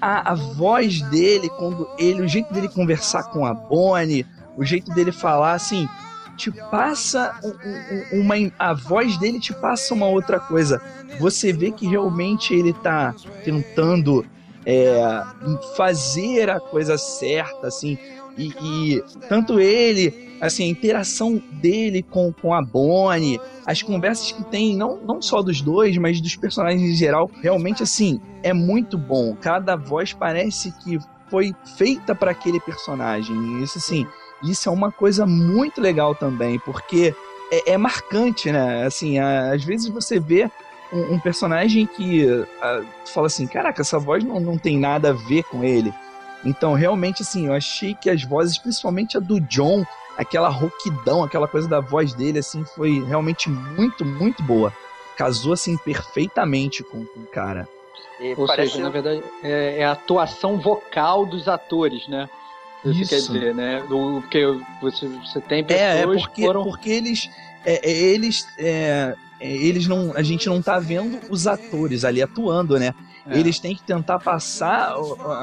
a, 0.00 0.32
a 0.32 0.34
voz 0.34 1.02
dele, 1.02 1.48
quando 1.50 1.86
ele, 1.98 2.22
o 2.22 2.28
jeito 2.28 2.52
dele 2.52 2.68
conversar 2.68 3.24
com 3.24 3.44
a 3.44 3.52
Bonnie, 3.52 4.26
o 4.56 4.64
jeito 4.64 4.90
dele 4.94 5.12
falar, 5.12 5.52
assim, 5.54 5.88
te 6.36 6.50
passa 6.50 7.38
um- 7.44 8.18
um- 8.18 8.20
uma. 8.22 8.34
A 8.58 8.72
voz 8.74 9.16
dele 9.18 9.38
te 9.38 9.52
passa 9.54 9.94
uma 9.94 10.06
outra 10.06 10.40
coisa. 10.40 10.80
Você 11.20 11.52
vê 11.52 11.70
que 11.70 11.86
realmente 11.86 12.52
ele 12.54 12.72
tá 12.72 13.14
tentando 13.44 14.24
é, 14.66 15.22
fazer 15.76 16.48
a 16.48 16.58
coisa 16.58 16.96
certa, 16.96 17.66
assim, 17.66 17.98
e, 18.36 18.52
e 18.62 19.02
tanto 19.28 19.60
ele, 19.60 20.12
assim, 20.40 20.64
a 20.64 20.68
interação 20.68 21.40
dele 21.52 22.02
com, 22.02 22.32
com 22.32 22.52
a 22.52 22.60
Bonnie, 22.62 23.40
as 23.66 23.82
conversas 23.82 24.32
que 24.32 24.44
tem, 24.44 24.76
não, 24.76 24.98
não 25.04 25.22
só 25.22 25.42
dos 25.42 25.60
dois, 25.60 25.96
mas 25.96 26.20
dos 26.20 26.36
personagens 26.36 26.82
em 26.82 26.94
geral, 26.94 27.30
realmente 27.42 27.82
assim, 27.82 28.20
é 28.42 28.52
muito 28.52 28.98
bom. 28.98 29.34
Cada 29.40 29.76
voz 29.76 30.12
parece 30.12 30.72
que 30.82 30.98
foi 31.30 31.54
feita 31.76 32.14
para 32.14 32.30
aquele 32.32 32.60
personagem. 32.60 33.62
Isso 33.62 33.78
assim, 33.78 34.06
isso 34.42 34.68
é 34.68 34.72
uma 34.72 34.92
coisa 34.92 35.24
muito 35.26 35.80
legal 35.80 36.14
também, 36.14 36.58
porque 36.58 37.14
é, 37.50 37.72
é 37.72 37.78
marcante, 37.78 38.50
né? 38.52 38.84
Assim, 38.84 39.18
a- 39.18 39.52
às 39.52 39.64
vezes 39.64 39.88
você 39.88 40.18
vê 40.20 40.50
um, 40.92 41.18
personagem 41.18 41.86
que 41.86 42.24
fala 43.12 43.26
assim, 43.26 43.46
caraca, 43.46 43.82
essa 43.82 43.98
voz 43.98 44.22
não, 44.22 44.38
não 44.38 44.56
tem 44.56 44.78
nada 44.78 45.10
a 45.10 45.12
ver 45.12 45.42
com 45.44 45.64
ele. 45.64 45.92
Então, 46.44 46.74
realmente, 46.74 47.22
assim, 47.22 47.46
eu 47.46 47.52
achei 47.54 47.94
que 47.94 48.10
as 48.10 48.22
vozes, 48.22 48.58
principalmente 48.58 49.16
a 49.16 49.20
do 49.20 49.40
John, 49.40 49.84
aquela 50.16 50.48
rouquidão, 50.48 51.22
aquela 51.22 51.48
coisa 51.48 51.68
da 51.68 51.80
voz 51.80 52.12
dele, 52.12 52.38
assim, 52.38 52.64
foi 52.64 53.02
realmente 53.04 53.48
muito, 53.48 54.04
muito 54.04 54.42
boa. 54.42 54.72
Casou, 55.16 55.52
assim, 55.52 55.76
perfeitamente 55.76 56.82
com, 56.82 57.04
com 57.04 57.20
o 57.20 57.26
cara. 57.26 57.68
E 58.20 58.34
Ou 58.36 58.46
parece 58.46 58.72
seja, 58.72 58.84
na 58.84 58.90
verdade, 58.90 59.22
é, 59.42 59.78
é 59.80 59.84
a 59.84 59.92
atuação 59.92 60.58
vocal 60.60 61.26
dos 61.26 61.48
atores, 61.48 62.06
né? 62.08 62.28
Isso, 62.84 63.00
Isso. 63.00 63.10
quer 63.10 63.38
dizer, 63.38 63.54
né? 63.54 63.82
Do, 63.88 64.20
porque 64.20 64.44
você, 64.80 65.08
você 65.08 65.40
tem 65.40 65.64
É, 65.68 65.74
é 65.74 65.96
pessoas 65.98 66.22
porque, 66.22 66.34
que 66.34 66.46
foram. 66.46 66.64
porque 66.64 66.90
eles. 66.90 67.30
é, 67.64 67.90
é, 67.90 67.92
eles. 67.92 68.46
é, 68.58 69.14
é, 69.40 69.50
eles 69.50 69.86
não. 69.86 70.12
A 70.14 70.22
gente 70.22 70.48
não 70.48 70.60
tá 70.60 70.78
vendo 70.78 71.18
os 71.30 71.46
atores 71.46 72.04
ali 72.04 72.22
atuando, 72.22 72.78
né? 72.78 72.94
É. 73.26 73.38
Eles 73.38 73.58
têm 73.58 73.74
que 73.74 73.82
tentar 73.82 74.18
passar 74.18 74.94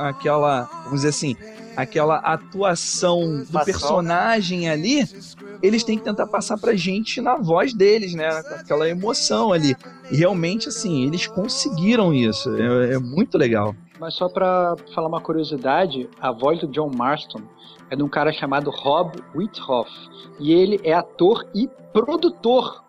aquela. 0.07 0.63
Vamos 0.83 1.01
dizer 1.01 1.09
assim. 1.09 1.35
Aquela 1.75 2.17
atuação 2.17 3.43
do 3.49 3.63
personagem 3.63 4.69
ali. 4.69 5.07
Eles 5.63 5.83
têm 5.83 5.97
que 5.97 6.03
tentar 6.03 6.27
passar 6.27 6.57
pra 6.57 6.75
gente 6.75 7.21
na 7.21 7.37
voz 7.37 7.73
deles, 7.73 8.13
né? 8.13 8.27
Aquela 8.59 8.89
emoção 8.89 9.53
ali. 9.53 9.75
E 10.11 10.15
realmente, 10.15 10.67
assim, 10.67 11.05
eles 11.05 11.27
conseguiram 11.27 12.13
isso. 12.13 12.53
É, 12.55 12.95
é 12.95 12.99
muito 12.99 13.37
legal. 13.37 13.75
Mas 13.99 14.15
só 14.15 14.27
pra 14.27 14.75
falar 14.93 15.07
uma 15.07 15.21
curiosidade, 15.21 16.09
a 16.19 16.31
voz 16.31 16.59
do 16.59 16.67
John 16.67 16.91
Marston 16.93 17.41
é 17.89 17.95
de 17.95 18.03
um 18.03 18.09
cara 18.09 18.33
chamado 18.33 18.69
Rob 18.71 19.21
Whithoff. 19.35 19.91
E 20.39 20.51
ele 20.51 20.79
é 20.83 20.93
ator 20.93 21.47
e 21.53 21.69
produtor 21.93 22.83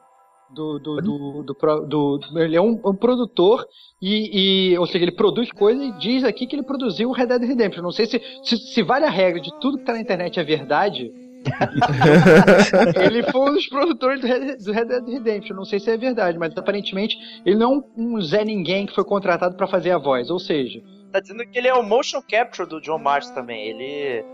do. 0.55 0.79
do, 0.79 0.97
do, 1.01 1.43
do, 1.43 1.55
pro- 1.55 1.87
do- 1.87 2.21
ele 2.37 2.57
é 2.57 2.61
um, 2.61 2.81
um 2.85 2.95
produtor 2.95 3.67
e, 4.01 4.73
e- 4.73 4.79
Ou 4.79 4.87
seja, 4.87 5.05
ele 5.05 5.13
produz 5.13 5.51
coisas 5.53 5.83
e 5.85 5.93
diz 5.99 6.25
aqui 6.25 6.47
que 6.47 6.55
ele 6.57 6.63
produziu 6.63 7.09
o 7.09 7.13
Red 7.13 7.27
Dead 7.27 7.43
Redemption. 7.43 7.83
Não 7.83 7.93
sei 7.93 8.07
se, 8.07 8.21
se, 8.45 8.57
se 8.57 8.83
vale 8.83 9.05
a 9.05 9.11
regra 9.11 9.41
de 9.41 9.51
tudo 9.61 9.79
que 9.79 9.85
tá 9.85 9.93
na 9.93 10.01
internet 10.01 10.39
é 10.39 10.45
verdade. 10.45 11.11
ele 13.05 13.23
foi 13.25 13.51
um 13.51 13.55
dos 13.55 13.67
produtores 13.69 14.21
do 14.21 14.27
Red, 14.27 14.57
do 14.59 14.73
Red 14.73 14.85
Dead 14.85 15.09
Redemption. 15.09 15.57
Não 15.57 15.65
sei 15.65 15.81
se 15.81 15.91
é 15.91 15.97
verdade, 15.97 16.39
mas 16.39 16.57
aparentemente 16.57 17.17
ele 17.45 17.57
não 17.57 17.73
é 17.73 17.77
um, 17.77 18.15
um 18.17 18.21
Zé 18.21 18.45
Ninguém 18.45 18.87
que 18.87 18.95
foi 18.95 19.05
contratado 19.05 19.57
pra 19.57 19.67
fazer 19.67 19.91
a 19.91 19.99
voz. 19.99 20.31
Ou 20.31 20.39
seja, 20.39 20.81
Tá 21.13 21.21
dizendo 21.21 21.45
que 21.47 21.59
ele 21.59 21.69
é 21.69 21.75
o 21.75 21.83
motion 21.83 22.23
capture 22.23 22.67
do 22.67 22.81
John 22.81 22.99
Marston 22.99 23.35
também. 23.35 23.69
Ele 23.69 24.25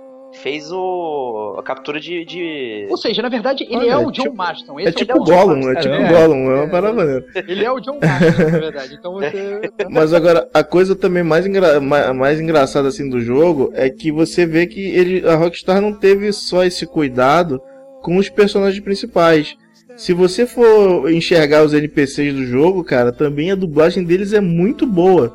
fez 0.43 0.71
o 0.71 1.57
a 1.59 1.63
captura 1.63 1.99
de. 1.99 2.25
de... 2.25 2.87
Ou 2.91 2.97
seja, 2.97 3.23
na 3.23 3.29
verdade, 3.29 3.65
ele 3.65 3.77
Olha, 3.77 3.91
é 3.93 3.97
o 3.97 4.01
é 4.09 4.13
John 4.13 4.23
tipo- 4.25 4.37
Marston. 4.37 4.79
É 4.81 4.85
Esse 4.85 4.93
tipo 4.93 5.13
ele 5.13 5.21
o 5.21 5.25
Gollum, 5.25 5.61
Marston. 5.65 5.71
é 5.71 5.81
tipo 5.81 5.95
o 5.95 5.99
É, 5.99 6.13
Gollum, 6.13 6.51
é 6.51 6.55
uma 6.61 6.69
parada 6.69 6.95
maneira. 6.95 7.25
Ele 7.35 7.65
é 7.65 7.71
o 7.73 7.81
John 7.81 7.99
Marston, 8.03 8.43
na 8.45 8.59
verdade. 8.59 8.95
Então 8.99 9.13
você. 9.15 9.71
Mas 9.91 10.13
agora, 10.13 10.49
a 10.53 10.63
coisa 10.63 10.95
também 10.95 11.23
mais, 11.23 11.47
engra- 11.47 11.81
ma- 11.81 12.13
mais 12.13 12.41
engraçada 12.41 12.89
assim 12.89 13.09
do 13.09 13.21
jogo 13.21 13.71
é 13.75 13.89
que 13.91 14.13
você 14.13 14.45
vê 14.47 14.67
que 14.67 14.81
ele, 14.81 15.27
a 15.29 15.35
Rockstar 15.35 15.81
não 15.81 15.93
teve 15.93 16.33
só 16.33 16.65
esse 16.65 16.87
cuidado 16.87 17.61
com 18.03 18.17
os 18.17 18.29
personagens 18.29 18.83
principais. 18.83 19.57
Se 19.97 20.13
você 20.13 20.47
for 20.47 21.11
enxergar 21.11 21.65
os 21.65 21.75
NPCs 21.75 22.33
do 22.33 22.45
jogo, 22.47 22.85
cara, 22.85 23.11
também 23.11 23.51
a 23.51 23.57
dublagem 23.57 24.05
deles 24.05 24.33
é 24.33 24.41
muito 24.41 24.87
boa. 24.87 25.35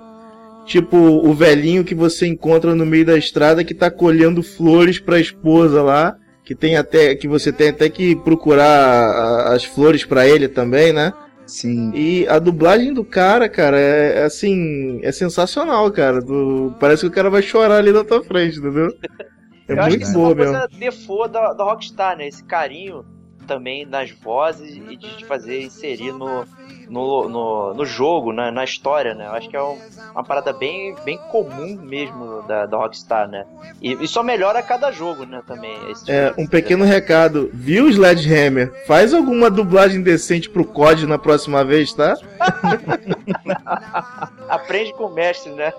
Tipo, 0.66 0.96
o 0.98 1.34
velhinho 1.34 1.84
que 1.84 1.94
você 1.94 2.26
encontra 2.26 2.74
no 2.74 2.86
meio 2.86 3.06
da 3.06 3.18
estrada 3.18 3.64
que 3.64 3.74
tá 3.74 3.92
colhendo 3.92 4.42
flores 4.42 5.00
pra 5.00 5.20
esposa 5.20 5.82
lá, 5.82 6.16
que 6.46 6.56
tem 6.56 6.78
até 6.78 7.14
que 7.16 7.28
você 7.28 7.52
tem 7.52 7.70
até 7.70 7.90
que 7.90 8.16
procurar 8.16 8.66
a- 8.66 9.54
as 9.54 9.64
flores 9.66 10.06
pra 10.06 10.28
ele 10.28 10.48
também, 10.48 10.94
né? 10.94 11.12
Sim. 11.46 11.92
E 11.94 12.26
a 12.30 12.40
dublagem 12.40 12.94
do 12.94 13.04
cara, 13.04 13.50
cara, 13.50 13.78
é, 13.78 14.20
é 14.20 14.24
assim, 14.24 15.00
é 15.04 15.12
sensacional, 15.12 15.92
cara. 15.92 16.22
Do- 16.22 16.74
parece 16.80 17.02
que 17.02 17.08
o 17.08 17.12
cara 17.12 17.30
vai 17.30 17.42
chorar 17.42 17.78
ali 17.78 17.92
na 17.92 18.04
tua 18.04 18.24
frente, 18.24 18.60
entendeu? 18.60 18.88
É 19.66 19.72
Eu 19.72 19.80
acho 19.80 19.92
que 19.92 19.96
muito 19.98 20.04
isso 20.04 20.14
boa 20.14 20.26
é 20.26 20.34
uma 20.34 20.36
mesmo. 20.36 20.52
coisa 20.60 20.68
default 20.78 21.32
da, 21.32 21.54
da 21.54 21.64
Rockstar, 21.64 22.18
né? 22.18 22.28
Esse 22.28 22.44
carinho 22.44 23.06
também 23.48 23.86
nas 23.86 24.12
vozes 24.12 24.76
e 24.76 24.98
de 24.98 25.24
fazer 25.26 25.62
inserir 25.62 26.12
no, 26.12 26.44
no, 26.90 27.30
no, 27.30 27.74
no 27.74 27.86
jogo, 27.86 28.32
né? 28.32 28.52
na 28.52 28.64
história, 28.64 29.14
né? 29.14 29.28
Eu 29.28 29.32
acho 29.34 29.50
que 29.50 29.56
é 29.56 29.62
um- 29.62 29.78
uma 30.14 30.24
parada 30.24 30.54
bem, 30.54 30.96
bem 31.04 31.18
comum 31.32 31.76
mesmo 31.82 32.44
da, 32.44 32.66
da 32.66 32.78
Rockstar, 32.78 33.28
né? 33.28 33.46
E, 33.82 33.94
e 34.04 34.08
só 34.08 34.24
melhora 34.24 34.60
a 34.60 34.64
cada 34.64 34.92
jogo, 34.92 35.26
né? 35.26 35.42
Também. 35.48 35.74
esse 35.92 36.06
tipo 36.06 36.12
É, 36.12 36.34
um 36.38 36.48
pequeno 36.48 36.86
recado. 36.86 37.50
Viu, 37.54 37.90
Sledgehammer? 37.90 38.72
Faz 38.86 39.14
alguma 39.14 39.50
dublagem 39.50 40.02
decente 40.02 40.50
pro 40.50 40.66
COD 40.66 41.06
na 41.08 41.18
próxima 41.18 41.64
vez, 41.64 41.94
tá? 41.94 42.16
Aprende 44.50 44.94
com 44.94 45.06
o 45.06 45.14
mestre, 45.14 45.52
né? 45.52 45.72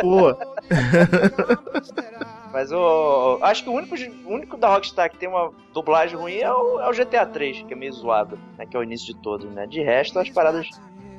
Pô, 0.00 0.34
Mas 2.52 2.70
o. 2.70 3.38
Acho 3.40 3.64
que 3.64 3.70
o 3.70 3.72
único, 3.72 3.94
o 3.96 4.32
único 4.32 4.56
da 4.58 4.68
Rockstar 4.68 5.10
que 5.10 5.16
tem 5.16 5.28
uma 5.28 5.52
dublagem 5.72 6.16
ruim 6.16 6.36
é 6.36 6.52
o, 6.52 6.80
é 6.80 6.88
o 6.88 6.92
GTA 6.92 7.24
3, 7.24 7.62
que 7.62 7.72
é 7.72 7.76
meio 7.76 7.92
zoado, 7.92 8.38
né? 8.58 8.66
Que 8.66 8.76
é 8.76 8.80
o 8.80 8.82
início 8.82 9.14
de 9.14 9.20
todos, 9.20 9.50
né? 9.50 9.66
De 9.66 9.80
resto, 9.80 10.18
as 10.18 10.28
paradas. 10.28 10.68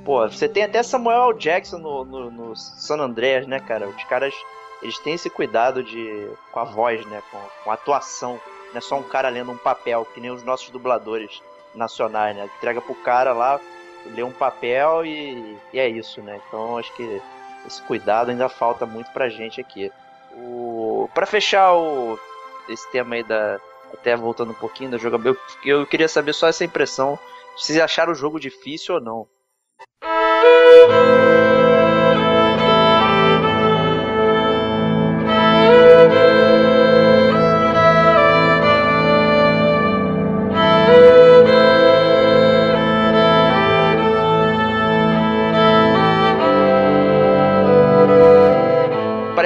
Pô, 0.06 0.28
você 0.30 0.48
tem 0.48 0.64
até 0.64 0.84
Samuel. 0.84 1.34
Jackson 1.34 1.80
no, 1.80 2.06
no, 2.06 2.30
no 2.30 2.56
San 2.56 2.98
Andreas, 2.98 3.48
né, 3.48 3.60
cara? 3.60 3.88
Os 3.88 4.04
caras. 4.04 4.34
Eles 4.82 5.00
têm 5.00 5.14
esse 5.16 5.30
cuidado 5.30 5.82
de. 5.82 6.30
com 6.52 6.60
a 6.60 6.66
voz, 6.66 7.04
né? 7.08 7.24
Com, 7.32 7.40
com 7.64 7.72
a 7.72 7.74
atuação. 7.74 8.40
Não 8.70 8.78
é 8.78 8.82
só 8.82 8.96
um 8.96 9.04
cara 9.04 9.30
lendo 9.30 9.52
um 9.52 9.58
papel, 9.58 10.06
que 10.14 10.22
nem 10.22 10.30
os 10.30 10.44
nossos 10.44 10.70
dubladores 10.70 11.42
nacionais, 11.74 12.36
né? 12.36 12.48
Entrega 12.58 12.82
pro 12.82 12.94
cara 12.96 13.34
lá, 13.34 13.60
lê 14.06 14.22
um 14.24 14.32
papel 14.32 15.06
e, 15.06 15.58
e 15.72 15.80
é 15.80 15.88
isso, 15.88 16.22
né? 16.22 16.40
Então 16.48 16.78
acho 16.78 16.94
que 16.96 17.22
esse 17.66 17.82
cuidado 17.84 18.30
ainda 18.30 18.50
falta 18.50 18.86
muito 18.86 19.12
pra 19.12 19.30
gente 19.30 19.60
aqui. 19.60 19.92
O... 20.36 21.10
Fechar 21.26 21.74
o... 21.76 22.20
esse 22.68 22.90
tema 22.92 23.16
aí 23.16 23.24
da. 23.24 23.60
Até 23.94 24.16
voltando 24.16 24.52
um 24.52 24.56
pouquinho 24.56 24.90
da 24.90 24.98
jogabilidade, 24.98 25.46
eu, 25.64 25.82
eu 25.82 25.86
queria 25.86 26.08
saber 26.08 26.34
só 26.34 26.48
essa 26.48 26.66
impressão. 26.66 27.18
Se 27.56 27.80
acharam 27.80 28.12
o 28.12 28.16
jogo 28.16 28.40
difícil 28.40 28.96
ou 28.96 29.02
não. 29.02 29.28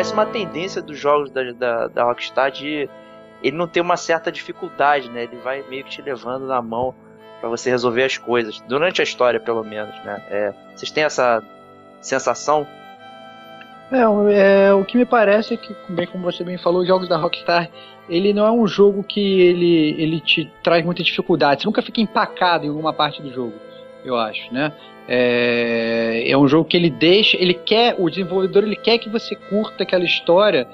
Parece 0.07 0.13
uma 0.13 0.25
tendência 0.25 0.81
dos 0.81 0.97
jogos 0.97 1.29
da, 1.31 1.51
da, 1.51 1.87
da 1.87 2.03
Rockstar 2.03 2.51
de 2.51 2.89
ele 3.43 3.57
não 3.57 3.67
ter 3.67 3.81
uma 3.81 3.97
certa 3.97 4.31
dificuldade, 4.31 5.09
né? 5.09 5.23
Ele 5.23 5.37
vai 5.37 5.63
meio 5.69 5.83
que 5.83 5.89
te 5.89 6.01
levando 6.01 6.47
na 6.47 6.61
mão 6.61 6.93
Pra 7.39 7.49
você 7.49 7.69
resolver 7.69 8.03
as 8.03 8.17
coisas, 8.17 8.59
durante 8.67 8.99
a 8.99 9.03
história 9.03 9.39
pelo 9.39 9.63
menos, 9.63 9.95
né? 10.03 10.23
É, 10.29 10.53
vocês 10.75 10.89
têm 10.89 11.03
essa 11.03 11.43
sensação? 12.01 12.65
É, 13.91 14.69
é, 14.69 14.73
o 14.73 14.83
que 14.83 14.97
me 14.97 15.05
parece 15.05 15.53
é 15.53 15.57
que, 15.57 15.75
bem 15.87 16.07
como 16.07 16.23
você 16.23 16.43
bem 16.43 16.57
falou, 16.57 16.81
os 16.81 16.87
jogos 16.87 17.07
da 17.07 17.15
Rockstar, 17.15 17.69
ele 18.09 18.33
não 18.33 18.43
é 18.43 18.51
um 18.51 18.65
jogo 18.65 19.03
que 19.03 19.41
ele, 19.41 19.95
ele 20.01 20.19
te 20.19 20.51
traz 20.63 20.83
muita 20.83 21.03
dificuldade. 21.03 21.61
Você 21.61 21.67
nunca 21.67 21.83
fica 21.83 22.01
empacado 22.01 22.65
em 22.65 22.69
alguma 22.69 22.91
parte 22.91 23.21
do 23.21 23.31
jogo, 23.31 23.53
eu 24.03 24.17
acho, 24.17 24.51
né? 24.51 24.73
É, 25.07 26.29
é 26.29 26.37
um 26.37 26.47
jogo 26.47 26.67
que 26.67 26.75
ele 26.75 26.89
deixa, 26.89 27.37
ele 27.37 27.53
quer, 27.53 27.95
o 27.97 28.09
desenvolvedor 28.09 28.63
ele 28.63 28.75
quer 28.75 28.97
que 28.97 29.09
você 29.09 29.35
curta 29.35 29.83
aquela 29.83 30.03
história 30.03 30.67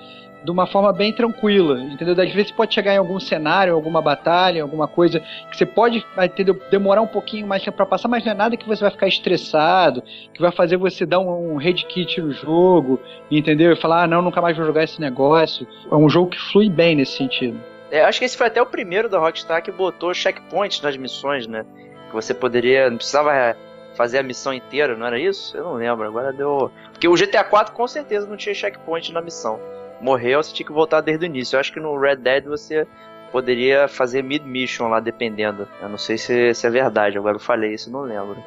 de 0.44 0.52
uma 0.52 0.68
forma 0.68 0.92
bem 0.92 1.14
tranquila, 1.14 1.80
entendeu? 1.80 2.14
Às 2.14 2.34
vezes 2.34 2.50
você 2.50 2.54
pode 2.54 2.74
chegar 2.74 2.94
em 2.94 2.98
algum 2.98 3.20
cenário, 3.20 3.74
alguma 3.74 4.02
batalha, 4.02 4.62
alguma 4.62 4.88
coisa 4.88 5.22
que 5.50 5.58
você 5.58 5.66
pode 5.66 6.06
entendeu? 6.22 6.60
demorar 6.70 7.02
um 7.02 7.08
pouquinho 7.08 7.48
mais 7.48 7.64
para 7.64 7.86
passar, 7.86 8.10
mas 8.10 8.26
não 8.26 8.34
é 8.34 8.36
nada 8.36 8.58
que 8.58 8.68
você 8.68 8.82
vai 8.82 8.92
ficar 8.92 9.08
estressado, 9.08 10.04
que 10.34 10.42
vai 10.42 10.52
fazer 10.52 10.76
você 10.76 11.06
dar 11.06 11.20
um, 11.20 11.54
um 11.54 11.58
head 11.58 11.86
kit 11.86 12.20
no 12.20 12.34
jogo, 12.34 13.00
entendeu? 13.32 13.72
E 13.72 13.76
falar, 13.76 14.04
ah, 14.04 14.08
não, 14.08 14.22
nunca 14.22 14.42
mais 14.42 14.58
vou 14.58 14.66
jogar 14.66 14.84
esse 14.84 15.00
negócio. 15.00 15.66
É 15.90 15.96
um 15.96 16.10
jogo 16.10 16.32
que 16.32 16.40
flui 16.40 16.70
bem 16.70 16.96
nesse 16.96 17.18
sentido. 17.18 17.58
É, 17.90 18.04
acho 18.04 18.20
que 18.20 18.26
esse 18.26 18.36
foi 18.36 18.48
até 18.48 18.62
o 18.62 18.66
primeiro 18.66 19.08
da 19.08 19.20
Rockstar 19.20 19.64
que 19.64 19.72
botou 19.72 20.14
checkpoints 20.14 20.82
nas 20.82 20.98
missões, 20.98 21.48
né? 21.48 21.64
Que 22.10 22.14
você 22.14 22.34
poderia, 22.34 22.90
não 22.90 22.98
precisava 22.98 23.56
fazer 23.96 24.20
a 24.20 24.24
missão 24.24 24.54
inteira, 24.54 24.96
não 24.96 25.06
era 25.06 25.20
isso? 25.20 25.56
Eu 25.56 25.64
não 25.64 25.74
lembro, 25.74 26.06
agora 26.06 26.34
deu. 26.34 26.72
Porque 26.92 27.08
o 27.08 27.14
GTA 27.14 27.44
4 27.44 27.74
com 27.74 27.88
certeza 27.88 28.28
não 28.28 28.38
tinha 28.38 28.56
checkpoint 28.56 29.12
na 29.12 29.22
missão 29.22 29.60
morreu, 30.04 30.44
você 30.44 30.54
tinha 30.54 30.68
que 30.68 30.74
voltar 30.74 31.02
desde 31.02 31.26
o 31.26 31.28
início. 31.28 31.56
Eu 31.56 31.60
acho 31.62 31.72
que 31.72 31.80
no 31.80 31.98
Red 31.98 32.18
Dead 32.18 32.44
você 32.44 32.86
poderia 33.32 33.88
fazer 33.88 34.22
mid-mission 34.22 34.90
lá, 34.90 35.00
dependendo. 35.00 35.68
Eu 35.82 35.90
não 35.90 35.98
sei 35.98 36.18
se, 36.18 36.54
se 36.54 36.68
é 36.68 36.70
verdade, 36.70 37.18
agora 37.18 37.38
eu 37.38 37.40
falei 37.40 37.74
isso, 37.74 37.90
não 37.90 38.02
lembro. 38.02 38.38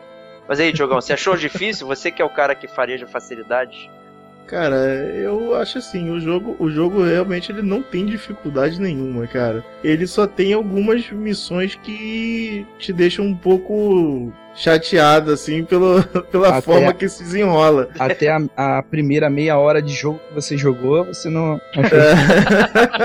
Mas 0.47 0.61
aí, 0.61 0.73
Diogão, 0.73 1.01
você 1.01 1.13
achou 1.13 1.37
difícil? 1.37 1.87
Você 1.89 2.11
que 2.11 2.23
é 2.23 2.25
o 2.25 2.31
cara 2.31 2.55
que 2.55 2.69
faria 2.69 2.97
de 2.97 3.07
facilidade? 3.07 3.91
Cara, 4.47 4.77
eu 4.77 5.57
acho 5.57 5.79
assim, 5.79 6.09
o 6.09 6.21
jogo, 6.21 6.55
o 6.61 6.71
jogo 6.71 7.03
realmente 7.03 7.51
ele 7.51 7.63
não 7.63 7.83
tem 7.83 8.07
dificuldade 8.07 8.81
nenhuma, 8.81 9.27
cara. 9.27 9.65
Ele 9.83 10.07
só 10.07 10.25
tem 10.25 10.53
algumas 10.53 11.11
missões 11.11 11.75
que 11.75 12.65
te 12.79 12.93
deixam 12.93 13.25
um 13.25 13.35
pouco 13.35 14.33
chateado, 14.57 15.33
assim, 15.33 15.65
pelo, 15.65 16.03
pela 16.33 16.49
Até 16.49 16.61
forma 16.63 16.91
a- 16.91 16.95
que 16.95 17.09
se 17.09 17.23
desenrola. 17.23 17.89
Até 17.99 18.29
a, 18.31 18.41
a 18.79 18.83
primeira 18.83 19.29
meia 19.31 19.57
hora 19.59 19.81
de 19.83 19.93
jogo 19.95 20.19
que 20.29 20.35
você 20.35 20.57
jogou, 20.57 21.05
você 21.05 21.29
não 21.29 21.61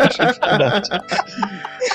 achou 0.05 0.25
dificuldade. 0.25 0.89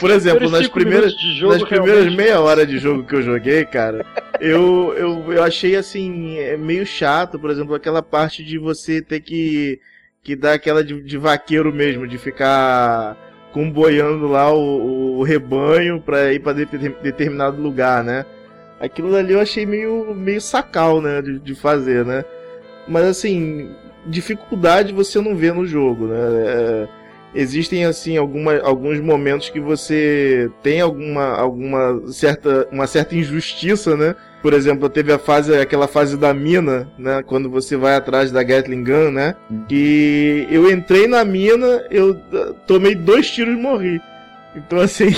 Por 0.00 0.10
exemplo, 0.10 0.50
nas 0.50 0.68
primeiras, 0.68 1.12
jogo, 1.38 1.54
nas 1.54 1.62
primeiras 1.62 2.04
realmente. 2.04 2.16
meia 2.16 2.40
hora 2.40 2.66
de 2.66 2.78
jogo 2.78 3.04
que 3.04 3.14
eu 3.14 3.22
joguei, 3.22 3.64
cara, 3.64 4.04
eu, 4.40 4.94
eu, 4.96 5.32
eu 5.32 5.42
achei 5.42 5.74
assim, 5.76 6.38
é 6.38 6.56
meio 6.56 6.84
chato, 6.84 7.38
por 7.38 7.50
exemplo, 7.50 7.74
aquela 7.74 8.02
parte 8.02 8.44
de 8.44 8.58
você 8.58 9.00
ter 9.00 9.20
que, 9.20 9.80
que 10.22 10.36
dar 10.36 10.52
aquela 10.54 10.84
de, 10.84 11.00
de 11.02 11.16
vaqueiro 11.16 11.72
mesmo, 11.72 12.06
de 12.06 12.18
ficar 12.18 13.16
comboiando 13.52 14.26
lá 14.28 14.52
o, 14.52 15.18
o 15.18 15.22
rebanho 15.22 15.98
pra 16.00 16.30
ir 16.32 16.40
pra 16.40 16.52
de- 16.52 16.66
determinado 17.02 17.60
lugar, 17.62 18.04
né? 18.04 18.26
Aquilo 18.80 19.10
dali 19.10 19.32
eu 19.32 19.40
achei 19.40 19.64
meio, 19.64 20.14
meio 20.14 20.40
sacal, 20.40 21.00
né, 21.00 21.22
de, 21.22 21.38
de 21.38 21.54
fazer, 21.54 22.04
né? 22.04 22.24
Mas 22.86 23.04
assim, 23.06 23.70
dificuldade 24.06 24.92
você 24.92 25.20
não 25.20 25.34
vê 25.34 25.52
no 25.52 25.66
jogo, 25.66 26.06
né? 26.06 26.16
É, 26.16 26.88
existem 27.34 27.84
assim 27.84 28.16
alguma, 28.16 28.58
alguns 28.60 29.00
momentos 29.00 29.50
que 29.50 29.60
você 29.60 30.50
tem 30.62 30.80
alguma, 30.80 31.36
alguma 31.36 32.00
certa, 32.12 32.68
uma 32.70 32.86
certa 32.86 33.16
injustiça, 33.16 33.96
né? 33.96 34.14
Por 34.42 34.52
exemplo, 34.52 34.88
teve 34.88 35.12
a 35.12 35.18
fase, 35.18 35.54
aquela 35.56 35.88
fase 35.88 36.16
da 36.16 36.32
mina, 36.32 36.88
né? 36.98 37.22
Quando 37.26 37.50
você 37.50 37.76
vai 37.76 37.96
atrás 37.96 38.30
da 38.30 38.42
Gatling 38.42 38.84
Gun, 38.84 39.10
né? 39.10 39.34
Que 39.68 40.46
eu 40.50 40.70
entrei 40.70 41.06
na 41.06 41.24
mina, 41.24 41.84
eu 41.90 42.12
uh, 42.12 42.54
tomei 42.66 42.94
dois 42.94 43.28
tiros 43.30 43.54
e 43.54 43.60
morri. 43.60 44.00
Então, 44.56 44.80
assim, 44.80 45.08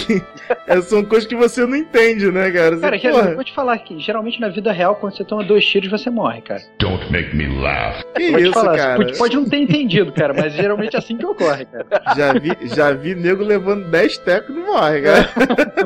essas 0.66 0.86
são 0.90 1.04
coisas 1.04 1.28
que 1.28 1.36
você 1.36 1.64
não 1.64 1.76
entende, 1.76 2.30
né, 2.30 2.50
cara? 2.50 2.76
Você, 2.76 2.80
Cara, 2.80 2.98
porra, 2.98 3.12
geralmente, 3.12 3.34
vou 3.36 3.44
te 3.44 3.52
falar 3.52 3.78
que 3.78 3.98
geralmente 4.00 4.40
na 4.40 4.48
vida 4.48 4.72
real, 4.72 4.96
quando 4.96 5.16
você 5.16 5.24
toma 5.24 5.44
dois 5.44 5.64
tiros, 5.64 5.90
você 5.90 6.10
morre, 6.10 6.40
cara. 6.40 6.60
Don't 6.78 7.10
make 7.12 7.34
me 7.36 7.46
laugh. 7.60 8.02
que 8.16 8.30
Vou 8.30 8.40
te 8.40 8.44
isso, 8.44 8.52
falar, 8.52 8.76
cara? 8.76 8.96
Pode, 8.96 9.16
pode 9.16 9.36
não 9.36 9.48
ter 9.48 9.58
entendido, 9.58 10.12
cara, 10.12 10.34
mas 10.34 10.52
geralmente 10.52 10.96
é 10.96 10.98
assim 10.98 11.16
que 11.16 11.24
ocorre, 11.24 11.66
cara. 11.66 11.86
Já 12.16 12.32
vi, 12.32 12.56
já 12.74 12.92
vi 12.92 13.14
nego 13.14 13.44
levando 13.44 13.88
10 13.88 14.18
tecos 14.18 14.50
e 14.50 14.58
não 14.58 14.66
morre, 14.66 15.02
cara. 15.02 15.30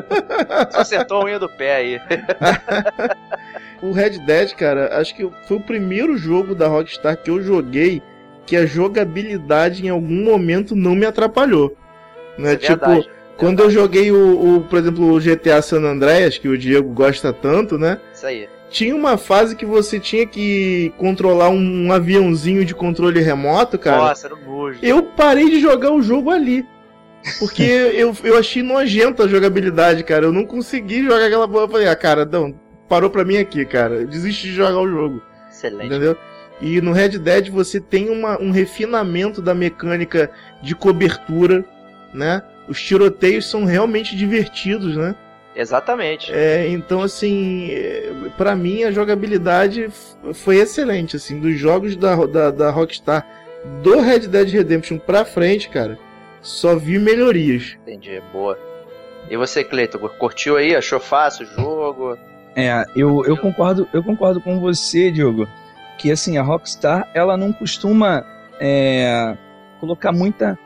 Só 0.71 0.79
acertou 0.79 1.21
a 1.21 1.25
unha 1.25 1.37
do 1.37 1.47
pé 1.47 1.75
aí. 1.75 2.01
O 3.83 3.91
Red 3.91 4.19
Dead, 4.25 4.53
cara, 4.53 4.97
acho 4.99 5.13
que 5.13 5.29
foi 5.45 5.57
o 5.57 5.61
primeiro 5.61 6.17
jogo 6.17 6.55
da 6.55 6.67
Rockstar 6.67 7.17
que 7.17 7.29
eu 7.29 7.41
joguei 7.41 8.01
que 8.45 8.55
a 8.55 8.65
jogabilidade 8.65 9.85
em 9.85 9.89
algum 9.89 10.23
momento 10.23 10.75
não 10.75 10.95
me 10.95 11.05
atrapalhou. 11.05 11.75
Né? 12.37 12.53
É 12.53 12.55
tipo, 12.55 12.85
verdade. 12.85 13.09
Quando 13.37 13.61
eu 13.61 13.69
joguei 13.69 14.11
o, 14.11 14.57
o, 14.57 14.61
por 14.61 14.79
exemplo, 14.79 15.13
o 15.13 15.19
GTA 15.19 15.61
San 15.61 15.81
Andreas, 15.81 16.37
que 16.37 16.47
o 16.47 16.57
Diego 16.57 16.89
gosta 16.89 17.33
tanto, 17.33 17.77
né? 17.77 17.99
Isso 18.13 18.25
aí. 18.25 18.47
Tinha 18.69 18.95
uma 18.95 19.17
fase 19.17 19.55
que 19.55 19.65
você 19.65 19.99
tinha 19.99 20.25
que 20.25 20.91
controlar 20.97 21.49
um, 21.49 21.91
aviãozinho 21.91 22.65
de 22.65 22.73
controle 22.73 23.21
remoto, 23.21 23.77
cara. 23.77 23.97
Nossa, 23.97 24.27
era 24.27 24.35
um 24.35 24.45
nojo. 24.45 24.79
Eu 24.81 25.03
parei 25.03 25.49
de 25.49 25.59
jogar 25.59 25.91
o 25.91 26.01
jogo 26.01 26.31
ali. 26.31 26.65
Porque 27.39 27.61
eu, 27.95 28.15
eu 28.23 28.37
achei 28.37 28.63
nojenta 28.63 29.23
a 29.23 29.27
jogabilidade, 29.27 30.03
cara. 30.03 30.25
Eu 30.25 30.31
não 30.31 30.43
consegui 30.43 31.03
jogar 31.03 31.25
aquela 31.25 31.47
porra. 31.47 31.65
Eu 31.65 31.69
falei, 31.69 31.87
ah, 31.87 31.95
cara, 31.95 32.25
não, 32.25 32.59
parou 32.89 33.11
pra 33.11 33.23
mim 33.23 33.37
aqui, 33.37 33.63
cara. 33.63 33.95
Eu 33.95 34.07
desisti 34.07 34.47
de 34.47 34.55
jogar 34.55 34.79
o 34.79 34.89
jogo. 34.89 35.21
Excelente. 35.51 35.85
Entendeu? 35.85 36.17
E 36.59 36.81
no 36.81 36.93
Red 36.93 37.19
Dead 37.19 37.49
você 37.49 37.79
tem 37.79 38.09
uma, 38.09 38.41
um 38.41 38.49
refinamento 38.49 39.41
da 39.41 39.53
mecânica 39.53 40.31
de 40.61 40.73
cobertura, 40.73 41.63
né? 42.13 42.41
Os 42.67 42.81
tiroteios 42.81 43.49
são 43.49 43.65
realmente 43.65 44.15
divertidos, 44.15 44.95
né? 44.95 45.15
Exatamente. 45.55 46.31
É, 46.33 46.67
então, 46.67 47.01
assim, 47.01 47.69
é, 47.71 48.11
pra 48.37 48.55
mim 48.55 48.83
a 48.83 48.91
jogabilidade 48.91 49.89
foi 50.33 50.57
excelente, 50.57 51.15
assim, 51.15 51.39
dos 51.39 51.57
jogos 51.57 51.95
da, 51.95 52.15
da, 52.25 52.49
da 52.49 52.71
Rockstar 52.71 53.25
do 53.81 53.99
Red 53.99 54.27
Dead 54.27 54.49
Redemption 54.49 54.97
pra 54.97 55.23
frente, 55.23 55.69
cara, 55.69 55.97
só 56.41 56.75
vi 56.75 56.97
melhorias. 56.99 57.77
Entendi, 57.81 58.21
boa. 58.31 58.57
E 59.29 59.37
você, 59.37 59.63
Cleiton, 59.63 59.99
curtiu 60.19 60.57
aí? 60.57 60.75
Achou 60.75 60.99
fácil 60.99 61.45
o 61.45 61.49
jogo? 61.49 62.17
É, 62.55 62.83
eu, 62.95 63.23
eu 63.25 63.37
concordo, 63.37 63.87
eu 63.93 64.03
concordo 64.03 64.41
com 64.41 64.59
você, 64.59 65.09
Diogo, 65.09 65.47
que 65.97 66.11
assim, 66.11 66.37
a 66.37 66.43
Rockstar, 66.43 67.09
ela 67.13 67.37
não 67.37 67.53
costuma 67.53 68.25
é, 68.59 69.35
colocar 69.79 70.11
muita, 70.11 70.57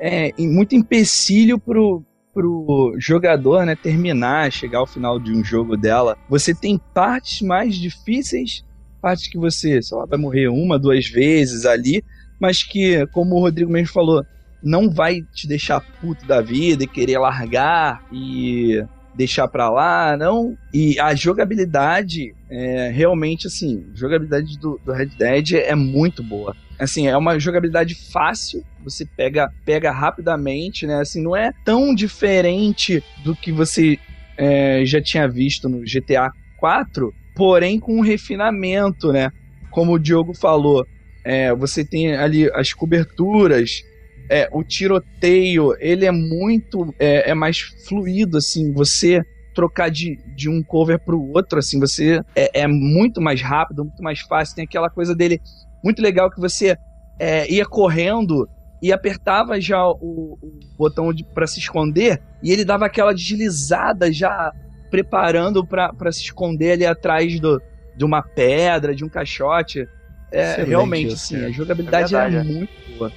é, 0.00 0.32
muito 0.38 0.74
empecilho 0.74 1.58
pro, 1.58 2.02
pro 2.32 2.94
jogador, 2.98 3.66
né, 3.66 3.76
terminar, 3.76 4.50
chegar 4.50 4.78
ao 4.78 4.86
final 4.86 5.18
de 5.18 5.32
um 5.32 5.44
jogo 5.44 5.76
dela. 5.76 6.16
Você 6.28 6.54
tem 6.54 6.80
partes 6.94 7.42
mais 7.42 7.76
difíceis, 7.76 8.64
partes 9.00 9.28
que 9.28 9.38
você, 9.38 9.80
lá, 9.92 10.06
vai 10.06 10.18
morrer 10.18 10.48
uma, 10.48 10.78
duas 10.78 11.06
vezes 11.06 11.66
ali, 11.66 12.02
mas 12.40 12.62
que, 12.62 13.06
como 13.08 13.36
o 13.36 13.40
Rodrigo 13.40 13.70
mesmo 13.70 13.92
falou, 13.92 14.24
não 14.62 14.90
vai 14.90 15.22
te 15.34 15.46
deixar 15.46 15.80
puto 16.00 16.26
da 16.26 16.40
vida 16.40 16.84
e 16.84 16.88
querer 16.88 17.18
largar 17.18 18.04
e 18.12 18.82
deixar 19.14 19.48
pra 19.48 19.70
lá, 19.70 20.16
não. 20.16 20.56
E 20.72 20.98
a 20.98 21.14
jogabilidade 21.14 22.34
é 22.48 22.90
realmente 22.90 23.46
assim, 23.46 23.86
jogabilidade 23.94 24.58
do, 24.58 24.80
do 24.84 24.92
Red 24.92 25.10
Dead 25.18 25.52
é 25.52 25.74
muito 25.74 26.22
boa. 26.22 26.56
Assim, 26.78 27.06
é 27.06 27.16
uma 27.16 27.38
jogabilidade 27.38 27.94
fácil, 27.94 28.64
você 28.82 29.04
pega 29.04 29.50
pega 29.64 29.90
rapidamente, 29.90 30.86
né? 30.86 31.00
Assim, 31.00 31.22
não 31.22 31.36
é 31.36 31.52
tão 31.64 31.94
diferente 31.94 33.02
do 33.24 33.34
que 33.34 33.52
você 33.52 33.98
é, 34.36 34.82
já 34.84 35.00
tinha 35.00 35.28
visto 35.28 35.68
no 35.68 35.80
GTA 35.80 36.32
4, 36.58 37.12
porém 37.34 37.78
com 37.78 37.96
um 37.96 38.00
refinamento, 38.00 39.12
né? 39.12 39.30
Como 39.70 39.92
o 39.92 39.98
Diogo 39.98 40.34
falou, 40.34 40.86
é, 41.24 41.54
você 41.54 41.84
tem 41.84 42.14
ali 42.14 42.50
as 42.54 42.72
coberturas, 42.72 43.82
é, 44.28 44.48
o 44.52 44.62
tiroteio, 44.62 45.74
ele 45.78 46.06
é 46.06 46.12
muito, 46.12 46.94
é, 46.98 47.30
é 47.30 47.34
mais 47.34 47.58
fluido, 47.86 48.38
assim, 48.38 48.72
você 48.72 49.22
trocar 49.54 49.90
de, 49.90 50.16
de 50.36 50.48
um 50.48 50.62
cover 50.62 50.98
pro 50.98 51.20
outro, 51.34 51.58
assim, 51.58 51.78
você 51.78 52.20
é, 52.34 52.60
é 52.60 52.66
muito 52.66 53.20
mais 53.20 53.42
rápido, 53.42 53.84
muito 53.84 54.02
mais 54.02 54.20
fácil, 54.20 54.54
tem 54.54 54.64
aquela 54.64 54.88
coisa 54.88 55.14
dele 55.14 55.40
muito 55.82 56.00
legal 56.00 56.30
que 56.30 56.40
você 56.40 56.76
é, 57.18 57.50
ia 57.50 57.66
correndo 57.66 58.48
e 58.82 58.92
apertava 58.92 59.60
já 59.60 59.86
o, 59.86 60.38
o 60.40 60.60
botão 60.76 61.10
para 61.34 61.46
se 61.46 61.58
esconder 61.58 62.20
e 62.42 62.50
ele 62.52 62.64
dava 62.64 62.86
aquela 62.86 63.12
deslizada 63.12 64.12
já 64.12 64.52
preparando 64.90 65.64
para 65.64 66.12
se 66.12 66.22
esconder 66.22 66.72
ali 66.72 66.86
atrás 66.86 67.38
do, 67.38 67.62
de 67.96 68.04
uma 68.04 68.22
pedra, 68.22 68.94
de 68.94 69.04
um 69.04 69.08
caixote. 69.08 69.86
É, 70.32 70.52
Excelente 70.52 70.68
realmente, 70.68 71.12
assim, 71.12 71.34
cara. 71.36 71.46
a 71.46 71.50
jogabilidade 71.50 72.14
É 72.14 72.18
é, 72.18 72.20
verdade, 72.28 72.50
é. 72.50 72.52
muito 72.52 72.98
boa. 72.98 73.12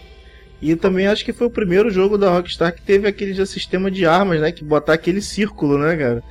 E 0.61 0.75
também 0.75 1.07
acho 1.07 1.25
que 1.25 1.33
foi 1.33 1.47
o 1.47 1.51
primeiro 1.51 1.91
jogo 1.91 2.17
da 2.17 2.29
Rockstar 2.29 2.73
que 2.73 2.81
teve 2.81 3.07
aquele 3.07 3.33
já 3.33 3.45
sistema 3.45 3.91
de 3.91 4.05
armas, 4.05 4.39
né? 4.39 4.51
Que 4.51 4.63
botar 4.63 4.93
aquele 4.93 5.21
círculo, 5.21 5.77
né, 5.77 5.97
cara? 5.97 6.23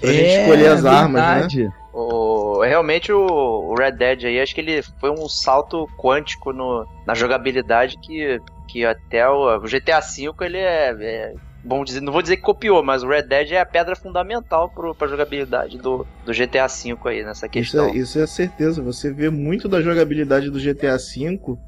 Pra 0.00 0.12
gente 0.12 0.40
escolher 0.40 0.68
as 0.68 0.84
armas, 0.84 1.56
né? 1.56 1.72
O, 1.92 2.62
realmente 2.62 3.12
o, 3.12 3.74
Red 3.74 3.92
Dead 3.92 4.24
aí, 4.24 4.40
acho 4.40 4.54
que 4.54 4.60
ele 4.60 4.82
foi 4.98 5.10
um 5.10 5.28
salto 5.28 5.86
quântico 5.98 6.52
no, 6.52 6.86
na 7.06 7.14
jogabilidade 7.14 7.98
que, 7.98 8.40
que 8.68 8.84
até 8.84 9.28
o, 9.28 9.56
o 9.56 9.60
GTA 9.60 10.00
V 10.00 10.32
ele 10.40 10.58
é, 10.58 10.90
é 10.98 11.34
bom 11.62 11.84
dizer, 11.84 12.00
não 12.00 12.12
vou 12.12 12.22
dizer 12.22 12.36
que 12.36 12.42
copiou, 12.42 12.82
mas 12.82 13.02
o 13.02 13.08
Red 13.08 13.22
Dead 13.22 13.52
é 13.52 13.60
a 13.60 13.66
pedra 13.66 13.94
fundamental 13.94 14.70
pro, 14.70 14.94
pra 14.94 15.06
jogabilidade 15.06 15.78
do, 15.78 16.06
do 16.24 16.32
GTA 16.32 16.66
V 16.66 16.96
aí, 17.04 17.24
nessa 17.24 17.46
Isso 17.46 17.52
questão. 17.52 17.86
é, 17.86 17.96
isso 17.96 18.18
é 18.18 18.26
certeza. 18.26 18.82
Você 18.82 19.12
vê 19.12 19.30
muito 19.30 19.68
da 19.68 19.80
jogabilidade 19.80 20.50
do 20.50 20.58
GTA 20.58 20.96
V 20.96 21.58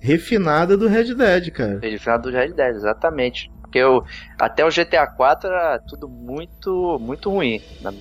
refinada 0.00 0.76
do 0.76 0.88
Red 0.88 1.14
Dead, 1.14 1.50
cara. 1.50 1.78
Ele 1.82 1.98
final 1.98 2.18
do 2.18 2.30
Red 2.30 2.52
Dead, 2.52 2.74
exatamente. 2.74 3.50
Porque 3.60 3.78
eu, 3.78 4.04
até 4.38 4.64
o 4.64 4.68
GTA 4.68 5.06
4 5.06 5.48
era 5.48 5.78
tudo 5.78 6.08
muito, 6.08 6.98
muito 7.00 7.30
ruim. 7.30 7.62
Na, 7.80 7.92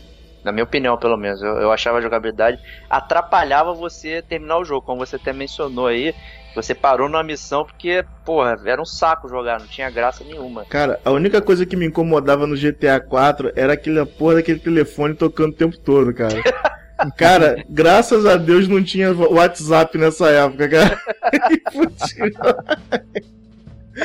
na 0.43 0.51
minha 0.51 0.63
opinião, 0.63 0.97
pelo 0.97 1.17
menos. 1.17 1.41
Eu, 1.41 1.57
eu 1.57 1.71
achava 1.71 1.97
a 1.97 2.01
jogabilidade 2.01 2.59
atrapalhava 2.89 3.73
você 3.73 4.21
terminar 4.21 4.57
o 4.57 4.65
jogo. 4.65 4.85
Como 4.85 5.05
você 5.05 5.15
até 5.15 5.31
mencionou 5.33 5.87
aí, 5.87 6.13
você 6.55 6.75
parou 6.75 7.07
numa 7.07 7.23
missão 7.23 7.63
porque, 7.65 8.03
porra, 8.25 8.59
era 8.65 8.81
um 8.81 8.85
saco 8.85 9.29
jogar, 9.29 9.59
não 9.59 9.67
tinha 9.67 9.89
graça 9.89 10.23
nenhuma. 10.23 10.65
Cara, 10.65 10.99
a 11.05 11.11
única 11.11 11.41
coisa 11.41 11.65
que 11.65 11.75
me 11.75 11.85
incomodava 11.85 12.45
no 12.45 12.55
GTA 12.57 12.99
4 12.99 13.53
era 13.55 13.73
aquele 13.73 14.05
porra 14.05 14.35
daquele 14.35 14.59
telefone 14.59 15.13
tocando 15.13 15.51
o 15.51 15.55
tempo 15.55 15.77
todo, 15.77 16.13
cara. 16.13 16.41
Cara, 17.17 17.63
graças 17.67 18.27
a 18.27 18.37
Deus 18.37 18.67
não 18.67 18.83
tinha 18.83 19.11
WhatsApp 19.11 19.97
nessa 19.97 20.29
época, 20.29 20.69
cara. 20.69 21.01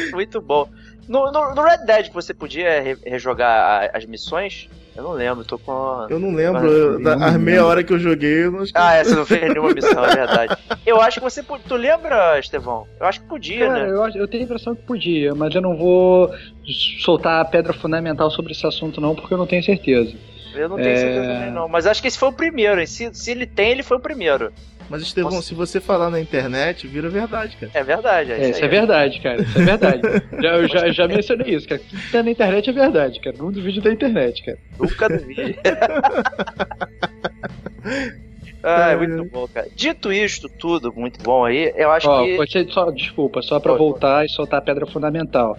Muito 0.12 0.40
bom. 0.40 0.66
No, 1.06 1.30
no, 1.30 1.54
no 1.54 1.62
Red 1.62 1.84
Dead 1.84 2.10
você 2.12 2.34
podia 2.34 2.80
re- 2.80 2.98
rejogar 3.04 3.90
as 3.94 4.04
missões? 4.06 4.68
Eu 4.96 5.02
não 5.02 5.12
lembro, 5.12 5.44
tô 5.44 5.58
com. 5.58 6.06
Eu 6.08 6.18
não 6.18 6.32
lembro, 6.34 6.66
eu- 6.66 7.02
da- 7.02 7.14
as 7.26 7.36
meia 7.36 7.64
hora 7.66 7.84
que 7.84 7.92
eu 7.92 7.98
joguei, 7.98 8.44
eu 8.44 8.52
não 8.52 8.60
acho 8.60 8.72
que- 8.72 8.78
Ah, 8.78 8.94
essa 8.94 9.14
não 9.14 9.26
fez 9.26 9.42
nenhuma 9.42 9.72
missão, 9.74 10.04
é 10.04 10.14
verdade. 10.14 10.56
Eu 10.86 11.00
acho 11.00 11.18
que 11.20 11.24
você 11.24 11.42
podia. 11.42 11.66
Tu 11.68 11.74
lembra, 11.76 12.38
Estevão? 12.38 12.86
Eu 13.00 13.06
acho 13.06 13.20
que 13.20 13.26
podia, 13.26 13.66
Cara, 13.66 13.84
né? 13.86 13.90
eu, 13.90 14.02
acho- 14.04 14.16
eu 14.18 14.26
tenho 14.28 14.44
a 14.44 14.46
impressão 14.46 14.74
que 14.74 14.82
podia, 14.82 15.34
mas 15.34 15.54
eu 15.54 15.60
não 15.60 15.76
vou 15.76 16.30
soltar 17.04 17.40
a 17.40 17.44
pedra 17.44 17.72
fundamental 17.72 18.30
sobre 18.30 18.52
esse 18.52 18.66
assunto 18.66 19.00
não, 19.00 19.14
porque 19.14 19.34
eu 19.34 19.38
não 19.38 19.46
tenho 19.46 19.62
certeza. 19.62 20.14
Eu 20.54 20.68
não 20.68 20.76
tenho 20.76 20.88
É. 20.90 20.96
certeza 20.96 21.26
também, 21.34 21.50
não. 21.50 21.68
Mas 21.68 21.86
acho 21.86 22.00
que 22.00 22.08
esse 22.08 22.18
foi 22.18 22.28
o 22.28 22.32
primeiro. 22.32 22.80
hein? 22.80 22.86
Se, 22.86 23.12
se 23.12 23.30
ele 23.30 23.46
tem, 23.46 23.72
ele 23.72 23.82
foi 23.82 23.96
o 23.96 24.00
primeiro. 24.00 24.50
Mas, 24.88 25.02
Estevão, 25.02 25.32
Nossa. 25.32 25.48
se 25.48 25.54
você 25.54 25.80
falar 25.80 26.10
na 26.10 26.20
internet, 26.20 26.86
vira 26.86 27.08
verdade, 27.08 27.56
cara. 27.56 27.72
É 27.74 27.82
verdade. 27.82 28.32
É, 28.32 28.44
É, 28.44 28.50
isso 28.50 28.64
é 28.64 28.68
verdade, 28.68 29.20
cara. 29.20 29.42
Isso 29.42 29.58
é 29.58 29.64
verdade. 29.64 30.00
já, 30.40 30.56
eu 30.56 30.68
já, 30.68 30.88
já 30.92 31.08
mencionei 31.08 31.54
isso, 31.54 31.68
cara. 31.68 31.80
Tudo 31.88 32.00
que 32.00 32.12
tá 32.12 32.22
na 32.22 32.30
internet 32.30 32.70
é 32.70 32.72
verdade, 32.72 33.20
cara. 33.20 33.36
Não 33.38 33.50
duvide 33.50 33.80
da 33.80 33.92
internet, 33.92 34.44
cara. 34.44 34.58
Nunca 34.78 35.08
duvidei. 35.08 35.56
ah, 38.62 38.90
é 38.90 38.96
muito 38.96 39.24
bom, 39.30 39.48
cara. 39.48 39.68
Dito 39.74 40.12
isto 40.12 40.48
tudo, 40.48 40.92
muito 40.94 41.22
bom 41.22 41.44
aí, 41.44 41.72
eu 41.76 41.90
acho 41.90 42.08
Ó, 42.08 42.24
que. 42.24 42.36
você, 42.36 42.66
só, 42.68 42.90
desculpa, 42.90 43.42
só 43.42 43.58
pra 43.60 43.72
Oi. 43.72 43.78
voltar 43.78 44.24
e 44.24 44.28
soltar 44.28 44.58
a 44.60 44.62
pedra 44.62 44.86
fundamental. 44.86 45.58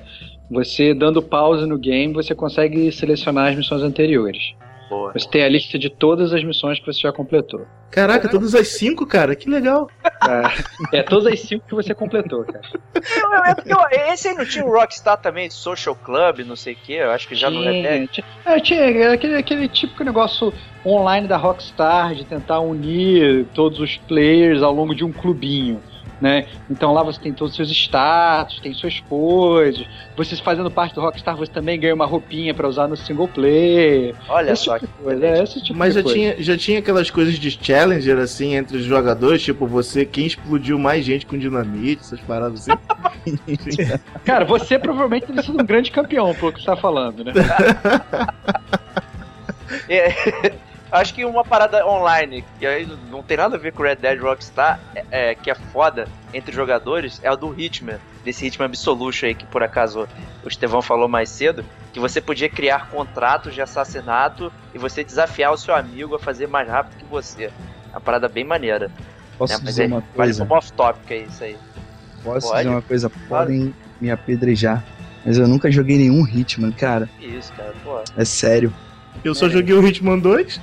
Você 0.50 0.94
dando 0.94 1.22
pause 1.22 1.66
no 1.66 1.78
game, 1.78 2.14
você 2.14 2.34
consegue 2.34 2.90
selecionar 2.92 3.50
as 3.52 3.58
missões 3.58 3.82
anteriores. 3.82 4.56
Boa. 4.90 5.12
Você 5.14 5.28
tem 5.30 5.44
a 5.44 5.50
lista 5.50 5.78
de 5.78 5.90
todas 5.90 6.32
as 6.34 6.44
missões 6.44 6.80
que 6.80 6.86
você 6.86 7.02
já 7.02 7.12
completou. 7.12 7.66
Caraca, 7.92 8.30
todas 8.30 8.54
as 8.56 8.68
cinco, 8.70 9.06
cara, 9.06 9.36
que 9.36 9.50
legal. 9.50 9.90
Tá? 10.20 10.54
É 10.94 11.04
todas 11.04 11.32
as 11.32 11.40
cinco 11.42 11.66
que 11.68 11.76
você 11.76 11.94
completou, 11.94 12.44
cara. 12.46 12.62
Eu- 12.96 13.44
é 13.46 13.56
porque 13.56 13.72
eu- 13.74 14.12
esse 14.14 14.28
aí 14.30 14.36
não 14.36 14.46
tinha 14.46 14.66
o 14.66 14.72
Rockstar 14.72 15.18
também, 15.18 15.50
Social 15.50 15.96
Club, 15.96 16.40
não 16.40 16.56
sei 16.56 16.74
o 16.74 16.78
que, 16.78 16.94
eu 16.94 17.12
acho 17.12 17.28
que 17.28 17.36
já 17.36 17.50
no 17.50 17.62
Red 17.62 17.82
Dead. 17.82 18.10
tinha, 18.10 18.26
é, 18.46 18.60
tinha 18.60 18.80
era 18.82 19.14
aquele, 19.14 19.36
aquele 19.38 19.68
típico 19.68 20.04
negócio 20.04 20.54
online 20.86 21.28
da 21.28 21.38
Rockstar 21.38 22.14
de 22.16 22.26
tentar 22.26 22.60
unir 22.60 23.46
todos 23.54 23.80
os 23.80 23.98
players 23.98 24.62
ao 24.62 24.74
longo 24.74 24.94
de 24.96 25.04
um 25.04 25.12
clubinho. 25.12 25.82
Né? 26.20 26.48
Então 26.70 26.94
lá 26.94 27.04
você 27.04 27.20
tem 27.20 27.32
todos 27.32 27.52
os 27.52 27.56
seus 27.58 27.70
status, 27.70 28.60
tem 28.60 28.74
suas 28.74 29.00
coisas. 29.02 29.86
Você 30.16 30.36
fazendo 30.38 30.72
parte 30.72 30.96
do 30.96 31.02
Rockstar, 31.02 31.38
você 31.38 31.52
também 31.52 31.80
ganha 31.80 31.94
uma 31.94 32.08
roupinha 32.08 32.54
pra 32.56 32.68
usar 32.68 32.88
no 32.88 32.98
single 32.98 33.28
player. 33.28 34.16
Olha 34.28 34.52
esse 34.52 34.64
só. 34.64 34.80
tipo 34.80 34.98
de 34.98 35.04
coisa, 35.04 35.26
é, 35.26 35.44
esse 35.44 35.64
tipo 35.64 35.78
Mas 35.78 35.94
de 35.94 36.00
já 36.00 36.04
coisa. 36.04 36.18
tinha, 36.18 36.44
já 36.44 36.58
tinha 36.58 36.80
aquelas 36.80 37.12
coisas 37.12 37.36
de 37.36 37.52
challenger, 37.52 38.18
assim, 38.18 38.56
entre 38.56 38.78
os 38.78 38.84
jogadores, 38.84 39.44
tipo, 39.44 39.68
você, 39.68 40.06
quem 40.06 40.26
explodiu 40.26 40.80
mais 40.80 41.06
gente 41.06 41.26
com 41.26 41.38
dinamite, 41.38 42.02
essas 42.02 42.20
paradas 42.22 42.68
assim. 42.68 42.80
Cara, 44.26 44.44
você 44.44 44.80
provavelmente 44.80 45.28
deve 45.28 45.44
ser 45.44 45.52
um 45.52 45.58
grande 45.58 45.92
campeão, 45.92 46.34
pelo 46.34 46.52
que 46.52 46.60
você 46.60 46.66
tá 46.66 46.76
falando, 46.76 47.24
né? 47.24 47.34
É, 49.90 50.54
acho 50.92 51.14
que 51.14 51.26
uma 51.26 51.44
parada 51.44 51.86
online, 51.86 52.44
que 52.60 52.66
aí 52.66 52.88
não 53.10 53.22
tem 53.24 53.38
nada 53.38 53.56
a 53.56 53.60
ver 53.60 53.74
com 53.74 53.84
Red 53.84 53.96
Dead 53.96 54.20
Rockstar, 54.20 54.80
é, 54.96 55.06
é, 55.32 55.36
que 55.36 55.50
é 55.52 55.56
foda 55.56 56.08
entre 56.34 56.54
jogadores, 56.56 57.20
é 57.24 57.32
o 57.32 57.36
do 57.36 57.60
Hitman. 57.60 58.00
Desse 58.24 58.46
Hitman 58.46 58.66
Absolution 58.66 59.28
aí, 59.28 59.36
que 59.36 59.46
por 59.46 59.64
acaso 59.64 60.08
o 60.44 60.48
Estevão 60.48 60.82
falou 60.82 61.08
mais 61.08 61.30
cedo, 61.30 61.64
que 61.94 62.00
você 62.00 62.20
podia 62.22 62.50
criar 62.50 62.90
contratos 62.90 63.54
de 63.54 63.62
assassinato 63.62 64.52
e 64.74 64.78
você 64.78 65.04
desafiar 65.04 65.52
o 65.52 65.58
seu 65.58 65.76
amigo 65.76 66.16
a 66.16 66.20
fazer 66.20 66.48
mais 66.48 66.68
rápido 66.68 66.98
que 67.00 67.06
você. 67.06 67.46
É 67.46 67.52
uma 67.94 68.02
parada 68.02 68.28
bem 68.28 68.44
maneira. 68.44 68.92
Posso 69.38 69.54
É, 69.54 69.60
dizer 69.60 69.84
é, 69.84 69.88
uma 69.88 70.02
coisa? 70.02 70.46
como 70.46 70.58
off-topic 70.58 71.12
é 71.12 71.18
isso 71.18 71.44
aí. 71.44 71.58
Posso 72.24 72.48
Pode? 72.48 72.58
dizer 72.60 72.70
uma 72.70 72.82
coisa? 72.82 73.10
Podem 73.30 73.74
me 74.02 74.12
apedrejar. 74.12 74.84
Mas 75.26 75.38
eu 75.38 75.48
nunca 75.48 75.70
joguei 75.72 75.98
nenhum 75.98 76.26
Hitman, 76.28 76.72
cara. 76.72 77.10
Isso, 77.20 77.52
cara, 77.54 77.74
pô. 77.84 78.02
É 78.16 78.26
sério. 78.26 78.74
Eu 79.28 79.36
só 79.36 79.50
joguei 79.50 79.76
o 79.76 79.86
Hitman 79.86 80.20
2. 80.20 80.62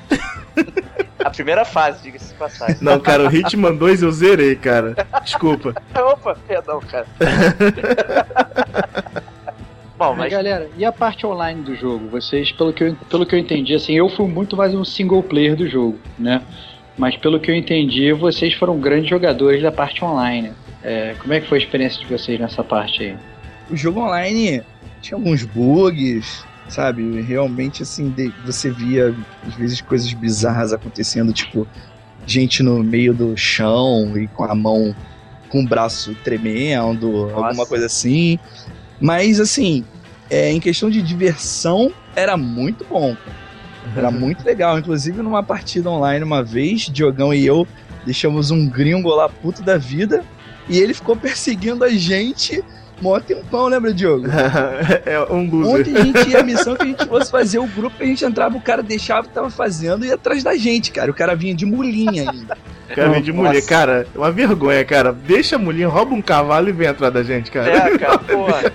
A 1.23 1.28
primeira 1.28 1.66
fase, 1.66 2.03
diga-se 2.03 2.32
de 2.32 2.39
passagem. 2.39 2.78
Não, 2.81 2.99
cara, 2.99 3.28
o 3.28 3.35
Hitman 3.35 3.74
2 3.74 4.03
eu 4.03 4.11
zerei, 4.11 4.57
cara. 4.57 4.97
Desculpa. 5.23 5.74
Opa, 5.95 6.35
perdão, 6.49 6.81
cara. 6.81 7.07
Bom, 9.97 10.11
Mas 10.11 10.19
mas 10.19 10.32
galera, 10.32 10.69
e 10.77 10.85
a 10.85 10.91
parte 10.91 11.27
online 11.27 11.62
do 11.62 11.77
jogo? 11.77 12.09
Vocês, 12.09 12.51
pelo 12.51 12.73
que, 12.73 12.85
eu, 12.85 12.97
pelo 13.09 13.24
que 13.24 13.35
eu 13.35 13.39
entendi, 13.39 13.74
assim, 13.74 13.93
eu 13.93 14.09
fui 14.09 14.27
muito 14.27 14.57
mais 14.57 14.74
um 14.74 14.85
single 14.85 15.23
player 15.23 15.55
do 15.55 15.69
jogo, 15.69 15.99
né? 16.19 16.43
Mas 16.97 17.16
pelo 17.16 17.39
que 17.39 17.51
eu 17.51 17.55
entendi, 17.55 18.12
vocês 18.12 18.55
foram 18.55 18.78
grandes 18.81 19.09
jogadores 19.09 19.62
da 19.62 19.70
parte 19.70 20.03
online. 20.05 20.53
É, 20.82 21.15
como 21.20 21.32
é 21.32 21.41
que 21.41 21.49
foi 21.49 21.59
a 21.59 21.61
experiência 21.61 22.01
de 22.01 22.07
vocês 22.07 22.41
nessa 22.41 22.65
parte 22.65 23.03
aí? 23.03 23.16
O 23.70 23.77
jogo 23.77 24.01
online 24.01 24.62
tinha 25.01 25.16
alguns 25.16 25.45
bugs, 25.45 26.45
sabe? 26.69 27.20
Realmente, 27.23 27.82
assim, 27.82 28.11
de- 28.11 28.32
você 28.45 28.70
via, 28.70 29.15
às 29.47 29.55
vezes, 29.55 29.81
coisas 29.81 30.12
bizarras 30.12 30.73
acontecendo, 30.73 31.32
tipo, 31.32 31.66
gente 32.27 32.62
no 32.62 32.82
meio 32.82 33.12
do 33.15 33.36
chão 33.36 34.16
e 34.16 34.27
com 34.28 34.45
a 34.45 34.55
mão 34.55 34.95
com 35.49 35.62
o 35.62 35.66
braço 35.69 36.15
tremendo, 36.24 37.31
alguma 37.35 37.65
coisa 37.66 37.86
assim. 37.86 38.39
Mas, 39.01 39.39
assim, 39.39 39.85
é, 40.28 40.51
em 40.51 40.59
questão 40.59 40.91
de 40.91 41.01
diversão, 41.03 41.93
era 42.16 42.36
muito 42.36 42.85
bom. 42.85 43.16
Era 43.97 44.11
muito 44.11 44.45
legal. 44.45 44.78
Inclusive, 44.78 45.23
numa 45.23 45.43
partida 45.43 45.91
online 45.91 46.24
uma 46.24 46.43
vez, 46.43 46.82
Diogão 46.82 47.32
e 47.32 47.47
eu 47.47 47.69
deixamos 48.05 48.51
um 48.51 48.69
gringo 48.69 49.09
lá 49.11 49.28
puto 49.28 49.62
da 49.62 49.78
vida 49.78 50.24
e 50.69 50.78
ele 50.78 50.93
ficou 50.93 51.15
perseguindo 51.16 51.85
a 51.85 51.91
gente 51.91 52.62
mó 53.00 53.18
tempão, 53.20 53.66
lembra, 53.66 53.92
Diogo? 53.92 54.26
é 55.04 55.20
um 55.32 55.48
loser. 55.50 55.80
Ontem 55.80 55.96
a 55.96 56.04
gente 56.04 56.30
ia 56.30 56.40
a 56.40 56.42
missão 56.42 56.76
que 56.76 56.82
a 56.82 56.86
gente 56.86 57.06
fosse 57.06 57.30
fazer 57.30 57.58
o 57.58 57.66
grupo, 57.66 58.02
a 58.02 58.06
gente 58.06 58.24
entrava, 58.24 58.56
o 58.56 58.60
cara 58.60 58.82
deixava 58.82 59.22
o 59.22 59.28
que 59.28 59.34
tava 59.34 59.50
fazendo 59.50 60.04
e 60.04 60.08
ia 60.08 60.14
atrás 60.14 60.42
da 60.42 60.56
gente, 60.56 60.90
cara. 60.90 61.10
O 61.10 61.14
cara 61.14 61.34
vinha 61.34 61.54
de 61.54 61.66
mulinha 61.66 62.30
ainda. 62.30 62.56
Cara, 62.94 63.08
vem 63.10 63.22
de 63.22 63.32
mulher, 63.32 63.62
cara, 63.64 64.06
é 64.14 64.18
uma 64.18 64.30
vergonha, 64.30 64.84
cara. 64.84 65.12
Deixa 65.12 65.56
a 65.56 65.58
mulher, 65.58 65.86
rouba 65.86 66.14
um 66.14 66.22
cavalo 66.22 66.68
e 66.68 66.72
vem 66.72 66.86
atrás 66.86 67.12
da 67.12 67.22
gente, 67.22 67.50
cara. 67.50 67.70
É, 67.70 67.98
cara, 67.98 68.18
porra. 68.18 68.72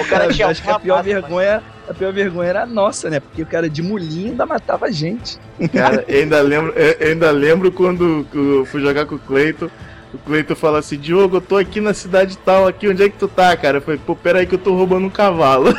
O 0.00 0.04
cara 0.08 0.28
tinha 0.28 0.48
acho 0.48 0.62
que 0.62 0.70
a 0.70 0.78
pior 0.78 1.02
vergonha, 1.02 1.62
a 1.88 1.94
pior 1.94 2.12
vergonha 2.12 2.48
era 2.48 2.62
a 2.62 2.66
nossa, 2.66 3.08
né? 3.08 3.20
Porque 3.20 3.42
o 3.42 3.46
cara 3.46 3.68
de 3.68 3.82
mulinha 3.82 4.30
ainda 4.30 4.46
matava 4.46 4.86
a 4.86 4.90
gente. 4.90 5.38
Cara, 5.72 6.04
eu 6.08 6.22
ainda 6.22 6.40
lembro, 6.40 6.72
eu 6.72 7.08
ainda 7.08 7.30
lembro 7.30 7.70
quando 7.70 8.26
eu 8.34 8.66
fui 8.66 8.80
jogar 8.80 9.06
com 9.06 9.14
o 9.14 9.18
Cleiton. 9.18 9.68
O 10.14 10.18
Cleiton 10.18 10.54
fala 10.54 10.78
assim, 10.78 10.96
Diogo, 10.98 11.36
eu 11.36 11.40
tô 11.40 11.56
aqui 11.56 11.80
na 11.80 11.92
cidade 11.92 12.38
tal, 12.38 12.66
aqui, 12.66 12.88
onde 12.88 13.02
é 13.02 13.08
que 13.08 13.18
tu 13.18 13.28
tá, 13.28 13.56
cara? 13.56 13.78
Eu 13.78 13.82
falei, 13.82 14.00
pô, 14.04 14.14
pera 14.16 14.38
aí 14.38 14.46
que 14.46 14.54
eu 14.54 14.58
tô 14.58 14.72
roubando 14.74 15.06
um 15.06 15.10
cavalo. 15.10 15.74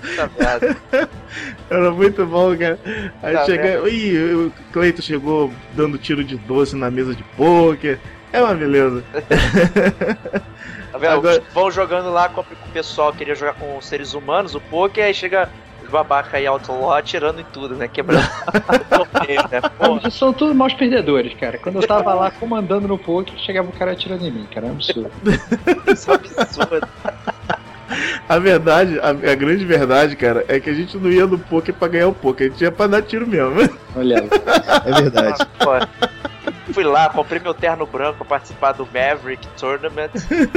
Puta 0.00 0.30
merda. 0.38 0.76
Era 1.70 1.90
muito 1.90 2.26
bom, 2.26 2.56
cara. 2.56 2.78
Aí 3.22 3.34
Tá 3.34 3.44
chega. 3.44 3.88
Ih, 3.88 4.34
o 4.34 4.52
Cleiton 4.72 5.02
chegou 5.02 5.50
dando 5.74 5.96
tiro 5.98 6.22
de 6.22 6.36
doce 6.36 6.76
na 6.76 6.90
mesa 6.90 7.14
de 7.14 7.22
pôquer. 7.36 7.98
É 8.32 8.42
uma 8.42 8.54
beleza. 8.54 9.02
Tá? 10.92 11.14
Agora- 11.14 11.42
Vão 11.54 11.70
jogando 11.70 12.12
lá 12.12 12.28
com 12.28 12.42
o 12.42 12.46
pessoal 12.72 13.10
que 13.12 13.18
queria 13.18 13.34
jogar 13.34 13.54
com 13.54 13.78
os 13.78 13.86
seres 13.86 14.12
humanos, 14.14 14.54
o 14.54 14.60
poker, 14.60 15.02
aí 15.04 15.14
chega 15.14 15.48
babaca 15.92 16.38
aí 16.38 16.46
outlaw 16.46 16.94
atirando 16.94 17.40
em 17.40 17.44
tudo, 17.44 17.76
né? 17.76 17.86
Quebrando 17.86 18.26
torneio, 18.88 19.42
né? 19.50 19.60
Porra. 19.78 20.10
São 20.10 20.32
todos 20.32 20.56
maus 20.56 20.72
perdedores, 20.72 21.34
cara. 21.34 21.58
Quando 21.58 21.76
eu 21.80 21.86
tava 21.86 22.14
lá 22.14 22.30
comandando 22.30 22.88
no 22.88 22.98
poker, 22.98 23.38
chegava 23.38 23.68
o 23.68 23.72
cara 23.72 23.92
atirando 23.92 24.26
em 24.26 24.30
mim, 24.30 24.48
cara. 24.52 24.66
É 24.66 24.70
um 24.70 24.72
absurdo. 24.72 25.10
Isso 25.92 26.10
é 26.10 26.14
absurdo. 26.14 26.88
A 28.28 28.38
verdade, 28.38 28.98
a, 29.00 29.10
a 29.10 29.34
grande 29.34 29.64
verdade, 29.64 30.16
cara, 30.16 30.44
é 30.48 30.58
que 30.58 30.70
a 30.70 30.74
gente 30.74 30.96
não 30.96 31.10
ia 31.10 31.26
no 31.26 31.38
poker 31.38 31.74
pra 31.74 31.88
ganhar 31.88 32.08
o 32.08 32.14
poker, 32.14 32.46
a 32.46 32.50
gente 32.50 32.62
ia 32.62 32.72
pra 32.72 32.86
dar 32.86 33.02
tiro 33.02 33.26
mesmo. 33.26 33.78
Olha. 33.94 34.24
É 34.86 35.02
verdade. 35.02 35.46
Ah, 35.60 35.88
Fui 36.72 36.84
lá, 36.84 37.08
comprei 37.08 37.40
meu 37.40 37.52
terno 37.54 37.84
branco 37.84 38.18
pra 38.18 38.26
participar 38.38 38.72
do 38.72 38.86
Maverick 38.86 39.46
Tournament. 39.58 40.10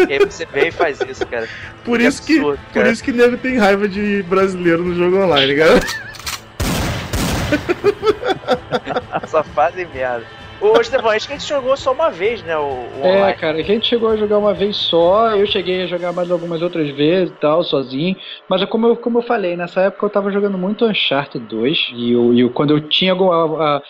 e 0.07 0.14
aí 0.14 0.19
você 0.19 0.45
vem 0.45 0.68
e 0.68 0.72
faz 0.72 0.99
isso, 1.02 1.26
cara. 1.26 1.48
Por 1.84 1.98
Que 1.99 2.06
isso 2.06 2.23
que, 2.26 2.34
absurdo, 2.38 2.60
por 2.68 2.73
cara. 2.73 2.91
isso 2.91 3.03
que 3.03 3.11
nego 3.11 3.38
tem 3.38 3.57
raiva 3.57 3.88
de 3.88 4.22
brasileiro 4.23 4.84
no 4.84 4.94
jogo 4.95 5.23
online, 5.23 5.56
cara. 5.56 5.80
Só 9.27 9.44
fazem 9.44 9.88
merda. 9.94 10.26
Ô, 10.61 10.80
Estevão, 10.80 11.11
acho 11.11 11.27
que 11.27 11.34
a 11.34 11.38
gente 11.38 11.49
jogou 11.49 11.76
só 11.76 11.91
uma 11.91 12.10
vez, 12.10 12.41
né? 12.44 12.57
O, 12.57 12.61
o 12.61 12.90
É, 13.03 13.18
online. 13.18 13.38
cara, 13.38 13.57
a 13.57 13.61
gente 13.61 13.88
chegou 13.88 14.10
a 14.10 14.15
jogar 14.15 14.38
uma 14.38 14.53
vez 14.53 14.76
só, 14.77 15.32
eu 15.36 15.45
cheguei 15.45 15.84
a 15.84 15.88
jogar 15.88 16.14
mais 16.14 16.32
algumas 16.32 16.61
outras 16.61 16.90
vezes 16.91 17.30
e 17.30 17.34
tal, 17.40 17.61
sozinho. 17.64 18.15
Mas 18.49 18.61
é 18.61 18.65
como 18.65 18.88
eu, 18.88 18.95
como 18.95 19.19
eu 19.19 19.23
falei, 19.23 19.57
nessa 19.57 19.82
época 19.82 20.06
eu 20.06 20.10
tava 20.10 20.32
jogando 20.32 20.57
muito 20.57 20.86
Uncharted 20.86 21.45
2. 21.45 21.77
E, 21.94 22.14
eu, 22.14 22.34
e 22.34 22.40
eu- 22.40 22.49
quando 22.52 22.72
eu 22.72 22.80
tinha, 22.88 23.14
a- 23.14 23.77
a- 23.77 23.82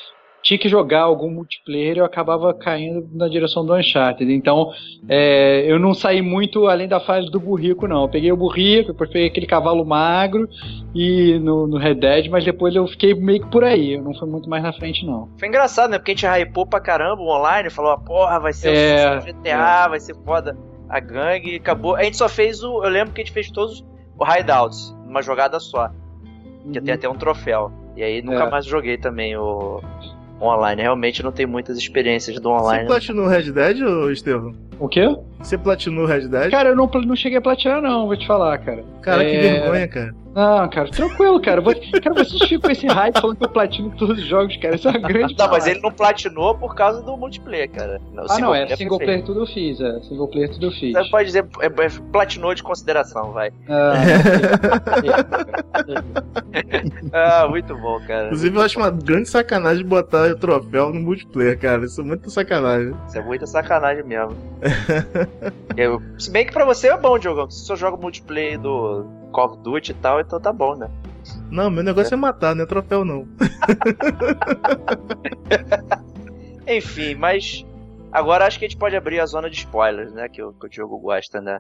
tinha 0.45 0.59
que 0.59 0.69
jogar 0.69 1.01
algum 1.01 1.31
multiplayer, 1.31 1.97
eu 1.97 2.05
acabava 2.05 2.53
caindo 2.53 3.09
na 3.11 3.27
direção 3.27 3.65
do 3.65 3.73
Uncharted. 3.73 4.31
Então, 4.31 4.71
é, 5.09 5.65
eu 5.67 5.79
não 5.79 5.91
saí 5.91 6.21
muito 6.21 6.67
além 6.67 6.87
da 6.87 6.99
fase 6.99 7.31
do 7.31 7.39
burrico, 7.39 7.87
não. 7.87 8.03
Eu 8.03 8.09
peguei 8.09 8.31
o 8.31 8.37
burrico, 8.37 8.91
depois 8.91 9.09
peguei 9.09 9.27
aquele 9.27 9.47
cavalo 9.47 9.83
magro 9.83 10.47
e 10.93 11.39
no, 11.39 11.65
no 11.65 11.79
Red 11.79 11.95
Dead, 11.95 12.27
mas 12.29 12.45
depois 12.45 12.75
eu 12.75 12.85
fiquei 12.87 13.15
meio 13.15 13.41
que 13.41 13.49
por 13.49 13.63
aí. 13.63 13.93
Eu 13.93 14.03
não 14.03 14.13
fui 14.13 14.29
muito 14.29 14.47
mais 14.47 14.61
na 14.61 14.71
frente, 14.71 15.03
não. 15.03 15.27
Foi 15.39 15.47
engraçado, 15.47 15.89
né? 15.89 15.97
Porque 15.97 16.11
a 16.11 16.15
gente 16.15 16.27
hypou 16.27 16.67
pra 16.67 16.79
caramba 16.79 17.23
o 17.23 17.27
online, 17.27 17.71
falou, 17.71 17.91
ah, 17.93 17.97
porra, 17.97 18.39
vai 18.39 18.53
ser 18.53 18.69
É, 18.75 19.17
o 19.17 19.21
GTA, 19.21 19.87
vai 19.89 19.99
ser 19.99 20.13
foda 20.23 20.55
a 20.87 20.99
gangue, 20.99 21.55
acabou. 21.55 21.95
A 21.95 22.03
gente 22.03 22.17
só 22.17 22.29
fez 22.29 22.63
o. 22.63 22.83
Eu 22.83 22.89
lembro 22.91 23.15
que 23.15 23.21
a 23.21 23.23
gente 23.23 23.33
fez 23.33 23.49
todos 23.49 23.83
os 24.19 24.37
hideouts, 24.39 24.95
numa 25.07 25.23
jogada 25.23 25.59
só. 25.59 25.89
Que 26.71 26.79
tem 26.79 26.93
até 26.93 27.09
um 27.09 27.15
troféu. 27.15 27.71
E 27.97 28.03
aí 28.03 28.21
nunca 28.21 28.43
É. 28.43 28.49
mais 28.49 28.65
joguei 28.65 28.97
também 28.97 29.35
o 29.35 29.81
online. 30.41 30.81
Realmente 30.81 31.23
não 31.23 31.31
tenho 31.31 31.49
muitas 31.49 31.77
experiências 31.77 32.39
do 32.39 32.49
Você 32.49 32.63
online. 32.63 32.87
platinou 32.87 33.27
Red 33.27 33.51
Dead, 33.51 33.81
ô 33.81 34.09
Estevão? 34.09 34.53
O 34.79 34.87
quê? 34.89 35.15
Você 35.39 35.57
platinou 35.57 36.05
Red 36.05 36.27
Dead? 36.27 36.49
Cara, 36.51 36.69
eu 36.69 36.75
não, 36.75 36.87
não 36.87 37.15
cheguei 37.15 37.37
a 37.37 37.41
platinar, 37.41 37.81
não, 37.81 38.07
vou 38.07 38.17
te 38.17 38.25
falar, 38.25 38.57
cara. 38.57 38.83
Cara, 39.01 39.23
que 39.23 39.31
É, 39.35 39.41
vergonha, 39.59 39.87
cara. 39.87 40.15
Não, 40.33 40.67
cara, 40.69 40.89
tranquilo, 40.89 41.41
cara. 41.41 41.61
Vou- 41.61 41.73
Cara, 42.03 42.13
vocês 42.13 42.41
ficam 42.43 42.59
com 42.61 42.71
esse 42.71 42.87
hype 42.87 43.21
falando 43.21 43.37
que 43.37 43.45
eu 43.45 43.49
platino 43.49 43.89
todos 43.97 44.17
os 44.19 44.25
jogos, 44.25 44.57
cara. 44.57 44.75
Isso 44.75 44.87
é 44.87 44.91
uma 44.91 44.99
grande. 44.99 45.33
Não, 45.37 45.45
mas 45.47 45.49
parada. 45.49 45.69
ele 45.69 45.79
não 45.79 45.91
platinou 45.91 46.55
por 46.55 46.75
causa 46.75 47.01
do 47.01 47.15
multiplayer, 47.15 47.69
cara. 47.69 48.01
O 48.17 48.19
Ah, 48.29 48.37
não, 48.39 48.53
é 48.53 48.75
single 48.75 48.97
player 48.97 49.23
tudo 49.23 49.41
eu 49.43 49.45
fiz, 49.45 49.79
é. 49.79 50.01
Single 50.01 50.27
player 50.27 50.49
tudo 50.51 50.65
eu 50.65 50.71
fiz. 50.71 50.91
Você 50.93 51.09
pode 51.09 51.25
dizer, 51.27 51.45
é, 51.61 51.65
é, 51.67 51.89
platinou 52.11 52.53
de 52.53 52.61
consideração, 52.63 53.31
vai. 53.31 53.51
Ah, 53.69 53.93
Ah, 57.13 57.47
muito 57.47 57.75
bom, 57.77 57.99
cara. 58.05 58.25
Inclusive, 58.25 58.57
eu 58.57 58.61
acho 58.61 58.77
uma 58.79 58.89
grande 58.91 59.29
sacanagem 59.29 59.85
botar 59.85 60.31
o 60.31 60.35
troféu 60.35 60.91
no 60.91 60.99
multiplayer, 61.01 61.57
cara. 61.57 61.85
Isso 61.85 62.01
é 62.01 62.03
muito 62.03 62.29
sacanagem. 62.29 62.93
Isso 63.07 63.17
é 63.17 63.21
muita 63.21 63.45
sacanagem 63.47 64.03
mesmo. 64.03 64.35
Eu- 65.77 66.01
se 66.17 66.31
bem 66.31 66.45
que 66.45 66.53
pra 66.53 66.65
você 66.65 66.87
é 66.89 66.97
bom, 66.97 67.17
Diogão. 67.19 67.49
Se 67.49 67.59
você 67.59 67.65
só 67.65 67.75
joga 67.75 67.97
multiplayer 67.97 68.59
do 68.59 69.05
Call 69.31 69.51
of 69.53 69.57
Duty 69.61 69.91
e 69.91 69.95
tal, 69.95 70.19
então 70.19 70.39
tá 70.39 70.51
bom, 70.51 70.75
né? 70.75 70.89
Não, 71.49 71.69
meu 71.69 71.83
negócio 71.83 72.13
é 72.13 72.17
matar, 72.17 72.55
não 72.55 72.63
é 72.63 72.67
troféu, 72.67 73.05
não. 73.05 73.27
Enfim, 76.67 77.15
mas 77.15 77.65
agora 78.11 78.45
acho 78.45 78.57
que 78.59 78.65
a 78.65 78.67
gente 78.67 78.77
pode 78.77 78.95
abrir 78.95 79.19
a 79.19 79.25
zona 79.25 79.49
de 79.49 79.57
spoilers, 79.57 80.13
né? 80.13 80.27
Que 80.29 80.41
o, 80.41 80.53
que 80.53 80.65
o 80.65 80.69
Diogo 80.69 80.97
gosta, 80.97 81.41
né? 81.41 81.57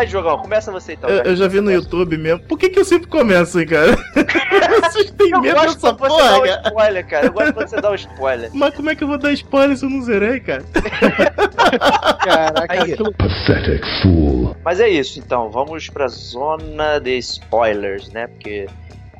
Vai, 0.00 0.06
Diogão, 0.06 0.38
começa 0.38 0.72
você 0.72 0.94
então. 0.94 1.10
Eu, 1.10 1.24
eu 1.24 1.36
já 1.36 1.46
vi 1.46 1.60
no. 1.60 1.70
YouTube 1.70 2.16
mesmo. 2.16 2.40
Por 2.44 2.58
que, 2.58 2.70
que 2.70 2.78
eu 2.78 2.86
sempre 2.86 3.06
começo 3.06 3.58
assim, 3.58 3.66
cara? 3.66 3.94
Vocês 4.80 5.10
têm 5.10 5.30
Eu 5.30 5.42
medo 5.42 5.54
gosto 5.56 5.74
dessa 5.74 5.94
quando 5.94 6.10
você 6.10 6.22
dá 6.22 6.28
porra, 6.28 6.38
um 6.38 6.46
cara? 6.46 6.62
spoiler, 6.68 7.06
cara. 7.06 7.26
Eu 7.26 7.32
gosto 7.32 7.52
quando 7.52 7.68
você 7.68 7.80
dá 7.82 7.90
um 7.90 7.94
spoiler. 7.94 8.50
Mas 8.54 8.74
como 8.74 8.90
é 8.90 8.96
que 8.96 9.04
eu 9.04 9.08
vou 9.08 9.18
dar 9.18 9.32
spoiler 9.32 9.76
se 9.76 9.84
eu 9.84 9.90
não 9.90 10.00
zerei, 10.00 10.40
cara? 10.40 10.64
Caraca, 12.24 12.72
Aí. 12.72 12.92
aquilo. 12.92 13.12
Pathetic 13.12 13.84
fool. 14.02 14.56
Mas 14.64 14.80
é 14.80 14.88
isso, 14.88 15.18
então. 15.18 15.50
Vamos 15.50 15.90
pra 15.90 16.08
zona 16.08 16.98
de 16.98 17.18
spoilers, 17.18 18.08
né? 18.10 18.26
Porque 18.26 18.66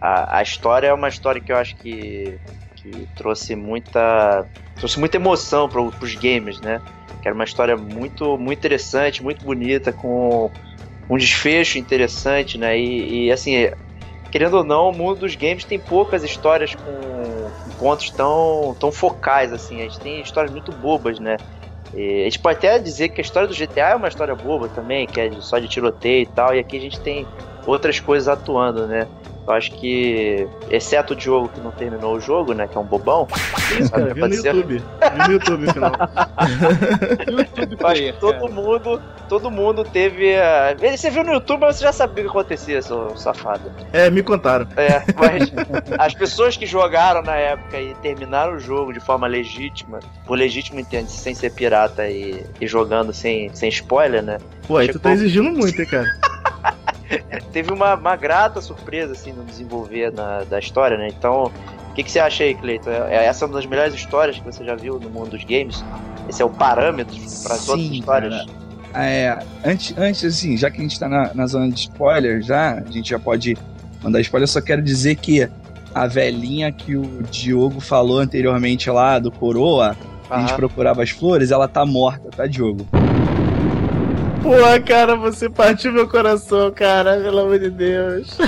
a, 0.01 0.39
a 0.39 0.43
história 0.43 0.87
é 0.87 0.95
uma 0.95 1.11
história 1.11 1.43
que 1.43 1.53
eu 1.53 1.57
acho 1.59 1.77
que, 1.77 2.39
que 2.77 3.07
trouxe 3.17 3.55
muita. 3.55 4.47
trouxe 4.77 4.99
muita 4.99 5.19
emoção 5.19 5.69
pro, 5.69 5.93
pros 5.93 6.15
gamers, 6.15 6.59
né? 6.63 6.81
Que 7.21 7.29
era 7.29 7.35
uma 7.35 7.45
história 7.45 7.77
muito, 7.77 8.39
muito 8.39 8.59
interessante, 8.59 9.23
muito 9.23 9.45
bonita, 9.45 9.93
com 9.93 10.51
um 11.11 11.17
desfecho 11.17 11.77
interessante, 11.77 12.57
né? 12.57 12.79
E, 12.79 13.27
e, 13.27 13.33
assim, 13.33 13.69
querendo 14.31 14.59
ou 14.59 14.65
não, 14.65 14.91
o 14.91 14.93
mundo 14.93 15.21
dos 15.21 15.35
games 15.35 15.65
tem 15.65 15.79
poucas 15.79 16.23
histórias 16.23 16.75
com, 16.75 17.51
pontos 17.77 18.11
tão, 18.11 18.77
tão 18.79 18.93
focais, 18.93 19.53
assim. 19.53 19.81
A 19.81 19.83
gente 19.83 19.99
tem 19.99 20.21
histórias 20.21 20.53
muito 20.53 20.71
bobas, 20.71 21.19
né? 21.19 21.37
E 21.93 22.21
a 22.21 22.25
gente 22.25 22.39
pode 22.39 22.59
até 22.59 22.79
dizer 22.79 23.09
que 23.09 23.21
a 23.21 23.25
história 23.25 23.49
do 23.49 23.55
GTA 23.55 23.91
é 23.91 23.95
uma 23.97 24.07
história 24.07 24.35
boba 24.37 24.69
também, 24.69 25.07
que 25.07 25.21
é 25.21 25.33
só 25.41 25.59
de 25.59 25.67
tiroteio 25.67 26.23
e 26.23 26.27
tal, 26.27 26.55
e 26.55 26.61
aqui 26.61 26.77
a 26.77 26.81
gente 26.81 27.01
tem 27.01 27.27
outras 27.67 27.99
coisas 27.99 28.29
atuando, 28.29 28.87
né? 28.87 29.09
Eu 29.51 29.57
acho 29.57 29.73
que, 29.73 30.47
exceto 30.71 31.13
o 31.13 31.17
Diogo 31.17 31.49
que 31.49 31.61
não 31.61 31.73
terminou 31.73 32.15
o 32.15 32.21
jogo, 32.21 32.55
né? 32.55 32.69
Que 32.69 32.77
é 32.77 32.81
um 32.81 32.85
bobão. 32.85 33.27
Isso, 33.79 33.91
cara, 33.91 34.15
vi 34.15 34.21
no. 34.21 34.29
YouTube. 34.29 34.79
Vi 35.11 35.19
no 35.27 35.33
YouTube 35.33 35.67
no 35.67 35.73
final. 35.73 35.93
YouTube 37.27 37.77
player, 37.77 38.15
todo 38.21 38.33
cara. 38.41 38.49
mundo, 38.53 39.03
todo 39.29 39.51
mundo 39.51 39.83
teve. 39.85 40.37
a- 40.37 40.75
Você 40.97 41.11
viu 41.11 41.25
no 41.25 41.33
YouTube, 41.33 41.61
mas 41.61 41.77
você 41.77 41.85
já 41.85 41.93
sabia 41.93 42.23
o 42.25 42.27
que 42.27 42.31
acontecia, 42.31 42.81
seu 42.81 43.17
safado. 43.17 43.73
É, 43.93 44.09
me 44.09 44.23
contaram. 44.23 44.67
É, 44.77 45.03
mas 45.17 45.53
as 45.99 46.15
pessoas 46.15 46.57
que 46.57 46.65
jogaram 46.67 47.23
na 47.23 47.35
época 47.35 47.79
e 47.81 47.93
terminaram 47.97 48.55
o 48.55 48.59
jogo 48.61 48.93
de 48.93 49.01
forma 49.01 49.27
legítima, 49.27 49.99
por 50.27 50.39
legítimo 50.39 50.79
entende 50.79 51.11
sem 51.11 51.35
ser 51.35 51.51
pirata 51.53 52.07
e, 52.09 52.45
e 52.61 52.67
jogando 52.69 53.13
sem, 53.13 53.53
sem 53.55 53.69
spoiler, 53.69 54.23
né? 54.23 54.39
Pô, 54.69 54.77
aí 54.77 54.89
tu 54.89 55.01
tá 55.01 55.13
exigindo 55.13 55.51
muito, 55.51 55.81
hein, 55.81 55.89
cara. 55.89 56.07
Teve 57.53 57.73
uma, 57.73 57.95
uma 57.95 58.17
grata 58.17 58.61
surpresa 58.61 59.13
assim 59.13 59.33
no 59.33 59.45
desenvolver 59.45 60.13
na- 60.13 60.45
da 60.45 60.59
história, 60.59 60.97
né? 60.97 61.09
Então, 61.09 61.45
o 61.91 61.95
que, 61.95 62.03
que 62.05 62.11
você 62.11 62.21
acha 62.21 62.45
aí, 62.45 62.55
Cleiton? 62.55 62.91
É, 62.91 63.27
essa 63.27 63.45
é 63.45 63.49
uma 63.49 63.55
das 63.57 63.67
melhores 63.67 63.95
histórias 63.95 64.39
que 64.39 64.45
você 64.45 64.65
já 64.65 64.75
viu 64.77 64.99
no 65.01 65.11
mundo 65.11 65.31
dos 65.31 65.45
games? 65.45 65.85
Esse 66.29 66.41
é 66.41 66.45
o 66.45 66.51
parâmetro 66.51 67.17
para 67.43 67.55
as 67.55 67.69
outras 67.69 67.87
Sim, 67.89 67.95
histórias? 67.99 68.35
cara. 68.93 69.05
É, 69.05 69.39
antes, 69.65 69.97
antes, 69.97 70.25
assim, 70.25 70.57
já 70.57 70.71
que 70.71 70.79
a 70.79 70.83
gente 70.83 70.99
tá 70.99 71.09
na, 71.09 71.33
na 71.35 71.47
zona 71.47 71.69
de 71.69 71.81
spoiler, 71.81 72.43
já, 72.43 72.75
a 72.75 72.91
gente 72.91 73.11
já 73.11 73.19
pode 73.19 73.57
mandar 74.03 74.21
spoiler, 74.21 74.45
eu 74.45 74.49
só 74.53 74.61
quero 74.61 74.83
dizer 74.83 75.17
que 75.17 75.49
a 75.95 76.07
velhinha 76.07 76.71
que 76.73 76.97
o 76.97 77.23
Diogo 77.31 77.81
falou 77.81 78.19
anteriormente 78.19 78.89
lá, 78.91 79.19
do 79.19 79.31
Coroa, 79.31 79.97
que 80.27 80.33
a 80.33 80.41
gente 80.41 80.55
procurava 80.55 81.03
as 81.03 81.11
flores, 81.11 81.51
ela 81.51 81.67
tá 81.69 81.85
morta, 81.85 82.31
tá, 82.31 82.47
Diogo? 82.47 82.87
Porra, 84.43 84.81
cara, 84.81 85.17
você 85.17 85.51
partiu 85.51 85.93
meu 85.93 86.09
coração, 86.09 86.71
cara, 86.73 87.19
pelo 87.21 87.41
amor 87.41 87.59
de 87.59 87.71
Deus. 87.71 88.39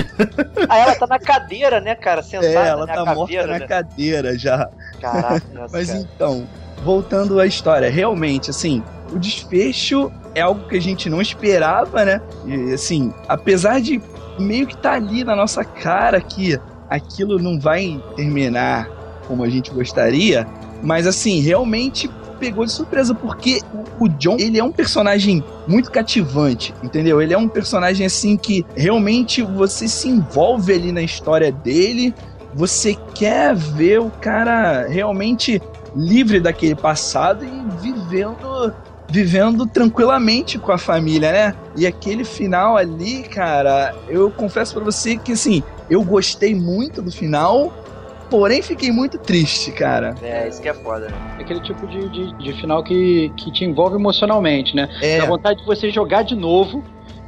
Ah, 0.67 0.79
ela 0.79 0.95
tá 0.95 1.05
na 1.07 1.19
cadeira, 1.19 1.79
né, 1.79 1.93
cara? 1.95 2.23
Sentada, 2.23 2.47
É, 2.47 2.67
ela 2.69 2.85
né? 2.85 2.93
tá 2.93 3.05
morta 3.05 3.19
caveira, 3.21 3.47
na 3.47 3.59
né? 3.59 3.67
cadeira 3.67 4.37
já. 4.37 4.69
Caraca, 4.99 5.43
nossa, 5.53 5.77
Mas 5.77 5.87
cara. 5.87 5.99
então, 5.99 6.47
voltando 6.83 7.39
à 7.39 7.45
história, 7.45 7.89
realmente, 7.91 8.49
assim, 8.49 8.83
o 9.11 9.19
desfecho 9.19 10.11
é 10.33 10.41
algo 10.41 10.67
que 10.67 10.75
a 10.77 10.81
gente 10.81 11.09
não 11.09 11.21
esperava, 11.21 12.03
né? 12.03 12.19
E 12.45 12.73
assim, 12.73 13.13
apesar 13.27 13.79
de 13.79 14.01
meio 14.39 14.65
que 14.65 14.75
tá 14.75 14.93
ali 14.93 15.23
na 15.23 15.35
nossa 15.35 15.63
cara 15.63 16.19
que 16.19 16.59
aquilo 16.89 17.37
não 17.37 17.59
vai 17.59 18.01
terminar 18.15 18.89
como 19.27 19.43
a 19.43 19.49
gente 19.49 19.69
gostaria, 19.69 20.47
mas 20.81 21.05
assim, 21.05 21.39
realmente 21.39 22.09
pegou 22.43 22.65
de 22.65 22.73
surpresa 22.73 23.15
porque 23.15 23.61
o- 23.73 24.03
o 24.03 24.09
John, 24.09 24.35
ele 24.37 24.59
é 24.59 24.63
um 24.63 24.71
personagem 24.71 25.41
muito 25.65 25.89
cativante, 25.89 26.73
entendeu? 26.83 27.21
Ele 27.21 27.33
é 27.33 27.37
um 27.37 27.47
personagem 27.47 28.05
assim 28.05 28.35
que 28.35 28.65
realmente 28.75 29.41
você 29.41 29.87
se 29.87 30.09
envolve 30.09 30.73
ali 30.73 30.91
na 30.91 31.01
história 31.01 31.53
dele, 31.53 32.13
você 32.53 32.97
quer 33.15 33.55
ver 33.55 34.01
o 34.01 34.09
cara 34.09 34.85
realmente 34.89 35.61
livre 35.95 36.41
daquele 36.41 36.75
passado 36.75 37.45
e 37.45 37.63
vivendo 37.81 38.73
vivendo 39.09 39.67
tranquilamente 39.67 40.57
com 40.57 40.71
a 40.71 40.77
família, 40.77 41.31
né? 41.31 41.55
E 41.77 41.85
aquele 41.85 42.23
final 42.25 42.75
ali, 42.75 43.21
cara, 43.23 43.93
eu 44.09 44.31
confesso 44.31 44.73
pra 44.73 44.83
você 44.83 45.17
que 45.17 45.33
assim, 45.33 45.61
eu 45.87 46.01
gostei 46.03 46.55
muito 46.55 46.99
do 46.99 47.11
final, 47.11 47.71
porém 48.33 48.63
fiquei 48.63 48.91
muito 48.91 49.19
triste, 49.19 49.71
cara. 49.71 50.15
É, 50.19 50.47
isso 50.47 50.59
que 50.59 50.67
é 50.67 50.73
foda, 50.73 51.07
né? 51.07 51.35
É 51.37 51.43
aquele 51.43 51.59
tipo 51.61 51.85
de, 51.85 52.09
de, 52.09 52.33
de 52.33 52.53
final 52.53 52.83
que, 52.83 53.31
que 53.37 53.51
te 53.51 53.63
envolve 53.63 53.95
emocionalmente, 53.95 54.75
né? 54.75 54.89
É, 55.03 55.19
Dá 55.19 55.27
vontade 55.27 55.59
de 55.59 55.65
você 55.67 55.91
jogar 55.91 56.23
de 56.23 56.35
novo 56.35 56.83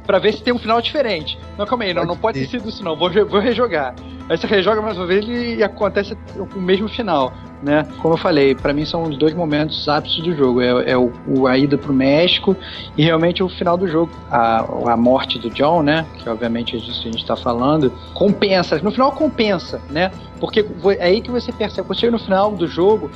pra 0.06 0.18
ver 0.18 0.32
se 0.34 0.42
tem 0.42 0.54
um 0.54 0.58
final 0.58 0.80
diferente. 0.80 1.38
Não, 1.58 1.66
calma 1.66 1.84
aí, 1.84 1.92
não, 1.92 2.02
Pode 2.02 2.08
não 2.14 2.16
pode 2.20 2.40
ter. 2.40 2.46
sido 2.46 2.68
isso 2.68 2.82
não, 2.84 2.96
vou, 2.96 3.10
vou 3.26 3.40
rejogar. 3.40 3.94
Aí 4.28 4.36
você 4.36 4.46
rejoga 4.46 4.80
mais 4.82 4.96
uma 4.96 5.06
vez 5.06 5.24
e 5.28 5.62
acontece 5.62 6.16
o 6.36 6.58
mesmo 6.60 6.88
final, 6.88 7.32
né? 7.62 7.86
Como 8.02 8.14
eu 8.14 8.18
falei, 8.18 8.56
pra 8.56 8.72
mim 8.72 8.84
são 8.84 9.04
os 9.04 9.16
dois 9.16 9.32
momentos 9.34 9.88
ápices 9.88 10.22
do 10.24 10.34
jogo. 10.34 10.60
É, 10.60 10.90
é 10.90 10.96
o, 10.96 11.12
o- 11.28 11.46
a 11.46 11.56
ida 11.56 11.78
pro 11.78 11.92
México 11.92 12.56
e 12.96 13.04
realmente 13.04 13.40
o 13.42 13.48
final 13.48 13.76
do 13.76 13.86
jogo. 13.86 14.10
A, 14.28 14.64
a 14.92 14.96
morte 14.96 15.38
do 15.38 15.48
John, 15.50 15.80
né? 15.82 16.04
Que 16.18 16.28
obviamente 16.28 16.74
é 16.74 16.78
disso 16.80 17.02
que 17.02 17.08
a 17.08 17.12
gente 17.12 17.24
tá 17.24 17.36
falando. 17.36 17.92
Compensa, 18.14 18.78
no 18.82 18.90
final 18.90 19.12
compensa, 19.12 19.80
né? 19.90 20.10
Porque 20.40 20.66
é 20.98 21.04
aí 21.04 21.20
que 21.20 21.30
você 21.30 21.52
percebe, 21.52 21.86
quando 21.86 21.98
chega 22.00 22.12
no 22.12 22.18
final 22.18 22.50
do 22.50 22.66
jogo, 22.66 23.08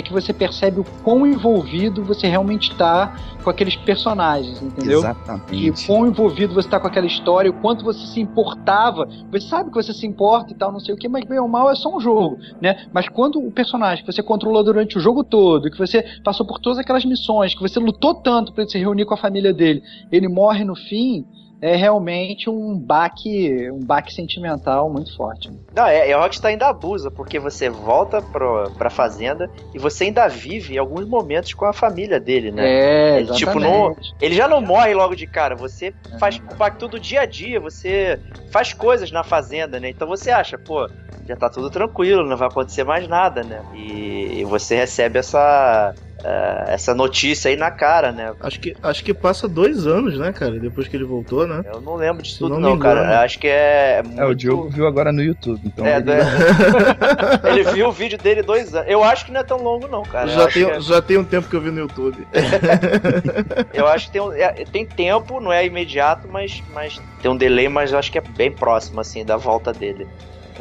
é 0.00 0.02
que 0.02 0.12
você 0.12 0.32
percebe 0.32 0.80
o 0.80 0.84
quão 1.02 1.26
envolvido 1.26 2.02
você 2.04 2.26
realmente 2.26 2.74
tá 2.76 3.14
com 3.42 3.50
aqueles 3.50 3.76
personagens, 3.76 4.62
entendeu? 4.62 4.92
E 4.92 4.96
o 4.96 4.98
Exatamente. 5.00 5.86
quão 5.86 6.06
envolvido 6.06 6.54
você 6.54 6.68
tá 6.68 6.78
com 6.78 6.86
aquela 6.86 7.06
história, 7.06 7.50
o 7.50 7.54
quanto 7.54 7.84
você 7.84 8.06
se 8.06 8.20
importava. 8.20 9.08
Você 9.30 9.48
sabe 9.48 9.70
que 9.70 9.76
você 9.76 9.92
se 9.92 10.06
importa 10.06 10.52
e 10.52 10.56
tal, 10.56 10.72
não 10.72 10.80
sei 10.80 10.94
o 10.94 10.98
que, 10.98 11.08
mas 11.08 11.24
bem 11.24 11.38
ou 11.38 11.48
mal 11.48 11.70
é 11.70 11.74
só 11.74 11.94
um 11.94 12.00
jogo, 12.00 12.38
né? 12.60 12.86
Mas 12.92 13.08
quando 13.08 13.38
o 13.38 13.50
personagem 13.50 14.04
que 14.04 14.12
você 14.12 14.22
controlou 14.22 14.62
durante 14.62 14.96
o 14.96 15.00
jogo 15.00 15.24
todo, 15.24 15.70
que 15.70 15.78
você 15.78 16.02
passou 16.22 16.46
por 16.46 16.58
todas 16.58 16.78
aquelas 16.78 17.04
missões, 17.04 17.54
que 17.54 17.60
você 17.60 17.78
lutou 17.78 18.14
tanto 18.14 18.52
ele 18.56 18.68
se 18.68 18.78
reunir 18.78 19.04
com 19.04 19.14
a 19.14 19.18
família 19.18 19.52
dele, 19.52 19.82
ele 20.10 20.28
morre 20.28 20.64
no 20.64 20.74
fim, 20.74 21.26
é 21.60 21.74
realmente 21.76 22.48
um 22.48 22.78
baque, 22.78 23.70
um 23.70 23.84
baque 23.84 24.12
sentimental 24.12 24.88
muito 24.90 25.14
forte. 25.16 25.50
Não, 25.74 25.86
é, 25.86 26.10
é 26.10 26.12
a 26.12 26.20
Rockstar 26.20 26.50
ainda 26.50 26.68
abusa, 26.68 27.10
porque 27.10 27.38
você 27.38 27.68
volta 27.68 28.22
pro, 28.22 28.70
pra 28.76 28.90
fazenda 28.90 29.50
e 29.74 29.78
você 29.78 30.04
ainda 30.04 30.28
vive 30.28 30.78
alguns 30.78 31.06
momentos 31.06 31.52
com 31.54 31.64
a 31.64 31.72
família 31.72 32.20
dele, 32.20 32.50
né? 32.50 32.68
É, 32.68 33.16
Ele, 33.18 33.32
tipo, 33.32 33.58
exatamente. 33.58 34.14
Ele 34.20 34.34
já 34.34 34.46
não 34.46 34.60
morre 34.60 34.94
logo 34.94 35.14
de 35.14 35.26
cara, 35.26 35.54
você 35.56 35.94
faz 36.18 36.38
compacto 36.38 36.88
do 36.88 36.98
dia 37.00 37.22
a 37.22 37.26
dia, 37.26 37.58
você 37.60 38.20
faz 38.50 38.72
coisas 38.72 39.10
na 39.10 39.24
fazenda, 39.24 39.80
né? 39.80 39.88
Então 39.90 40.06
você 40.06 40.30
acha, 40.30 40.56
pô, 40.56 40.88
já 41.26 41.36
tá 41.36 41.50
tudo 41.50 41.70
tranquilo, 41.70 42.26
não 42.26 42.36
vai 42.36 42.48
acontecer 42.48 42.84
mais 42.84 43.06
nada, 43.08 43.42
né? 43.42 43.62
E, 43.74 44.40
e 44.40 44.44
você 44.44 44.76
recebe 44.76 45.18
essa. 45.18 45.94
Eh, 46.24 46.64
essa 46.68 46.94
notícia 46.94 47.48
aí 47.48 47.56
na 47.56 47.70
cara, 47.70 48.10
né? 48.12 48.32
Acho 48.40 48.58
que, 48.60 48.74
acho 48.82 49.04
que 49.04 49.14
passa 49.14 49.48
dois 49.48 49.86
anos, 49.86 50.18
né, 50.18 50.32
cara? 50.32 50.58
Depois 50.58 50.88
que 50.88 50.96
ele 50.96 51.04
voltou, 51.04 51.46
né? 51.46 51.62
Eu 51.64 51.80
não 51.80 51.94
lembro 51.94 52.22
disso 52.22 52.38
tudo, 52.40 52.58
não 52.58 52.70
não, 52.70 52.78
cara. 52.78 53.20
acho 53.22 53.38
que 53.38 53.46
é. 53.46 53.98
É, 53.98 54.02
o 54.02 54.26
muito- 54.26 54.36
Diogo 54.36 54.68
viu 54.68 54.86
agora 54.86 55.12
no 55.12 55.22
YouTube, 55.22 55.60
então 55.64 55.86
É, 55.86 55.96
ele- 55.96 56.04
né? 56.04 56.18
ele 57.44 57.62
viu 57.64 57.88
o 57.88 57.92
vídeo 57.92 58.18
dele 58.18 58.42
dois 58.42 58.74
anos. 58.74 58.88
Eu 58.90 59.02
acho 59.04 59.26
que 59.26 59.32
não 59.32 59.40
é 59.40 59.44
tão 59.44 59.62
longo, 59.62 59.86
não, 59.88 60.02
cara. 60.02 60.28
Já, 60.28 60.48
tem, 60.48 60.64
é- 60.68 60.80
já 60.80 61.00
tem 61.02 61.18
um 61.18 61.24
tempo 61.24 61.48
que 61.48 61.54
eu 61.56 61.60
vi 61.60 61.70
no 61.70 61.80
YouTube. 61.80 62.26
Eu 63.72 63.86
acho 63.86 64.06
que 64.06 64.12
tem, 64.12 64.20
um- 64.22 64.32
é- 64.32 64.64
tem 64.72 64.84
tempo, 64.84 65.40
não 65.40 65.52
é 65.52 65.64
imediato, 65.64 66.28
mas, 66.28 66.62
mas 66.72 67.00
tem 67.22 67.30
um 67.30 67.36
delay, 67.36 67.68
mas 67.68 67.92
eu 67.92 67.98
acho 67.98 68.10
que 68.10 68.18
é 68.18 68.22
bem 68.22 68.50
próximo, 68.50 69.00
assim, 69.00 69.24
da 69.24 69.36
volta 69.36 69.72
dele. 69.72 70.06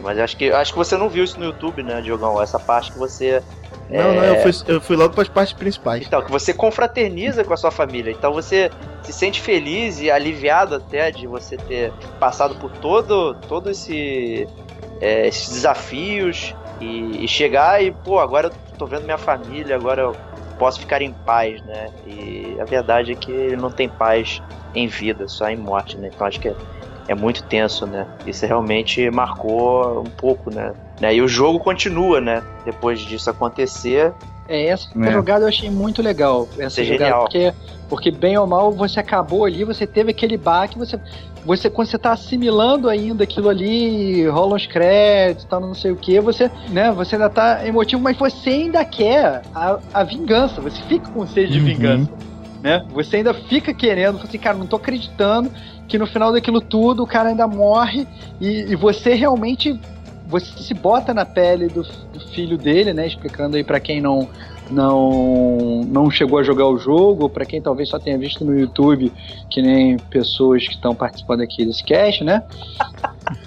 Mas 0.01 0.19
acho 0.19 0.37
que, 0.37 0.51
acho 0.51 0.71
que 0.71 0.77
você 0.77 0.95
não 0.95 1.09
viu 1.09 1.23
isso 1.23 1.39
no 1.39 1.45
YouTube, 1.45 1.81
né, 1.81 2.01
Diogão? 2.01 2.39
Essa 2.41 2.59
parte 2.59 2.91
que 2.91 2.97
você. 2.99 3.41
Não, 3.89 4.13
não, 4.13 4.23
eu 4.23 4.41
fui, 4.41 4.51
eu 4.67 4.81
fui 4.81 4.95
logo 4.95 5.13
pras 5.13 5.29
partes 5.29 5.53
principais. 5.53 6.05
Então, 6.05 6.21
que 6.21 6.31
você 6.31 6.53
confraterniza 6.53 7.43
com 7.43 7.53
a 7.53 7.57
sua 7.57 7.71
família. 7.71 8.11
Então 8.11 8.33
você 8.33 8.69
se 9.01 9.13
sente 9.13 9.39
feliz 9.41 9.99
e 10.01 10.11
aliviado 10.11 10.75
até 10.75 11.09
de 11.11 11.25
você 11.25 11.55
ter 11.55 11.93
passado 12.19 12.55
por 12.55 12.71
todo, 12.71 13.33
todo 13.47 13.69
esse, 13.69 14.47
é, 14.99 15.27
esses 15.27 15.49
desafios 15.49 16.53
e, 16.81 17.23
e 17.23 17.27
chegar 17.27 17.81
e, 17.81 17.91
pô, 17.91 18.19
agora 18.19 18.47
eu 18.47 18.77
tô 18.77 18.85
vendo 18.85 19.05
minha 19.05 19.17
família, 19.17 19.75
agora 19.75 20.01
eu 20.01 20.15
posso 20.59 20.79
ficar 20.79 21.01
em 21.01 21.13
paz, 21.13 21.61
né? 21.63 21.89
E 22.05 22.57
a 22.59 22.65
verdade 22.65 23.11
é 23.13 23.15
que 23.15 23.31
ele 23.31 23.55
não 23.55 23.71
tem 23.71 23.87
paz 23.87 24.41
em 24.75 24.87
vida, 24.87 25.27
só 25.27 25.49
em 25.49 25.55
morte, 25.55 25.97
né? 25.97 26.09
Então 26.13 26.27
acho 26.27 26.39
que 26.39 26.49
é, 26.49 26.55
é 27.07 27.15
muito 27.15 27.43
tenso, 27.43 27.85
né? 27.85 28.05
Isso 28.25 28.45
realmente 28.45 29.09
marcou 29.09 30.01
um 30.01 30.09
pouco, 30.09 30.49
né? 30.51 30.73
né? 30.99 31.15
E 31.15 31.21
o 31.21 31.27
jogo 31.27 31.59
continua, 31.59 32.19
né? 32.19 32.43
Depois 32.65 32.99
disso 32.99 33.29
acontecer, 33.29 34.13
É, 34.49 34.67
essa 34.67 34.87
É. 35.03 35.11
jogada 35.11 35.43
eu 35.43 35.49
achei 35.49 35.69
muito 35.69 36.01
legal. 36.01 36.47
Essa 36.57 36.81
Isso 36.81 36.81
é 36.81 36.83
jogada, 36.85 37.03
genial. 37.03 37.23
Porque, 37.23 37.53
porque, 37.89 38.11
bem 38.11 38.37
ou 38.37 38.47
mal, 38.47 38.71
você 38.71 38.97
acabou 38.99 39.43
ali, 39.43 39.65
você 39.65 39.85
teve 39.85 40.11
aquele 40.11 40.37
baque, 40.37 40.77
você, 40.77 40.97
você 41.43 41.69
quando 41.69 41.89
você 41.89 41.97
tá 41.97 42.13
assimilando 42.13 42.87
ainda 42.87 43.25
aquilo 43.25 43.49
ali, 43.49 44.25
rola 44.27 44.55
uns 44.55 44.65
créditos, 44.65 45.43
tal, 45.45 45.59
não 45.59 45.73
sei 45.73 45.91
o 45.91 45.97
que, 45.97 46.21
você, 46.21 46.49
né, 46.69 46.91
você 46.93 47.15
ainda 47.15 47.29
tá 47.29 47.67
emotivo, 47.67 48.01
mas 48.01 48.17
você 48.17 48.49
ainda 48.51 48.85
quer 48.85 49.41
a, 49.53 49.79
a 49.93 50.03
vingança, 50.05 50.61
você 50.61 50.81
fica 50.83 51.09
com 51.11 51.27
sede 51.27 51.51
de 51.51 51.59
Uhum. 51.59 51.65
vingança. 51.65 52.09
Né? 52.63 52.81
Você 52.91 53.17
ainda 53.17 53.33
fica 53.33 53.73
querendo, 53.73 54.13
fala 54.17 54.29
assim, 54.29 54.39
cara, 54.39 54.57
não 54.57 54.65
tô 54.65 54.77
acreditando 54.77 55.51
que 55.87 55.97
no 55.97 56.05
final 56.07 56.31
daquilo 56.31 56.61
tudo 56.61 57.03
o 57.03 57.07
cara 57.07 57.29
ainda 57.29 57.47
morre 57.47 58.07
e, 58.39 58.71
e 58.71 58.75
você 58.75 59.13
realmente 59.13 59.73
você 60.29 60.61
se 60.61 60.73
bota 60.73 61.13
na 61.13 61.25
pele 61.25 61.69
do, 61.69 61.81
do 62.11 62.19
filho 62.33 62.57
dele, 62.57 62.93
né? 62.93 63.07
Explicando 63.07 63.55
aí 63.55 63.63
pra 63.63 63.79
quem 63.79 64.01
não 64.01 64.27
não 64.69 65.85
não 65.87 66.11
chegou 66.11 66.37
a 66.39 66.43
jogar 66.43 66.67
o 66.67 66.77
jogo, 66.77 67.23
ou 67.23 67.29
pra 67.29 67.45
quem 67.45 67.61
talvez 67.61 67.87
só 67.89 67.97
tenha 67.97 68.17
visto 68.17 68.43
no 68.43 68.57
YouTube, 68.59 69.13
que 69.49 69.61
nem 69.61 69.97
pessoas 69.97 70.67
que 70.67 70.73
estão 70.73 70.93
participando 70.93 71.41
aqui 71.41 71.65
desse 71.65 71.83
cast, 71.83 72.23
né? 72.25 72.41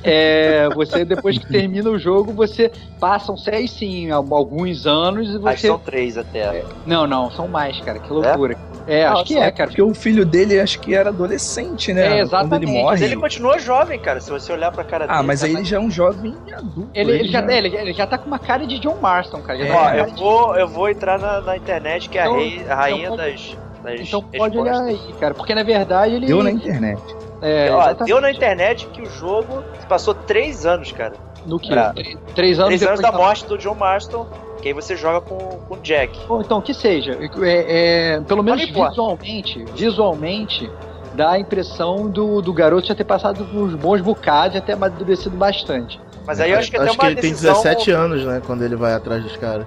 É, 0.03 0.69
você 0.71 1.05
depois 1.05 1.37
que 1.39 1.47
termina 1.47 1.91
o 1.91 1.99
jogo, 1.99 2.33
você 2.33 2.71
passa, 2.99 3.37
sei 3.37 3.69
sim, 3.69 4.11
al- 4.11 4.35
alguns 4.35 4.87
anos 4.87 5.29
e 5.29 5.37
acho 5.49 5.61
você 5.61 5.67
são 5.67 5.79
três 5.79 6.17
até. 6.17 6.65
não, 6.87 7.07
não, 7.07 7.31
são 7.31 7.47
mais, 7.49 7.79
cara, 7.81 7.99
que 7.99 8.13
loucura. 8.13 8.55
É, 8.55 8.70
acho 9.07 9.25
que 9.25 9.37
é, 9.39 9.51
cara. 9.51 9.69
Porque 9.69 9.83
o 9.83 9.95
filho 9.95 10.25
dele 10.25 10.59
acho 10.61 10.81
que 10.81 10.95
era 10.95 11.11
adolescente, 11.11 11.93
né? 11.93 12.01
É, 12.03 12.05
Quando 12.07 12.13
ele 12.15 12.23
exatamente. 12.23 12.67
Mas 12.73 12.83
morre. 12.83 13.05
ele 13.05 13.17
continua 13.17 13.59
jovem, 13.59 13.99
cara. 13.99 14.21
Se 14.21 14.31
você 14.31 14.53
olhar 14.53 14.73
pra 14.73 14.85
cara 14.85 15.07
dele. 15.07 15.19
Ah, 15.19 15.23
mas 15.23 15.43
aí 15.45 15.53
ele 15.55 15.65
já 15.65 15.77
é 15.77 15.81
um 15.81 15.91
jovem 15.91 16.35
adulto. 16.55 16.91
Ele, 16.95 17.13
ele 17.13 17.29
já, 17.29 17.41
ele, 17.53 17.77
ele 17.77 17.93
já 17.93 18.07
tá 18.07 18.17
com 18.19 18.27
uma 18.27 18.39
cara 18.39 18.67
de 18.67 18.79
John 18.79 18.97
Marston, 19.01 19.41
cara. 19.43 19.59
Já 19.59 19.73
tá 19.73 19.81
Ó, 19.81 19.91
eu 19.95 20.07
vou, 20.17 20.57
eu 20.57 20.69
vou 20.69 20.89
entrar 20.89 21.19
na, 21.19 21.41
na 21.41 21.57
internet, 21.57 22.09
que 22.09 22.19
é 22.19 22.23
a, 22.23 22.25
Então- 22.27 22.37
rei- 22.39 22.65
a 22.69 22.75
rainha 22.75 23.05
então 23.05 23.17
pode- 23.17 23.31
das, 23.33 23.59
das 23.99 24.09
Então 24.09 24.23
pode 24.23 24.57
respostas. 24.59 24.81
olhar 24.89 24.99
aí, 25.07 25.13
cara. 25.21 25.35
Porque 25.35 25.55
na 25.55 25.63
verdade 25.63 26.15
ele. 26.15 26.27
Deu 26.27 26.43
na 26.43 26.51
internet. 26.51 27.01
É, 27.43 27.71
Ó, 27.73 27.79
exatamente. 27.81 28.05
deu 28.07 28.21
na 28.21 28.31
internet 28.31 28.87
que 28.89 29.03
o 29.03 29.07
jogo 29.07 29.63
se 29.81 29.87
passou 29.87 30.15
três 30.15 30.67
anos, 30.67 30.93
cara. 30.93 31.15
No 31.47 31.59
que? 31.59 31.73
Ah. 31.73 31.91
Três, 31.95 32.19
três 32.35 32.59
anos 32.59 32.69
três 32.69 32.83
anos 32.83 33.01
depois 33.01 33.01
da 33.01 33.13
morte 33.13 33.47
do 33.47 33.57
John 33.57 33.75
Marston, 33.75 34.27
que 34.61 34.69
aí 34.69 34.75
você 34.75 34.97
joga 34.97 35.21
com, 35.21 35.37
com 35.39 35.75
o 35.75 35.79
Jack. 35.79 36.19
Bom, 36.27 36.41
então, 36.41 36.61
que 36.61 36.75
seja. 36.75 37.19
É, 37.43 38.15
é, 38.17 38.21
pelo 38.21 38.43
menos 38.43 38.65
visualmente, 38.65 39.65
visualmente, 39.75 40.71
dá 41.15 41.33
a 41.33 41.39
impressão 41.39 42.09
do, 42.09 42.41
do 42.41 42.53
garoto 42.53 42.87
já 42.87 42.95
ter 42.95 43.05
passado 43.05 43.45
por 43.45 43.63
uns 43.63 43.75
bons 43.75 44.01
bocados 44.01 44.57
e 44.57 44.61
ter 44.61 44.73
amadurecido 44.73 45.37
bastante. 45.37 46.01
Mas 46.27 46.41
aí 46.41 46.53
eu 46.53 46.59
acho 46.59 46.71
que 46.71 46.77
até 46.77 46.87
Acho 46.87 46.95
uma 46.95 47.01
que 47.01 47.07
ele 47.07 47.21
tem 47.21 47.31
decisão... 47.31 47.55
17 47.55 47.91
anos, 47.91 48.25
né? 48.25 48.43
Quando 48.47 48.63
ele 48.63 48.77
vai 48.77 48.93
atrás 48.95 49.23
dos 49.23 49.37
caras. 49.37 49.67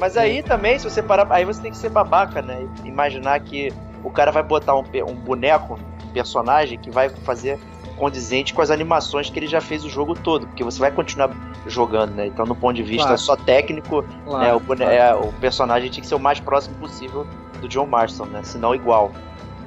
Mas 0.00 0.16
aí 0.16 0.42
também, 0.42 0.78
se 0.78 0.90
você 0.90 1.02
parar. 1.02 1.26
Aí 1.30 1.44
você 1.44 1.62
tem 1.62 1.70
que 1.70 1.76
ser 1.76 1.90
babaca, 1.90 2.42
né? 2.42 2.66
Imaginar 2.84 3.38
que 3.40 3.72
o 4.02 4.10
cara 4.10 4.32
vai 4.32 4.42
botar 4.42 4.74
um, 4.74 4.82
um 5.08 5.14
boneco, 5.14 5.78
um 6.04 6.08
personagem 6.08 6.78
que 6.78 6.90
vai 6.90 7.08
fazer 7.08 7.58
condizente 8.02 8.52
com 8.52 8.60
as 8.60 8.68
animações 8.72 9.30
que 9.30 9.38
ele 9.38 9.46
já 9.46 9.60
fez 9.60 9.84
o 9.84 9.88
jogo 9.88 10.16
todo. 10.16 10.48
Porque 10.48 10.64
você 10.64 10.80
vai 10.80 10.90
continuar 10.90 11.30
jogando, 11.68 12.10
né? 12.16 12.26
Então, 12.26 12.44
no 12.44 12.56
ponto 12.56 12.74
de 12.74 12.82
vista 12.82 13.04
Claro. 13.06 13.18
só 13.20 13.36
técnico, 13.36 14.04
Claro, 14.24 14.44
né, 14.44 14.52
o, 14.52 14.60
claro. 14.60 14.82
é, 14.82 15.14
o 15.14 15.32
personagem 15.34 15.88
tinha 15.88 16.02
que 16.02 16.08
ser 16.08 16.16
o 16.16 16.18
mais 16.18 16.40
próximo 16.40 16.74
possível 16.78 17.24
do 17.60 17.68
John 17.68 17.86
Marston, 17.86 18.24
né? 18.24 18.42
Se 18.42 18.58
não 18.58 18.74
igual. 18.74 19.12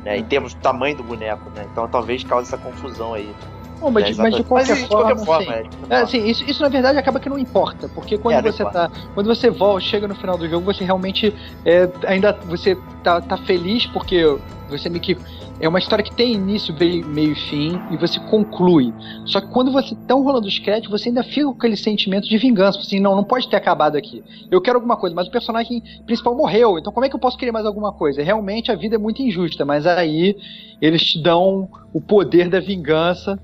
Né, 0.03 0.17
em 0.17 0.23
termos 0.23 0.53
do 0.53 0.59
tamanho 0.59 0.97
do 0.97 1.01
boneco, 1.01 1.49
né? 1.55 1.65
Então 1.71 1.87
talvez 1.87 2.25
cause 2.25 2.47
essa 2.47 2.57
confusão 2.57 3.13
aí. 3.13 3.33
Bom, 3.79 3.91
mas, 3.91 4.05
É, 4.05 4.11
de- 4.11 4.17
mas 4.17 4.35
de 4.35 4.43
qualquer 4.43 4.69
Mas, 4.69 4.79
de 4.81 4.87
forma, 4.87 5.15
qualquer 5.15 5.25
forma, 5.25 5.53
assim, 5.53 5.69
é, 5.89 5.95
É, 5.95 6.01
assim, 6.01 6.25
isso, 6.25 6.43
isso 6.49 6.61
na 6.61 6.69
verdade 6.69 6.97
acaba 6.97 7.19
que 7.19 7.29
não 7.29 7.37
importa, 7.37 7.89
porque 7.89 8.17
quando 8.17 8.35
É, 8.35 8.41
você 8.41 8.63
tá. 8.63 8.89
Quando 9.13 9.27
você 9.27 9.49
volta, 9.49 9.81
chega 9.81 10.07
no 10.07 10.15
final 10.15 10.37
do 10.37 10.47
jogo, 10.47 10.65
você 10.65 10.83
realmente 10.83 11.33
é, 11.65 11.89
ainda 12.07 12.31
você 12.45 12.75
tá, 13.03 13.21
tá 13.21 13.37
feliz 13.37 13.85
porque 13.87 14.23
você 14.69 14.89
meio 14.89 15.01
que. 15.01 15.17
É 15.57 15.69
uma 15.69 15.79
história 15.79 16.03
que 16.03 16.11
tem 16.11 16.33
início, 16.33 16.73
meio, 16.77 17.05
meio 17.07 17.31
e 17.31 17.35
fim, 17.35 17.79
e 17.89 17.95
você 17.95 18.19
conclui. 18.19 18.93
Só 19.25 19.39
que 19.39 19.47
quando 19.47 19.71
você 19.71 19.95
tá 20.05 20.13
rolando 20.13 20.47
os 20.47 20.59
créditos, 20.59 20.89
você 20.91 21.07
ainda 21.07 21.23
fica 21.23 21.45
com 21.45 21.51
aquele 21.51 21.77
sentimento 21.77 22.27
de 22.27 22.37
vingança. 22.37 22.79
Assim, 22.79 22.99
não, 22.99 23.15
não 23.15 23.23
pode 23.23 23.47
ter 23.49 23.55
acabado 23.55 23.95
aqui. 23.95 24.21
Eu 24.51 24.59
quero 24.59 24.77
alguma 24.77 24.97
coisa, 24.97 25.15
mas 25.15 25.27
o 25.27 25.31
personagem 25.31 25.81
principal 26.05 26.35
morreu, 26.35 26.77
então 26.77 26.91
como 26.91 27.05
é 27.05 27.09
que 27.09 27.15
eu 27.15 27.19
posso 27.19 27.37
querer 27.37 27.51
mais 27.53 27.65
alguma 27.65 27.93
coisa? 27.93 28.21
Realmente 28.21 28.69
a 28.71 28.75
vida 28.75 28.95
é 28.95 28.97
muito 28.97 29.21
injusta, 29.21 29.63
mas 29.63 29.87
aí 29.87 30.35
eles 30.81 31.01
te 31.03 31.21
dão 31.21 31.69
o 31.93 32.01
poder 32.01 32.49
da 32.49 32.59
vingança, 32.59 33.39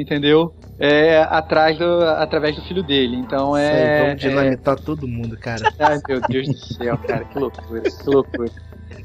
entendeu? 0.00 0.54
É, 0.78 1.18
atrás 1.30 1.78
do, 1.78 2.02
através 2.02 2.54
do 2.56 2.62
filho 2.62 2.82
dele. 2.82 3.16
Então 3.16 3.56
Isso 3.56 3.66
aí, 3.66 3.82
é. 3.82 4.04
vamos 4.04 4.20
dinamitar 4.20 4.76
todo 4.78 5.08
mundo, 5.08 5.36
cara. 5.38 5.62
é... 5.78 5.84
Ai 5.84 6.00
meu 6.08 6.20
Deus 6.28 6.46
do 6.48 6.56
céu, 6.56 6.98
cara, 6.98 7.24
que 7.24 7.38
loucura, 7.38 7.82
que 7.82 8.10
loucura. 8.10 8.50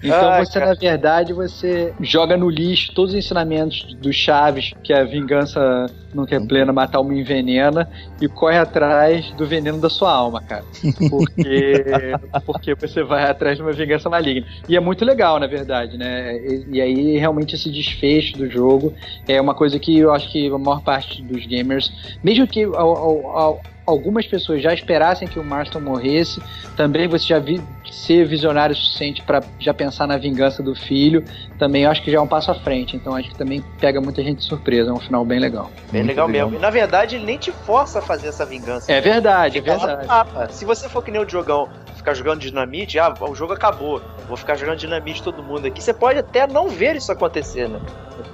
Então 0.04 0.32
Ai, 0.32 0.46
você, 0.46 0.60
cara. 0.60 0.72
na 0.72 0.74
verdade, 0.76 1.34
você 1.34 1.94
joga 2.00 2.36
no 2.38 2.50
lixo 2.50 2.92
todos 2.96 3.12
os 3.14 3.18
ensinamentos 3.18 3.86
do 4.00 4.12
Chaves, 4.12 4.74
que 4.84 4.94
a 4.94 5.04
vingança 5.04 5.92
nunca 6.14 6.36
é 6.36 6.40
plena, 6.40 6.74
matar 6.74 7.00
uma 7.00 7.14
envenena, 7.16 7.88
e 8.20 8.28
corre 8.28 8.58
atrás 8.58 9.34
do 9.36 9.48
veneno 9.48 9.80
da 9.80 9.90
sua 9.90 10.12
alma, 10.12 10.42
cara. 10.42 10.66
Porque, 11.08 11.84
porque 12.46 12.76
você 12.76 13.04
vai 13.04 13.24
atrás 13.30 13.58
de 13.58 13.64
uma 13.64 13.74
vingança 13.74 14.10
maligna. 14.10 14.46
E 14.68 14.76
é 14.76 14.80
muito 14.80 15.06
legal, 15.06 15.40
na 15.40 15.48
verdade, 15.48 15.98
né? 15.98 16.36
E, 16.38 16.78
e 16.78 16.82
aí, 16.82 17.18
realmente, 17.18 17.56
esse 17.56 17.72
desfecho 17.72 18.38
do 18.38 18.50
jogo 18.50 18.94
é 19.28 19.40
uma 19.40 19.56
coisa 19.56 19.80
que 19.80 19.98
eu 19.98 20.12
acho 20.12 20.30
que 20.32 20.48
a 20.48 20.58
maior 20.58 20.82
parte 20.84 21.24
dos 21.24 21.46
gamers, 21.46 21.90
mesmo 22.24 22.48
que 22.48 22.64
ao- 22.64 22.76
ao- 22.76 23.38
ao- 23.38 23.66
algumas 23.86 24.26
pessoas 24.26 24.62
já 24.62 24.74
esperassem 24.74 25.28
que 25.28 25.40
o 25.40 25.44
Marston 25.44 25.80
morresse, 25.80 26.42
também 26.76 27.08
você 27.08 27.26
já 27.26 27.40
vi 27.40 27.62
ser 27.92 28.26
visionário 28.26 28.74
o 28.74 28.78
suficiente 28.78 29.22
para 29.22 29.42
já 29.60 29.74
pensar 29.74 30.08
na 30.08 30.18
vingança 30.18 30.64
do 30.64 30.76
filho, 30.76 31.24
também 31.58 31.86
acho 31.86 32.02
que 32.04 32.12
já 32.12 32.18
é 32.18 32.22
um 32.22 32.28
passo 32.28 32.52
à 32.52 32.56
frente. 32.56 32.96
Então 32.96 33.16
acho 33.16 33.30
que 33.30 33.36
também 33.36 33.64
pega 33.80 34.00
muita 34.00 34.24
gente 34.24 34.40
de 34.40 34.46
surpresa, 34.46 34.90
é 34.90 34.94
um 34.94 35.00
final 35.00 35.26
bem 35.26 35.40
legal. 35.40 35.72
Bem 35.92 36.04
legal, 36.04 36.28
legal. 36.28 36.48
mesmo. 36.48 36.60
E 36.60 36.62
na 36.62 36.70
verdade, 36.70 37.16
ele 37.16 37.26
nem 37.26 37.38
te 37.38 37.52
força 37.52 38.00
a 38.00 38.02
fazer 38.02 38.28
essa 38.28 38.46
vingança. 38.46 38.92
É 38.92 39.02
verdade, 39.02 39.58
é 39.58 39.62
verdade. 39.62 40.08
Se 40.52 40.66
você 40.66 40.88
for 40.88 41.04
que 41.04 41.12
nem 41.12 41.22
o 41.22 41.26
Diogão, 41.26 41.70
ficar 41.96 42.14
jogando 42.14 42.40
dinamite, 42.40 42.98
ah, 43.00 43.14
o 43.22 43.36
jogo 43.36 43.54
acabou. 43.54 44.02
Vou 44.28 44.38
ficar 44.38 44.56
jogando 44.56 44.78
dinamite 44.78 45.22
todo 45.22 45.44
mundo 45.44 45.68
aqui. 45.68 45.82
Você 45.82 45.94
pode 45.94 46.20
até 46.20 46.48
não 46.48 46.68
ver 46.68 46.96
isso 46.96 47.12
acontecer, 47.12 47.68
né? 47.68 47.80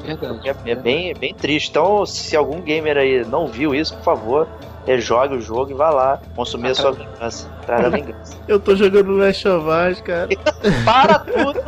É 0.06 0.16
verdade. 0.16 0.50
É, 0.66 0.72
é 0.72 0.76
bem, 0.76 1.12
é 1.12 1.14
bem 1.14 1.34
triste. 1.34 1.70
Então, 1.70 2.06
se 2.06 2.36
algum 2.36 2.62
gamer 2.62 2.98
aí 2.98 3.26
não 3.26 3.48
viu 3.48 3.76
isso, 3.76 3.96
por 3.96 4.04
favor, 4.04 4.48
rejogue 4.88 5.36
o 5.36 5.42
jogo 5.42 5.70
e 5.72 5.74
vá 5.74 5.90
lá 5.90 6.22
consumir 6.34 6.70
a 6.70 6.76
sua 6.76 6.94
vingança. 6.94 7.50
Atrás 7.62 7.84
da 7.84 7.90
vingança. 7.90 8.38
Eu 8.48 8.58
tô 8.58 8.74
jogando 8.74 9.12
Last 9.12 9.46
of 9.46 9.68
Us, 9.68 10.02
cara. 10.02 10.30
Para 10.86 11.20
tudo! 11.20 11.60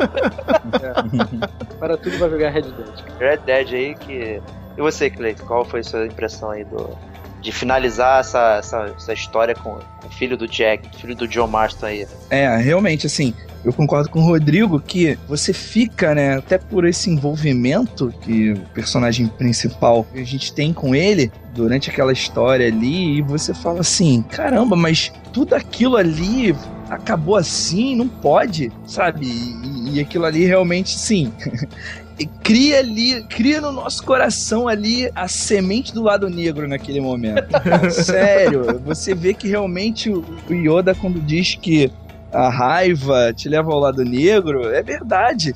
Para 1.77 1.97
tudo 1.97 2.17
vai 2.17 2.29
jogar 2.29 2.49
Red 2.49 2.61
Dead. 2.61 3.19
Red 3.19 3.37
Dead 3.45 3.73
aí 3.73 3.95
que. 3.95 4.41
E 4.77 4.81
você, 4.81 5.09
Cleiton, 5.09 5.45
qual 5.45 5.65
foi 5.65 5.81
a 5.81 5.83
sua 5.83 6.05
impressão 6.05 6.51
aí 6.51 6.63
do. 6.63 6.97
De 7.41 7.51
finalizar 7.51 8.19
essa, 8.19 8.57
essa, 8.57 8.93
essa 8.97 9.13
história 9.13 9.55
com, 9.55 9.77
com 10.01 10.07
o 10.07 10.11
filho 10.11 10.35
do 10.35 10.45
Jack, 10.47 10.89
filho 10.97 11.15
do 11.15 11.27
John 11.27 11.47
Marston 11.47 11.85
aí. 11.85 12.07
É, 12.29 12.57
realmente, 12.57 13.07
assim, 13.07 13.33
eu 13.63 13.73
concordo 13.73 14.09
com 14.09 14.19
o 14.19 14.23
Rodrigo 14.25 14.79
que 14.79 15.17
você 15.27 15.53
fica, 15.53 16.15
né, 16.15 16.37
até 16.37 16.57
por 16.57 16.85
esse 16.85 17.09
envolvimento 17.09 18.13
que 18.21 18.51
o 18.53 18.59
personagem 18.73 19.27
principal 19.27 20.05
que 20.05 20.19
a 20.19 20.25
gente 20.25 20.53
tem 20.53 20.71
com 20.71 20.95
ele 20.95 21.31
durante 21.53 21.89
aquela 21.89 22.13
história 22.13 22.67
ali, 22.67 23.17
e 23.17 23.21
você 23.21 23.53
fala 23.53 23.81
assim: 23.81 24.21
caramba, 24.21 24.75
mas 24.75 25.11
tudo 25.33 25.55
aquilo 25.55 25.97
ali 25.97 26.55
acabou 26.89 27.35
assim, 27.35 27.95
não 27.95 28.07
pode, 28.07 28.71
sabe? 28.85 29.25
E, 29.25 29.95
e 29.95 29.99
aquilo 29.99 30.25
ali 30.25 30.45
realmente, 30.45 30.97
sim. 30.97 31.31
cria 32.43 32.79
ali, 32.79 33.23
cria 33.23 33.61
no 33.61 33.71
nosso 33.71 34.03
coração 34.03 34.67
ali 34.67 35.09
a 35.15 35.27
semente 35.27 35.93
do 35.93 36.03
lado 36.03 36.29
negro 36.29 36.67
naquele 36.67 36.99
momento. 36.99 37.47
Sério, 37.91 38.81
você 38.83 39.13
vê 39.13 39.33
que 39.33 39.47
realmente 39.47 40.09
o 40.09 40.25
Yoda, 40.49 40.93
quando 40.93 41.21
diz 41.21 41.55
que 41.55 41.91
a 42.31 42.49
raiva 42.49 43.33
te 43.33 43.49
leva 43.49 43.71
ao 43.71 43.79
lado 43.79 44.03
negro, 44.03 44.69
é 44.69 44.81
verdade. 44.81 45.53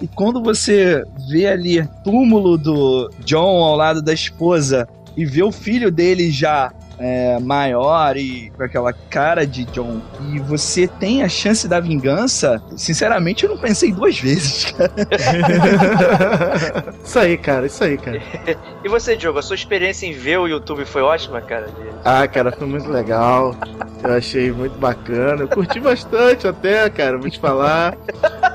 E 0.00 0.06
quando 0.06 0.42
você 0.42 1.04
vê 1.28 1.46
ali 1.46 1.88
túmulo 2.04 2.58
do 2.58 3.10
John 3.24 3.64
ao 3.64 3.76
lado 3.76 4.02
da 4.02 4.12
esposa 4.12 4.86
e 5.16 5.24
vê 5.24 5.42
o 5.42 5.52
filho 5.52 5.90
dele 5.90 6.30
já 6.30 6.70
é, 6.98 7.38
maior 7.40 8.16
e 8.16 8.50
com 8.50 8.62
aquela 8.62 8.92
cara 8.92 9.46
de 9.46 9.64
John, 9.66 10.00
e 10.32 10.38
você 10.38 10.86
tem 10.86 11.22
a 11.22 11.28
chance 11.28 11.68
da 11.68 11.80
vingança, 11.80 12.62
sinceramente 12.76 13.44
eu 13.44 13.50
não 13.50 13.58
pensei 13.58 13.92
duas 13.92 14.18
vezes, 14.18 14.72
cara. 14.72 14.92
isso 17.04 17.18
aí, 17.18 17.36
cara, 17.36 17.66
isso 17.66 17.84
aí, 17.84 17.98
cara. 17.98 18.22
E 18.84 18.88
você, 18.88 19.16
Diogo, 19.16 19.38
a 19.38 19.42
sua 19.42 19.56
experiência 19.56 20.06
em 20.06 20.12
ver 20.12 20.38
o 20.38 20.46
YouTube 20.46 20.84
foi 20.84 21.02
ótima, 21.02 21.40
cara? 21.40 21.66
Ah, 22.04 22.26
cara, 22.28 22.52
foi 22.52 22.68
muito 22.68 22.88
legal. 22.88 23.56
Eu 24.02 24.14
achei 24.14 24.52
muito 24.52 24.78
bacana. 24.78 25.42
Eu 25.42 25.48
curti 25.48 25.80
bastante 25.80 26.46
até, 26.46 26.88
cara, 26.88 27.18
vou 27.18 27.28
te 27.28 27.40
falar. 27.40 27.96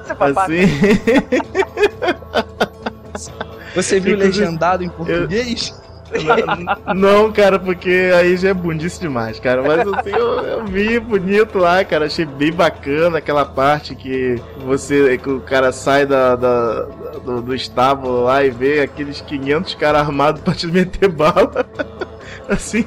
Você 0.08 0.40
Assim. 0.40 0.62
Você 3.76 4.00
viu 4.00 4.16
Inclusive, 4.16 4.46
legendado 4.46 4.84
em 4.84 4.90
português? 4.90 5.74
Não, 6.96 7.32
cara, 7.32 7.58
porque 7.60 8.12
aí 8.16 8.36
já 8.38 8.50
é 8.50 8.54
bundice 8.54 9.00
demais, 9.00 9.40
cara. 9.40 9.62
Mas 9.62 9.80
assim, 9.88 10.10
eu, 10.10 10.40
eu 10.46 10.66
vi 10.66 11.00
bonito 11.00 11.58
lá, 11.58 11.84
cara. 11.84 12.06
Achei 12.06 12.26
bem 12.26 12.52
bacana 12.52 13.18
aquela 13.20 13.46
parte 13.46 13.96
que 13.96 14.42
você. 14.66 15.18
que 15.18 15.30
o 15.30 15.40
cara 15.42 15.72
sai 15.72 16.06
da, 16.06 16.36
da- 16.36 16.88
do, 17.24 17.42
do 17.42 17.56
estábulo 17.56 18.24
lá 18.24 18.44
e 18.44 18.50
vê 18.50 18.82
aqueles 18.82 19.22
500 19.22 19.76
caras 19.76 20.02
armados 20.02 20.42
pra 20.42 20.54
te 20.54 20.68
meter 20.68 21.10
bala. 21.10 21.66
Assim, 22.62 22.84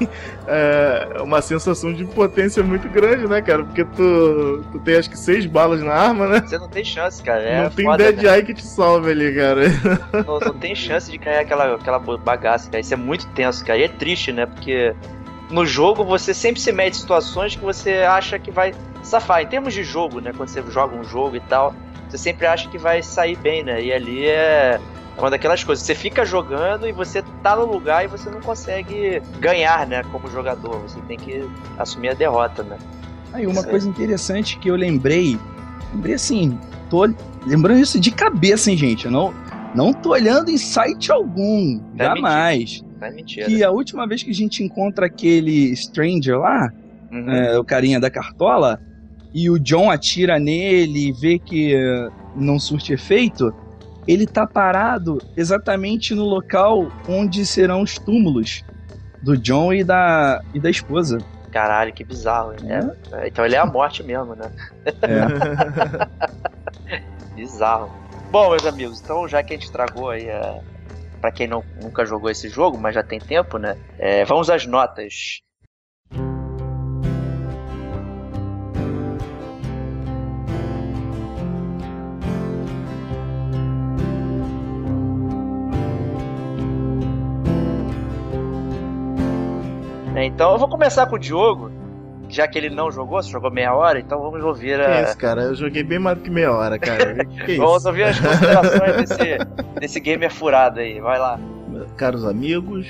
é 0.46 1.22
uma 1.22 1.40
sensação 1.40 1.92
de 1.92 2.02
impotência 2.02 2.62
muito 2.62 2.86
grande, 2.88 3.26
né, 3.26 3.40
cara? 3.40 3.64
Porque 3.64 3.82
tu, 3.84 4.62
tu 4.70 4.78
tem 4.80 4.96
acho 4.96 5.08
que 5.08 5.18
seis 5.18 5.46
balas 5.46 5.82
na 5.82 5.94
arma, 5.94 6.26
né? 6.26 6.40
você 6.40 6.58
não 6.58 6.68
tem 6.68 6.84
chance, 6.84 7.22
cara. 7.22 7.42
É 7.42 7.62
não 7.62 7.70
tem 7.70 7.86
foda, 7.86 8.12
Dead 8.12 8.22
né? 8.22 8.36
Eye 8.36 8.44
que 8.44 8.52
te 8.52 8.66
salve 8.66 9.10
ali, 9.10 9.34
cara. 9.34 9.62
não, 10.26 10.38
não 10.38 10.54
tem 10.54 10.74
chance 10.74 11.10
de 11.10 11.18
cair 11.18 11.38
aquela, 11.38 11.76
aquela 11.76 11.98
bagaça, 11.98 12.70
cara. 12.70 12.80
Isso 12.80 12.92
é 12.92 12.96
muito 12.96 13.26
tenso, 13.28 13.64
cara. 13.64 13.78
E 13.78 13.84
é 13.84 13.88
triste, 13.88 14.32
né? 14.32 14.44
Porque 14.44 14.94
no 15.50 15.64
jogo 15.64 16.04
você 16.04 16.34
sempre 16.34 16.60
se 16.60 16.70
mete 16.70 16.94
em 16.94 17.00
situações 17.00 17.56
que 17.56 17.62
você 17.62 17.98
acha 17.98 18.38
que 18.38 18.50
vai 18.50 18.74
safar. 19.02 19.40
Em 19.40 19.46
termos 19.46 19.72
de 19.72 19.82
jogo, 19.82 20.20
né? 20.20 20.32
Quando 20.36 20.50
você 20.50 20.62
joga 20.70 20.94
um 20.94 21.04
jogo 21.04 21.36
e 21.36 21.40
tal, 21.40 21.74
você 22.08 22.18
sempre 22.18 22.46
acha 22.46 22.68
que 22.68 22.76
vai 22.76 23.02
sair 23.02 23.36
bem, 23.36 23.64
né? 23.64 23.82
E 23.82 23.92
ali 23.92 24.26
é 24.26 24.78
uma 25.18 25.30
daquelas 25.30 25.62
coisas. 25.62 25.84
Você 25.84 25.94
fica 25.94 26.24
jogando 26.24 26.88
e 26.88 26.92
você 26.92 27.22
tá 27.42 27.54
no 27.56 27.64
lugar 27.64 28.04
e 28.04 28.08
você 28.08 28.28
não 28.30 28.40
consegue 28.40 29.22
ganhar, 29.38 29.86
né? 29.86 30.02
Como 30.10 30.28
jogador. 30.30 30.80
Você 30.80 31.00
tem 31.02 31.16
que 31.18 31.48
assumir 31.78 32.10
a 32.10 32.14
derrota, 32.14 32.62
né? 32.62 32.76
Aí 33.32 33.46
uma 33.46 33.64
coisa 33.64 33.88
interessante 33.88 34.58
que 34.58 34.68
eu 34.68 34.76
lembrei, 34.76 35.38
lembrei 35.92 36.14
assim, 36.14 36.58
tô 36.88 37.08
lembrando 37.44 37.80
isso 37.80 37.98
de 37.98 38.10
cabeça, 38.12 38.70
hein, 38.70 38.76
gente? 38.76 39.06
Eu 39.06 39.10
não, 39.10 39.34
não 39.74 39.92
tô 39.92 40.10
olhando 40.10 40.50
em 40.50 40.58
site 40.58 41.10
algum, 41.10 41.80
É 41.98 42.04
jamais. 42.04 42.84
Não 43.00 43.08
é 43.08 43.10
mentira. 43.10 43.46
Que 43.46 43.64
a 43.64 43.70
última 43.72 44.06
vez 44.06 44.22
que 44.22 44.30
a 44.30 44.34
gente 44.34 44.62
encontra 44.62 45.06
aquele 45.06 45.74
Stranger 45.76 46.38
lá, 46.38 46.72
Uhum. 47.10 47.30
é, 47.30 47.56
o 47.58 47.64
carinha 47.64 48.00
da 48.00 48.10
cartola, 48.10 48.80
e 49.32 49.48
o 49.50 49.58
John 49.58 49.90
atira 49.90 50.38
nele 50.38 51.08
e 51.08 51.12
vê 51.12 51.38
que 51.38 51.74
eh, 51.74 52.08
não 52.36 52.58
surte 52.58 52.92
efeito, 52.92 53.52
ele 54.06 54.26
tá 54.26 54.46
parado 54.46 55.18
exatamente 55.36 56.14
no 56.14 56.24
local 56.24 56.90
onde 57.08 57.46
serão 57.46 57.82
os 57.82 57.98
túmulos 57.98 58.62
do 59.22 59.36
John 59.36 59.72
e 59.72 59.82
da, 59.82 60.42
e 60.52 60.60
da 60.60 60.68
esposa. 60.68 61.18
Caralho, 61.50 61.92
que 61.92 62.04
bizarro, 62.04 62.52
hein? 62.52 62.58
É, 62.68 63.16
é, 63.16 63.28
então 63.28 63.44
ele 63.44 63.54
é 63.54 63.58
a 63.58 63.66
morte 63.66 64.02
mesmo, 64.02 64.34
né? 64.34 64.50
Bizarro. 67.34 67.90
Bom, 68.30 68.50
meus 68.50 68.66
amigos, 68.66 69.00
então 69.00 69.28
já 69.28 69.42
que 69.42 69.52
a 69.52 69.56
gente 69.56 69.66
estragou 69.66 70.10
aí 70.10 70.28
a. 70.28 70.60
Pra 71.20 71.30
quem 71.30 71.46
não, 71.46 71.64
nunca 71.80 72.04
jogou 72.04 72.28
esse 72.28 72.48
jogo, 72.48 72.76
mas 72.76 72.94
já 72.94 73.02
tem 73.02 73.18
tempo, 73.18 73.56
né? 73.56 73.78
É, 73.98 74.24
vamos 74.24 74.50
às 74.50 74.66
notas. 74.66 75.40
É, 90.24 90.26
Então 90.26 90.52
eu 90.52 90.58
vou 90.58 90.68
começar 90.68 91.06
com 91.06 91.16
o 91.16 91.18
Diogo, 91.18 91.70
já 92.28 92.48
que 92.48 92.58
ele 92.58 92.70
não 92.70 92.90
jogou, 92.90 93.22
você 93.22 93.30
jogou 93.30 93.50
meia 93.50 93.74
hora, 93.74 93.98
então 93.98 94.20
vamos 94.20 94.42
ouvir 94.44 94.80
a, 94.80 95.02
isso, 95.02 95.16
cara? 95.18 95.42
Eu 95.42 95.54
joguei 95.54 95.82
bem 95.82 95.98
mais 95.98 96.16
do 96.18 96.24
que 96.24 96.30
meia 96.30 96.52
hora, 96.52 96.78
cara. 96.78 97.24
Que, 97.24 97.44
que 97.44 97.56
Vamos 97.56 97.78
isso? 97.78 97.88
ouvir 97.88 98.04
as 98.04 98.18
considerações 98.18 98.96
desse, 98.96 99.38
desse 99.80 100.00
gamer 100.00 100.30
furado 100.32 100.80
aí, 100.80 101.00
vai 101.00 101.18
lá. 101.18 101.38
Caros 101.96 102.24
amigos, 102.24 102.86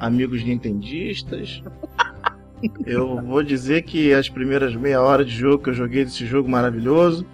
amigos 0.00 0.44
nintendistas, 0.44 1.62
eu 2.86 3.20
vou 3.22 3.42
dizer 3.42 3.82
que 3.82 4.12
as 4.12 4.28
primeiras 4.28 4.74
meia 4.74 5.00
hora 5.02 5.24
de 5.24 5.32
jogo 5.32 5.64
que 5.64 5.70
eu 5.70 5.74
joguei 5.74 6.04
desse 6.04 6.24
jogo 6.24 6.48
maravilhoso, 6.48 7.26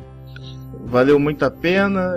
valeu 0.85 1.19
muito 1.19 1.45
a 1.45 1.51
pena, 1.51 2.13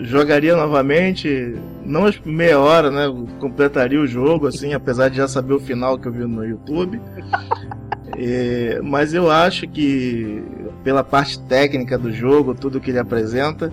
jogaria 0.00 0.56
novamente, 0.56 1.54
não 1.90 2.06
as 2.06 2.18
meia 2.20 2.58
hora, 2.58 2.90
né, 2.90 3.06
completaria 3.38 4.00
o 4.00 4.06
jogo, 4.06 4.46
assim, 4.46 4.72
apesar 4.72 5.08
de 5.08 5.16
já 5.16 5.28
saber 5.28 5.54
o 5.54 5.60
final 5.60 5.98
que 5.98 6.08
eu 6.08 6.12
vi 6.12 6.24
no 6.24 6.44
YouTube, 6.44 7.00
É, 8.22 8.80
mas 8.82 9.14
eu 9.14 9.30
acho 9.30 9.66
que 9.68 10.42
pela 10.82 11.02
parte 11.02 11.38
técnica 11.40 11.96
do 11.96 12.12
jogo, 12.12 12.54
tudo 12.54 12.78
que 12.80 12.90
ele 12.90 12.98
apresenta, 12.98 13.72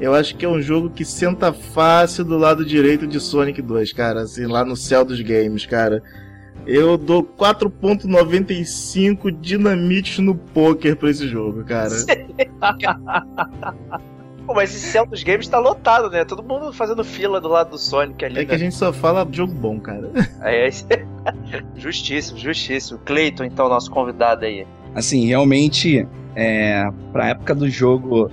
eu 0.00 0.12
acho 0.14 0.36
que 0.36 0.44
é 0.44 0.48
um 0.48 0.60
jogo 0.60 0.90
que 0.90 1.04
senta 1.04 1.52
fácil 1.52 2.24
do 2.24 2.36
lado 2.36 2.64
direito 2.64 3.06
de 3.06 3.20
Sonic 3.20 3.62
2, 3.62 3.92
cara. 3.92 4.22
Assim, 4.22 4.46
lá 4.46 4.64
no 4.64 4.74
céu 4.76 5.04
dos 5.04 5.20
games, 5.20 5.64
cara. 5.66 6.02
Eu 6.66 6.96
dou 6.96 7.22
4.95 7.22 9.30
dinamites 9.40 10.18
no 10.18 10.34
poker 10.34 10.96
pra 10.96 11.10
esse 11.10 11.28
jogo, 11.28 11.62
cara. 11.62 11.94
Pô, 14.46 14.54
mas 14.54 14.74
esse 14.74 14.88
Celtos 14.88 15.22
Games 15.22 15.48
tá 15.48 15.58
lotado, 15.58 16.10
né? 16.10 16.24
Todo 16.24 16.42
mundo 16.42 16.72
fazendo 16.72 17.02
fila 17.02 17.40
do 17.40 17.48
lado 17.48 17.70
do 17.70 17.78
Sonic 17.78 18.24
ali. 18.24 18.36
É 18.36 18.38
né? 18.40 18.44
que 18.44 18.54
a 18.54 18.58
gente 18.58 18.74
só 18.74 18.92
fala 18.92 19.24
de 19.24 19.38
jogo 19.38 19.54
bom, 19.54 19.80
cara. 19.80 20.10
É, 20.42 20.68
esse- 20.68 20.86
justíssimo, 21.76 22.38
justíssimo. 22.38 22.98
Cleiton, 23.04 23.44
então, 23.44 23.68
nosso 23.68 23.90
convidado 23.90 24.44
aí. 24.44 24.66
Assim, 24.94 25.26
realmente, 25.26 26.06
é, 26.36 26.84
pra 27.12 27.28
época 27.28 27.54
do 27.54 27.68
jogo, 27.68 28.30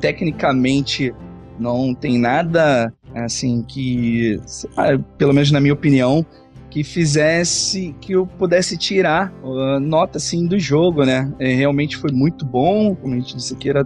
tecnicamente 0.00 1.14
não 1.58 1.94
tem 1.94 2.18
nada, 2.18 2.92
assim, 3.14 3.62
que, 3.62 4.40
lá, 4.76 4.98
pelo 5.18 5.34
menos 5.34 5.50
na 5.52 5.60
minha 5.60 5.74
opinião, 5.74 6.24
que 6.70 6.82
fizesse 6.82 7.94
que 8.00 8.12
eu 8.12 8.26
pudesse 8.26 8.78
tirar 8.78 9.32
uh, 9.42 9.78
nota, 9.80 10.18
assim, 10.18 10.46
do 10.46 10.58
jogo, 10.58 11.04
né? 11.04 11.30
É, 11.38 11.52
realmente 11.52 11.96
foi 11.96 12.12
muito 12.12 12.46
bom, 12.46 12.94
como 12.94 13.14
a 13.14 13.18
gente 13.18 13.36
disse 13.36 13.52
aqui, 13.52 13.68
era, 13.68 13.84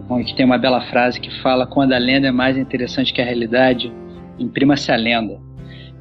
onde 0.10 0.36
tem 0.36 0.46
uma 0.46 0.58
bela 0.58 0.82
frase 0.82 1.20
que 1.20 1.30
fala: 1.42 1.68
Quando 1.68 1.94
a 1.94 1.98
lenda 1.98 2.28
é 2.28 2.32
mais 2.32 2.58
interessante 2.58 3.14
que 3.14 3.22
a 3.22 3.26
realidade, 3.26 3.94
imprima-se 4.40 4.92
a 4.92 4.96
lenda. 4.96 5.40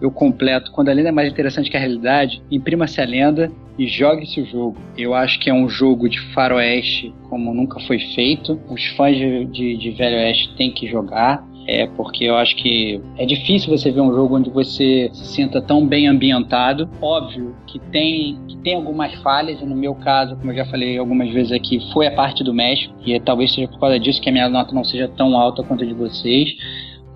Eu 0.00 0.10
completo: 0.10 0.70
Quando 0.72 0.88
a 0.88 0.92
lenda 0.92 1.10
é 1.10 1.12
mais 1.12 1.30
interessante 1.30 1.70
que 1.70 1.76
a 1.76 1.80
realidade, 1.80 2.42
imprima-se 2.50 3.00
a 3.00 3.04
lenda 3.04 3.50
e 3.78 3.86
jogue-se 3.86 4.40
o 4.40 4.46
jogo. 4.46 4.76
Eu 4.96 5.14
acho 5.14 5.38
que 5.40 5.48
é 5.48 5.54
um 5.54 5.68
jogo 5.68 6.08
de 6.08 6.20
faroeste 6.32 7.14
como 7.28 7.54
nunca 7.54 7.80
foi 7.80 7.98
feito. 7.98 8.60
Os 8.68 8.84
fãs 8.88 9.16
de, 9.16 9.46
de, 9.46 9.76
de 9.76 9.90
Velho 9.92 10.16
Oeste 10.16 10.54
têm 10.56 10.70
que 10.70 10.86
jogar. 10.86 11.48
É 11.66 11.86
porque 11.86 12.24
eu 12.24 12.36
acho 12.36 12.56
que 12.56 13.00
é 13.16 13.24
difícil 13.24 13.70
você 13.70 13.92
ver 13.92 14.00
um 14.00 14.12
jogo 14.12 14.36
onde 14.36 14.50
você 14.50 15.08
se 15.12 15.24
sinta 15.26 15.62
tão 15.62 15.86
bem 15.86 16.08
ambientado. 16.08 16.88
Óbvio 17.00 17.54
que 17.66 17.78
tem, 17.78 18.38
que 18.48 18.56
tem 18.58 18.74
algumas 18.74 19.14
falhas, 19.22 19.60
e 19.60 19.64
no 19.64 19.76
meu 19.76 19.94
caso, 19.94 20.36
como 20.36 20.50
eu 20.50 20.56
já 20.56 20.64
falei 20.64 20.98
algumas 20.98 21.30
vezes 21.32 21.52
aqui, 21.52 21.78
foi 21.92 22.06
a 22.06 22.10
parte 22.10 22.42
do 22.42 22.52
México, 22.52 22.92
e 23.06 23.18
talvez 23.20 23.54
seja 23.54 23.68
por 23.68 23.78
causa 23.78 24.00
disso 24.00 24.20
que 24.20 24.28
a 24.28 24.32
minha 24.32 24.48
nota 24.48 24.74
não 24.74 24.82
seja 24.82 25.06
tão 25.06 25.36
alta 25.36 25.62
quanto 25.62 25.84
a 25.84 25.86
de 25.86 25.94
vocês. 25.94 26.50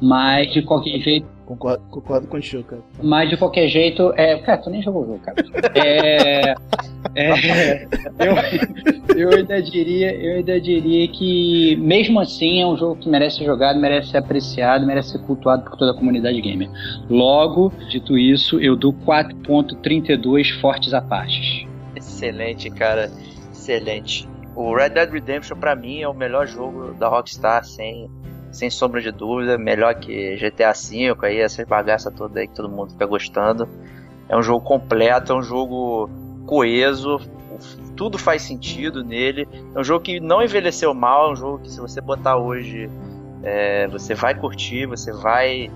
Mas 0.01 0.53
de 0.53 0.62
qualquer 0.62 0.99
jeito, 1.01 1.27
Concordo, 1.47 1.83
concordo 1.91 2.27
contigo, 2.27 2.65
cara. 2.65 2.83
mas 3.03 3.29
de 3.29 3.37
qualquer 3.37 3.69
jeito, 3.69 4.12
é. 4.16 4.39
Cara, 4.39 4.59
tu 4.59 4.71
nem 4.71 4.81
jogou 4.81 5.03
o 5.03 5.07
jogo, 5.07 5.19
cara. 5.19 5.37
É. 5.75 6.55
é, 7.15 7.87
eu, 8.19 9.16
eu 9.16 9.37
ainda 9.37 9.62
diria, 9.62 10.15
eu 10.15 10.37
ainda 10.37 10.59
diria 10.59 11.07
que, 11.09 11.77
mesmo 11.77 12.19
assim, 12.19 12.62
é 12.62 12.66
um 12.66 12.77
jogo 12.79 12.97
que 12.97 13.09
merece 13.11 13.39
ser 13.39 13.45
jogado, 13.45 13.79
merece 13.79 14.11
ser 14.11 14.19
apreciado, 14.19 14.87
merece 14.87 15.11
ser 15.11 15.19
cultuado 15.19 15.65
por 15.65 15.77
toda 15.77 15.93
a 15.93 15.95
comunidade 15.95 16.41
gamer. 16.41 16.71
Logo, 17.11 17.71
dito 17.91 18.16
isso, 18.16 18.59
eu 18.59 18.75
dou 18.75 18.95
4.32 18.95 20.61
fortes 20.61 20.95
apaches. 20.95 21.66
Excelente, 21.95 22.71
cara. 22.71 23.11
Excelente. 23.53 24.27
O 24.57 24.75
Red 24.75 24.91
Dead 24.91 25.11
Redemption, 25.11 25.59
pra 25.59 25.77
mim, 25.77 26.01
é 26.01 26.09
o 26.09 26.15
melhor 26.15 26.47
jogo 26.47 26.95
da 26.95 27.09
Rockstar, 27.09 27.65
sem, 27.65 28.09
sem 28.55 28.70
sombra 28.70 29.01
de 29.01 29.10
dúvida. 29.10 29.59
Melhor 29.59 29.94
que 29.94 30.36
GTA 30.36 30.72
V, 30.72 31.16
aí, 31.22 31.39
essas 31.39 31.66
bagaças 31.66 32.12
todas 32.14 32.36
aí 32.36 32.48
que 32.48 32.55
todo 32.55 32.68
mundo 32.68 32.93
fica 32.93 33.06
gostando. 33.06 33.68
É 34.28 34.36
um 34.36 34.43
jogo 34.43 34.64
completo, 34.64 35.32
é 35.32 35.36
um 35.36 35.43
jogo 35.43 36.09
coeso, 36.47 37.20
tudo 37.97 38.18
faz 38.18 38.43
sentido 38.43 39.05
nele. 39.05 39.48
É 39.74 39.78
um 39.78 39.85
jogo 39.85 40.05
que 40.05 40.20
não 40.20 40.43
envelheceu 40.43 40.94
mal, 40.94 41.28
é 41.28 41.32
um 41.32 41.36
jogo 41.36 41.59
que 41.59 41.70
se 41.70 41.81
você 41.81 42.01
botar 42.01 42.36
hoje, 42.36 42.90
é, 43.43 43.86
você 43.89 44.14
vai 44.14 44.35
curtir, 44.35 44.86
você 44.86 45.12
vai 45.12 45.70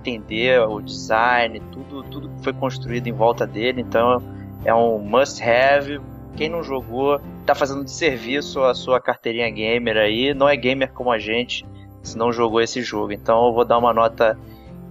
entender 0.00 0.60
o 0.60 0.80
design, 0.80 1.60
tudo, 1.72 2.02
tudo 2.04 2.28
que 2.28 2.44
foi 2.44 2.52
construído 2.52 3.06
em 3.06 3.12
volta 3.12 3.46
dele. 3.46 3.80
Então 3.80 4.22
é 4.64 4.74
um 4.74 4.98
must 4.98 5.42
have. 5.42 6.00
Quem 6.36 6.48
não 6.48 6.62
jogou 6.62 7.20
tá 7.46 7.54
fazendo 7.54 7.84
de 7.84 7.90
serviço 7.90 8.62
a 8.62 8.74
sua 8.74 9.00
carteirinha 9.00 9.50
gamer 9.50 9.96
aí. 9.96 10.34
Não 10.34 10.48
é 10.48 10.56
gamer 10.56 10.92
como 10.92 11.10
a 11.10 11.18
gente, 11.18 11.64
se 12.04 12.16
não 12.16 12.32
jogou 12.32 12.60
esse 12.60 12.82
jogo. 12.82 13.12
Então 13.12 13.46
eu 13.46 13.52
vou 13.52 13.64
dar 13.64 13.78
uma 13.78 13.92
nota 13.92 14.38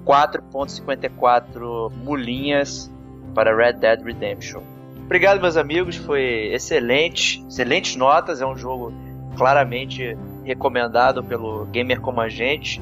4.54 0.05 1.89
mulinhas 2.03 2.91
para 3.33 3.55
Red 3.55 3.73
Dead 3.73 4.03
Redemption. 4.03 4.61
Obrigado, 5.05 5.39
meus 5.39 5.55
amigos, 5.57 5.95
foi 5.95 6.49
excelente, 6.53 7.45
excelentes 7.47 7.95
notas. 7.95 8.41
É 8.41 8.45
um 8.45 8.57
jogo 8.57 8.91
claramente 9.37 10.17
recomendado 10.43 11.23
pelo 11.23 11.65
gamer 11.65 12.01
como 12.01 12.19
a 12.19 12.29
gente, 12.29 12.81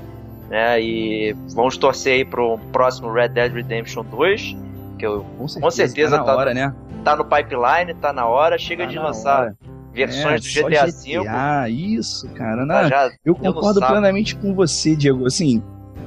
né? 0.50 0.82
E 0.82 1.36
vamos 1.54 1.78
torcer 1.78 2.14
aí 2.14 2.26
pro 2.26 2.58
próximo 2.72 3.12
Red 3.12 3.30
Dead 3.30 3.54
Redemption 3.54 4.04
2, 4.04 4.56
que 4.98 5.06
eu, 5.06 5.26
Com 5.38 5.48
certeza, 5.48 5.62
com 5.62 5.72
certeza 5.72 6.12
tá 6.12 6.18
na 6.18 6.24
tá, 6.24 6.36
hora, 6.36 6.54
né? 6.54 6.74
tá 7.04 7.16
no 7.16 7.26
pipeline, 7.26 7.94
tá 8.00 8.14
na 8.14 8.26
hora, 8.26 8.58
chega 8.58 8.84
Tá 8.86 8.90
de 8.90 9.00
lançar 9.00 9.42
hora. 9.42 9.58
Versões 9.94 10.56
É, 10.58 10.62
do 10.62 10.70
GTA 10.70 10.86
V. 10.86 10.92
GTA, 11.20 11.70
isso, 11.70 12.30
cara. 12.30 12.66
tá 12.66 12.84
Não, 12.84 12.90
já 12.90 13.12
eu 13.26 13.36
concordo 13.36 13.80
plenamente 13.80 14.36
com 14.36 14.54
você, 14.54 14.96
Diego. 14.96 15.26
Assim, 15.26 15.62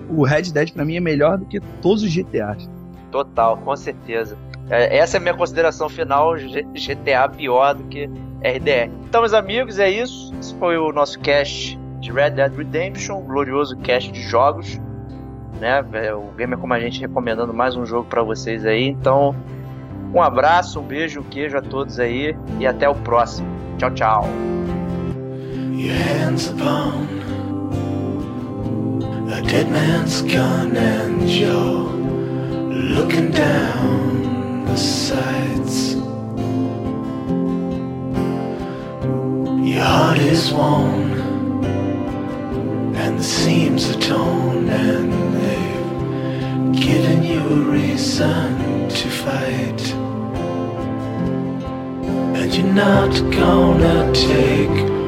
o 0.09 0.24
Red 0.24 0.43
Dead 0.52 0.73
pra 0.73 0.85
mim 0.85 0.97
é 0.97 1.01
melhor 1.01 1.39
do 1.39 1.44
que 1.47 1.61
todos 1.82 2.02
os 2.02 2.11
GTAs. 2.12 2.69
Total, 3.11 3.56
com 3.59 3.77
certeza. 3.77 4.36
É, 4.70 4.97
Essa 4.97 5.16
é 5.16 5.19
a 5.19 5.20
minha 5.20 5.35
consideração 5.35 5.89
final, 5.89 6.35
GTA 6.35 7.28
pior 7.28 7.74
do 7.74 7.85
que 7.85 8.06
RDR. 8.43 8.90
Então, 9.09 9.20
meus 9.20 9.35
amigos, 9.35 9.78
é 9.78 9.90
isso. 9.90 10.32
Esse 10.40 10.55
foi 10.55 10.77
o 10.78 10.90
nosso 10.93 11.19
cast 11.20 11.78
de 12.01 12.11
Red 12.12 12.31
Dead 12.31 12.55
Redemption, 12.55 13.19
um 13.19 13.23
glorioso 13.24 13.77
cast 13.78 14.11
de 14.11 14.23
jogos. 14.23 14.81
Né? 15.61 15.85
É, 15.93 16.15
O 16.15 16.32
Gamer 16.36 16.59
Como 16.59 16.73
a 16.74 16.81
Gente 16.81 17.01
recomendando 17.01 17.55
mais 17.55 17.77
um 17.77 17.86
jogo 17.86 18.09
pra 18.09 18.23
vocês 18.23 18.66
aí. 18.66 18.86
Então, 18.89 19.35
um 20.15 20.23
abraço, 20.23 20.78
um 20.78 20.82
beijo, 20.85 21.20
um 21.20 21.24
queijo 21.24 21.59
a 21.59 21.62
todos 21.62 21.99
aí 21.99 22.36
e 22.61 22.66
até 22.66 22.89
o 22.89 22.95
próximo. 22.95 23.49
Tchau, 23.78 23.91
tchau. 23.91 24.28
Your 25.73 25.97
hands 25.97 26.49
upon 26.49 27.09
a 29.28 29.43
dead 29.43 29.69
man's 29.70 30.23
gun 30.23 30.77
and 30.77 31.28
you're 31.28 31.91
looking 32.95 33.32
down 33.32 34.65
the 34.66 34.77
sights. 34.77 35.97
Your 39.65 39.82
heart 39.82 40.19
is 40.20 40.53
worn 40.53 41.65
and 42.95 43.19
the 43.19 43.24
seams 43.24 43.91
are 43.91 43.99
torn 43.99 44.69
and 44.69 45.12
they've 45.35 46.81
given 46.81 47.24
you 47.24 47.41
a 47.41 47.73
reason 47.73 48.89
to 48.89 49.09
fight. 49.11 50.03
And 52.35 52.52
you're 52.52 52.66
not 52.66 53.12
gonna 53.31 54.12
take 54.12 55.03